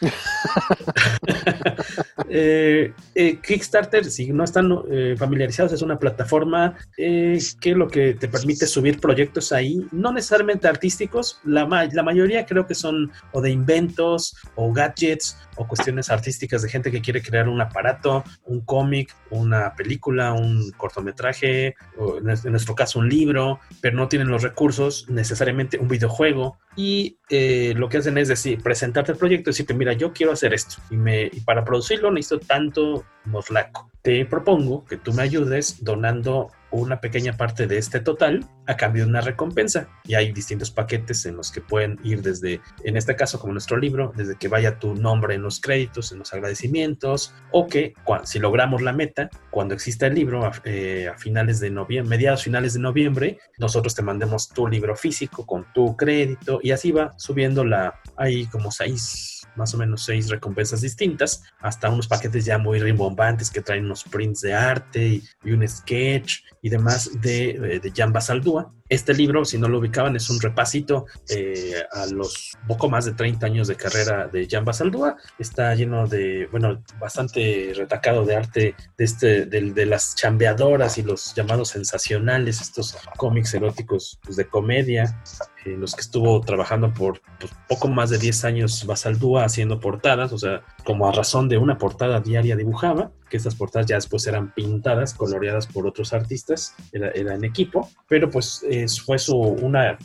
eh, 2.28 2.92
eh, 3.14 3.40
Kickstarter, 3.40 4.04
si 4.04 4.32
no 4.32 4.44
están 4.44 4.72
eh, 4.90 5.14
familiarizados, 5.18 5.72
es 5.72 5.82
una 5.82 5.98
plataforma 5.98 6.76
que 6.96 7.74
lo 7.74 7.88
que 7.88 8.14
te 8.14 8.28
permite 8.28 8.66
subir 8.66 9.00
proyectos 9.00 9.52
ahí, 9.52 9.86
no 9.92 10.12
necesariamente 10.12 10.68
artísticos, 10.68 11.40
la, 11.44 11.66
ma 11.66 11.84
la 11.86 12.02
mayoría 12.02 12.46
creo 12.46 12.66
que 12.66 12.74
son 12.74 13.10
o 13.32 13.40
de 13.40 13.50
inventos 13.50 14.36
o 14.54 14.72
gadgets 14.72 15.36
o 15.56 15.66
cuestiones 15.66 16.10
artísticas 16.10 16.62
de 16.62 16.68
gente 16.68 16.90
que 16.90 17.00
quiere 17.00 17.22
crear 17.22 17.48
un 17.48 17.60
aparato 17.60 18.15
un 18.44 18.60
cómic, 18.60 19.14
una 19.30 19.74
película, 19.74 20.32
un 20.32 20.70
cortometraje, 20.72 21.68
en, 21.68 22.52
nuestro 22.52 22.74
caso 22.74 22.98
un 22.98 23.08
libro, 23.08 23.60
pero 23.80 23.96
no 23.96 24.08
tienen 24.08 24.28
los 24.28 24.42
recursos, 24.42 25.08
necesariamente 25.08 25.78
un 25.78 25.88
videojuego. 25.88 26.58
Y 26.76 27.18
eh, 27.30 27.72
lo 27.76 27.88
que 27.88 27.98
hacen 27.98 28.18
es 28.18 28.28
decir, 28.28 28.62
presentarte 28.62 29.12
el 29.12 29.18
proyecto 29.18 29.50
y 29.50 29.52
decirte, 29.52 29.74
mira, 29.74 29.94
yo 29.94 30.12
quiero 30.12 30.32
hacer 30.32 30.52
esto. 30.52 30.76
Y, 30.90 30.96
y 31.36 31.40
para 31.40 31.64
producirlo 31.64 32.10
necesito 32.10 32.40
tanto 32.40 33.04
moslaco. 33.24 33.90
Te 34.02 34.24
propongo 34.26 34.84
que 34.84 34.96
tú 34.96 35.12
me 35.12 35.22
ayudes 35.22 35.82
donando 35.82 36.50
una 36.70 37.00
pequeña 37.00 37.36
parte 37.36 37.66
de 37.66 37.78
este 37.78 38.00
total 38.00 38.44
a 38.66 38.76
cambio 38.76 39.04
de 39.04 39.10
una 39.10 39.20
recompensa. 39.20 39.88
Y 40.04 40.14
hay 40.14 40.32
distintos 40.32 40.70
paquetes 40.70 41.24
en 41.26 41.36
los 41.36 41.50
que 41.50 41.60
pueden 41.60 41.98
ir 42.02 42.22
desde, 42.22 42.60
en 42.84 42.96
este 42.96 43.16
caso 43.16 43.38
como 43.38 43.52
nuestro 43.52 43.76
libro, 43.76 44.12
desde 44.16 44.36
que 44.36 44.48
vaya 44.48 44.78
tu 44.78 44.94
nombre 44.94 45.34
en 45.34 45.42
los 45.42 45.60
créditos, 45.60 46.12
en 46.12 46.18
los 46.18 46.32
agradecimientos, 46.32 47.34
o 47.52 47.66
que 47.66 47.94
si 48.24 48.38
logramos 48.38 48.82
la 48.82 48.92
meta, 48.92 49.30
cuando 49.50 49.74
exista 49.74 50.06
el 50.06 50.14
libro 50.14 50.44
a, 50.44 50.52
eh, 50.64 51.08
a 51.08 51.16
finales 51.16 51.60
de 51.60 51.70
noviembre, 51.70 52.16
mediados 52.16 52.44
finales 52.44 52.74
de 52.74 52.80
noviembre, 52.80 53.38
nosotros 53.58 53.94
te 53.94 54.02
mandemos 54.02 54.48
tu 54.48 54.66
libro 54.68 54.96
físico 54.96 55.46
con 55.46 55.66
tu 55.72 55.96
crédito 55.96 56.60
y 56.62 56.70
así 56.70 56.92
va 56.92 57.14
subiendo 57.16 57.64
la, 57.64 58.00
hay 58.16 58.46
como 58.46 58.70
seis 58.70 59.35
más 59.56 59.74
o 59.74 59.78
menos 59.78 60.04
seis 60.04 60.28
recompensas 60.28 60.80
distintas, 60.80 61.42
hasta 61.60 61.90
unos 61.90 62.08
paquetes 62.08 62.44
ya 62.44 62.58
muy 62.58 62.78
rimbombantes 62.78 63.50
que 63.50 63.62
traen 63.62 63.84
unos 63.84 64.04
prints 64.04 64.40
de 64.40 64.54
arte 64.54 65.22
y, 65.44 65.52
un 65.52 65.66
sketch 65.66 66.40
y 66.62 66.68
demás 66.68 67.10
de, 67.20 67.80
de 67.82 67.92
Jan 67.94 68.12
Basaldúa. 68.12 68.75
Este 68.88 69.14
libro, 69.14 69.44
si 69.44 69.58
no 69.58 69.68
lo 69.68 69.78
ubicaban, 69.78 70.16
es 70.16 70.30
un 70.30 70.40
repasito 70.40 71.06
eh, 71.28 71.82
a 71.92 72.06
los 72.06 72.56
poco 72.66 72.88
más 72.88 73.04
de 73.04 73.12
30 73.12 73.46
años 73.46 73.68
de 73.68 73.76
carrera 73.76 74.28
de 74.28 74.46
Jan 74.48 74.64
Basaldúa. 74.64 75.16
Está 75.38 75.74
lleno 75.74 76.06
de, 76.06 76.48
bueno, 76.50 76.82
bastante 77.00 77.72
retacado 77.74 78.24
de 78.24 78.36
arte 78.36 78.74
de, 78.96 79.04
este, 79.04 79.46
de, 79.46 79.72
de 79.72 79.86
las 79.86 80.14
chambeadoras 80.14 80.98
y 80.98 81.02
los 81.02 81.34
llamados 81.34 81.70
sensacionales, 81.70 82.60
estos 82.60 82.96
cómics 83.16 83.54
eróticos 83.54 84.18
pues, 84.22 84.36
de 84.36 84.46
comedia, 84.46 85.20
en 85.64 85.80
los 85.80 85.94
que 85.94 86.00
estuvo 86.00 86.40
trabajando 86.40 86.92
por 86.92 87.20
pues, 87.40 87.52
poco 87.68 87.88
más 87.88 88.10
de 88.10 88.18
10 88.18 88.44
años 88.44 88.86
Basaldúa 88.86 89.44
haciendo 89.44 89.80
portadas, 89.80 90.32
o 90.32 90.38
sea, 90.38 90.62
como 90.84 91.08
a 91.08 91.12
razón 91.12 91.48
de 91.48 91.58
una 91.58 91.78
portada 91.78 92.20
diaria 92.20 92.56
dibujaba, 92.56 93.10
que 93.28 93.36
estas 93.36 93.54
portadas 93.54 93.86
ya 93.86 93.96
después 93.96 94.26
eran 94.26 94.52
pintadas, 94.52 95.14
coloreadas 95.14 95.66
por 95.66 95.86
otros 95.86 96.12
artistas, 96.12 96.74
era, 96.92 97.34
en 97.34 97.44
equipo, 97.44 97.90
pero 98.08 98.30
pues 98.30 98.64
eh, 98.68 98.86
fue 99.04 99.18
su, 99.18 99.36
una 99.36 99.98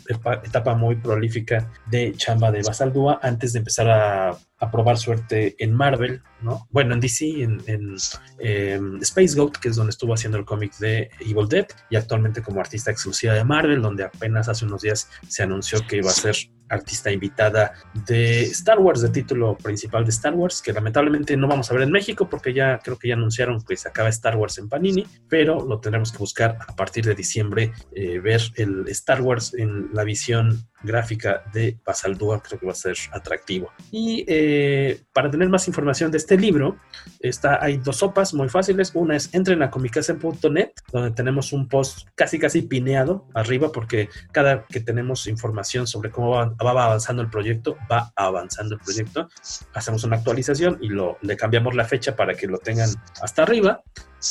etapa 0.44 0.76
muy 0.76 0.96
prolífica 0.96 1.72
de 1.90 2.14
chamba 2.16 2.52
de 2.52 2.62
Basaldúa 2.64 3.20
antes 3.22 3.54
de 3.54 3.60
empezar 3.60 3.90
a, 3.90 4.38
probar 4.72 4.96
suerte 5.00 5.56
en 5.58 5.74
Marvel, 5.74 6.22
¿no? 6.44 6.68
Bueno, 6.70 6.94
en 6.94 7.00
DC, 7.00 7.42
en, 7.42 7.96
eh, 8.38 8.80
Space 9.02 9.36
Goat, 9.36 9.58
que 9.58 9.70
es 9.70 9.76
donde 9.76 9.90
estuvo 9.90 10.14
haciendo 10.14 10.38
el 10.38 10.46
cómic 10.46 10.78
de 10.78 11.10
Evil 11.20 11.48
Dead, 11.50 11.66
y 11.90 11.96
actualmente 11.96 12.44
como 12.44 12.60
artista 12.60 12.92
exclusiva 12.92 13.34
de 13.34 13.44
Marvel, 13.44 13.82
donde 13.82 14.04
apenas 14.04 14.50
hace 14.50 14.66
unos 14.66 14.84
días 14.84 15.10
se 15.28 15.42
anunció 15.42 15.80
que 15.88 15.98
iba 15.98 16.12
a 16.12 16.14
ser 16.14 16.36
artista 16.72 17.12
invitada 17.12 17.74
de 18.08 18.44
Star 18.44 18.80
Wars, 18.80 19.02
de 19.02 19.10
título 19.10 19.58
principal 19.58 20.04
de 20.04 20.12
Star 20.12 20.34
Wars, 20.34 20.62
que 20.62 20.74
lamentablemente 20.74 21.38
no 21.38 21.48
vamos 21.48 21.70
a 21.70 21.74
ver 21.74 21.84
en 21.84 21.92
México 21.92 22.28
porque 22.30 22.54
ya 22.54 22.80
creo 22.80 22.98
que 22.98 23.10
ya 23.10 23.14
anunciaron 23.14 23.62
que 23.62 23.78
se 23.78 23.90
acaba 23.90 24.10
Star 24.10 24.38
Wars 24.38 24.58
en 24.58 24.70
Panini, 24.70 25.06
pero 25.28 25.66
lo 25.66 25.80
tendremos 25.80 26.12
que 26.12 26.18
buscar 26.18 26.58
a 26.68 26.76
partir 26.76 27.06
de 27.06 27.16
diciembre, 27.16 27.72
eh, 27.94 28.20
ver 28.20 28.42
el 28.56 28.88
Star 28.88 29.22
Wars 29.22 29.54
en 29.54 29.90
la 29.94 30.04
visión 30.04 30.68
gráfica 30.84 31.44
de 31.54 31.78
Basaldúa, 31.86 32.42
creo 32.42 32.60
que 32.60 32.66
va 32.66 32.72
a 32.72 32.76
ser 32.76 32.96
atractivo. 33.12 33.72
Y 33.92 34.26
eh, 34.28 35.02
para 35.14 35.30
tener 35.30 35.50
más 35.50 35.68
información 35.68 36.12
de 36.12 36.18
este 36.18 36.38
libro, 36.38 36.78
está, 37.20 37.64
hay 37.64 37.78
dos 37.78 37.98
sopas 37.98 38.34
muy 38.34 38.50
fáciles. 38.50 38.92
Una 38.94 39.16
es 39.16 39.34
entren 39.34 39.62
a 39.64 39.70
comicase.net, 39.70 40.72
donde 40.92 41.12
tenemos 41.12 41.54
un 41.54 41.68
post 41.68 42.08
casi 42.16 42.40
casi 42.40 42.62
pineado 42.64 43.28
arriba, 43.34 43.72
porque 43.72 44.10
cada 44.32 44.66
que 44.66 44.80
tenemos 44.80 45.28
información 45.28 45.88
sobre 45.88 46.12
cómo 46.12 46.32
va, 46.32 46.46
va 46.64 46.86
avanzando 46.86 47.22
el 47.22 47.30
proyecto, 47.30 47.78
va 47.92 48.12
avanzando 48.16 48.76
el 48.76 48.82
proyecto, 48.82 49.30
hacemos 49.74 50.04
una 50.04 50.18
actualización 50.18 50.78
y 50.82 50.90
lo, 50.90 51.18
le 51.22 51.38
cambiamos 51.38 51.76
la 51.76 51.86
fecha 51.86 52.16
para 52.16 52.34
que 52.34 52.48
lo 52.48 52.58
tengan 52.58 52.90
hasta 53.22 53.44
arriba. 53.44 53.84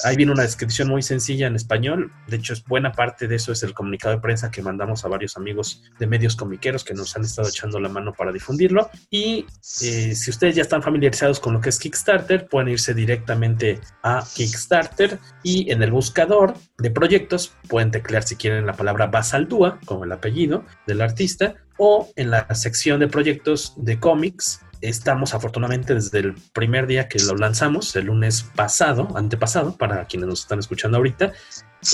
Ahí 0.04 0.16
viene 0.16 0.32
una 0.32 0.42
descripción 0.42 0.88
muy 0.88 1.02
sencilla 1.02 1.46
en 1.46 1.56
español. 1.56 2.12
De 2.28 2.36
hecho, 2.36 2.54
buena 2.66 2.92
parte 2.92 3.26
de 3.26 3.36
eso 3.36 3.52
es 3.52 3.62
el 3.62 3.74
comunicado 3.74 4.14
de 4.14 4.20
prensa 4.20 4.50
que 4.50 4.62
mandamos 4.62 5.04
a 5.04 5.08
varios 5.08 5.36
amigos 5.36 5.82
de 5.98 6.06
medios 6.06 6.36
comiqueros 6.36 6.84
que 6.84 6.94
nos 6.94 7.16
han 7.16 7.24
estado 7.24 7.48
echando 7.48 7.80
la 7.80 7.88
mano 7.88 8.12
para 8.12 8.32
difundirlo. 8.32 8.90
Y 9.10 9.46
eh, 9.82 10.14
si 10.14 10.30
ustedes 10.30 10.54
ya 10.54 10.62
están 10.62 10.82
familiarizados 10.82 11.40
con 11.40 11.54
lo 11.54 11.60
que 11.60 11.70
es 11.70 11.78
Kickstarter, 11.78 12.46
pueden 12.48 12.68
irse 12.68 12.94
directamente 12.94 13.80
a 14.02 14.24
Kickstarter 14.34 15.18
y 15.42 15.70
en 15.70 15.82
el 15.82 15.90
buscador 15.90 16.54
de 16.78 16.90
proyectos 16.90 17.54
pueden 17.68 17.90
teclear 17.90 18.22
si 18.22 18.36
quieren 18.36 18.66
la 18.66 18.74
palabra 18.74 19.06
Basaldúa, 19.06 19.80
como 19.84 20.04
el 20.04 20.12
apellido 20.12 20.64
del 20.86 21.00
artista, 21.00 21.56
o 21.78 22.10
en 22.16 22.30
la 22.30 22.54
sección 22.54 23.00
de 23.00 23.08
proyectos 23.08 23.74
de 23.76 23.98
cómics 23.98 24.60
estamos 24.80 25.34
afortunadamente 25.34 25.94
desde 25.94 26.18
el 26.20 26.34
primer 26.52 26.86
día 26.86 27.08
que 27.08 27.18
lo 27.20 27.36
lanzamos, 27.36 27.94
el 27.96 28.06
lunes 28.06 28.42
pasado, 28.54 29.08
antepasado, 29.16 29.76
para 29.76 30.06
quienes 30.06 30.28
nos 30.28 30.40
están 30.40 30.58
escuchando 30.58 30.96
ahorita, 30.96 31.32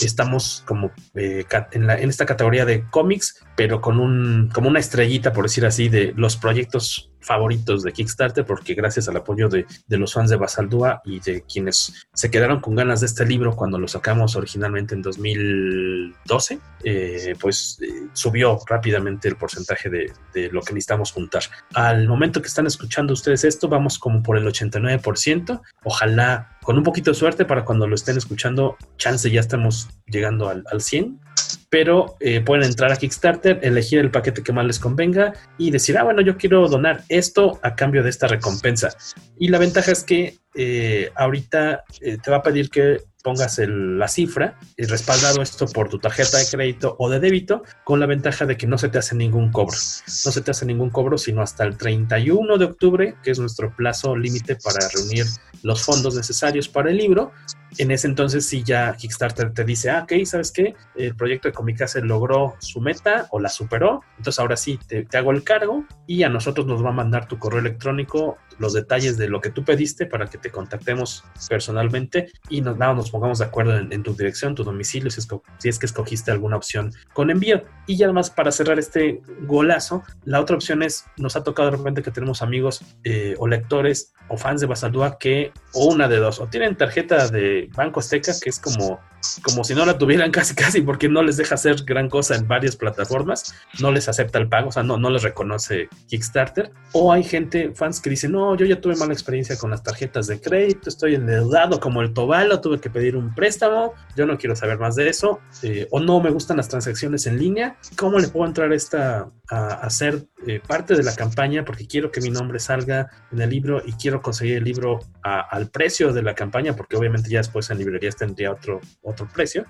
estamos 0.03 0.63
como 0.67 0.91
eh, 1.15 1.45
en, 1.73 1.87
la, 1.87 1.99
en, 1.99 2.09
esta 2.09 2.27
categoría 2.27 2.65
de 2.65 2.85
cómics, 2.91 3.45
pero 3.57 3.81
con 3.81 4.01
un, 4.01 4.51
como 4.53 4.69
una 4.69 4.81
estrellita, 4.81 5.33
por 5.33 5.45
decir 5.45 5.67
así, 5.67 5.89
de 5.89 6.13
los 6.17 6.37
proyectos 6.37 7.11
favoritos 7.27 7.83
de 7.83 7.93
Kickstarter, 7.93 8.47
porque 8.47 8.75
gracias 8.75 9.09
al 9.09 9.17
apoyo 9.17 9.49
de, 9.49 9.67
de, 9.87 9.99
los 9.99 10.15
fans 10.15 10.31
de 10.31 10.37
Basaldúa 10.37 11.03
y 11.05 11.19
de 11.21 11.43
quienes 11.43 12.07
se 12.15 12.31
quedaron 12.31 12.61
con 12.61 12.77
ganas 12.77 13.01
de 13.01 13.07
este 13.07 13.27
libro 13.27 13.57
cuando 13.57 13.79
lo 13.79 13.89
sacamos 13.89 14.37
originalmente 14.37 14.95
en 14.95 15.03
2012, 15.03 16.61
eh, 16.85 17.35
pues 17.41 17.79
eh, 17.83 18.07
subió 18.13 18.59
rápidamente 18.67 19.29
el 19.29 19.37
porcentaje 19.37 19.91
de, 19.91 20.13
de, 20.33 20.51
lo 20.51 20.63
que 20.63 20.73
necesitamos 20.73 21.11
juntar. 21.11 21.43
Al 21.75 22.07
momento 22.07 22.41
que 22.41 22.49
están 22.49 22.67
escuchando 22.67 23.13
ustedes 23.13 23.43
esto, 23.43 23.69
vamos 23.69 23.99
como 23.99 24.23
por 24.23 24.37
el 24.37 24.47
89%. 24.47 25.61
Ojalá 25.83 26.57
con 26.63 26.79
un 26.79 26.85
poquito 26.85 27.11
de 27.11 27.17
suerte 27.17 27.45
para 27.45 27.65
cuando 27.65 27.89
lo 27.89 27.95
estén 27.97 28.17
escuchando, 28.17 28.77
chance 28.99 29.31
ya 29.31 29.41
estamos 29.41 29.89
llegando 30.07 30.49
al, 30.49 30.65
al 30.71 30.81
100 30.81 31.26
pero 31.69 32.17
eh, 32.21 32.41
pueden 32.41 32.65
entrar 32.65 32.93
a 32.93 32.97
Kickstarter, 32.97 33.61
elegir 33.63 33.99
el 33.99 34.11
paquete 34.11 34.43
que 34.43 34.53
más 34.53 34.65
les 34.65 34.79
convenga 34.79 35.33
y 35.59 35.71
decir, 35.71 35.99
ah, 35.99 36.05
bueno, 36.05 36.21
yo 36.21 36.37
quiero 36.37 36.69
donar 36.69 37.03
esto 37.09 37.59
a 37.63 37.75
cambio 37.75 38.03
de 38.03 38.11
esta 38.11 38.29
recompensa. 38.29 38.97
Y 39.39 39.49
la 39.49 39.59
ventaja 39.59 39.93
es 39.93 40.05
que 40.05 40.39
eh, 40.55 41.11
ahorita 41.15 41.85
eh, 42.01 42.19
te 42.23 42.31
va 42.31 42.39
a 42.39 42.43
pedir 42.43 42.71
que 42.71 43.03
pongas 43.27 43.59
el, 43.59 43.99
la 43.99 44.07
cifra 44.07 44.57
y 44.77 44.85
respaldado 44.85 45.43
esto 45.43 45.67
por 45.67 45.89
tu 45.89 45.99
tarjeta 45.99 46.39
de 46.39 46.47
crédito 46.49 46.95
o 47.01 47.11
de 47.11 47.19
débito, 47.19 47.65
con 47.83 47.99
la 47.99 48.07
ventaja 48.07 48.47
de 48.47 48.57
que 48.57 48.69
no 48.69 48.79
se 48.79 48.89
te 48.89 48.99
hace 48.99 49.17
ningún 49.17 49.51
cobro. 49.51 49.77
No 50.25 50.31
se 50.31 50.41
te 50.43 50.53
hace 50.53 50.65
ningún 50.65 50.91
cobro 50.91 51.19
sino 51.19 51.43
hasta 51.43 51.65
el 51.65 51.77
31 51.77 52.57
de 52.57 52.65
octubre, 52.65 53.17
que 53.25 53.33
es 53.33 53.41
nuestro 53.41 53.75
plazo 53.75 54.17
límite 54.17 54.55
para 54.55 54.79
reunir 54.95 55.27
los 55.65 55.83
fondos 55.83 56.15
necesarios 56.15 56.69
para 56.69 56.91
el 56.91 56.99
libro. 56.99 57.33
En 57.79 57.91
ese 57.91 58.07
entonces 58.07 58.47
sí 58.47 58.63
ya 58.63 58.95
Kickstarter 58.97 59.53
te 59.53 59.65
dice, 59.65 59.91
ah, 59.91 60.05
ok, 60.05 60.25
¿sabes 60.25 60.53
qué? 60.53 60.77
El 60.95 61.17
proyecto 61.17 61.49
de 61.49 61.53
Comicase 61.53 62.03
logró 62.03 62.55
su 62.61 62.81
meta 62.81 63.27
o 63.33 63.41
la 63.41 63.49
superó, 63.49 64.03
entonces 64.19 64.39
ahora 64.39 64.57
sí 64.57 64.79
te, 64.87 65.05
te 65.05 65.19
hago 65.19 65.33
el 65.33 65.43
cargo 65.43 65.85
y 66.07 66.23
a 66.23 66.29
nosotros 66.29 66.65
nos 66.67 66.85
va 66.85 66.91
a 66.91 66.93
mandar 66.93 67.27
tu 67.27 67.39
correo 67.41 67.59
electrónico 67.59 68.39
los 68.59 68.73
detalles 68.73 69.17
de 69.17 69.29
lo 69.29 69.41
que 69.41 69.51
tú 69.51 69.65
pediste 69.65 70.07
para 70.07 70.27
que 70.27 70.39
te 70.39 70.51
contactemos 70.51 71.25
personalmente 71.49 72.31
y 72.49 72.61
nos, 72.61 72.77
nada, 72.77 72.95
nos 72.95 73.11
pongamos 73.17 73.39
de 73.39 73.47
acuerdo 73.47 73.79
en, 73.79 74.03
tu 74.03 74.15
dirección, 74.15 74.55
tu 74.55 74.63
domicilio, 74.63 75.11
si 75.11 75.23
si 75.23 75.69
es 75.71 75.79
que 75.79 75.87
escogiste 75.87 76.31
alguna 76.31 76.57
opción 76.59 76.93
con 77.15 77.31
envío. 77.31 77.63
Y 77.87 77.97
ya 77.97 78.05
además 78.05 78.29
para 78.29 78.53
cerrar 78.53 78.79
este 78.79 79.23
golazo, 79.47 80.03
la 80.27 80.39
otra 80.39 80.55
opción 80.55 80.83
es, 80.83 81.07
nos 81.17 81.35
ha 81.35 81.43
tocado 81.43 81.71
de 81.71 81.79
repente 81.79 82.03
que 82.03 82.11
tenemos 82.11 82.43
amigos 82.43 82.85
eh, 83.05 83.35
o 83.39 83.49
lectores 83.49 84.13
o 84.29 84.37
fans 84.37 84.61
de 84.61 84.67
Basaldúa 84.67 85.17
que, 85.19 85.51
o 85.73 85.87
una 85.87 86.09
de 86.09 86.19
dos, 86.19 86.41
o 86.41 86.47
tienen 86.49 86.77
tarjeta 86.77 87.29
de 87.29 87.71
Banco 87.75 88.01
Azteca, 88.01 88.33
que 88.39 88.51
es 88.51 88.61
como 88.61 89.01
como 89.43 89.65
si 89.65 89.75
no 89.75 89.85
la 89.87 89.99
tuvieran 89.99 90.31
casi 90.33 90.55
casi 90.55 90.81
porque 90.81 91.09
no 91.09 91.23
les 91.23 91.37
deja 91.37 91.55
hacer 91.55 91.77
gran 91.85 92.09
cosa 92.09 92.35
en 92.37 92.47
varias 92.47 92.77
plataformas, 92.77 93.55
no 93.81 93.91
les 93.93 94.09
acepta 94.09 94.39
el 94.39 94.49
pago, 94.49 94.69
o 94.69 94.73
sea, 94.73 94.83
no, 94.83 94.99
no 94.99 95.11
les 95.11 95.23
reconoce 95.23 95.89
Kickstarter. 96.09 96.73
O 96.93 97.13
hay 97.13 97.25
gente, 97.25 97.73
fans 97.75 98.01
que 98.01 98.11
dicen, 98.11 98.33
no, 98.33 98.57
yo 98.57 98.67
ya 98.67 98.81
tuve 98.81 98.97
mala 98.97 99.13
experiencia 99.13 99.57
con 99.57 99.71
las 99.71 99.83
tarjetas 99.83 100.27
de 100.27 100.41
crédito, 100.41 100.89
estoy 100.89 101.15
endeudado 101.15 101.81
como 101.81 102.03
el 102.03 102.13
Tobalo, 102.13 102.61
tuve 102.61 102.81
que 102.81 102.91
pedir 102.91 103.17
un 103.17 103.35
préstamo, 103.35 103.95
yo 104.17 104.27
no 104.27 104.39
quiero 104.39 104.57
saber 104.57 104.79
más 104.79 104.97
de 104.97 105.09
eso, 105.09 105.41
eh, 105.63 105.87
o 105.91 106.01
no 106.01 106.21
me 106.21 106.31
gustan 106.31 106.57
las 106.57 106.69
transacciones 106.69 107.27
en 107.27 107.39
línea, 107.39 107.77
¿cómo 107.97 108.19
le 108.19 108.29
puedo 108.29 108.47
entrar 108.47 108.73
esta, 108.73 109.29
a, 109.49 109.67
a 109.75 109.91
ser 109.91 110.27
eh, 110.47 110.61
parte 110.65 110.95
de 110.95 111.03
la 111.03 111.15
campaña 111.15 111.65
porque 111.65 111.87
quiero 111.87 112.11
que 112.11 112.21
mi 112.21 112.31
nombre 112.31 112.59
salga 112.59 113.11
en 113.33 113.41
el 113.41 113.49
libro 113.49 113.83
y 113.85 113.93
quiero 113.93 114.21
conseguir 114.21 114.59
el 114.59 114.65
libro 114.65 115.01
a, 115.23 115.41
al 115.41 115.71
precio 115.71 116.13
de 116.13 116.23
la 116.23 116.35
campaña 116.35 116.77
porque 116.77 116.97
obviamente 116.97 117.31
ya 117.31 117.39
después 117.39 117.71
en 117.71 117.79
librerías 117.79 118.17
tendría 118.17 118.53
otro, 118.53 118.81
otro 119.03 119.16
otro 119.17 119.29
precio. 119.33 119.65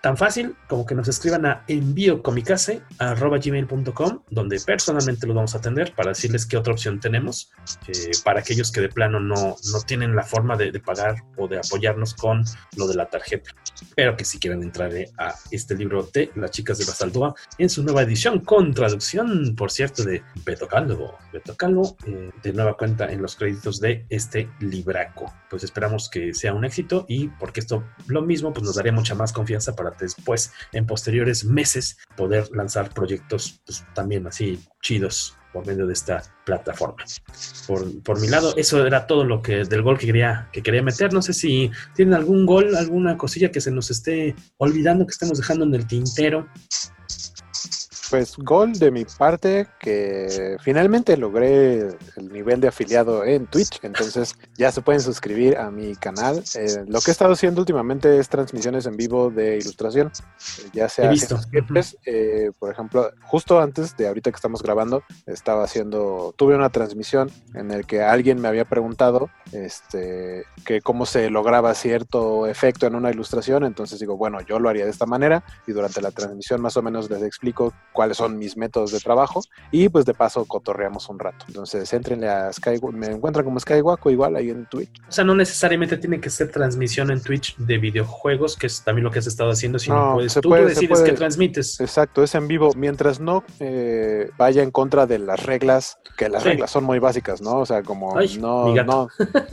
Tan 0.00 0.16
fácil 0.16 0.56
como 0.68 0.86
que 0.86 0.94
nos 0.94 1.08
escriban 1.08 1.44
a 1.46 1.64
enviocomicase.gmail.com 1.68 4.22
donde 4.30 4.58
personalmente 4.60 5.26
los 5.26 5.36
vamos 5.36 5.54
a 5.54 5.58
atender 5.58 5.92
para 5.94 6.08
decirles 6.10 6.46
qué 6.46 6.56
otra 6.56 6.72
opción 6.72 7.00
tenemos 7.00 7.50
eh, 7.86 8.12
para 8.24 8.40
aquellos 8.40 8.72
que 8.72 8.80
de 8.80 8.88
plano 8.88 9.20
no, 9.20 9.34
no 9.34 9.80
tienen 9.86 10.16
la 10.16 10.22
forma 10.22 10.56
de, 10.56 10.72
de, 10.72 10.80
pagar 10.80 11.16
o 11.36 11.46
de 11.48 11.58
apoyarnos 11.58 12.14
con 12.14 12.42
lo 12.76 12.88
de 12.88 12.94
la 12.94 13.10
tarjeta. 13.10 13.50
Pero 13.94 14.16
que 14.16 14.24
si 14.24 14.38
quieren 14.38 14.62
entrar 14.62 14.94
eh, 14.94 15.10
a 15.18 15.34
este 15.50 15.74
libro 15.74 16.08
de 16.12 16.30
Las 16.34 16.50
Chicas 16.50 16.78
de 16.78 16.86
Basaldúa 16.86 17.34
en 17.58 17.68
su 17.68 17.82
nueva 17.82 18.00
edición 18.02 18.40
con 18.40 18.72
traducción, 18.72 19.54
por 19.56 19.70
cierto, 19.70 20.02
de 20.04 20.22
Beto 20.44 20.66
Calvo. 20.66 21.18
Beto 21.32 21.56
Calvo, 21.56 21.96
eh, 22.06 22.30
de 22.42 22.52
nueva 22.52 22.76
cuenta 22.76 23.10
en 23.12 23.22
los 23.22 23.36
créditos 23.36 23.80
de 23.80 24.04
este 24.08 24.50
libraco. 24.60 25.32
Pues 25.48 25.64
esperamos 25.64 26.08
que 26.08 26.34
sea 26.34 26.54
un 26.54 26.64
éxito 26.64 27.04
y 27.08 27.28
porque 27.28 27.60
esto 27.60 27.84
lo 28.06 28.22
mismo, 28.22 28.52
pues 28.52 28.64
nos 28.64 28.76
daría 28.80 28.92
mucha 28.92 29.14
más 29.14 29.32
confianza 29.32 29.76
para 29.76 29.90
después, 29.90 30.52
en 30.72 30.86
posteriores 30.86 31.44
meses, 31.44 31.98
poder 32.16 32.50
lanzar 32.52 32.92
proyectos 32.92 33.60
pues, 33.64 33.84
también 33.94 34.26
así 34.26 34.58
chidos 34.80 35.36
por 35.52 35.66
medio 35.66 35.86
de 35.86 35.92
esta 35.92 36.22
plataforma. 36.44 37.04
Por, 37.66 38.02
por, 38.02 38.20
mi 38.20 38.28
lado, 38.28 38.54
eso 38.56 38.86
era 38.86 39.06
todo 39.06 39.24
lo 39.24 39.42
que 39.42 39.64
del 39.64 39.82
gol 39.82 39.98
que 39.98 40.06
quería, 40.06 40.48
que 40.52 40.62
quería 40.62 40.82
meter. 40.82 41.12
No 41.12 41.22
sé 41.22 41.32
si 41.32 41.70
tienen 41.94 42.14
algún 42.14 42.46
gol, 42.46 42.76
alguna 42.76 43.16
cosilla 43.16 43.50
que 43.50 43.60
se 43.60 43.70
nos 43.70 43.90
esté 43.90 44.34
olvidando, 44.58 45.06
que 45.06 45.12
estemos 45.12 45.38
dejando 45.38 45.64
en 45.64 45.74
el 45.74 45.86
tintero. 45.86 46.48
Pues 48.10 48.36
gol 48.36 48.72
de 48.72 48.90
mi 48.90 49.04
parte, 49.04 49.68
que 49.78 50.56
finalmente 50.62 51.16
logré 51.16 51.78
el 52.16 52.32
nivel 52.32 52.60
de 52.60 52.66
afiliado 52.68 53.24
en 53.24 53.46
Twitch, 53.46 53.78
entonces 53.82 54.36
ya 54.58 54.72
se 54.72 54.82
pueden 54.82 55.00
suscribir 55.00 55.56
a 55.56 55.70
mi 55.70 55.94
canal. 55.94 56.42
Eh, 56.56 56.84
lo 56.88 57.00
que 57.00 57.10
he 57.10 57.12
estado 57.12 57.32
haciendo 57.32 57.60
últimamente 57.60 58.18
es 58.18 58.28
transmisiones 58.28 58.86
en 58.86 58.96
vivo 58.96 59.30
de 59.30 59.58
ilustración, 59.58 60.10
ya 60.72 60.88
sea 60.88 61.14
scripts, 61.14 61.96
eh, 62.04 62.50
por 62.58 62.72
ejemplo, 62.72 63.10
justo 63.22 63.60
antes 63.60 63.96
de 63.96 64.08
ahorita 64.08 64.32
que 64.32 64.36
estamos 64.36 64.62
grabando, 64.62 65.04
estaba 65.26 65.62
haciendo, 65.62 66.34
tuve 66.36 66.56
una 66.56 66.70
transmisión 66.70 67.30
en 67.54 67.70
el 67.70 67.86
que 67.86 68.02
alguien 68.02 68.40
me 68.40 68.48
había 68.48 68.64
preguntado 68.64 69.30
este, 69.52 70.44
que 70.64 70.80
cómo 70.80 71.06
se 71.06 71.30
lograba 71.30 71.74
cierto 71.74 72.46
efecto 72.46 72.86
en 72.86 72.94
una 72.94 73.10
ilustración, 73.10 73.64
entonces 73.64 74.00
digo, 74.00 74.16
bueno, 74.16 74.40
yo 74.40 74.58
lo 74.58 74.68
haría 74.68 74.84
de 74.84 74.90
esta 74.90 75.06
manera 75.06 75.44
y 75.66 75.72
durante 75.72 76.00
la 76.00 76.10
transmisión 76.10 76.60
más 76.60 76.76
o 76.76 76.82
menos 76.82 77.08
les 77.08 77.22
explico 77.22 77.72
cuáles 78.00 78.16
son 78.16 78.38
mis 78.38 78.56
métodos 78.56 78.92
de 78.92 78.98
trabajo 78.98 79.42
y 79.70 79.90
pues 79.90 80.06
de 80.06 80.14
paso 80.14 80.46
cotorreamos 80.46 81.10
un 81.10 81.18
rato. 81.18 81.44
Entonces 81.48 81.92
entrenle 81.92 82.30
a 82.30 82.50
Sky, 82.50 82.80
me 82.94 83.08
encuentran 83.08 83.44
como 83.44 83.60
Skywaco 83.60 84.10
igual 84.10 84.36
ahí 84.36 84.48
en 84.48 84.64
Twitch. 84.64 85.02
O 85.06 85.12
sea, 85.12 85.22
no 85.22 85.34
necesariamente 85.34 85.98
tiene 85.98 86.18
que 86.18 86.30
ser 86.30 86.50
transmisión 86.50 87.10
en 87.10 87.22
Twitch 87.22 87.58
de 87.58 87.76
videojuegos, 87.76 88.56
que 88.56 88.68
es 88.68 88.82
también 88.82 89.04
lo 89.04 89.10
que 89.10 89.18
has 89.18 89.26
estado 89.26 89.50
haciendo, 89.50 89.78
sino 89.78 89.96
no, 89.96 90.14
puedes, 90.14 90.32
tú, 90.32 90.48
puede, 90.48 90.62
tú 90.62 90.68
decides 90.68 91.02
que 91.02 91.12
transmites. 91.12 91.78
Exacto, 91.78 92.22
es 92.22 92.34
en 92.34 92.48
vivo, 92.48 92.70
mientras 92.74 93.20
no 93.20 93.44
eh, 93.58 94.30
vaya 94.38 94.62
en 94.62 94.70
contra 94.70 95.04
de 95.04 95.18
las 95.18 95.44
reglas, 95.44 95.98
que 96.16 96.30
las 96.30 96.42
sí. 96.42 96.48
reglas 96.48 96.70
son 96.70 96.84
muy 96.84 97.00
básicas, 97.00 97.42
¿no? 97.42 97.58
O 97.58 97.66
sea, 97.66 97.82
como 97.82 98.16
Ay, 98.16 98.38
no, 98.38 98.74
no. 98.82 99.08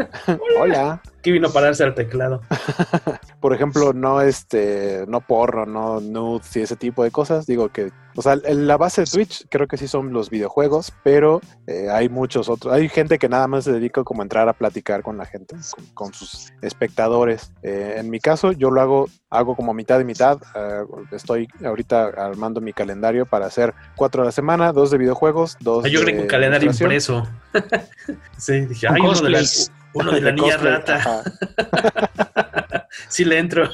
Hola. 0.61 1.01
Aquí 1.19 1.31
vino 1.31 1.47
a 1.47 1.51
pararse 1.51 1.83
al 1.83 1.95
teclado. 1.95 2.41
Por 3.41 3.53
ejemplo, 3.53 3.93
no 3.93 4.21
este, 4.21 5.05
no 5.07 5.21
porro, 5.21 5.65
no 5.65 5.99
nudes 5.99 6.55
y 6.55 6.61
ese 6.61 6.75
tipo 6.75 7.03
de 7.03 7.11
cosas. 7.11 7.47
Digo 7.47 7.69
que, 7.69 7.91
o 8.15 8.21
sea, 8.21 8.35
la 8.35 8.77
base 8.77 9.01
de 9.01 9.07
Twitch 9.07 9.45
creo 9.49 9.67
que 9.67 9.77
sí 9.77 9.87
son 9.87 10.13
los 10.13 10.29
videojuegos, 10.29 10.93
pero 11.03 11.41
eh, 11.65 11.87
hay 11.91 12.09
muchos 12.09 12.49
otros. 12.49 12.73
Hay 12.73 12.87
gente 12.89 13.17
que 13.17 13.29
nada 13.29 13.47
más 13.47 13.63
se 13.63 13.71
dedica 13.71 14.03
como 14.03 14.21
a 14.21 14.25
entrar 14.25 14.47
a 14.47 14.53
platicar 14.53 15.01
con 15.01 15.17
la 15.17 15.25
gente, 15.25 15.55
con, 15.75 15.85
con 15.93 16.13
sus 16.13 16.53
espectadores. 16.61 17.51
Eh, 17.63 17.95
en 17.97 18.09
mi 18.09 18.19
caso, 18.19 18.51
yo 18.51 18.69
lo 18.69 18.81
hago, 18.81 19.09
hago 19.29 19.55
como 19.55 19.73
mitad 19.73 19.99
y 19.99 20.03
mitad. 20.03 20.39
Uh, 20.55 21.15
estoy 21.15 21.47
ahorita 21.63 22.05
armando 22.17 22.61
mi 22.61 22.73
calendario 22.73 23.25
para 23.25 23.47
hacer 23.47 23.73
cuatro 23.95 24.21
a 24.21 24.25
la 24.25 24.31
semana, 24.31 24.71
dos 24.71 24.91
de 24.91 24.97
videojuegos, 24.97 25.57
dos. 25.59 25.85
Ah, 25.85 25.87
yo 25.87 26.01
creo 26.01 26.15
que 26.15 26.21
un 26.21 26.27
calendario 26.27 26.69
impreso. 26.71 27.27
sí, 28.37 28.61
dije, 28.61 28.87
hay 28.87 29.01
uno 29.01 29.19
de 29.19 29.29
las 29.29 29.71
uno 29.93 30.11
de 30.15 30.21
la 30.21 30.31
niña 30.31 30.57
rata. 30.57 31.23
sí 33.07 33.25
le 33.25 33.39
entro. 33.39 33.69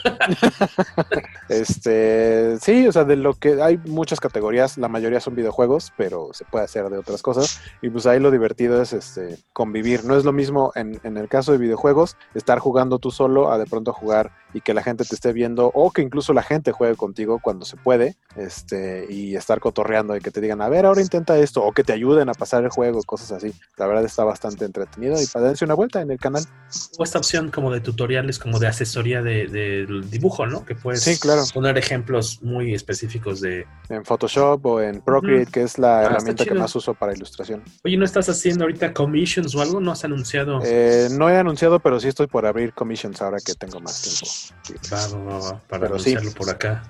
este, 1.50 2.58
sí, 2.60 2.88
o 2.88 2.92
sea, 2.92 3.04
de 3.04 3.16
lo 3.16 3.34
que 3.34 3.62
hay 3.62 3.78
muchas 3.78 4.20
categorías, 4.20 4.78
la 4.78 4.88
mayoría 4.88 5.20
son 5.20 5.36
videojuegos, 5.36 5.94
pero 5.98 6.30
se 6.34 6.46
puede 6.46 6.66
hacer 6.66 6.90
de 6.90 6.98
otras 6.98 7.22
cosas. 7.22 7.62
Y 7.82 7.90
pues 7.90 8.06
ahí 8.06 8.20
lo 8.20 8.32
divertido 8.32 8.82
es 8.82 8.94
este 8.94 9.38
convivir. 9.54 10.06
No 10.06 10.18
es 10.18 10.26
lo 10.26 10.34
mismo 10.34 10.72
en, 10.76 11.00
en 11.04 11.18
el 11.18 11.28
caso 11.28 11.52
de 11.52 11.58
videojuegos, 11.58 12.18
estar 12.34 12.60
jugando 12.60 13.00
tú 13.00 13.12
solo 13.12 13.52
a 13.52 13.58
de 13.58 13.66
pronto 13.66 13.94
jugar 13.94 14.32
y 14.54 14.62
que 14.62 14.74
la 14.74 14.84
gente 14.84 15.04
te 15.04 15.16
esté 15.16 15.34
viendo, 15.34 15.72
o 15.74 15.92
que 15.92 16.02
incluso 16.02 16.34
la 16.34 16.44
gente 16.44 16.72
juegue 16.72 16.96
contigo 16.96 17.40
cuando 17.42 17.66
se 17.66 17.76
puede, 17.76 18.16
este, 18.36 19.06
y 19.10 19.36
estar 19.36 19.60
cotorreando 19.60 20.16
y 20.16 20.22
que 20.22 20.32
te 20.32 20.42
digan, 20.42 20.62
a 20.62 20.70
ver, 20.70 20.86
ahora 20.86 21.02
intenta 21.02 21.38
esto, 21.38 21.64
o 21.64 21.72
que 21.72 21.84
te 21.84 21.94
ayuden 21.94 22.30
a 22.30 22.34
pasar 22.34 22.64
el 22.64 22.70
juego, 22.70 23.02
cosas 23.04 23.32
así. 23.32 23.54
La 23.78 23.88
verdad 23.88 24.06
está 24.06 24.24
bastante 24.24 24.66
entretenido 24.66 25.20
y 25.22 25.26
para 25.26 25.48
darse 25.48 25.66
una 25.66 25.74
vuelta 25.74 26.02
en 26.02 26.12
el 26.12 26.20
canal. 26.20 26.44
O 26.98 27.04
esta 27.04 27.18
opción 27.18 27.50
como 27.50 27.72
de 27.72 27.82
tutoriales, 27.82 28.40
como 28.40 28.60
de 28.60 28.68
asesoría 28.68 29.13
de, 29.22 29.48
de 29.48 30.02
dibujo, 30.10 30.46
¿no? 30.46 30.66
Que 30.66 30.76
puedes 30.76 31.04
sí, 31.04 31.20
claro. 31.20 31.44
poner 31.54 31.78
ejemplos 31.78 32.42
muy 32.42 32.74
específicos 32.74 33.42
de... 33.42 33.68
En 33.90 34.04
Photoshop 34.06 34.66
o 34.66 34.82
en 34.82 35.02
Procreate, 35.02 35.52
que 35.52 35.64
es 35.64 35.78
la 35.78 36.00
ah, 36.00 36.04
herramienta 36.06 36.46
que 36.46 36.54
más 36.54 36.76
uso 36.76 36.94
para 36.94 37.14
ilustración. 37.14 37.64
Oye, 37.84 37.98
¿no 37.98 38.06
estás 38.06 38.30
haciendo 38.30 38.64
ahorita 38.64 38.94
commissions 38.94 39.54
o 39.56 39.62
algo? 39.62 39.80
¿No 39.80 39.92
has 39.92 40.04
anunciado? 40.06 40.60
Eh, 40.64 41.10
no 41.12 41.30
he 41.30 41.38
anunciado, 41.38 41.80
pero 41.80 42.00
sí 42.00 42.08
estoy 42.08 42.28
por 42.28 42.46
abrir 42.46 42.74
commissions 42.74 43.22
ahora 43.22 43.38
que 43.46 43.54
tengo 43.54 43.80
más 43.80 44.02
tiempo. 44.02 44.82
Va, 44.92 45.18
va, 45.18 45.40
va, 45.40 45.60
para 45.68 45.82
pero 45.82 45.96
anunciarlo 45.96 46.30
sí. 46.30 46.36
por 46.36 46.50
acá. 46.50 46.84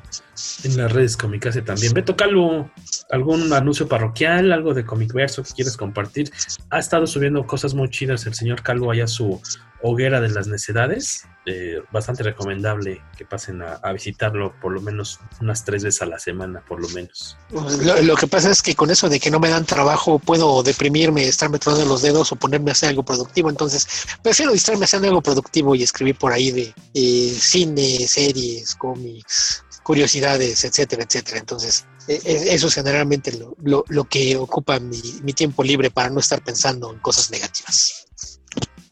En 0.63 0.77
las 0.77 0.91
redes 0.91 1.15
Comicase 1.15 1.61
también. 1.61 1.93
Beto 1.93 2.15
Calvo, 2.15 2.69
¿algún 3.11 3.53
anuncio 3.53 3.87
parroquial, 3.87 4.51
algo 4.51 4.73
de 4.73 4.85
Comic 4.85 5.13
Verso 5.13 5.43
que 5.43 5.51
quieres 5.51 5.77
compartir? 5.77 6.31
Ha 6.69 6.79
estado 6.79 7.05
subiendo 7.05 7.45
cosas 7.45 7.73
muy 7.73 7.89
chidas 7.89 8.25
el 8.25 8.33
señor 8.33 8.63
Calvo 8.63 8.91
allá 8.91 9.07
su 9.07 9.39
hoguera 9.83 10.21
de 10.21 10.29
las 10.29 10.47
necedades. 10.47 11.25
Eh, 11.45 11.81
bastante 11.91 12.23
recomendable 12.23 13.01
que 13.17 13.25
pasen 13.25 13.61
a, 13.61 13.91
visitarlo 13.91 14.57
por 14.61 14.71
lo 14.71 14.79
menos 14.79 15.19
unas 15.41 15.65
tres 15.65 15.83
veces 15.83 16.01
a 16.01 16.05
la 16.05 16.17
semana, 16.17 16.63
por 16.65 16.81
lo 16.81 16.87
menos. 16.89 17.37
Lo, 17.51 18.15
que 18.15 18.27
pasa 18.27 18.49
es 18.49 18.61
que 18.61 18.75
con 18.75 18.89
eso 18.89 19.09
de 19.09 19.19
que 19.19 19.29
no 19.29 19.41
me 19.41 19.49
dan 19.49 19.65
trabajo, 19.65 20.19
puedo 20.19 20.63
deprimirme, 20.63 21.27
estarme 21.27 21.59
tronando 21.59 21.85
los 21.85 22.01
dedos 22.01 22.31
o 22.31 22.37
ponerme 22.37 22.71
a 22.71 22.73
hacer 22.73 22.89
algo 22.89 23.03
productivo. 23.03 23.49
Entonces, 23.49 23.85
prefiero 24.21 24.53
distraerme 24.53 24.85
haciendo 24.85 25.09
algo 25.09 25.21
productivo 25.21 25.75
y 25.75 25.83
escribir 25.83 26.15
por 26.15 26.31
ahí 26.31 26.51
de 26.51 26.73
eh, 26.93 27.35
cine, 27.37 28.07
series, 28.07 28.75
cómics, 28.75 29.65
curiosidades, 29.83 30.63
etcétera, 30.63 31.03
etcétera. 31.03 31.39
Entonces, 31.39 31.85
eso 32.07 32.67
es 32.67 32.73
generalmente 32.73 33.33
lo, 33.37 33.57
lo, 33.61 33.83
lo 33.89 34.05
que 34.05 34.37
ocupa 34.37 34.79
mi, 34.79 35.01
mi 35.23 35.33
tiempo 35.33 35.61
libre 35.61 35.91
para 35.91 36.09
no 36.09 36.21
estar 36.21 36.41
pensando 36.41 36.89
en 36.89 36.99
cosas 36.99 37.31
negativas. 37.31 38.05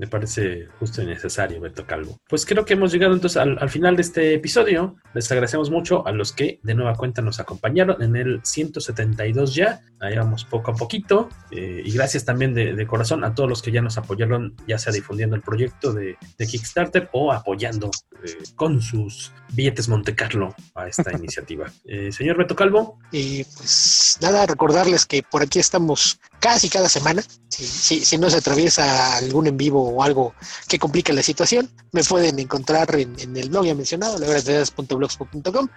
Me 0.02 0.08
parece 0.08 0.68
justo 0.80 1.04
y 1.04 1.06
necesario, 1.06 1.62
Beto 1.62 1.86
Calvo. 1.86 2.18
Pues 2.28 2.44
creo 2.44 2.66
que 2.66 2.74
hemos 2.74 2.92
llegado 2.92 3.14
entonces 3.14 3.38
al, 3.38 3.60
al, 3.60 3.70
final 3.70 3.96
de 3.96 4.02
este 4.02 4.34
episodio. 4.34 4.96
Les 5.14 5.32
agradecemos 5.32 5.70
mucho 5.70 6.08
a 6.08 6.12
los 6.12 6.32
que 6.32 6.60
de 6.64 6.74
nueva 6.74 6.96
cuenta 6.96 7.22
nos 7.22 7.40
acompañaron 7.40 8.02
en 8.02 8.16
el 8.16 8.42
172 8.44 9.54
ya. 9.54 9.82
Ahí 10.00 10.18
vamos 10.18 10.44
poco 10.44 10.72
a 10.72 10.74
poquito. 10.74 11.30
Eh, 11.52 11.84
y 11.86 11.92
gracias 11.92 12.26
también 12.26 12.56
de, 12.56 12.74
de, 12.74 12.88
corazón 12.88 13.24
a 13.24 13.36
todos 13.36 13.48
los 13.48 13.62
que 13.62 13.72
ya 13.72 13.84
nos 13.84 14.00
apoyaron, 14.00 14.56
ya 14.68 14.80
sea 14.80 14.92
difundiendo 14.92 15.36
el 15.36 15.44
proyecto 15.44 15.94
de, 15.94 16.18
de 16.36 16.48
Kickstarter 16.48 17.08
o 17.12 17.32
apoyando 17.32 17.92
eh, 18.24 18.38
con 18.56 18.82
sus 18.82 19.32
billetes 19.54 19.88
Monte 19.88 20.16
Carlo 20.16 20.56
a 20.74 20.88
esta 20.88 21.12
iniciativa. 21.16 21.72
Eh, 21.86 22.12
señor 22.12 22.38
Beto 22.38 22.56
Calvo. 22.56 22.98
Y 23.12 23.44
pues 23.44 24.18
nada, 24.20 24.48
recordarles 24.48 25.06
que 25.06 25.22
por 25.22 25.44
aquí 25.44 25.60
estamos 25.60 26.20
casi 26.42 26.68
cada 26.68 26.90
semana. 26.90 27.24
Si, 27.48 27.64
si, 27.64 28.04
si 28.04 28.18
no 28.18 28.30
se 28.30 28.38
atraviesa 28.38 29.16
algún 29.16 29.48
en 29.48 29.56
vivo 29.56 29.88
o 29.88 30.04
algo 30.04 30.34
que 30.68 30.80
complique 30.80 31.14
la 31.14 31.22
situación, 31.22 31.70
me 31.94 32.04
pueden 32.04 32.40
encontrar 32.40 32.94
en, 32.96 33.18
en 33.20 33.38
el 33.38 33.50
blog 33.50 33.66
ya 33.66 33.76
mencionado, 33.76 34.18
laverdades.blogspot.com 34.18 35.70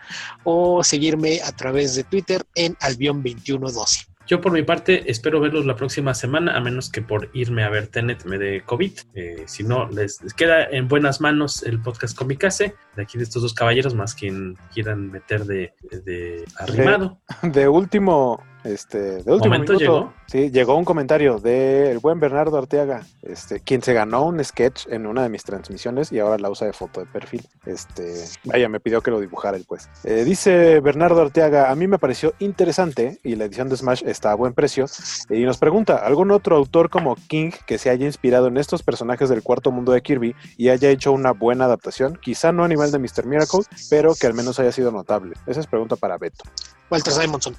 o 0.45 0.83
seguirme 0.83 1.41
a 1.43 1.53
través 1.53 1.95
de 1.95 2.05
Twitter 2.05 2.45
en 2.57 2.75
albion2112. 2.77 4.07
Yo 4.27 4.41
por 4.41 4.53
mi 4.53 4.63
parte 4.63 5.11
espero 5.11 5.39
verlos 5.39 5.67
la 5.67 5.77
próxima 5.77 6.15
semana, 6.15 6.57
a 6.57 6.61
menos 6.61 6.91
que 6.91 7.03
por 7.03 7.29
irme 7.35 7.63
a 7.63 7.69
ver 7.69 7.89
Tenet 7.89 8.25
me 8.25 8.39
dé 8.39 8.63
COVID. 8.65 8.93
Eh, 9.15 9.45
si 9.47 9.65
no, 9.65 9.87
les, 9.91 10.23
les, 10.23 10.33
queda 10.33 10.65
en 10.65 10.89
buenas 10.89 11.21
manos 11.21 11.63
el 11.63 11.83
podcast 11.83 12.17
Comicase, 12.17 12.75
de 12.97 13.03
aquí 13.03 13.19
de 13.19 13.25
estos 13.25 13.43
dos 13.43 13.53
caballeros, 13.53 13.95
más 13.95 14.15
quien 14.15 14.57
quieran 14.73 15.11
meter 15.11 15.45
de, 15.45 15.75
de 15.91 16.43
arrimado. 16.57 17.21
De, 17.43 17.51
de 17.51 17.69
último, 17.69 18.43
este, 18.65 19.23
de 19.23 19.33
último 19.33 19.55
¿Momento 19.55 19.75
minuto. 19.75 19.79
llegó? 19.79 20.13
Sí, 20.27 20.51
llegó 20.51 20.77
un 20.77 20.85
comentario 20.85 21.39
del 21.39 21.99
buen 21.99 22.19
Bernardo 22.19 22.57
Arteaga, 22.59 23.07
este, 23.23 23.61
quien 23.61 23.83
se 23.83 23.93
ganó 23.93 24.25
un 24.25 24.43
sketch 24.43 24.87
en 24.89 25.07
una 25.07 25.23
de 25.23 25.29
mis 25.29 25.45
transmisiones 25.45 26.11
y 26.11 26.19
ahora 26.19 26.39
la 26.39 26.51
usa 26.51 26.67
de 26.67 26.73
foto 26.73 27.01
de 27.01 27.07
perfil. 27.07 27.47
Este, 27.67 28.25
vaya, 28.45 28.69
me 28.69 28.81
pidió 28.81 29.03
que 29.03 29.11
lo 29.11 29.21
dibujara 29.21 29.57
él, 29.57 29.65
pues. 29.69 29.89
Eh, 30.05 30.25
dice 30.25 30.81
Bernardo 30.81 31.21
Arteaga, 31.21 31.71
a 31.71 31.75
mí 31.75 31.87
me 31.87 31.99
pareció 31.99 32.33
interesante 32.39 33.19
y 33.23 33.37
la 33.37 33.45
edición 33.45 33.69
de 33.69 33.77
Smash 33.77 34.03
está 34.07 34.33
a 34.33 34.35
buen 34.35 34.55
precio. 34.55 34.87
Y 35.31 35.43
nos 35.43 35.59
pregunta, 35.59 35.97
¿algún 35.97 36.31
otro 36.31 36.57
autor 36.57 36.91
como 36.91 37.17
King 37.17 37.51
que 37.67 37.79
se 37.79 37.91
haya 37.91 38.07
inspirado 38.07 38.49
en 38.49 38.57
estos 38.57 38.83
personajes 38.83 39.29
del 39.29 39.43
cuarto 39.43 39.71
mundo 39.71 39.93
de 39.93 40.03
Kirby 40.03 40.35
y 40.57 40.71
haya 40.71 40.89
hecho 40.89 41.13
una 41.13 41.33
buena 41.33 41.67
adaptación? 41.67 42.19
Quizá 42.21 42.53
no 42.53 42.65
a 42.65 42.69
nivel 42.69 42.91
de 42.91 42.99
Mr. 42.99 43.27
Miracle, 43.27 43.61
pero 43.91 44.15
que 44.15 44.27
al 44.27 44.35
menos 44.35 44.59
haya 44.59 44.73
sido 44.73 44.91
notable. 44.91 45.35
Esa 45.47 45.61
es 45.61 45.67
pregunta 45.67 45.97
para 45.97 46.19
Beto. 46.19 46.45
Walter 46.91 47.13
Simonson. 47.13 47.57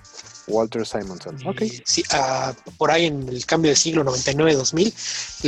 Walter 0.47 0.85
Simonson. 0.85 1.35
Ok. 1.47 1.63
Sí, 1.85 2.03
ah, 2.11 2.53
por 2.77 2.91
ahí 2.91 3.05
en 3.07 3.27
el 3.27 3.45
cambio 3.45 3.71
de 3.71 3.75
siglo 3.75 4.03
99-2000, 4.03 4.93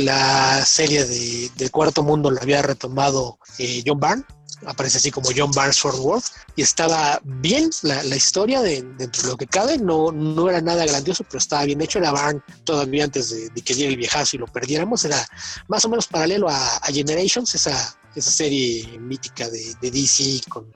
la 0.04 0.64
serie 0.64 1.04
de, 1.04 1.50
del 1.56 1.70
Cuarto 1.70 2.02
Mundo 2.02 2.30
la 2.30 2.40
había 2.40 2.62
retomado 2.62 3.38
eh, 3.58 3.82
John 3.86 4.00
Byrne. 4.00 4.24
Aparece 4.66 4.98
así 4.98 5.10
como 5.10 5.30
John 5.34 5.50
Barnes 5.52 5.76
Sword 5.76 5.98
World 6.00 6.24
y 6.56 6.62
estaba 6.62 7.20
bien 7.24 7.70
la, 7.82 8.02
la 8.02 8.16
historia 8.16 8.60
de, 8.60 8.82
de 8.82 9.08
lo 9.26 9.36
que 9.36 9.46
cabe. 9.46 9.78
No, 9.78 10.10
no 10.12 10.48
era 10.48 10.60
nada 10.60 10.84
grandioso, 10.86 11.24
pero 11.24 11.38
estaba 11.38 11.64
bien 11.64 11.80
hecho. 11.80 11.98
Era 11.98 12.10
Barn 12.10 12.42
todavía 12.64 13.04
antes 13.04 13.30
de, 13.30 13.48
de 13.50 13.62
que 13.62 13.74
diera 13.74 13.90
el 13.90 13.96
viejazo 13.96 14.36
y 14.36 14.40
lo 14.40 14.46
perdiéramos. 14.46 15.04
Era 15.04 15.24
más 15.68 15.84
o 15.84 15.88
menos 15.88 16.06
paralelo 16.06 16.48
a, 16.48 16.76
a 16.76 16.86
Generations, 16.92 17.54
esa, 17.54 17.98
esa 18.14 18.30
serie 18.30 18.98
mítica 18.98 19.48
de, 19.48 19.74
de 19.80 19.90
DC 19.90 20.40
con 20.48 20.72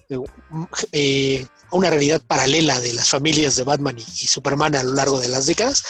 eh, 0.93 1.47
una 1.71 1.91
realidad 1.91 2.23
paralela 2.27 2.81
de 2.81 2.93
las 2.93 3.09
familias 3.09 3.57
de 3.57 3.65
Batman 3.65 3.99
y, 3.99 4.03
y, 4.03 4.27
Superman 4.27 4.77
a 4.77 4.83
lo 4.83 4.95
largo 4.95 5.21
de 5.21 5.29
las 5.29 5.47
décadas. 5.47 5.83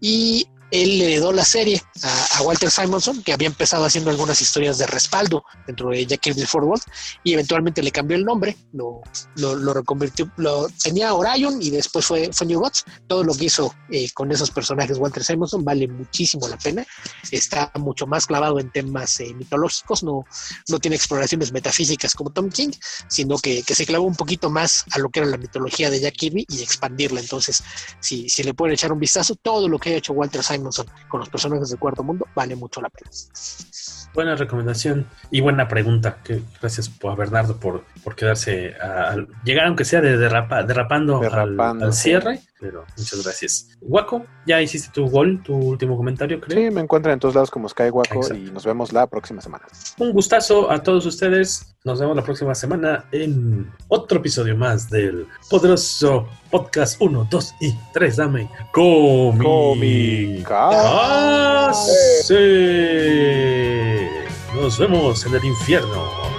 Y 0.00 0.46
él 0.70 0.98
le 0.98 1.12
heredó 1.12 1.32
la 1.32 1.44
serie 1.44 1.82
a, 2.02 2.38
a, 2.38 2.42
Walter 2.42 2.70
Simonson, 2.70 3.22
que 3.22 3.32
había 3.32 3.46
empezado 3.46 3.84
haciendo 3.84 4.10
algunas 4.10 4.40
historias 4.40 4.78
de 4.78 4.86
respaldo 4.86 5.44
dentro 5.66 5.90
de 5.90 6.04
Jack 6.06 6.20
Kirby 6.20 6.46
Forward, 6.46 6.80
y 7.22 7.34
eventualmente 7.34 7.82
le 7.82 7.92
cambió 7.92 8.16
el 8.16 8.24
nombre, 8.24 8.56
lo, 8.72 9.02
lo, 9.36 9.54
lo 9.54 9.74
reconvirtió, 9.74 10.30
lo 10.36 10.68
tenía 10.82 11.14
Orion 11.14 11.60
y 11.60 11.70
después 11.70 12.04
fue, 12.06 12.30
fue 12.32 12.46
New 12.46 12.60
Gods. 12.60 12.84
Todo 13.06 13.22
lo 13.22 13.34
que 13.34 13.46
hizo 13.46 13.74
eh, 13.90 14.08
con 14.14 14.32
esos 14.32 14.50
personajes 14.50 14.98
Walter 14.98 15.24
Simonson 15.24 15.64
vale 15.64 15.86
muchísimo 15.86 16.48
la 16.48 16.56
pena. 16.56 16.84
Está 17.30 17.70
mucho 17.76 18.06
más 18.06 18.26
clavado 18.26 18.58
en 18.58 18.70
temas 18.70 19.20
eh, 19.20 19.34
mitológicos, 19.34 20.02
no, 20.02 20.24
no 20.68 20.78
tiene 20.78 20.96
exploraciones 20.96 21.52
metafísicas 21.52 22.14
como 22.14 22.30
Tom 22.30 22.50
King, 22.50 22.70
sino 23.08 23.38
que, 23.38 23.62
que, 23.62 23.74
se 23.74 23.86
clavó 23.86 24.06
un 24.06 24.16
poquito 24.16 24.50
más 24.50 24.84
a 24.92 24.98
lo 24.98 25.10
que 25.10 25.20
era 25.20 25.28
la 25.28 25.36
mitología 25.36 25.90
de 25.90 26.00
Jack 26.00 26.14
Kirby 26.14 26.46
y 26.48 26.62
expandirla. 26.62 27.20
Entonces, 27.20 27.62
si, 28.00 28.28
si 28.28 28.42
le 28.42 28.54
pueden 28.54 28.74
echar 28.74 28.92
un 28.92 28.98
vistazo, 28.98 29.34
todo 29.34 29.68
lo 29.68 29.78
que 29.78 29.90
ha 29.90 29.96
hecho 29.96 30.12
Walter 30.12 30.42
Simonson 30.42 30.53
con 31.08 31.20
los 31.20 31.28
personajes 31.28 31.70
del 31.70 31.78
cuarto 31.78 32.02
mundo 32.02 32.26
vale 32.34 32.56
mucho 32.56 32.80
la 32.80 32.88
pena. 32.88 33.10
Buena 34.14 34.36
recomendación 34.36 35.06
y 35.30 35.40
buena 35.40 35.66
pregunta. 35.66 36.18
Que 36.22 36.42
gracias 36.60 36.90
a 37.02 37.14
Bernardo 37.14 37.56
por, 37.56 37.84
por 38.04 38.14
quedarse 38.14 38.74
a, 38.80 39.12
a, 39.12 39.16
llegar, 39.44 39.66
aunque 39.66 39.84
sea 39.84 40.00
de 40.00 40.16
derrapa, 40.16 40.62
derrapando, 40.62 41.18
derrapando 41.18 41.84
al, 41.84 41.90
al, 41.90 41.92
cierre. 41.92 42.40
Pero 42.64 42.86
muchas 42.96 43.22
gracias. 43.22 43.68
Waco, 43.82 44.24
ya 44.46 44.62
hiciste 44.62 44.88
tu 44.90 45.06
gol, 45.10 45.42
tu 45.42 45.54
último 45.54 45.98
comentario, 45.98 46.40
creo. 46.40 46.70
Sí, 46.70 46.74
me 46.74 46.80
encuentran 46.80 47.12
en 47.12 47.20
todos 47.20 47.34
lados 47.34 47.50
como 47.50 47.68
Sky 47.68 47.82
Exacto. 47.82 48.34
y 48.34 48.50
nos 48.50 48.64
vemos 48.64 48.90
la 48.90 49.06
próxima 49.06 49.42
semana. 49.42 49.66
Un 49.98 50.12
gustazo 50.12 50.70
a 50.70 50.82
todos 50.82 51.04
ustedes. 51.04 51.76
Nos 51.84 52.00
vemos 52.00 52.16
la 52.16 52.24
próxima 52.24 52.54
semana 52.54 53.04
en 53.12 53.70
otro 53.88 54.16
episodio 54.16 54.56
más 54.56 54.88
del 54.88 55.26
poderoso 55.50 56.26
podcast 56.50 56.98
1, 57.02 57.28
2 57.30 57.54
y 57.60 57.74
3. 57.92 58.16
Dame 58.16 58.50
cómica. 58.72 60.70
Nos 64.54 64.78
vemos 64.78 65.26
en 65.26 65.34
el 65.34 65.44
infierno. 65.44 66.33